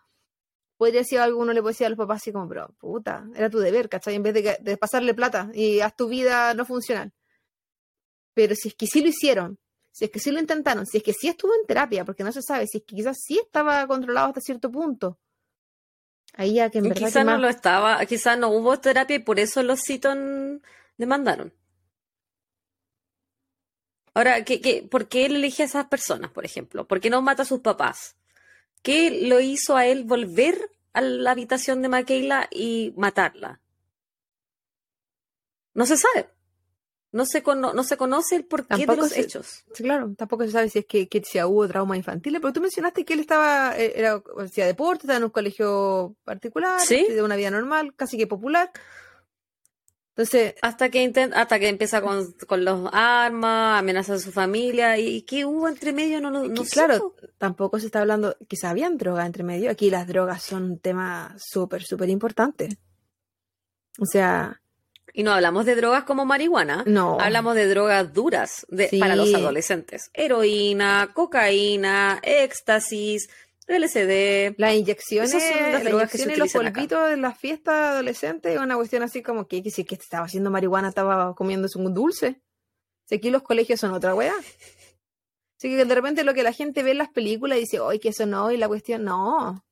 podría 0.77 1.03
ser 1.03 1.17
algo, 1.17 1.39
uno 1.39 1.51
le 1.51 1.59
puede 1.63 1.73
decir 1.73 1.87
a 1.87 1.89
los 1.89 1.97
papás 1.97 2.17
así 2.17 2.31
como, 2.31 2.47
pero 2.47 2.75
puta, 2.77 3.25
era 3.35 3.49
tu 3.49 3.57
deber, 3.57 3.89
¿cachai? 3.89 4.13
En 4.13 4.21
vez 4.21 4.35
de, 4.35 4.77
pasarle 4.77 5.15
plata 5.15 5.49
y 5.51 5.79
haz 5.79 5.95
tu 5.95 6.09
vida 6.09 6.53
no 6.53 6.63
funcional. 6.63 7.11
Pero 8.35 8.53
si 8.53 8.67
es 8.67 8.75
que 8.75 8.85
sí 8.85 9.01
lo 9.01 9.07
hicieron, 9.07 9.57
si 9.91 10.05
es 10.05 10.11
que 10.11 10.19
sí 10.19 10.29
lo 10.29 10.39
intentaron, 10.39 10.85
si 10.85 10.97
es 10.97 11.03
que 11.03 11.13
sí 11.13 11.27
estuvo 11.27 11.55
en 11.55 11.65
terapia, 11.65 12.05
porque 12.05 12.23
no 12.23 12.31
se 12.31 12.43
sabe, 12.43 12.67
si 12.67 12.77
es 12.77 12.83
que 12.85 12.95
quizás 12.97 13.17
sí 13.19 13.39
estaba 13.39 13.87
controlado 13.87 14.27
hasta 14.27 14.41
cierto 14.41 14.69
punto. 14.69 15.17
Ahí 16.35 16.53
ya 16.53 16.69
que 16.69 16.77
en 16.77 16.83
verdad 16.83 17.07
quizás 17.07 17.25
no 17.25 17.31
más- 17.31 17.41
lo 17.41 17.49
estaba, 17.49 18.05
quizás 18.05 18.37
no 18.37 18.49
hubo 18.49 18.79
terapia 18.79 19.15
y 19.15 19.19
por 19.23 19.39
eso 19.39 19.63
los 19.63 19.79
Citon 19.79 20.61
demandaron. 20.97 21.51
Ahora, 24.13 24.43
¿qué, 24.45 24.61
qué, 24.61 24.87
por 24.89 25.07
qué 25.07 25.25
él 25.25 25.35
elige 25.37 25.63
a 25.63 25.65
esas 25.65 25.85
personas, 25.87 26.31
por 26.31 26.45
ejemplo? 26.45 26.85
¿Por 26.87 26.99
qué 26.99 27.09
no 27.09 27.21
mata 27.21 27.43
a 27.43 27.45
sus 27.45 27.61
papás? 27.61 28.15
¿Qué 28.83 29.27
lo 29.27 29.39
hizo 29.39 29.75
a 29.75 29.85
él 29.87 30.03
volver 30.03 30.69
a 30.93 31.01
la 31.01 31.31
habitación 31.31 31.81
de 31.81 31.89
Michaela 31.89 32.47
y 32.51 32.93
matarla? 32.95 33.59
No 35.73 35.85
se 35.85 35.97
sabe. 35.97 36.29
No 37.11 37.25
se, 37.27 37.43
cono- 37.43 37.73
no 37.73 37.83
se 37.83 37.95
conoce 37.95 38.35
el 38.35 38.45
porqué 38.45 38.75
de 38.75 38.85
Tampoco 38.87 39.01
los 39.03 39.11
se- 39.11 39.21
hechos. 39.21 39.63
Sí, 39.73 39.83
claro, 39.83 40.13
tampoco 40.17 40.45
se 40.45 40.51
sabe 40.51 40.69
si 40.69 40.79
es 40.79 40.85
que, 40.87 41.07
que 41.07 41.21
si 41.23 41.39
hubo 41.43 41.67
traumas 41.67 41.97
infantiles, 41.97 42.41
pero 42.41 42.53
tú 42.53 42.59
mencionaste 42.61 43.05
que 43.05 43.13
él 43.13 43.19
estaba, 43.19 43.77
eh, 43.77 43.93
era, 43.95 44.21
hacía 44.39 44.65
deporte, 44.65 45.03
estaba 45.03 45.17
en 45.17 45.25
un 45.25 45.29
colegio 45.29 46.15
particular, 46.23 46.79
Sí. 46.81 47.05
de 47.07 47.21
una 47.21 47.35
vida 47.35 47.51
normal, 47.51 47.93
casi 47.95 48.17
que 48.17 48.25
popular. 48.25 48.71
Entonces, 50.15 50.53
Hasta 50.61 50.89
que, 50.89 51.03
inten- 51.03 51.31
hasta 51.33 51.57
que 51.59 51.67
empieza 51.69 52.01
con, 52.01 52.33
con 52.47 52.63
los 52.63 52.87
armas, 52.93 53.79
amenaza 53.79 54.13
a 54.13 54.19
su 54.19 54.31
familia. 54.31 54.97
¿Y 54.99 55.23
qué 55.23 55.43
hubo 55.43 55.67
entre 55.67 55.91
medio? 55.91 56.21
No, 56.21 56.29
lo- 56.29 56.47
no 56.47 56.63
sé, 56.65 56.69
claro, 56.71 56.99
po. 56.99 57.15
tampoco 57.39 57.79
se 57.79 57.87
está 57.87 58.01
hablando, 58.01 58.35
quizás 58.47 58.69
habían 58.71 58.97
drogas 58.97 59.25
entre 59.25 59.43
medio. 59.43 59.71
Aquí 59.71 59.89
las 59.89 60.05
drogas 60.07 60.43
son 60.43 60.63
un 60.63 60.79
tema 60.79 61.35
súper, 61.39 61.83
súper 61.83 62.09
importante. 62.09 62.77
O 63.99 64.05
sea, 64.05 64.59
Y 65.15 65.21
no 65.23 65.31
hablamos 65.31 65.65
de 65.67 65.75
drogas 65.75 66.03
como 66.05 66.25
marihuana. 66.25 66.83
no. 66.87 67.19
Hablamos 67.19 67.53
de 67.55 67.67
drogas 67.67 68.13
duras 68.13 68.65
de- 68.69 68.89
Sí. 68.89 68.99
para 68.99 69.15
los 69.15 69.31
adolescentes. 69.33 70.09
Heroína, 70.13 71.11
cocaína, 71.13 72.19
éxtasis, 72.23 73.29
LSD. 73.67 74.55
Las 74.57 74.73
inyecciones, 74.75 75.33
las 75.33 75.83
drogas 75.83 76.11
que 76.11 76.17
se 76.17 76.25
los 76.25 76.33
utilizan 76.37 76.61
acá. 76.67 76.73
polvitos 76.73 77.09
de 77.09 77.17
las 77.17 77.37
fiestas 77.37 77.91
adolescentes 77.91 78.55
es 78.55 78.59
una 78.59 78.75
cuestión 78.75 79.03
así 79.03 79.21
como 79.21 79.47
que, 79.47 79.63
que 79.63 79.71
si 79.71 79.85
que 79.85 79.95
estaba 79.95 80.25
haciendo 80.25 80.51
marihuana 80.51 80.89
estaba 80.89 81.33
comiéndose 81.35 81.77
un 81.77 81.93
dulce. 81.93 82.41
Si 83.05 83.15
aquí 83.15 83.29
los 83.29 83.43
colegios 83.43 83.79
son 83.79 83.93
otra 83.93 84.15
weá. 84.15 84.33
Así 85.57 85.69
que 85.69 85.85
de 85.85 85.95
repente 85.95 86.23
lo 86.23 86.33
que 86.33 86.43
la 86.43 86.51
gente 86.51 86.83
ve 86.83 86.91
en 86.91 86.97
las 86.97 87.09
películas 87.09 87.57
y 87.57 87.61
dice, 87.61 87.79
¡ay, 87.81 87.99
que 87.99 88.09
eso 88.09 88.25
no! 88.25 88.51
Y 88.51 88.57
la 88.57 88.67
cuestión, 88.67 89.03
no. 89.03 89.63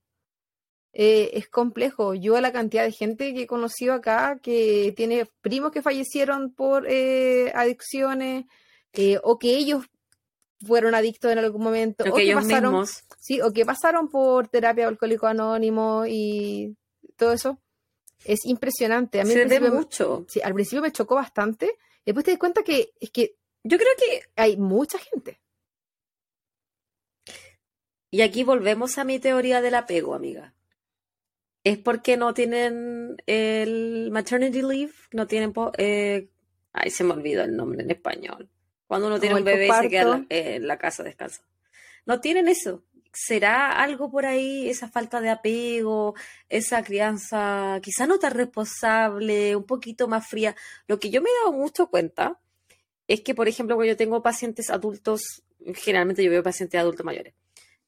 Eh, 0.93 1.31
es 1.33 1.47
complejo. 1.49 2.13
Yo 2.13 2.35
a 2.35 2.41
la 2.41 2.51
cantidad 2.51 2.83
de 2.83 2.91
gente 2.91 3.33
que 3.33 3.43
he 3.43 3.47
conocido 3.47 3.93
acá 3.93 4.39
que 4.41 4.93
tiene 4.95 5.25
primos 5.41 5.71
que 5.71 5.81
fallecieron 5.81 6.53
por 6.53 6.85
eh, 6.87 7.51
adicciones 7.55 8.45
eh, 8.93 9.19
o 9.23 9.39
que 9.39 9.55
ellos 9.55 9.85
fueron 10.65 10.95
adictos 10.95 11.31
en 11.31 11.39
algún 11.39 11.63
momento 11.63 12.03
o 12.09 12.15
que 12.15 12.33
pasaron 12.33 12.71
mismos. 12.71 13.03
Sí, 13.19 13.41
o 13.41 13.51
que 13.51 13.65
pasaron 13.65 14.09
por 14.09 14.47
terapia 14.47 14.87
alcohólico 14.87 15.27
anónimo 15.27 16.03
y 16.07 16.75
todo 17.17 17.33
eso. 17.33 17.59
Es 18.25 18.45
impresionante. 18.45 19.19
A 19.19 19.23
mí 19.23 19.33
Se 19.33 19.45
ve 19.45 19.59
mucho. 19.59 20.25
sí, 20.29 20.39
al 20.43 20.53
principio 20.53 20.81
me 20.81 20.91
chocó 20.91 21.15
bastante. 21.15 21.77
Después 22.05 22.23
te 22.25 22.31
das 22.31 22.39
cuenta 22.39 22.63
que 22.63 22.91
es 22.99 23.09
que 23.11 23.35
Yo 23.63 23.77
creo 23.77 23.89
que, 23.97 24.23
hay 24.35 24.57
mucha 24.57 24.97
gente. 24.99 25.39
y 28.13 28.21
aquí 28.21 28.43
volvemos 28.43 28.97
a 28.97 29.03
mi 29.05 29.19
teoría 29.19 29.61
del 29.61 29.75
apego, 29.75 30.13
amiga. 30.13 30.53
Es 31.63 31.77
porque 31.77 32.17
no 32.17 32.33
tienen 32.33 33.15
el 33.27 34.09
maternity 34.11 34.61
leave, 34.63 34.93
no 35.13 35.27
tienen, 35.27 35.53
po- 35.53 35.71
eh, 35.77 36.29
ay, 36.73 36.89
se 36.89 37.03
me 37.03 37.13
olvidó 37.13 37.43
el 37.43 37.55
nombre 37.55 37.83
en 37.83 37.91
español. 37.91 38.49
Cuando 38.91 39.07
uno 39.07 39.21
tiene 39.21 39.35
un 39.35 39.45
bebé 39.45 39.67
y 39.67 39.71
se 39.71 39.87
queda 39.87 40.01
en 40.01 40.09
la, 40.09 40.25
eh, 40.27 40.55
en 40.55 40.67
la 40.67 40.77
casa 40.77 41.01
descansa. 41.01 41.41
No 42.05 42.19
tienen 42.19 42.49
eso. 42.49 42.83
¿Será 43.13 43.81
algo 43.81 44.11
por 44.11 44.25
ahí, 44.25 44.69
esa 44.69 44.89
falta 44.89 45.21
de 45.21 45.29
apego, 45.29 46.13
esa 46.49 46.83
crianza 46.83 47.79
quizá 47.81 48.05
no 48.05 48.19
tan 48.19 48.33
responsable, 48.33 49.55
un 49.55 49.63
poquito 49.63 50.09
más 50.09 50.27
fría? 50.27 50.57
Lo 50.87 50.99
que 50.99 51.09
yo 51.09 51.21
me 51.21 51.29
he 51.29 51.33
dado 51.35 51.53
mucho 51.53 51.87
cuenta 51.87 52.37
es 53.07 53.21
que, 53.21 53.33
por 53.33 53.47
ejemplo, 53.47 53.77
cuando 53.77 53.93
yo 53.93 53.95
tengo 53.95 54.21
pacientes 54.21 54.69
adultos, 54.69 55.41
generalmente 55.73 56.21
yo 56.21 56.29
veo 56.29 56.43
pacientes 56.43 56.77
adultos 56.77 57.05
mayores, 57.05 57.33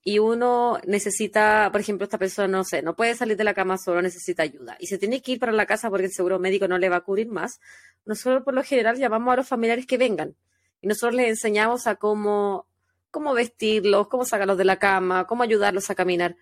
y 0.06 0.20
uno 0.20 0.80
necesita, 0.88 1.68
por 1.70 1.82
ejemplo, 1.82 2.06
esta 2.06 2.18
persona, 2.18 2.48
no 2.48 2.64
sé, 2.64 2.82
no 2.82 2.96
puede 2.96 3.14
salir 3.16 3.36
de 3.36 3.44
la 3.44 3.54
cama 3.54 3.78
solo, 3.78 4.02
necesita 4.02 4.44
ayuda, 4.44 4.78
y 4.80 4.88
se 4.88 4.98
tiene 4.98 5.22
que 5.22 5.34
ir 5.34 5.40
para 5.40 5.52
la 5.52 5.66
casa 5.66 5.90
porque 5.90 6.06
el 6.06 6.14
seguro 6.14 6.40
médico 6.40 6.70
no 6.70 6.78
le 6.78 6.88
va 6.88 6.96
a 6.96 7.02
cubrir 7.02 7.28
más, 7.28 7.60
nosotros 8.06 8.42
por 8.44 8.54
lo 8.54 8.64
general 8.64 8.98
llamamos 8.98 9.34
a 9.34 9.36
los 9.36 9.48
familiares 9.50 9.86
que 9.86 9.98
vengan, 9.98 10.38
y 10.84 10.88
nosotros 10.88 11.16
les 11.16 11.30
enseñamos 11.30 11.88
a 11.88 11.96
cómo, 11.96 12.68
cómo 13.10 13.34
vestirlos, 13.34 14.10
cómo 14.10 14.26
sacarlos 14.26 14.58
de 14.58 14.66
la 14.66 14.78
cama, 14.80 15.26
cómo 15.26 15.42
ayudarlos 15.42 15.90
a 15.90 15.96
caminar. 15.96 16.36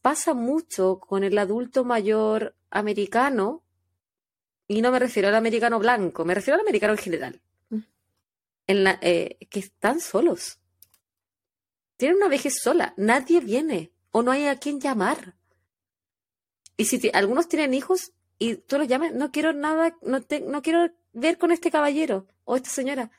Pasa 0.00 0.34
mucho 0.34 1.00
con 1.00 1.24
el 1.24 1.36
adulto 1.36 1.84
mayor 1.84 2.54
americano, 2.70 3.62
y 4.68 4.82
no 4.82 4.92
me 4.92 5.00
refiero 5.00 5.28
al 5.28 5.34
americano 5.34 5.78
blanco, 5.80 6.24
me 6.24 6.32
refiero 6.34 6.54
al 6.54 6.60
americano 6.60 6.92
en 6.92 6.98
general, 6.98 7.40
Mm. 7.70 7.78
en 8.68 8.84
la, 8.84 8.98
eh, 9.02 9.36
que 9.50 9.58
están 9.58 9.98
solos. 10.00 10.60
Tienen 11.96 12.18
una 12.18 12.28
vejez 12.28 12.60
sola, 12.62 12.94
nadie 12.96 13.40
viene 13.40 13.90
o 14.12 14.22
no 14.22 14.30
hay 14.30 14.46
a 14.46 14.56
quien 14.60 14.80
llamar. 14.80 15.34
Y 16.76 16.84
si 16.84 17.10
algunos 17.12 17.48
tienen 17.48 17.74
hijos 17.74 18.12
y 18.38 18.54
tú 18.54 18.78
los 18.78 18.86
llamas, 18.86 19.12
no 19.12 19.32
quiero 19.32 19.52
nada, 19.52 19.96
no, 20.02 20.22
te- 20.22 20.40
no 20.40 20.62
quiero 20.62 20.88
ver 21.12 21.36
con 21.36 21.50
este 21.50 21.70
caballero 21.70 22.26
o 22.44 22.54
esta 22.56 22.70
señora. 22.70 23.10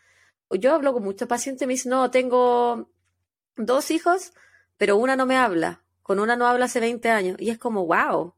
Yo 0.54 0.74
hablo 0.74 0.93
con 0.93 1.04
muchos 1.04 1.28
pacientes 1.28 1.62
y 1.64 1.68
me 1.68 1.74
dicen, 1.74 1.91
no, 1.91 2.12
tengo 2.12 2.89
dos 3.58 3.91
hijos, 3.91 4.34
pero 4.78 4.97
una 4.97 5.16
no 5.16 5.26
me 5.26 5.38
habla. 5.38 5.82
Con 6.04 6.20
una 6.20 6.36
no 6.36 6.47
habla 6.47 6.66
hace 6.66 6.80
20 6.80 7.10
años. 7.10 7.36
Y 7.39 7.49
es 7.49 7.58
como, 7.58 7.86
wow, 7.86 8.34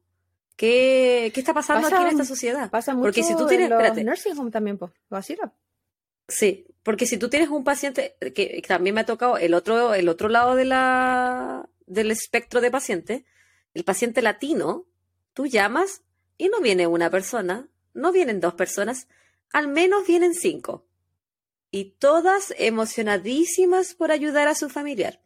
¿qué, 0.56 1.30
qué 1.34 1.40
está 1.40 1.54
pasando 1.54 1.82
Pasa- 1.88 1.96
aquí 1.96 2.04
en 2.06 2.10
esta 2.12 2.24
sociedad? 2.24 2.70
Pasa 2.70 2.92
mucho 2.94 3.04
Porque 3.06 3.22
si 3.22 3.36
tú 3.36 3.46
tienes- 3.46 3.66
en 3.66 3.70
los 3.70 3.80
espérate. 3.80 4.04
nursing 4.04 4.38
home 4.38 4.50
también, 4.50 4.78
pues. 4.78 4.92
Sí, 6.28 6.66
porque 6.82 7.06
si 7.06 7.18
tú 7.18 7.28
tienes 7.28 7.50
un 7.50 7.64
paciente 7.64 8.16
que, 8.20 8.32
que 8.32 8.62
también 8.66 8.94
me 8.94 9.02
ha 9.02 9.06
tocado 9.06 9.36
el 9.36 9.52
otro, 9.54 9.94
el 9.94 10.08
otro 10.08 10.28
lado 10.28 10.54
de 10.54 10.64
la, 10.64 11.68
del 11.86 12.10
espectro 12.10 12.60
de 12.62 12.70
paciente, 12.70 13.24
el 13.74 13.84
paciente 13.84 14.22
latino, 14.22 14.86
tú 15.34 15.46
llamas 15.46 16.02
y 16.38 16.48
no 16.48 16.60
viene 16.60 16.86
una 16.86 17.10
persona, 17.10 17.68
no 17.92 18.10
vienen 18.12 18.40
dos 18.40 18.54
personas, 18.54 19.06
al 19.52 19.68
menos 19.68 20.06
vienen 20.06 20.32
cinco. 20.34 20.86
Y 21.74 21.96
todas 21.98 22.54
emocionadísimas 22.56 23.96
por 23.96 24.12
ayudar 24.12 24.46
a 24.46 24.54
su 24.54 24.68
familiar. 24.68 25.20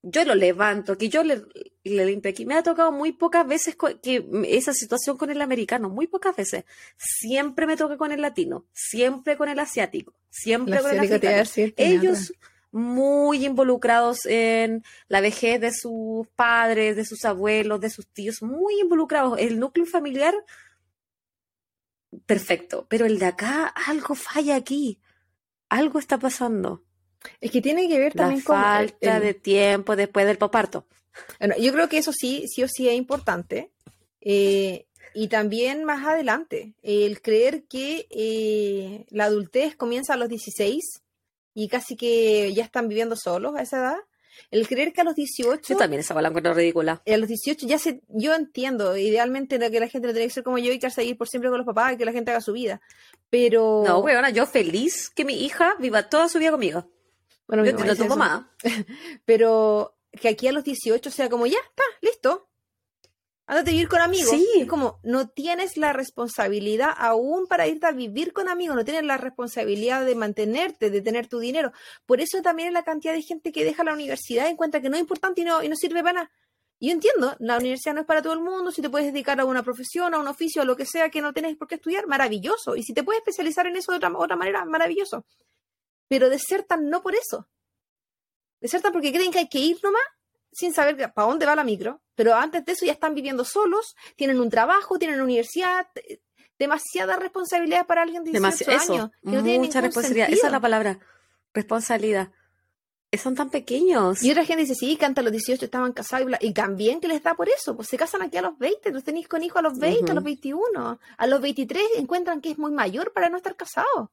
Yo 0.00 0.24
lo 0.24 0.36
levanto, 0.36 0.96
que 0.96 1.08
yo 1.08 1.24
le, 1.24 1.42
le 1.82 2.06
limpio 2.06 2.30
aquí. 2.30 2.46
Me 2.46 2.54
ha 2.54 2.62
tocado 2.62 2.92
muy 2.92 3.10
pocas 3.10 3.44
veces 3.44 3.76
que 4.00 4.24
esa 4.46 4.72
situación 4.72 5.16
con 5.16 5.30
el 5.30 5.42
americano, 5.42 5.90
muy 5.90 6.06
pocas 6.06 6.36
veces. 6.36 6.64
Siempre 6.96 7.66
me 7.66 7.76
toca 7.76 7.96
con 7.96 8.12
el 8.12 8.20
latino, 8.20 8.66
siempre 8.72 9.36
con 9.36 9.48
el 9.48 9.58
asiático, 9.58 10.14
siempre 10.30 10.76
La 10.76 10.82
con 10.82 10.92
el 10.92 11.00
asiática 11.00 11.18
te 11.18 11.26
iba 11.26 11.38
a 11.38 11.40
africano. 11.40 11.66
decir, 11.66 11.74
tenía 11.74 11.98
Ellos 11.98 12.32
muy 12.70 13.44
involucrados 13.44 14.26
en 14.26 14.84
la 15.08 15.20
vejez 15.20 15.60
de 15.60 15.72
sus 15.72 16.24
padres, 16.36 16.94
de 16.94 17.04
sus 17.04 17.24
abuelos, 17.24 17.80
de 17.80 17.90
sus 17.90 18.06
tíos, 18.06 18.42
muy 18.42 18.78
involucrados. 18.80 19.40
El 19.40 19.58
núcleo 19.58 19.86
familiar, 19.86 20.36
perfecto. 22.26 22.86
Pero 22.88 23.06
el 23.06 23.18
de 23.18 23.26
acá, 23.26 23.66
algo 23.66 24.14
falla 24.14 24.54
aquí. 24.54 25.00
Algo 25.72 25.98
está 25.98 26.18
pasando. 26.18 26.82
Es 27.40 27.50
que 27.50 27.62
tiene 27.62 27.88
que 27.88 27.98
ver 27.98 28.14
La 28.14 28.24
también 28.24 28.42
con. 28.42 28.56
el- 28.56 28.62
falta 28.62 29.16
el- 29.16 29.22
de 29.22 29.34
tiempo 29.34 29.96
después 29.96 30.26
del 30.26 30.38
posparto. 30.38 30.86
Bueno, 31.38 31.54
yo 31.58 31.72
creo 31.72 31.88
que 31.88 31.98
eso 31.98 32.12
sí, 32.12 32.44
sí 32.48 32.62
o 32.62 32.68
sí 32.68 32.88
es 32.88 32.94
importante. 32.94 33.70
Eh, 34.20 34.86
y 35.14 35.28
también 35.28 35.84
más 35.84 36.06
adelante, 36.06 36.74
el 36.82 37.20
creer 37.20 37.64
que 37.64 38.06
eh, 38.10 39.04
la 39.10 39.24
adultez 39.24 39.76
comienza 39.76 40.14
a 40.14 40.16
los 40.16 40.28
16 40.28 41.02
y 41.54 41.68
casi 41.68 41.96
que 41.96 42.52
ya 42.54 42.64
están 42.64 42.88
viviendo 42.88 43.14
solos 43.16 43.54
a 43.56 43.62
esa 43.62 43.78
edad. 43.78 43.96
El 44.50 44.66
creer 44.68 44.92
que 44.92 45.00
a 45.00 45.04
los 45.04 45.14
18... 45.14 45.74
Yo 45.74 45.76
también 45.76 46.00
esa 46.00 46.20
la 46.20 46.28
encuentro 46.28 46.54
ridícula. 46.54 47.02
A 47.06 47.16
los 47.16 47.28
18 47.28 47.66
ya 47.66 47.78
se... 47.78 48.02
Yo 48.08 48.34
entiendo, 48.34 48.96
idealmente 48.96 49.58
que 49.58 49.80
la 49.80 49.88
gente 49.88 50.08
tiene 50.12 50.26
que 50.26 50.34
ser 50.34 50.42
como 50.42 50.58
yo 50.58 50.72
y 50.72 50.78
que 50.78 50.90
seguir 50.90 51.16
por 51.16 51.28
siempre 51.28 51.50
con 51.50 51.58
los 51.58 51.66
papás 51.66 51.94
y 51.94 51.96
que 51.96 52.04
la 52.04 52.12
gente 52.12 52.30
haga 52.30 52.40
su 52.40 52.52
vida. 52.52 52.80
Pero... 53.30 53.82
No, 53.86 54.00
weona, 54.00 54.30
yo 54.30 54.46
feliz 54.46 55.10
que 55.10 55.24
mi 55.24 55.44
hija 55.44 55.74
viva 55.78 56.08
toda 56.08 56.28
su 56.28 56.38
vida 56.38 56.50
conmigo. 56.50 56.88
Bueno, 57.46 57.64
yo 57.64 57.72
no 57.72 57.96
tengo 57.96 58.16
más. 58.16 58.44
Pero 59.24 59.96
que 60.12 60.28
aquí 60.28 60.48
a 60.48 60.52
los 60.52 60.64
18 60.64 61.10
sea 61.10 61.28
como, 61.28 61.46
ya, 61.46 61.58
está, 61.58 61.82
listo. 62.00 62.48
Ándate 63.52 63.68
a 63.68 63.74
vivir 63.74 63.88
con 63.90 64.00
amigos. 64.00 64.30
Sí. 64.30 64.48
Es 64.60 64.66
como, 64.66 64.98
no 65.02 65.28
tienes 65.28 65.76
la 65.76 65.92
responsabilidad 65.92 66.88
aún 66.96 67.46
para 67.46 67.66
irte 67.66 67.86
a 67.86 67.92
vivir 67.92 68.32
con 68.32 68.48
amigos, 68.48 68.74
no 68.74 68.82
tienes 68.82 69.04
la 69.04 69.18
responsabilidad 69.18 70.06
de 70.06 70.14
mantenerte, 70.14 70.88
de 70.88 71.02
tener 71.02 71.28
tu 71.28 71.38
dinero. 71.38 71.70
Por 72.06 72.22
eso 72.22 72.40
también 72.40 72.68
es 72.68 72.72
la 72.72 72.82
cantidad 72.82 73.12
de 73.12 73.20
gente 73.20 73.52
que 73.52 73.62
deja 73.62 73.84
la 73.84 73.92
universidad 73.92 74.48
en 74.48 74.56
cuenta 74.56 74.80
que 74.80 74.88
no 74.88 74.96
es 74.96 75.02
importante 75.02 75.42
y 75.42 75.44
no, 75.44 75.62
y 75.62 75.68
no 75.68 75.76
sirve 75.76 76.02
para 76.02 76.12
nada. 76.14 76.30
Yo 76.80 76.92
entiendo, 76.92 77.36
la 77.40 77.58
universidad 77.58 77.92
no 77.92 78.00
es 78.00 78.06
para 78.06 78.22
todo 78.22 78.32
el 78.32 78.40
mundo, 78.40 78.72
si 78.72 78.80
te 78.80 78.88
puedes 78.88 79.12
dedicar 79.12 79.38
a 79.38 79.44
una 79.44 79.62
profesión, 79.62 80.14
a 80.14 80.18
un 80.18 80.28
oficio, 80.28 80.62
a 80.62 80.64
lo 80.64 80.74
que 80.74 80.86
sea 80.86 81.10
que 81.10 81.20
no 81.20 81.34
tienes 81.34 81.54
por 81.58 81.68
qué 81.68 81.74
estudiar, 81.74 82.06
maravilloso. 82.06 82.74
Y 82.74 82.82
si 82.82 82.94
te 82.94 83.02
puedes 83.02 83.18
especializar 83.18 83.66
en 83.66 83.76
eso 83.76 83.92
de 83.92 83.98
otra, 83.98 84.10
otra 84.16 84.34
manera, 84.34 84.64
maravilloso. 84.64 85.26
Pero 86.08 86.30
desertan 86.30 86.88
no 86.88 87.02
por 87.02 87.14
eso. 87.14 87.50
Desertan 88.62 88.92
porque 88.92 89.12
creen 89.12 89.30
que 89.30 89.40
hay 89.40 89.48
que 89.50 89.58
ir 89.58 89.78
nomás 89.82 90.00
sin 90.52 90.72
saber 90.72 90.96
para 91.12 91.28
dónde 91.28 91.46
va 91.46 91.56
la 91.56 91.64
micro, 91.64 92.02
pero 92.14 92.34
antes 92.34 92.64
de 92.64 92.72
eso 92.72 92.86
ya 92.86 92.92
están 92.92 93.14
viviendo 93.14 93.44
solos, 93.44 93.96
tienen 94.16 94.40
un 94.40 94.50
trabajo, 94.50 94.98
tienen 94.98 95.16
una 95.16 95.24
universidad, 95.24 95.86
demasiada 96.58 97.16
responsabilidad 97.16 97.86
para 97.86 98.02
alguien 98.02 98.24
de 98.24 98.30
18 98.30 98.70
años. 98.70 99.10
mucha 99.22 99.80
responsabilidad, 99.80 100.30
esa 100.30 100.46
es 100.46 100.52
la 100.52 100.60
palabra, 100.60 100.98
responsabilidad. 101.52 102.30
Son 103.20 103.34
tan 103.34 103.50
pequeños. 103.50 104.22
Y 104.22 104.30
otra 104.30 104.46
gente 104.46 104.62
dice, 104.62 104.74
sí, 104.74 104.96
canta 104.96 105.20
a 105.20 105.24
los 105.24 105.32
18, 105.32 105.66
estaban 105.66 105.92
casados 105.92 106.30
y, 106.40 106.54
también 106.54 106.98
que 106.98 107.08
les 107.08 107.22
da 107.22 107.34
por 107.34 107.48
eso, 107.50 107.76
pues 107.76 107.88
se 107.88 107.98
casan 107.98 108.22
aquí 108.22 108.38
a 108.38 108.42
los 108.42 108.56
20, 108.58 108.90
los 108.90 109.04
tenéis 109.04 109.28
con 109.28 109.42
hijos 109.42 109.58
a 109.58 109.62
los 109.62 109.78
20, 109.78 110.12
a 110.12 110.14
los 110.14 110.24
21, 110.24 110.98
a 111.18 111.26
los 111.26 111.40
23 111.42 111.82
encuentran 111.98 112.40
que 112.40 112.52
es 112.52 112.58
muy 112.58 112.72
mayor 112.72 113.12
para 113.12 113.28
no 113.28 113.36
estar 113.36 113.54
casados. 113.54 114.08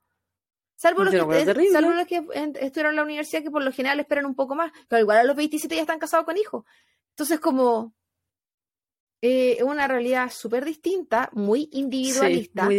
Salvo 0.79 1.03
los, 1.03 1.11
que, 1.11 1.17
los 1.17 2.07
que 2.07 2.23
estuvieron 2.61 2.91
en 2.91 2.95
la 2.95 3.03
universidad, 3.03 3.43
que 3.43 3.51
por 3.51 3.61
lo 3.61 3.73
general 3.73 3.99
esperan 3.99 4.25
un 4.25 4.33
poco 4.33 4.55
más, 4.55 4.71
pero 4.87 5.01
igual 5.01 5.17
a 5.17 5.23
los 5.25 5.35
27 5.35 5.75
ya 5.75 5.81
están 5.81 5.99
casados 5.99 6.25
con 6.25 6.37
hijos. 6.37 6.63
Entonces, 7.09 7.41
como 7.41 7.93
eh, 9.21 9.57
es 9.57 9.63
una 9.63 9.89
realidad 9.89 10.31
súper 10.31 10.63
distinta, 10.63 11.31
muy 11.33 11.67
individualista, 11.73 12.69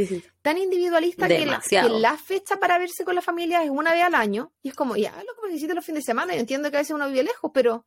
tan 0.41 0.57
individualista 0.57 1.29
que 1.29 1.45
la, 1.45 2.17
fecha 2.17 2.57
para 2.57 2.79
verse 2.79 3.05
con 3.05 3.17
la 3.17 3.21
familia 3.21 3.63
es 3.63 3.69
una 3.69 3.93
vez 3.93 4.05
al 4.05 4.15
año, 4.15 4.51
y 4.63 4.71
es 4.71 4.75
como, 4.75 4.97
ya, 4.97 5.11
lo 5.11 5.35
que 5.35 5.49
necesito 5.49 5.75
los 5.75 5.85
fines 5.85 6.03
de 6.03 6.07
semana, 6.07 6.33
yo 6.33 6.41
entiendo 6.41 6.71
que 6.71 6.79
a 6.79 6.81
veces 6.81 6.95
uno 6.95 7.07
vive 7.07 7.25
lejos, 7.25 7.51
pero 7.53 7.85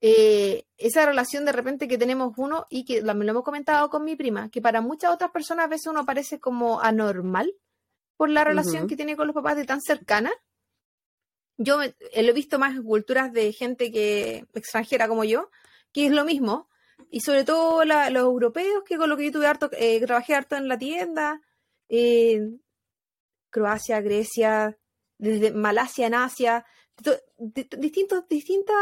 eh, 0.00 0.64
esa 0.76 1.06
relación 1.06 1.44
de 1.44 1.52
repente 1.52 1.86
que 1.86 1.98
tenemos 1.98 2.32
uno, 2.36 2.66
y 2.68 2.84
que 2.84 3.00
lo, 3.00 3.14
lo 3.14 3.30
hemos 3.30 3.44
comentado 3.44 3.90
con 3.90 4.02
mi 4.02 4.16
prima, 4.16 4.50
que 4.50 4.60
para 4.60 4.80
muchas 4.80 5.12
otras 5.12 5.30
personas 5.30 5.66
a 5.66 5.68
veces 5.68 5.86
uno 5.86 6.04
parece 6.04 6.40
como 6.40 6.80
anormal, 6.80 7.54
por 8.18 8.28
la 8.28 8.42
relación 8.42 8.88
que 8.88 8.96
tiene 8.96 9.16
con 9.16 9.28
los 9.28 9.34
papás 9.34 9.56
de 9.56 9.64
tan 9.64 9.80
cercana. 9.80 10.32
Yo 11.56 11.80
eh, 11.82 11.94
lo 12.16 12.30
he 12.30 12.32
visto 12.32 12.58
más 12.58 12.74
en 12.74 12.82
culturas 12.82 13.32
de 13.32 13.52
gente 13.52 13.92
que 13.92 14.44
extranjera 14.54 15.06
como 15.06 15.22
yo, 15.22 15.50
que 15.92 16.06
es 16.06 16.12
lo 16.12 16.24
mismo. 16.24 16.68
Y 17.10 17.20
sobre 17.20 17.44
todo 17.44 17.84
los 17.84 18.10
europeos, 18.10 18.82
que 18.84 18.96
con 18.96 19.08
lo 19.08 19.16
que 19.16 19.26
yo 19.26 19.32
tuve 19.32 19.46
harto, 19.46 19.70
eh, 19.72 20.04
trabajé 20.04 20.34
harto 20.34 20.56
en 20.56 20.66
la 20.66 20.76
tienda, 20.76 21.40
Croacia, 23.50 24.00
Grecia, 24.00 24.76
desde 25.16 25.52
Malasia 25.52 26.08
en 26.08 26.14
Asia, 26.14 26.66
distintos 27.38 28.28
distintos 28.28 28.76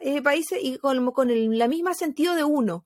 eh, 0.00 0.20
países 0.22 0.58
y 0.60 0.78
con, 0.78 1.12
con 1.12 1.30
el 1.30 1.56
la 1.56 1.68
misma 1.68 1.94
sentido 1.94 2.34
de 2.34 2.42
uno. 2.42 2.84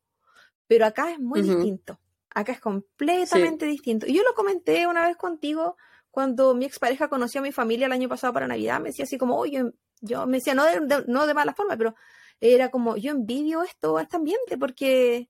Pero 0.66 0.84
acá 0.84 1.10
es 1.10 1.18
muy 1.18 1.40
distinto. 1.40 1.98
Acá 2.34 2.52
es 2.52 2.60
completamente 2.60 3.66
distinto. 3.66 4.06
Y 4.06 4.14
yo 4.14 4.22
lo 4.22 4.34
comenté 4.34 4.86
una 4.86 5.06
vez 5.06 5.16
contigo 5.16 5.76
cuando 6.10 6.54
mi 6.54 6.64
expareja 6.64 7.08
conoció 7.08 7.40
a 7.40 7.44
mi 7.44 7.52
familia 7.52 7.86
el 7.86 7.92
año 7.92 8.08
pasado 8.08 8.32
para 8.32 8.46
Navidad. 8.46 8.80
Me 8.80 8.90
decía 8.90 9.04
así 9.04 9.18
como, 9.18 9.36
oye, 9.36 9.64
yo 10.00 10.26
me 10.26 10.38
decía, 10.38 10.54
no 10.54 10.64
de, 10.64 11.04
no 11.06 11.26
de 11.26 11.34
mala 11.34 11.54
forma, 11.54 11.76
pero 11.76 11.94
era 12.40 12.70
como, 12.70 12.96
yo 12.96 13.10
envidio 13.12 13.62
esto, 13.62 13.98
este 13.98 14.16
ambiente, 14.16 14.56
porque 14.58 15.26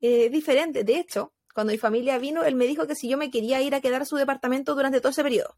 es 0.00 0.30
diferente. 0.30 0.84
De 0.84 0.96
hecho, 0.96 1.32
cuando 1.54 1.72
mi 1.72 1.78
familia 1.78 2.18
vino, 2.18 2.44
él 2.44 2.54
me 2.54 2.66
dijo 2.66 2.86
que 2.86 2.94
si 2.94 3.08
yo 3.08 3.18
me 3.18 3.30
quería 3.30 3.60
ir 3.60 3.74
a 3.74 3.80
quedar 3.80 4.02
a 4.02 4.06
su 4.06 4.16
departamento 4.16 4.74
durante 4.74 5.00
todo 5.00 5.10
ese 5.10 5.22
periodo. 5.22 5.56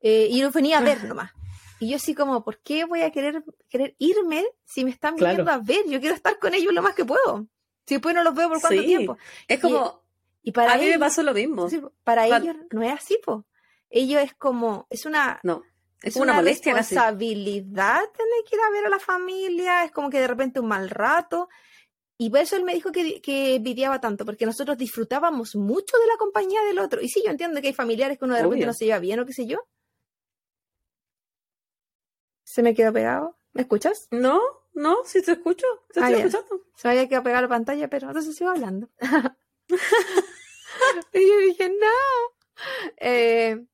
Eh, 0.00 0.28
y 0.30 0.40
no 0.40 0.50
venía 0.50 0.78
a 0.78 0.82
ver 0.82 1.04
nomás. 1.04 1.32
Y 1.78 1.90
yo 1.90 1.96
así 1.96 2.14
como, 2.14 2.42
¿por 2.44 2.60
qué 2.60 2.84
voy 2.84 3.02
a 3.02 3.10
querer, 3.10 3.44
querer 3.68 3.94
irme 3.98 4.46
si 4.64 4.84
me 4.84 4.90
están 4.90 5.16
viniendo 5.16 5.50
a 5.50 5.58
ver? 5.58 5.86
Yo 5.88 6.00
quiero 6.00 6.14
estar 6.14 6.38
con 6.38 6.54
ellos 6.54 6.72
lo 6.72 6.82
más 6.82 6.94
que 6.94 7.04
puedo. 7.04 7.46
Si 7.86 7.94
después 7.94 8.14
no 8.14 8.22
los 8.22 8.34
veo 8.34 8.48
por 8.48 8.60
cuánto 8.60 8.82
tiempo. 8.82 9.16
Es 9.46 9.60
como. 9.60 10.02
Y, 10.42 10.52
para 10.52 10.74
a 10.74 10.78
mí 10.78 10.86
me 10.86 10.98
pasó 10.98 11.22
lo 11.22 11.34
mismo. 11.34 11.68
para 12.04 12.26
ellos 12.26 12.56
no 12.70 12.82
es 12.82 12.92
así, 12.92 13.18
po. 13.24 13.46
Ellos 13.90 14.22
es 14.22 14.34
como. 14.34 14.86
Es 14.90 15.06
una. 15.06 15.40
No. 15.42 15.62
Es, 16.02 16.16
una, 16.16 16.34
molestia 16.34 16.74
responsabilidad 16.74 18.00
tener 18.16 18.44
que 18.48 18.56
ir 18.56 18.62
a 18.62 18.70
ver 18.70 18.86
a 18.86 18.90
la 18.90 18.98
familia. 18.98 19.84
Es 19.84 19.92
como 19.92 20.10
que 20.10 20.20
de 20.20 20.26
repente 20.26 20.60
un 20.60 20.68
mal 20.68 20.90
rato. 20.90 21.48
Y 22.18 22.30
por 22.30 22.40
eso 22.40 22.56
él 22.56 22.64
me 22.64 22.74
dijo 22.74 22.92
que, 22.92 23.20
que 23.20 23.56
envidiaba 23.56 24.00
tanto, 24.00 24.24
porque 24.24 24.46
nosotros 24.46 24.78
disfrutábamos 24.78 25.54
mucho 25.54 25.98
de 25.98 26.06
la 26.06 26.16
compañía 26.16 26.62
del 26.62 26.78
otro. 26.78 27.00
Y 27.00 27.08
sí, 27.08 27.22
yo 27.24 27.30
entiendo 27.30 27.60
que 27.60 27.68
hay 27.68 27.74
familiares 27.74 28.18
que 28.18 28.24
uno 28.24 28.34
de 28.34 28.42
repente 28.42 28.66
no 28.66 28.72
se 28.72 28.86
lleva 28.86 28.98
bien 28.98 29.20
o 29.20 29.26
qué 29.26 29.32
sé 29.32 29.46
yo. 29.46 29.66
¿Se 32.44 32.62
me 32.62 32.74
quedó 32.74 32.92
pegado? 32.92 33.36
¿Me 33.52 33.62
escuchas? 33.62 34.08
No, 34.10 34.40
no, 34.76 34.98
si 35.04 35.22
te 35.22 35.32
escucho, 35.32 35.66
te 35.92 35.98
estoy 36.00 36.14
ah, 36.14 36.18
escuchando. 36.18 36.62
Se 36.76 36.88
había 36.88 37.08
que 37.08 37.20
pegar 37.22 37.42
la 37.42 37.48
pantalla, 37.48 37.88
pero 37.88 38.08
entonces 38.08 38.36
sigo 38.36 38.50
hablando. 38.50 38.88
y 41.12 41.28
yo 41.28 41.38
dije, 41.38 41.70
no. 41.70 41.86
Eh, 42.98 43.64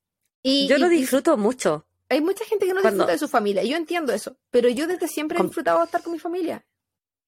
y, 0.43 0.69
yo 0.69 0.79
lo 0.79 0.89
disfruto 0.89 1.37
mucho. 1.37 1.87
Hay 2.09 2.21
mucha 2.21 2.45
gente 2.45 2.67
que 2.67 2.73
no 2.73 2.83
disfruta 2.83 3.13
de 3.13 3.19
su 3.19 3.27
familia, 3.27 3.65
yo 3.65 3.77
entiendo 3.77 4.13
eso, 4.13 4.37
pero 4.51 4.69
yo 4.69 4.87
desde 4.87 5.09
siempre 5.09 5.39
he 5.39 5.43
disfrutado 5.43 5.83
estar 5.83 6.03
con 6.03 6.13
mi 6.13 6.21
familia. 6.21 6.65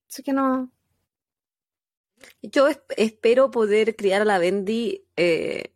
Así 0.08 0.22
que 0.22 0.32
no. 0.32 0.70
Yo 2.42 2.68
espero 2.96 3.50
poder 3.50 3.96
criar 3.96 4.22
a 4.22 4.24
la 4.24 4.38
Bendy 4.38 5.04
eh, 5.16 5.73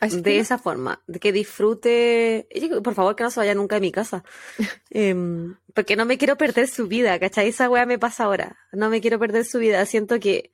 de 0.00 0.38
esa 0.38 0.58
forma, 0.58 1.02
de 1.06 1.20
que 1.20 1.32
disfrute, 1.32 2.48
por 2.82 2.94
favor 2.94 3.16
que 3.16 3.24
no 3.24 3.30
se 3.30 3.40
vaya 3.40 3.54
nunca 3.54 3.76
de 3.76 3.80
mi 3.82 3.92
casa, 3.92 4.24
em, 4.90 5.56
porque 5.74 5.96
no 5.96 6.06
me 6.06 6.16
quiero 6.16 6.36
perder 6.36 6.68
su 6.68 6.88
vida, 6.88 7.18
¿cachai? 7.18 7.48
Esa 7.48 7.68
weá 7.68 7.84
me 7.84 7.98
pasa 7.98 8.24
ahora, 8.24 8.58
no 8.72 8.88
me 8.88 9.00
quiero 9.00 9.18
perder 9.18 9.44
su 9.44 9.58
vida, 9.58 9.84
siento 9.84 10.18
que, 10.18 10.52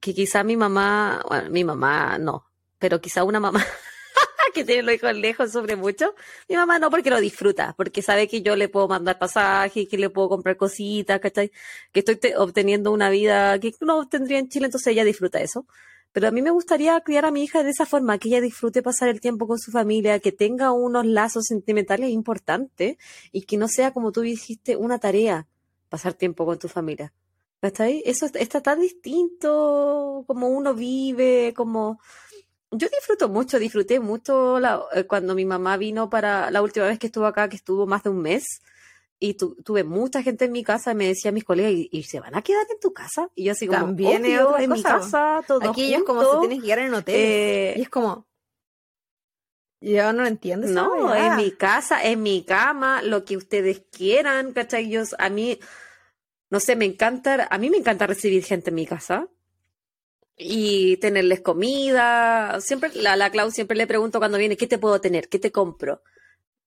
que 0.00 0.14
quizá 0.14 0.44
mi 0.44 0.56
mamá, 0.56 1.22
bueno, 1.28 1.50
mi 1.50 1.64
mamá 1.64 2.18
no, 2.18 2.46
pero 2.78 3.00
quizá 3.00 3.24
una 3.24 3.40
mamá 3.40 3.64
que 4.54 4.64
tiene 4.64 4.82
los 4.82 4.94
hijos 4.94 5.14
lejos 5.14 5.50
sufre 5.50 5.74
mucho, 5.74 6.14
mi 6.48 6.54
mamá 6.54 6.78
no 6.78 6.90
porque 6.90 7.10
lo 7.10 7.20
disfruta, 7.20 7.74
porque 7.76 8.02
sabe 8.02 8.28
que 8.28 8.40
yo 8.40 8.54
le 8.54 8.68
puedo 8.68 8.86
mandar 8.86 9.18
pasajes, 9.18 9.88
que 9.88 9.98
le 9.98 10.10
puedo 10.10 10.28
comprar 10.28 10.56
cositas, 10.56 11.18
¿cachai? 11.18 11.50
Que 11.92 12.00
estoy 12.00 12.18
obteniendo 12.36 12.92
una 12.92 13.10
vida 13.10 13.58
que 13.58 13.74
no 13.80 13.98
obtendría 13.98 14.38
en 14.38 14.48
Chile, 14.48 14.66
entonces 14.66 14.92
ella 14.92 15.04
disfruta 15.04 15.40
eso. 15.40 15.66
Pero 16.16 16.28
a 16.28 16.30
mí 16.30 16.40
me 16.40 16.48
gustaría 16.48 16.98
criar 17.02 17.26
a 17.26 17.30
mi 17.30 17.44
hija 17.44 17.62
de 17.62 17.68
esa 17.68 17.84
forma, 17.84 18.16
que 18.16 18.28
ella 18.30 18.40
disfrute 18.40 18.82
pasar 18.82 19.10
el 19.10 19.20
tiempo 19.20 19.46
con 19.46 19.58
su 19.58 19.70
familia, 19.70 20.18
que 20.18 20.32
tenga 20.32 20.72
unos 20.72 21.04
lazos 21.04 21.44
sentimentales 21.44 22.08
importantes 22.08 22.96
y 23.32 23.42
que 23.42 23.58
no 23.58 23.68
sea, 23.68 23.92
como 23.92 24.12
tú 24.12 24.22
dijiste, 24.22 24.76
una 24.76 24.98
tarea 24.98 25.46
pasar 25.90 26.14
tiempo 26.14 26.46
con 26.46 26.58
tu 26.58 26.68
familia. 26.68 27.12
¿Está 27.60 27.84
ahí? 27.84 28.02
Eso 28.06 28.24
está 28.32 28.62
tan 28.62 28.80
distinto 28.80 30.24
como 30.26 30.48
uno 30.48 30.72
vive, 30.72 31.52
como... 31.54 32.00
Yo 32.70 32.88
disfruto 32.88 33.28
mucho, 33.28 33.58
disfruté 33.58 34.00
mucho 34.00 34.56
eh, 34.94 35.06
cuando 35.06 35.34
mi 35.34 35.44
mamá 35.44 35.76
vino 35.76 36.08
para 36.08 36.50
la 36.50 36.62
última 36.62 36.86
vez 36.86 36.98
que 36.98 37.08
estuvo 37.08 37.26
acá, 37.26 37.50
que 37.50 37.56
estuvo 37.56 37.86
más 37.86 38.04
de 38.04 38.08
un 38.08 38.22
mes 38.22 38.62
y 39.18 39.34
tuve 39.34 39.82
mucha 39.84 40.22
gente 40.22 40.44
en 40.44 40.52
mi 40.52 40.62
casa 40.62 40.92
y 40.92 40.94
me 40.94 41.06
decía 41.06 41.32
mis 41.32 41.44
colegas, 41.44 41.72
¿y, 41.72 42.02
se 42.02 42.20
van 42.20 42.34
a 42.34 42.42
quedar 42.42 42.66
en 42.70 42.78
tu 42.80 42.92
casa? 42.92 43.30
Y 43.34 43.44
yo 43.44 43.52
así 43.52 43.66
como, 43.66 43.80
También 43.80 44.24
en 44.26 44.70
mi 44.70 44.82
casa, 44.82 45.42
todo 45.46 45.70
Aquí 45.70 45.86
ellos 45.86 46.02
como 46.04 46.22
se 46.22 46.38
tienen 46.40 46.60
que 46.60 46.66
quedar 46.66 46.78
en 46.80 46.94
hotel. 46.94 47.14
Eh, 47.16 47.74
y 47.76 47.82
es 47.82 47.88
como... 47.88 48.26
Yo 49.80 50.12
no 50.12 50.22
lo 50.22 50.28
entiendo. 50.28 50.66
No, 50.66 51.14
en 51.14 51.36
mi 51.36 51.52
casa, 51.52 52.02
en 52.02 52.22
mi 52.22 52.44
cama, 52.44 53.02
lo 53.02 53.24
que 53.24 53.36
ustedes 53.36 53.84
quieran, 53.92 54.52
¿cachai? 54.52 54.88
Yo, 54.90 55.02
a 55.18 55.28
mí, 55.28 55.60
no 56.50 56.60
sé, 56.60 56.76
me 56.76 56.86
encanta, 56.86 57.46
a 57.50 57.58
mí 57.58 57.70
me 57.70 57.76
encanta 57.76 58.06
recibir 58.06 58.42
gente 58.42 58.70
en 58.70 58.74
mi 58.74 58.86
casa 58.86 59.28
y 60.36 60.96
tenerles 60.96 61.40
comida. 61.40 62.58
Siempre, 62.60 62.90
la, 62.94 63.16
la 63.16 63.30
Clau 63.30 63.50
siempre 63.50 63.76
le 63.76 63.86
pregunto 63.86 64.18
cuando 64.18 64.38
viene, 64.38 64.56
¿qué 64.56 64.66
te 64.66 64.78
puedo 64.78 65.00
tener? 65.00 65.28
¿Qué 65.28 65.38
te 65.38 65.52
compro? 65.52 66.02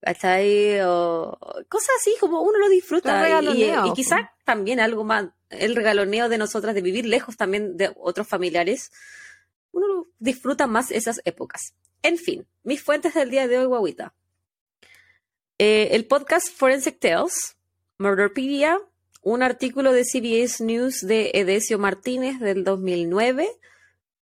¿Cachai? 0.01 0.79
O 0.81 1.37
cosas 1.67 1.89
así, 1.99 2.13
como 2.19 2.41
uno 2.41 2.57
lo 2.59 2.69
disfruta. 2.69 3.41
Y, 3.41 3.63
y 3.63 3.93
quizás 3.93 4.21
también 4.45 4.79
algo 4.79 5.03
más, 5.03 5.27
el 5.49 5.75
regaloneo 5.75 6.29
de 6.29 6.37
nosotras, 6.37 6.75
de 6.75 6.81
vivir 6.81 7.05
lejos 7.05 7.37
también 7.37 7.77
de 7.77 7.91
otros 7.95 8.27
familiares, 8.27 8.91
uno 9.71 10.07
disfruta 10.19 10.67
más 10.67 10.91
esas 10.91 11.21
épocas. 11.25 11.73
En 12.01 12.17
fin, 12.17 12.47
mis 12.63 12.81
fuentes 12.81 13.13
del 13.13 13.29
día 13.29 13.47
de 13.47 13.59
hoy, 13.59 13.65
guaguita. 13.65 14.13
Eh, 15.57 15.89
el 15.91 16.05
podcast 16.05 16.47
Forensic 16.49 16.99
Tales 16.99 17.57
Murderpedia, 17.97 18.79
un 19.21 19.43
artículo 19.43 19.91
de 19.91 20.05
CBS 20.05 20.63
News 20.63 21.01
de 21.01 21.31
Edesio 21.33 21.77
Martínez 21.77 22.39
del 22.39 22.63
2009, 22.63 23.49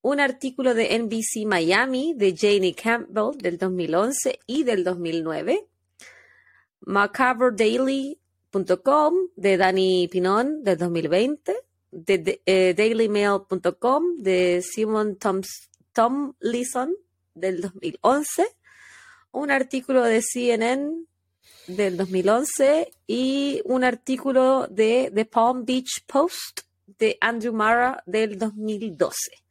un 0.03 0.19
artículo 0.19 0.75
de 0.75 0.99
NBC 0.99 1.47
Miami 1.47 2.13
de 2.13 2.35
Janie 2.37 2.75
Campbell 2.75 3.35
del 3.37 3.57
2011 3.57 4.37
y 4.45 4.63
del 4.63 4.83
2009, 4.83 5.65
macabredaily.com 6.81 9.15
de 9.37 9.57
Danny 9.57 10.09
Pinon 10.11 10.61
del 10.61 10.77
2020, 10.77 11.55
de, 11.91 12.41
eh, 12.45 12.73
dailymail.com 12.75 14.17
de 14.17 14.61
Simon 14.61 15.17
Tomlinson 15.93 16.93
del 17.33 17.61
2011, 17.61 18.45
un 19.31 19.51
artículo 19.51 20.03
de 20.03 20.21
CNN 20.21 21.05
del 21.67 21.95
2011 21.95 22.91
y 23.07 23.61
un 23.63 23.85
artículo 23.85 24.67
de 24.67 25.09
The 25.15 25.23
Palm 25.23 25.63
Beach 25.63 26.03
Post 26.05 26.63
de 26.99 27.17
Andrew 27.21 27.53
Mara 27.53 28.03
del 28.05 28.37
2012. 28.37 29.42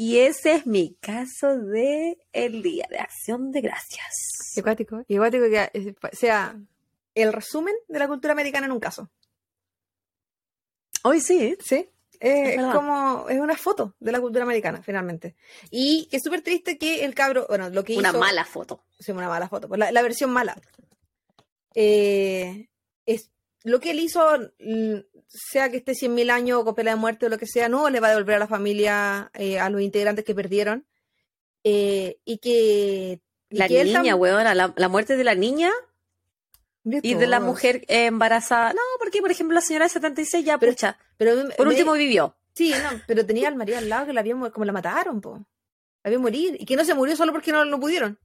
Y 0.00 0.20
ese 0.20 0.54
es 0.54 0.64
mi 0.64 0.94
caso 1.00 1.58
de 1.58 2.18
el 2.32 2.62
Día 2.62 2.86
de 2.88 2.98
Acción 2.98 3.50
de 3.50 3.60
Gracias. 3.62 4.56
Iguático, 4.56 5.04
iguático 5.08 5.46
que 5.50 5.70
eh, 5.72 5.94
sea 6.12 6.56
el 7.16 7.32
resumen 7.32 7.74
de 7.88 7.98
la 7.98 8.06
cultura 8.06 8.32
americana 8.32 8.66
en 8.66 8.72
un 8.72 8.78
caso. 8.78 9.10
Hoy 11.02 11.20
sí. 11.20 11.58
Sí. 11.64 11.90
Eh, 12.20 12.54
es, 12.54 12.62
como, 12.72 13.28
es 13.28 13.40
una 13.40 13.56
foto 13.56 13.96
de 13.98 14.12
la 14.12 14.20
cultura 14.20 14.44
americana, 14.44 14.84
finalmente. 14.84 15.34
Y 15.68 16.06
que 16.06 16.18
es 16.18 16.22
súper 16.22 16.42
triste 16.42 16.78
que 16.78 17.04
el 17.04 17.12
cabro, 17.16 17.46
bueno, 17.48 17.68
lo 17.68 17.82
que 17.82 17.94
hizo... 17.94 17.98
Una 17.98 18.12
mala 18.12 18.44
foto. 18.44 18.84
Sí, 19.00 19.10
una 19.10 19.28
mala 19.28 19.48
foto. 19.48 19.66
Pues 19.66 19.80
la, 19.80 19.90
la 19.90 20.02
versión 20.02 20.30
mala. 20.30 20.56
Eh, 21.74 22.68
es, 23.04 23.32
lo 23.68 23.80
que 23.80 23.90
él 23.90 24.00
hizo, 24.00 24.20
sea 25.28 25.70
que 25.70 25.78
esté 25.78 25.92
100.000 25.92 26.30
años 26.30 26.64
con 26.64 26.74
pena 26.74 26.92
de 26.92 26.96
muerte 26.96 27.26
o 27.26 27.28
lo 27.28 27.38
que 27.38 27.46
sea, 27.46 27.68
no 27.68 27.90
le 27.90 28.00
va 28.00 28.08
a 28.08 28.10
devolver 28.10 28.36
a 28.36 28.40
la 28.40 28.46
familia, 28.46 29.30
eh, 29.34 29.58
a 29.58 29.70
los 29.70 29.80
integrantes 29.80 30.24
que 30.24 30.34
perdieron. 30.34 30.86
Eh, 31.64 32.18
y 32.24 32.38
que... 32.38 33.20
la 33.50 33.68
niña, 33.68 34.14
weón, 34.14 34.44
la, 34.44 34.72
la, 34.74 34.88
muerte 34.88 35.16
de 35.16 35.24
la 35.24 35.34
niña 35.34 35.70
y 36.84 37.14
de 37.14 37.26
la 37.26 37.40
mujer 37.40 37.84
embarazada. 37.88 38.72
No, 38.72 38.80
porque, 38.98 39.20
por 39.20 39.30
ejemplo, 39.30 39.54
la 39.54 39.60
señora 39.60 39.86
de 39.86 39.90
76 39.90 40.44
ya, 40.44 40.58
pero, 40.58 40.72
pucha, 40.72 40.98
pero 41.16 41.48
por 41.56 41.68
último 41.68 41.92
vivió. 41.92 42.36
Sí, 42.54 42.70
no, 42.70 43.00
pero 43.06 43.24
tenía 43.24 43.48
al 43.48 43.56
marido 43.56 43.78
al 43.78 43.88
lado 43.88 44.06
que 44.06 44.12
la 44.12 44.22
vio 44.22 44.52
como 44.52 44.64
la 44.64 44.72
mataron, 44.72 45.20
po. 45.20 45.46
La 46.02 46.10
vio 46.10 46.20
morir. 46.20 46.56
Y 46.58 46.64
que 46.64 46.76
no 46.76 46.84
se 46.84 46.94
murió 46.94 47.16
solo 47.16 47.32
porque 47.32 47.52
no, 47.52 47.64
no 47.64 47.78
pudieron. 47.78 48.18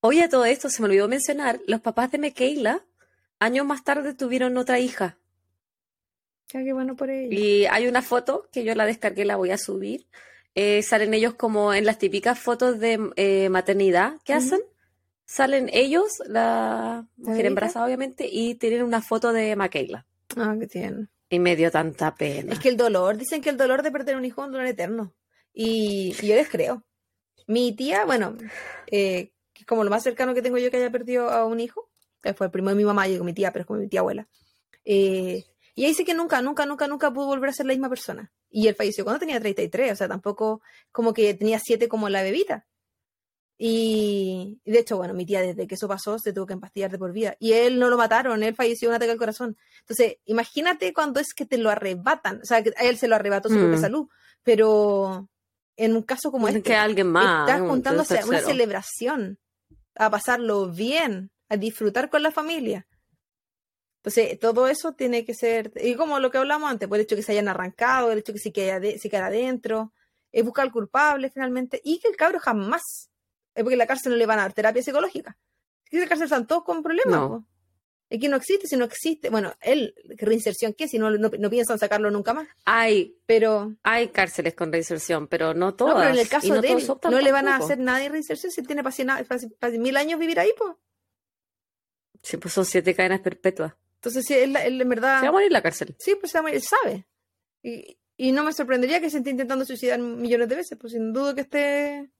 Oye, 0.00 0.28
todo 0.28 0.44
esto 0.44 0.70
se 0.70 0.80
me 0.80 0.88
olvidó 0.88 1.08
mencionar. 1.08 1.60
Los 1.66 1.80
papás 1.80 2.10
de 2.12 2.18
Michaela, 2.18 2.84
años 3.38 3.66
más 3.66 3.84
tarde, 3.84 4.14
tuvieron 4.14 4.56
otra 4.56 4.78
hija. 4.78 5.18
Ya, 6.52 6.62
qué 6.62 6.72
bueno 6.72 6.96
por 6.96 7.10
ella. 7.10 7.34
Y 7.34 7.66
hay 7.66 7.86
una 7.88 8.02
foto 8.02 8.48
que 8.52 8.64
yo 8.64 8.74
la 8.74 8.86
descargué, 8.86 9.24
la 9.24 9.36
voy 9.36 9.50
a 9.50 9.58
subir. 9.58 10.06
Eh, 10.54 10.82
salen 10.82 11.12
ellos 11.12 11.34
como 11.34 11.74
en 11.74 11.84
las 11.84 11.98
típicas 11.98 12.38
fotos 12.38 12.78
de 12.78 13.10
eh, 13.16 13.48
maternidad 13.48 14.14
que 14.24 14.32
hacen. 14.32 14.60
Salen 15.24 15.68
ellos, 15.72 16.06
la 16.26 17.06
mujer 17.16 17.46
embarazada 17.46 17.84
obviamente, 17.84 18.28
y 18.30 18.54
tienen 18.54 18.84
una 18.84 19.02
foto 19.02 19.32
de 19.32 19.56
Michaela. 19.56 20.06
Ah, 20.36 20.54
que 20.58 20.66
tienen. 20.66 21.10
Y 21.28 21.40
me 21.40 21.56
dio 21.56 21.70
tanta 21.72 22.14
pena. 22.14 22.52
Es 22.52 22.60
que 22.60 22.68
el 22.68 22.76
dolor, 22.76 23.16
dicen 23.16 23.42
que 23.42 23.50
el 23.50 23.56
dolor 23.56 23.82
de 23.82 23.90
perder 23.90 24.16
un 24.16 24.24
hijo 24.24 24.42
es 24.42 24.46
un 24.46 24.52
dolor 24.52 24.66
eterno. 24.66 25.14
Y, 25.52 26.14
y 26.22 26.26
yo 26.26 26.36
les 26.36 26.48
creo. 26.48 26.84
Mi 27.48 27.72
tía, 27.72 28.04
bueno, 28.04 28.36
eh, 28.86 29.32
como 29.66 29.84
lo 29.84 29.90
más 29.90 30.04
cercano 30.04 30.34
que 30.34 30.42
tengo 30.42 30.58
yo 30.58 30.70
que 30.70 30.76
haya 30.76 30.90
perdido 30.90 31.28
a 31.30 31.44
un 31.44 31.60
hijo, 31.60 31.85
fue 32.34 32.46
el 32.46 32.50
primo 32.50 32.68
de 32.70 32.74
mi 32.74 32.84
mamá, 32.84 33.06
y 33.06 33.12
digo 33.12 33.24
mi 33.24 33.32
tía, 33.32 33.52
pero 33.52 33.62
es 33.62 33.66
como 33.66 33.80
mi 33.80 33.88
tía 33.88 34.00
abuela. 34.00 34.26
Eh, 34.84 35.44
y 35.74 35.84
ahí 35.84 35.94
sí 35.94 36.04
que 36.04 36.14
nunca, 36.14 36.40
nunca, 36.40 36.64
nunca, 36.64 36.88
nunca 36.88 37.12
pudo 37.12 37.26
volver 37.26 37.50
a 37.50 37.52
ser 37.52 37.66
la 37.66 37.72
misma 37.72 37.88
persona. 37.88 38.32
Y 38.48 38.68
él 38.68 38.74
falleció 38.74 39.04
cuando 39.04 39.20
tenía 39.20 39.38
33, 39.38 39.92
o 39.92 39.96
sea, 39.96 40.08
tampoco 40.08 40.62
como 40.90 41.12
que 41.12 41.34
tenía 41.34 41.58
7 41.58 41.88
como 41.88 42.08
la 42.08 42.22
bebita. 42.22 42.66
Y, 43.58 44.60
de 44.64 44.78
hecho, 44.78 44.98
bueno, 44.98 45.14
mi 45.14 45.24
tía 45.24 45.40
desde 45.40 45.66
que 45.66 45.74
eso 45.76 45.88
pasó 45.88 46.18
se 46.18 46.32
tuvo 46.32 46.46
que 46.46 46.52
empastillar 46.52 46.90
de 46.90 46.98
por 46.98 47.12
vida. 47.12 47.36
Y 47.38 47.52
él 47.52 47.78
no 47.78 47.88
lo 47.88 47.96
mataron, 47.96 48.42
él 48.42 48.54
falleció 48.54 48.88
de 48.88 48.90
un 48.90 48.96
ataque 48.96 49.12
al 49.12 49.18
corazón. 49.18 49.56
Entonces, 49.80 50.16
imagínate 50.26 50.92
cuando 50.92 51.20
es 51.20 51.32
que 51.34 51.46
te 51.46 51.58
lo 51.58 51.70
arrebatan. 51.70 52.40
O 52.42 52.44
sea, 52.44 52.62
que 52.62 52.72
a 52.76 52.84
él 52.84 52.98
se 52.98 53.08
lo 53.08 53.16
arrebató 53.16 53.48
su 53.48 53.56
propia 53.56 53.78
mm. 53.78 53.80
salud. 53.80 54.08
Pero 54.42 55.28
en 55.76 55.96
un 55.96 56.02
caso 56.02 56.30
como 56.30 56.48
este, 56.48 56.62
que 56.62 56.74
alguien 56.74 57.10
más, 57.10 57.48
estás 57.48 57.66
juntándose 57.66 58.18
a 58.18 58.26
una 58.26 58.40
celebración 58.40 59.38
a 59.94 60.10
pasarlo 60.10 60.70
bien, 60.70 61.30
a 61.48 61.56
disfrutar 61.56 62.10
con 62.10 62.22
la 62.22 62.30
familia. 62.30 62.86
Entonces, 63.98 64.38
todo 64.38 64.68
eso 64.68 64.92
tiene 64.92 65.24
que 65.24 65.34
ser, 65.34 65.72
y 65.76 65.94
como 65.94 66.20
lo 66.20 66.30
que 66.30 66.38
hablamos 66.38 66.70
antes, 66.70 66.88
por 66.88 66.96
el 66.96 67.04
hecho 67.04 67.16
que 67.16 67.22
se 67.22 67.32
hayan 67.32 67.48
arrancado, 67.48 68.12
el 68.12 68.18
hecho 68.18 68.32
que 68.32 68.38
se 68.38 68.52
quede, 68.52 68.98
se 68.98 69.10
queda 69.10 69.26
adentro, 69.26 69.92
es 70.30 70.44
buscar 70.44 70.64
al 70.64 70.72
culpable 70.72 71.28
finalmente, 71.30 71.80
y 71.82 71.98
que 71.98 72.08
el 72.08 72.16
cabro 72.16 72.38
jamás, 72.38 73.10
es 73.54 73.62
porque 73.62 73.74
en 73.74 73.78
la 73.78 73.86
cárcel 73.86 74.12
no 74.12 74.18
le 74.18 74.26
van 74.26 74.38
a 74.38 74.42
dar 74.42 74.52
terapia 74.52 74.82
psicológica. 74.82 75.36
Es 75.84 75.90
que 75.90 75.96
en 75.96 76.02
la 76.02 76.08
cárcel 76.08 76.26
están 76.26 76.46
todos 76.46 76.62
con 76.62 76.82
problemas. 76.82 77.42
Es 78.08 78.20
que 78.20 78.28
no 78.28 78.36
existe, 78.36 78.68
si 78.68 78.76
no 78.76 78.84
existe, 78.84 79.30
bueno, 79.30 79.54
él, 79.60 79.92
reinserción, 80.18 80.74
¿qué? 80.74 80.86
Si 80.86 80.96
no, 80.98 81.10
no, 81.10 81.50
piensan 81.50 81.78
sacarlo 81.78 82.08
nunca 82.08 82.32
más. 82.32 82.46
Hay, 82.64 83.18
pero... 83.26 83.74
Hay 83.82 84.08
cárceles 84.08 84.54
con 84.54 84.70
reinserción, 84.70 85.26
pero 85.26 85.54
no 85.54 85.74
todas. 85.74 85.94
No, 85.94 86.00
pero 86.00 86.14
en 86.14 86.20
el 86.20 86.28
caso 86.28 86.60
de 86.60 86.72
él, 86.72 86.86
no 87.10 87.20
le 87.20 87.32
van 87.32 87.48
a 87.48 87.56
hacer 87.56 87.78
nada 87.78 87.98
de 87.98 88.08
reinserción 88.08 88.52
si 88.52 88.62
tiene 88.62 88.84
casi, 88.84 89.78
mil 89.78 89.96
años 89.96 90.20
vivir 90.20 90.38
ahí, 90.38 90.50
pues. 90.56 90.76
Sí, 92.26 92.38
pues 92.38 92.54
son 92.54 92.64
siete 92.64 92.92
cadenas 92.92 93.20
perpetuas. 93.20 93.74
Entonces, 93.94 94.24
sí, 94.26 94.34
él, 94.34 94.56
en 94.56 94.88
verdad... 94.88 95.20
Se 95.20 95.26
va 95.26 95.28
a 95.28 95.32
morir 95.32 95.52
la 95.52 95.62
cárcel. 95.62 95.94
Sí, 96.00 96.16
pues 96.16 96.32
se 96.32 96.38
va 96.38 96.40
a 96.40 96.42
morir, 96.42 96.56
él 96.56 96.62
sabe. 96.62 97.06
Y, 97.62 97.96
y 98.16 98.32
no 98.32 98.42
me 98.42 98.52
sorprendería 98.52 99.00
que 99.00 99.10
se 99.10 99.18
esté 99.18 99.30
intentando 99.30 99.64
suicidar 99.64 100.00
millones 100.00 100.48
de 100.48 100.56
veces, 100.56 100.76
pues 100.76 100.92
sin 100.92 101.12
duda 101.12 101.36
que 101.36 101.42
esté... 101.42 102.10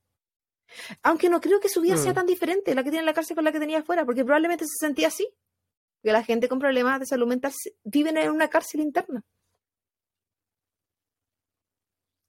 Aunque 1.03 1.29
no 1.29 1.41
creo 1.41 1.59
que 1.59 1.69
su 1.69 1.81
vida 1.81 1.97
sea 1.97 2.13
mm. 2.13 2.15
tan 2.15 2.27
diferente 2.27 2.73
la 2.73 2.85
que 2.85 2.91
tiene 2.91 3.01
en 3.01 3.07
la 3.07 3.15
cárcel 3.15 3.35
con 3.35 3.45
la 3.45 3.51
que 3.51 3.59
tenía 3.59 3.79
afuera, 3.79 4.05
porque 4.05 4.25
probablemente 4.25 4.65
se 4.65 4.87
sentía 4.87 5.09
así 5.09 5.29
que 6.05 6.13
la 6.13 6.23
gente 6.23 6.49
con 6.49 6.61
problemas 6.61 7.01
de 7.01 7.07
salud 7.07 7.27
mental 7.27 7.53
viven 7.83 8.17
en 8.17 8.31
una 8.31 8.47
cárcel 8.47 8.83
interna. 8.83 9.25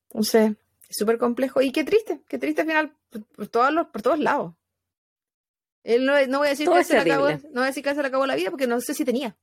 Entonces, 0.09 0.53
es 0.89 0.97
súper 0.97 1.19
complejo 1.19 1.61
y 1.61 1.71
qué 1.71 1.83
triste, 1.83 2.23
qué 2.27 2.39
triste 2.39 2.61
al 2.61 2.67
final 2.67 2.97
por, 3.35 3.47
todos, 3.49 3.71
los, 3.71 3.87
por 3.89 4.01
todos 4.01 4.17
lados. 4.17 4.55
Él 5.87 6.05
no, 6.05 6.13
no, 6.27 6.39
voy 6.39 6.47
a 6.47 6.49
decir 6.49 6.67
que 6.69 6.83
se 6.83 6.95
le 6.95 6.99
acabó, 6.99 7.29
no 7.29 7.39
voy 7.53 7.63
a 7.63 7.67
decir 7.67 7.81
que 7.81 7.95
se 7.95 8.01
le 8.01 8.07
acabó 8.09 8.25
la 8.25 8.35
vida 8.35 8.49
porque 8.49 8.67
no 8.67 8.81
sé 8.81 8.93
si 8.93 9.05
tenía, 9.05 9.37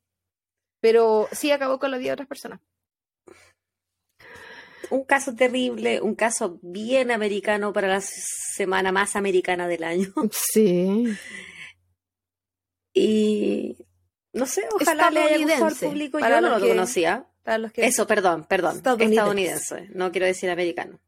pero 0.78 1.26
sí 1.32 1.50
acabó 1.50 1.78
con 1.78 1.90
la 1.90 1.96
vida 1.96 2.10
de 2.10 2.12
otras 2.12 2.28
personas. 2.28 2.60
Un 4.90 5.04
caso 5.04 5.34
terrible, 5.34 6.02
un 6.02 6.14
caso 6.14 6.58
bien 6.60 7.10
americano 7.10 7.72
para 7.72 7.88
la 7.88 8.02
semana 8.02 8.92
más 8.92 9.16
americana 9.16 9.66
del 9.66 9.84
año. 9.84 10.12
Sí. 10.32 11.16
Y 12.92 13.78
no 14.34 14.44
sé, 14.44 14.68
ojalá 14.70 15.10
le 15.10 15.20
haya 15.20 15.38
gustado 15.38 15.66
al 15.66 15.76
público. 15.76 16.18
Yo 16.18 16.40
no 16.42 16.58
lo 16.58 16.68
conocía. 16.68 17.26
Eso, 17.76 18.06
perdón, 18.06 18.44
perdón. 18.44 18.76
Estadounidense. 18.76 19.88
No 19.94 20.12
quiero 20.12 20.26
decir 20.26 20.50
americano. 20.50 21.00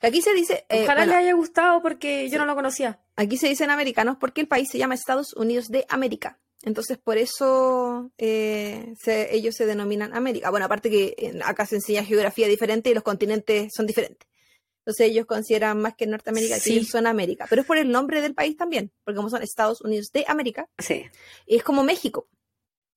Aquí 0.00 0.22
se 0.22 0.32
dice. 0.32 0.64
Eh, 0.70 0.84
ojalá 0.84 1.04
le 1.04 1.14
haya 1.14 1.34
gustado 1.34 1.82
porque 1.82 2.30
yo 2.30 2.38
no 2.38 2.46
lo 2.46 2.54
conocía. 2.54 3.03
Aquí 3.16 3.36
se 3.36 3.48
dicen 3.48 3.70
americanos 3.70 4.16
porque 4.18 4.40
el 4.40 4.48
país 4.48 4.68
se 4.70 4.78
llama 4.78 4.94
Estados 4.94 5.34
Unidos 5.34 5.68
de 5.68 5.86
América. 5.88 6.40
Entonces, 6.62 6.98
por 6.98 7.18
eso 7.18 8.10
eh, 8.16 8.94
ellos 9.30 9.54
se 9.54 9.66
denominan 9.66 10.14
América. 10.14 10.50
Bueno, 10.50 10.66
aparte 10.66 10.90
que 10.90 11.38
acá 11.44 11.66
se 11.66 11.76
enseña 11.76 12.04
geografía 12.04 12.48
diferente 12.48 12.90
y 12.90 12.94
los 12.94 13.02
continentes 13.02 13.72
son 13.74 13.86
diferentes. 13.86 14.28
Entonces 14.78 15.08
ellos 15.08 15.26
consideran 15.26 15.80
más 15.80 15.94
que 15.94 16.06
Norteamérica 16.06 16.60
que 16.60 16.72
ellos 16.72 16.88
son 16.88 17.06
América. 17.06 17.46
Pero 17.48 17.62
es 17.62 17.66
por 17.66 17.78
el 17.78 17.90
nombre 17.90 18.20
del 18.20 18.34
país 18.34 18.56
también, 18.56 18.92
porque 19.02 19.16
como 19.16 19.30
son 19.30 19.42
Estados 19.42 19.80
Unidos 19.80 20.10
de 20.12 20.24
América, 20.28 20.68
sí. 20.78 21.04
es 21.46 21.62
como 21.62 21.84
México 21.84 22.28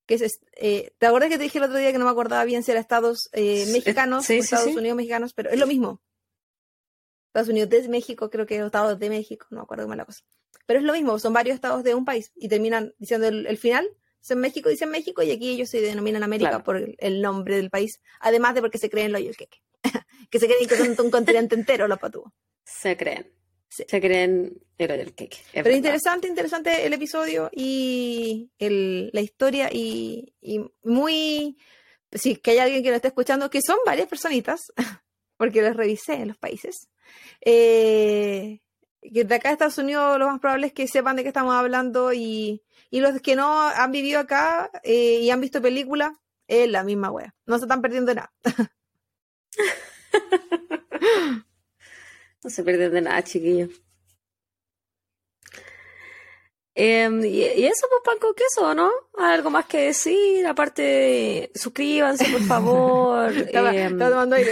que 0.08 0.16
es, 0.16 0.40
eh, 0.56 0.92
¿te 0.98 1.06
acuerdas 1.06 1.30
que 1.30 1.38
te 1.38 1.44
dije 1.44 1.58
el 1.58 1.66
otro 1.66 1.78
día 1.78 1.92
que 1.92 1.98
no 1.98 2.06
me 2.06 2.12
acordaba 2.12 2.46
bien 2.46 2.64
si 2.64 2.72
era 2.72 2.80
Estados 2.80 3.30
eh, 3.34 3.66
mexicanos 3.74 4.28
o 4.28 4.34
Estados 4.34 4.74
Unidos 4.76 4.96
mexicanos? 4.96 5.34
Pero 5.34 5.50
es 5.50 5.60
lo 5.60 5.68
mismo. 5.68 6.02
Estados 7.38 7.50
Unidos 7.50 7.70
de 7.70 7.88
México, 7.88 8.32
creo 8.32 8.48
que 8.48 8.58
Estados 8.58 8.98
de 8.98 9.10
México, 9.10 9.46
no 9.52 9.58
me 9.58 9.64
acuerdo 9.64 9.84
cómo 9.84 9.94
es 9.94 9.98
la 9.98 10.06
cosa. 10.06 10.24
Pero 10.66 10.80
es 10.80 10.86
lo 10.86 10.94
mismo, 10.94 11.20
son 11.20 11.34
varios 11.34 11.54
estados 11.54 11.84
de 11.84 11.94
un 11.94 12.04
país 12.04 12.32
y 12.36 12.50
terminan 12.50 12.96
diciendo 12.98 13.28
el, 13.28 13.58
final, 13.60 13.88
son 14.20 14.40
México, 14.40 14.70
dicen 14.70 14.90
México 14.90 15.22
y 15.22 15.30
aquí 15.30 15.50
ellos 15.50 15.70
se 15.70 15.80
denominan 15.80 16.24
América 16.24 16.64
por 16.64 16.78
el, 16.98 17.22
nombre 17.22 17.58
del 17.58 17.70
país, 17.70 18.02
además 18.20 18.56
de 18.56 18.62
porque 18.62 18.80
se 18.80 18.90
creen 18.90 19.12
lo 19.12 19.20
y 19.20 19.28
el 19.28 19.38
queque. 19.38 19.60
que 20.32 20.40
se 20.40 20.48
creen 20.48 20.68
que 20.68 20.78
son 20.78 21.06
un 21.06 21.12
continente 21.12 21.54
entero 21.54 21.88
los 21.88 22.00
patúos. 22.00 22.34
Se 22.64 22.98
creen. 22.98 23.32
Se 23.70 24.02
creen 24.02 24.60
héroe 24.80 24.98
del 24.98 25.14
queque. 25.14 25.38
Pero 25.54 25.72
interesante, 25.72 26.28
interesante 26.28 26.88
el 26.88 26.94
episodio 26.94 27.52
y 27.54 28.50
la 28.58 29.22
historia 29.22 29.70
y, 29.72 30.34
muy... 30.82 31.56
Sí, 32.12 32.38
que 32.38 32.52
hay 32.52 32.58
alguien 32.58 32.82
que 32.82 32.90
lo 32.90 32.96
esté 32.96 33.10
escuchando, 33.10 33.52
que 33.52 33.62
son 33.62 33.78
varias 33.86 34.08
personitas, 34.08 34.74
porque 35.38 35.62
los 35.62 35.76
revisé 35.76 36.16
en 36.16 36.30
los 36.30 36.38
países. 36.38 36.90
Eh, 37.42 38.62
que 39.02 39.24
de 39.24 39.36
acá 39.36 39.50
de 39.50 39.54
Estados 39.54 39.78
Unidos 39.78 40.20
lo 40.20 40.28
más 40.28 40.40
probable 40.40 40.68
es 40.68 40.74
que 40.74 40.88
sepan 40.88 41.16
de 41.16 41.24
qué 41.24 41.30
estamos 41.30 41.56
hablando 41.56 42.14
y, 42.14 42.64
y 42.90 43.00
los 43.00 43.22
que 43.22 43.36
no 43.36 43.62
han 43.62 43.92
vivido 43.92 44.20
acá 44.20 44.70
eh, 44.84 45.20
y 45.22 45.30
han 45.30 45.42
visto 45.42 45.62
películas, 45.62 46.14
es 46.48 46.70
la 46.70 46.84
misma 46.84 47.12
wea. 47.12 47.34
No 47.46 47.58
se 47.58 47.66
están 47.66 47.82
perdiendo 47.82 48.14
nada. 48.14 48.32
no 52.44 52.50
se 52.50 52.64
pierden 52.64 52.94
de 52.94 53.02
nada, 53.02 53.24
chiquillos. 53.24 53.70
Em, 56.80 57.26
y, 57.26 57.42
eso, 57.66 57.88
pues, 57.90 58.02
pan 58.06 58.20
con 58.20 58.36
queso, 58.36 58.76
¿no? 58.76 58.92
¿Algo 59.18 59.50
más 59.50 59.66
que 59.66 59.88
decir? 59.88 60.46
Aparte, 60.46 61.50
suscríbanse, 61.56 62.26
por 62.32 62.42
favor. 62.48 63.34
Em, 63.34 63.98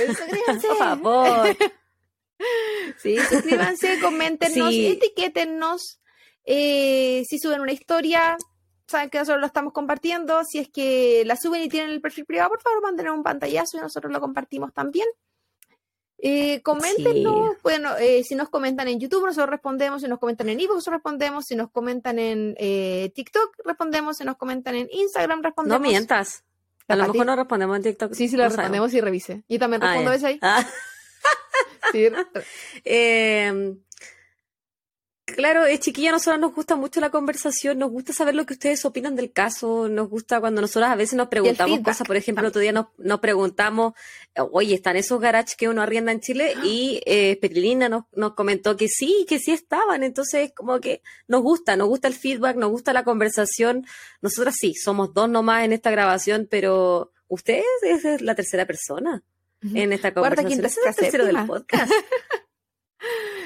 suscríbanse. 0.08 0.68
Por 0.68 0.78
favor. 0.78 1.56
Sí, 2.98 3.18
suscríbanse, 3.18 4.00
coméntenos, 4.02 4.74
etiquétennos. 4.74 6.00
Eh, 6.46 7.24
si 7.28 7.40
suben 7.40 7.62
una 7.62 7.72
historia, 7.72 8.38
saben 8.88 9.10
que 9.10 9.18
nosotros 9.18 9.42
lo 9.42 9.48
estamos 9.48 9.74
compartiendo. 9.74 10.44
Si 10.44 10.60
es 10.60 10.70
que 10.70 11.24
la 11.26 11.36
suben 11.36 11.64
y 11.64 11.70
tienen 11.70 11.90
el 11.90 12.02
perfil 12.02 12.26
privado, 12.26 12.50
por 12.50 12.62
favor, 12.62 12.82
manden 12.84 13.10
un 13.10 13.24
pantallazo 13.24 13.78
y 13.78 13.82
nosotros 13.82 14.12
lo 14.12 14.20
compartimos 14.20 14.74
también. 14.74 15.08
Eh, 16.18 16.62
coméntenos, 16.62 17.58
bueno, 17.62 17.96
eh, 17.98 18.24
si 18.24 18.36
nos 18.36 18.50
comentan 18.50 18.88
en 18.88 19.00
YouTube, 19.00 19.26
nosotros 19.26 19.50
respondemos, 19.50 20.02
si 20.02 20.08
nos 20.08 20.18
comentan 20.18 20.48
en 20.50 20.58
nosotros 20.58 20.94
respondemos, 20.94 21.46
si 21.46 21.56
nos 21.56 21.70
comentan 21.70 22.18
en 22.20 22.56
eh, 22.58 23.12
TikTok, 23.14 23.58
respondemos, 23.66 24.18
si 24.18 24.24
nos 24.24 24.38
comentan 24.38 24.76
en 24.76 24.88
Instagram, 24.92 25.44
respondemos. 25.44 25.82
No 25.82 25.88
mientas. 25.88 26.44
A 26.88 26.96
lo 26.96 27.08
mejor 27.08 27.26
no 27.26 27.36
respondemos 27.36 27.78
en 27.78 27.84
TikTok. 27.84 28.14
Sí, 28.14 28.28
sí, 28.28 28.38
lo 28.38 28.46
respondemos 28.46 28.94
y 28.94 29.02
revise. 29.02 29.44
Y 29.48 29.60
también 29.60 29.84
ah, 29.84 29.88
respondo 29.88 30.14
eso 30.14 30.28
ahí. 30.28 30.40
Ah. 30.42 30.66
Sí. 31.92 32.08
eh, 32.86 33.76
Claro, 35.26 35.66
es 35.66 35.80
chiquilla, 35.80 36.10
a 36.10 36.12
nosotros 36.14 36.40
nos 36.40 36.54
gusta 36.54 36.76
mucho 36.76 37.02
la 37.02 37.10
conversación, 37.10 37.80
nos 37.80 37.90
gusta 37.90 38.14
saber 38.14 38.36
lo 38.36 38.46
que 38.46 38.54
ustedes 38.54 38.86
opinan 38.86 39.16
del 39.16 39.32
caso, 39.32 39.90
nos 39.90 40.08
gusta 40.08 40.40
cuando 40.40 40.62
nosotros 40.62 40.92
a 40.92 40.96
veces 40.96 41.16
nos 41.16 41.30
preguntamos 41.30 41.80
cosas, 41.80 42.06
por 42.06 42.16
ejemplo, 42.16 42.48
otro 42.48 42.62
día 42.62 42.72
nos, 42.72 42.88
nos 43.00 43.20
preguntamos, 43.22 43.94
oye, 44.52 44.76
¿están 44.76 44.98
esos 44.98 45.20
garages 45.20 45.56
que 45.56 45.68
uno 45.68 45.82
arrienda 45.82 46.12
en 46.12 46.22
Chile? 46.22 46.54
Y 46.64 47.02
eh, 47.06 47.38
Perilina 47.42 47.90
nos, 47.90 48.04
nos 48.14 48.36
comentó 48.36 48.78
que 48.78 48.88
sí, 48.88 49.26
que 49.28 49.40
sí 49.40 49.52
estaban, 49.52 50.04
entonces 50.04 50.52
como 50.56 50.80
que 50.80 51.02
nos 51.28 51.42
gusta, 51.42 51.76
nos 51.76 51.88
gusta 51.88 52.08
el 52.08 52.14
feedback, 52.14 52.56
nos 52.56 52.70
gusta 52.70 52.94
la 52.94 53.04
conversación, 53.04 53.86
nosotras 54.22 54.56
sí, 54.60 54.76
somos 54.76 55.14
dos 55.14 55.28
nomás 55.28 55.66
en 55.66 55.74
esta 55.74 55.90
grabación, 55.90 56.48
pero 56.50 57.12
ustedes 57.28 57.66
es 57.84 58.22
la 58.22 58.36
tercera 58.36 58.66
persona 58.68 59.24
en 59.74 59.94
esta 59.94 60.14
conversación, 60.14 60.66
es 60.66 60.78
el 60.78 60.96
tercero 60.96 61.26
del 61.26 61.46
podcast. 61.46 61.92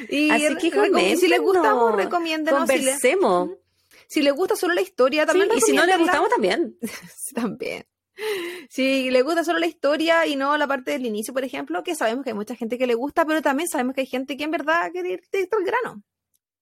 Y 0.07 0.29
Así 0.31 0.55
que 0.55 1.17
si 1.17 1.27
les 1.27 1.41
gustamos, 1.41 1.95
recomiéndenos. 1.95 2.59
Conversemos. 2.61 3.51
Si 4.07 4.21
les, 4.21 4.33
gusta 4.33 4.55
solo 4.55 4.73
la 4.73 4.81
historia, 4.81 5.25
también. 5.25 5.49
y 5.55 5.61
si 5.61 5.73
no 5.73 5.85
les 5.85 5.97
gustamos, 5.99 6.29
también. 6.29 6.77
también. 7.35 7.85
Si 8.69 9.11
les 9.11 9.23
gusta 9.23 9.43
solo 9.43 9.59
la 9.59 9.67
historia 9.67 10.25
y 10.25 10.35
no 10.35 10.57
la 10.57 10.67
parte 10.67 10.91
del 10.91 11.05
inicio, 11.05 11.33
por 11.33 11.43
ejemplo, 11.43 11.83
que 11.83 11.95
sabemos 11.95 12.23
que 12.23 12.31
hay 12.31 12.35
mucha 12.35 12.55
gente 12.55 12.77
que 12.77 12.87
le 12.87 12.95
gusta, 12.95 13.25
pero 13.25 13.41
también 13.41 13.69
sabemos 13.69 13.93
que 13.93 14.01
hay 14.01 14.07
gente 14.07 14.35
que 14.35 14.43
en 14.43 14.51
verdad 14.51 14.91
quiere 14.91 15.11
ir 15.11 15.23
directo 15.31 15.57
al 15.57 15.63
grano. 15.63 16.03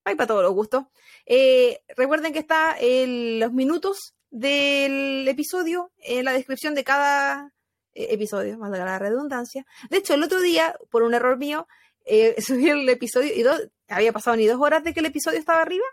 Hay 0.03 0.15
para 0.15 0.27
todos 0.27 0.43
los 0.43 0.53
gustos. 0.53 0.85
Eh, 1.25 1.81
recuerden 1.95 2.34
que 2.34 2.39
está 2.39 2.77
los 2.81 3.53
minutos 3.53 4.15
del 4.29 5.27
episodio 5.27 5.91
en 5.99 6.25
la 6.25 6.34
descripción 6.34 6.75
de 6.75 6.84
cada 6.84 7.53
eh, 7.98 8.07
episodio, 8.11 8.57
más 8.57 8.72
de 8.72 8.78
la 8.78 8.99
redundancia. 8.99 9.65
De 9.90 9.98
hecho, 9.98 10.14
el 10.14 10.24
otro 10.24 10.40
día, 10.40 10.76
por 10.91 11.02
un 11.02 11.14
error 11.14 11.38
mío, 11.38 11.68
eh, 12.06 12.36
subí 12.41 12.69
el 12.69 12.88
episodio 12.88 13.34
y 13.34 13.41
dos, 13.41 13.69
había 13.88 14.14
pasado 14.14 14.38
ni 14.38 14.45
dos 14.45 14.61
horas 14.61 14.84
de 14.84 14.94
que 14.94 14.99
el 14.99 15.07
episodio 15.07 15.40
estaba 15.40 15.61
arriba 15.61 15.86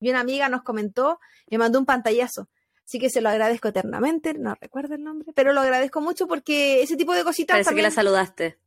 y 0.00 0.10
una 0.10 0.20
amiga 0.20 0.48
nos 0.48 0.62
comentó, 0.62 1.18
me 1.50 1.58
mandó 1.58 1.78
un 1.78 1.86
pantallazo. 1.86 2.48
Así 2.84 2.98
que 2.98 3.10
se 3.10 3.20
lo 3.20 3.28
agradezco 3.28 3.68
eternamente, 3.68 4.32
no 4.32 4.54
recuerdo 4.54 4.94
el 4.94 5.02
nombre, 5.02 5.32
pero 5.34 5.52
lo 5.52 5.60
agradezco 5.60 6.00
mucho 6.00 6.26
porque 6.26 6.80
ese 6.82 6.96
tipo 6.96 7.12
de 7.12 7.22
cositas. 7.22 7.54
Parece 7.54 7.74
que 7.74 7.82
la 7.82 7.90
saludaste 7.90 8.58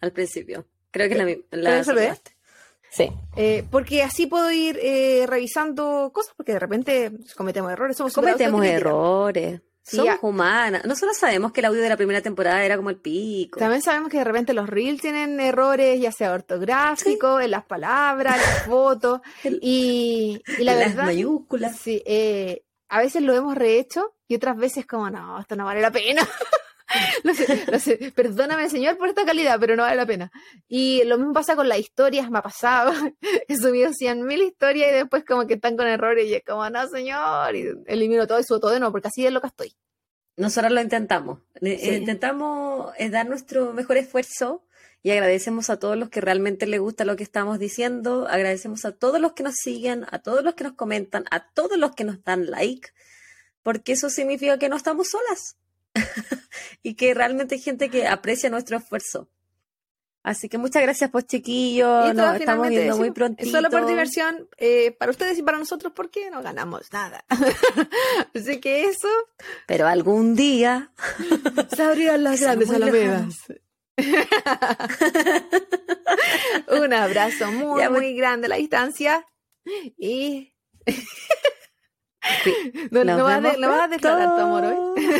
al 0.00 0.12
principio. 0.12 0.68
Creo 0.92 1.08
que 1.08 1.16
la, 1.50 1.72
la 1.72 1.82
saludaste. 1.82 2.36
Sí. 2.90 3.10
Eh, 3.36 3.64
porque 3.72 4.04
así 4.04 4.26
puedo 4.28 4.52
ir 4.52 4.78
eh, 4.80 5.26
revisando 5.26 6.12
cosas, 6.14 6.34
porque 6.36 6.52
de 6.52 6.60
repente 6.60 7.10
cometemos 7.36 7.72
errores. 7.72 7.96
Somos 7.96 8.12
cometemos 8.12 8.64
errores. 8.64 9.60
Somos 9.84 10.18
humanas. 10.22 10.84
Nosotros 10.86 11.16
sabemos 11.16 11.52
que 11.52 11.60
el 11.60 11.66
audio 11.66 11.82
de 11.82 11.90
la 11.90 11.96
primera 11.96 12.22
temporada 12.22 12.64
era 12.64 12.76
como 12.76 12.88
el 12.88 12.96
pico. 12.96 13.58
También 13.58 13.82
sabemos 13.82 14.08
que 14.08 14.16
de 14.16 14.24
repente 14.24 14.54
los 14.54 14.68
reels 14.68 15.02
tienen 15.02 15.38
errores, 15.38 16.00
ya 16.00 16.10
sea 16.10 16.32
ortográficos, 16.32 17.42
en 17.42 17.50
las 17.50 17.64
palabras, 17.64 18.38
las 18.38 18.62
fotos. 18.64 19.20
y, 19.44 20.40
y, 20.58 20.64
la 20.64 20.74
verdad. 20.74 20.96
Las 20.96 21.06
mayúsculas. 21.06 21.76
Sí, 21.76 22.02
eh, 22.06 22.64
a 22.88 23.00
veces 23.00 23.22
lo 23.22 23.34
hemos 23.34 23.56
rehecho 23.56 24.14
y 24.26 24.36
otras 24.36 24.56
veces 24.56 24.86
como, 24.86 25.10
no, 25.10 25.38
esto 25.38 25.54
no 25.54 25.66
vale 25.66 25.82
la 25.82 25.90
pena. 25.90 26.26
no 27.72 27.78
sé, 27.78 28.12
perdóname 28.14 28.68
señor 28.68 28.98
por 28.98 29.08
esta 29.08 29.24
calidad, 29.24 29.58
pero 29.58 29.76
no 29.76 29.82
vale 29.82 29.96
la 29.96 30.06
pena. 30.06 30.30
Y 30.68 31.02
lo 31.04 31.18
mismo 31.18 31.32
pasa 31.32 31.56
con 31.56 31.68
las 31.68 31.78
historias, 31.78 32.30
me 32.30 32.38
ha 32.38 32.42
pasado. 32.42 32.92
He 33.48 33.56
subido 33.56 33.92
cien 33.92 34.24
mil 34.24 34.42
historias 34.42 34.90
y 34.90 34.94
después 34.94 35.24
como 35.24 35.46
que 35.46 35.54
están 35.54 35.76
con 35.76 35.86
errores 35.86 36.26
y 36.28 36.34
es 36.34 36.44
como, 36.44 36.68
no 36.68 36.88
señor, 36.88 37.54
y 37.56 37.68
elimino 37.86 38.26
todo 38.26 38.40
y 38.40 38.44
subo 38.44 38.60
todo 38.60 38.70
de 38.72 38.80
nuevo, 38.80 38.92
porque 38.92 39.08
así 39.08 39.26
es 39.26 39.32
lo 39.32 39.40
que 39.40 39.48
estoy. 39.48 39.74
Nosotros 40.36 40.72
lo 40.72 40.80
intentamos. 40.80 41.40
Intentamos 41.60 42.92
eh, 42.98 43.08
dar 43.08 43.28
nuestro 43.28 43.72
mejor 43.72 43.96
esfuerzo 43.96 44.64
y 45.00 45.10
agradecemos 45.10 45.70
a 45.70 45.78
todos 45.78 45.96
los 45.96 46.08
que 46.08 46.20
realmente 46.20 46.66
les 46.66 46.80
gusta 46.80 47.04
lo 47.04 47.14
que 47.14 47.22
estamos 47.22 47.60
diciendo. 47.60 48.26
Agradecemos 48.28 48.84
a 48.84 48.92
todos 48.92 49.20
los 49.20 49.34
que 49.34 49.44
nos 49.44 49.54
siguen, 49.54 50.06
a 50.10 50.18
todos 50.18 50.42
los 50.42 50.54
que 50.54 50.64
nos 50.64 50.72
comentan, 50.72 51.24
a 51.30 51.50
todos 51.52 51.78
los 51.78 51.94
que 51.94 52.02
nos 52.02 52.24
dan 52.24 52.50
like, 52.50 52.88
porque 53.62 53.92
eso 53.92 54.10
significa 54.10 54.58
que 54.58 54.68
no 54.68 54.76
estamos 54.76 55.08
solas 55.08 55.56
y 56.82 56.94
que 56.94 57.14
realmente 57.14 57.56
hay 57.56 57.60
gente 57.60 57.88
que 57.88 58.06
aprecia 58.06 58.50
nuestro 58.50 58.76
esfuerzo. 58.78 59.28
Así 60.24 60.48
que 60.48 60.56
muchas 60.56 60.82
gracias, 60.82 61.10
pues 61.10 61.26
chiquillos. 61.26 62.14
Nos 62.14 62.40
estamos 62.40 62.68
viendo 62.68 62.96
muy 62.96 63.10
pronto. 63.10 63.44
Solo 63.44 63.68
por 63.68 63.86
diversión, 63.86 64.48
eh, 64.56 64.90
para 64.92 65.10
ustedes 65.10 65.36
y 65.38 65.42
para 65.42 65.58
nosotros, 65.58 65.92
porque 65.94 66.30
no 66.30 66.42
ganamos 66.42 66.90
nada. 66.94 67.26
Así 68.34 68.58
que 68.58 68.86
eso. 68.86 69.08
Pero 69.66 69.86
algún 69.86 70.34
día 70.34 70.92
se 71.68 71.82
abrirán 71.82 72.24
las 72.24 72.40
grandes 72.40 72.70
alamedas. 72.70 73.34
Un 76.68 76.92
abrazo 76.94 77.52
muy, 77.52 77.86
muy 77.90 78.14
grande 78.14 78.46
a 78.46 78.48
la 78.48 78.56
distancia. 78.56 79.26
Y. 79.98 80.54
no, 82.90 83.04
no, 83.04 83.24
vas 83.24 83.44
a, 83.44 83.88
declarar 83.88 84.34
tu 84.36 84.40
amor 84.40 84.64
hoy. 84.64 85.04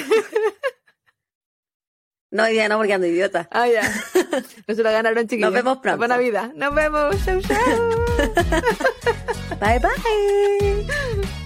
No, 2.34 2.42
hoy 2.42 2.52
día 2.52 2.68
no, 2.68 2.78
porque 2.78 2.92
ando 2.92 3.06
idiota. 3.06 3.48
Ah, 3.52 3.68
ya. 3.68 3.82
No 4.66 4.74
se 4.74 4.82
lo 4.82 4.90
ganaron, 4.90 5.22
chiquillos. 5.28 5.52
Nos 5.52 5.54
vemos 5.54 5.78
pronto. 5.78 5.98
Buena 5.98 6.16
vida. 6.16 6.50
Nos 6.56 6.74
vemos. 6.74 7.14
Chau, 7.24 7.40
chau. 7.40 7.90
bye, 9.60 9.78
bye. 9.78 11.43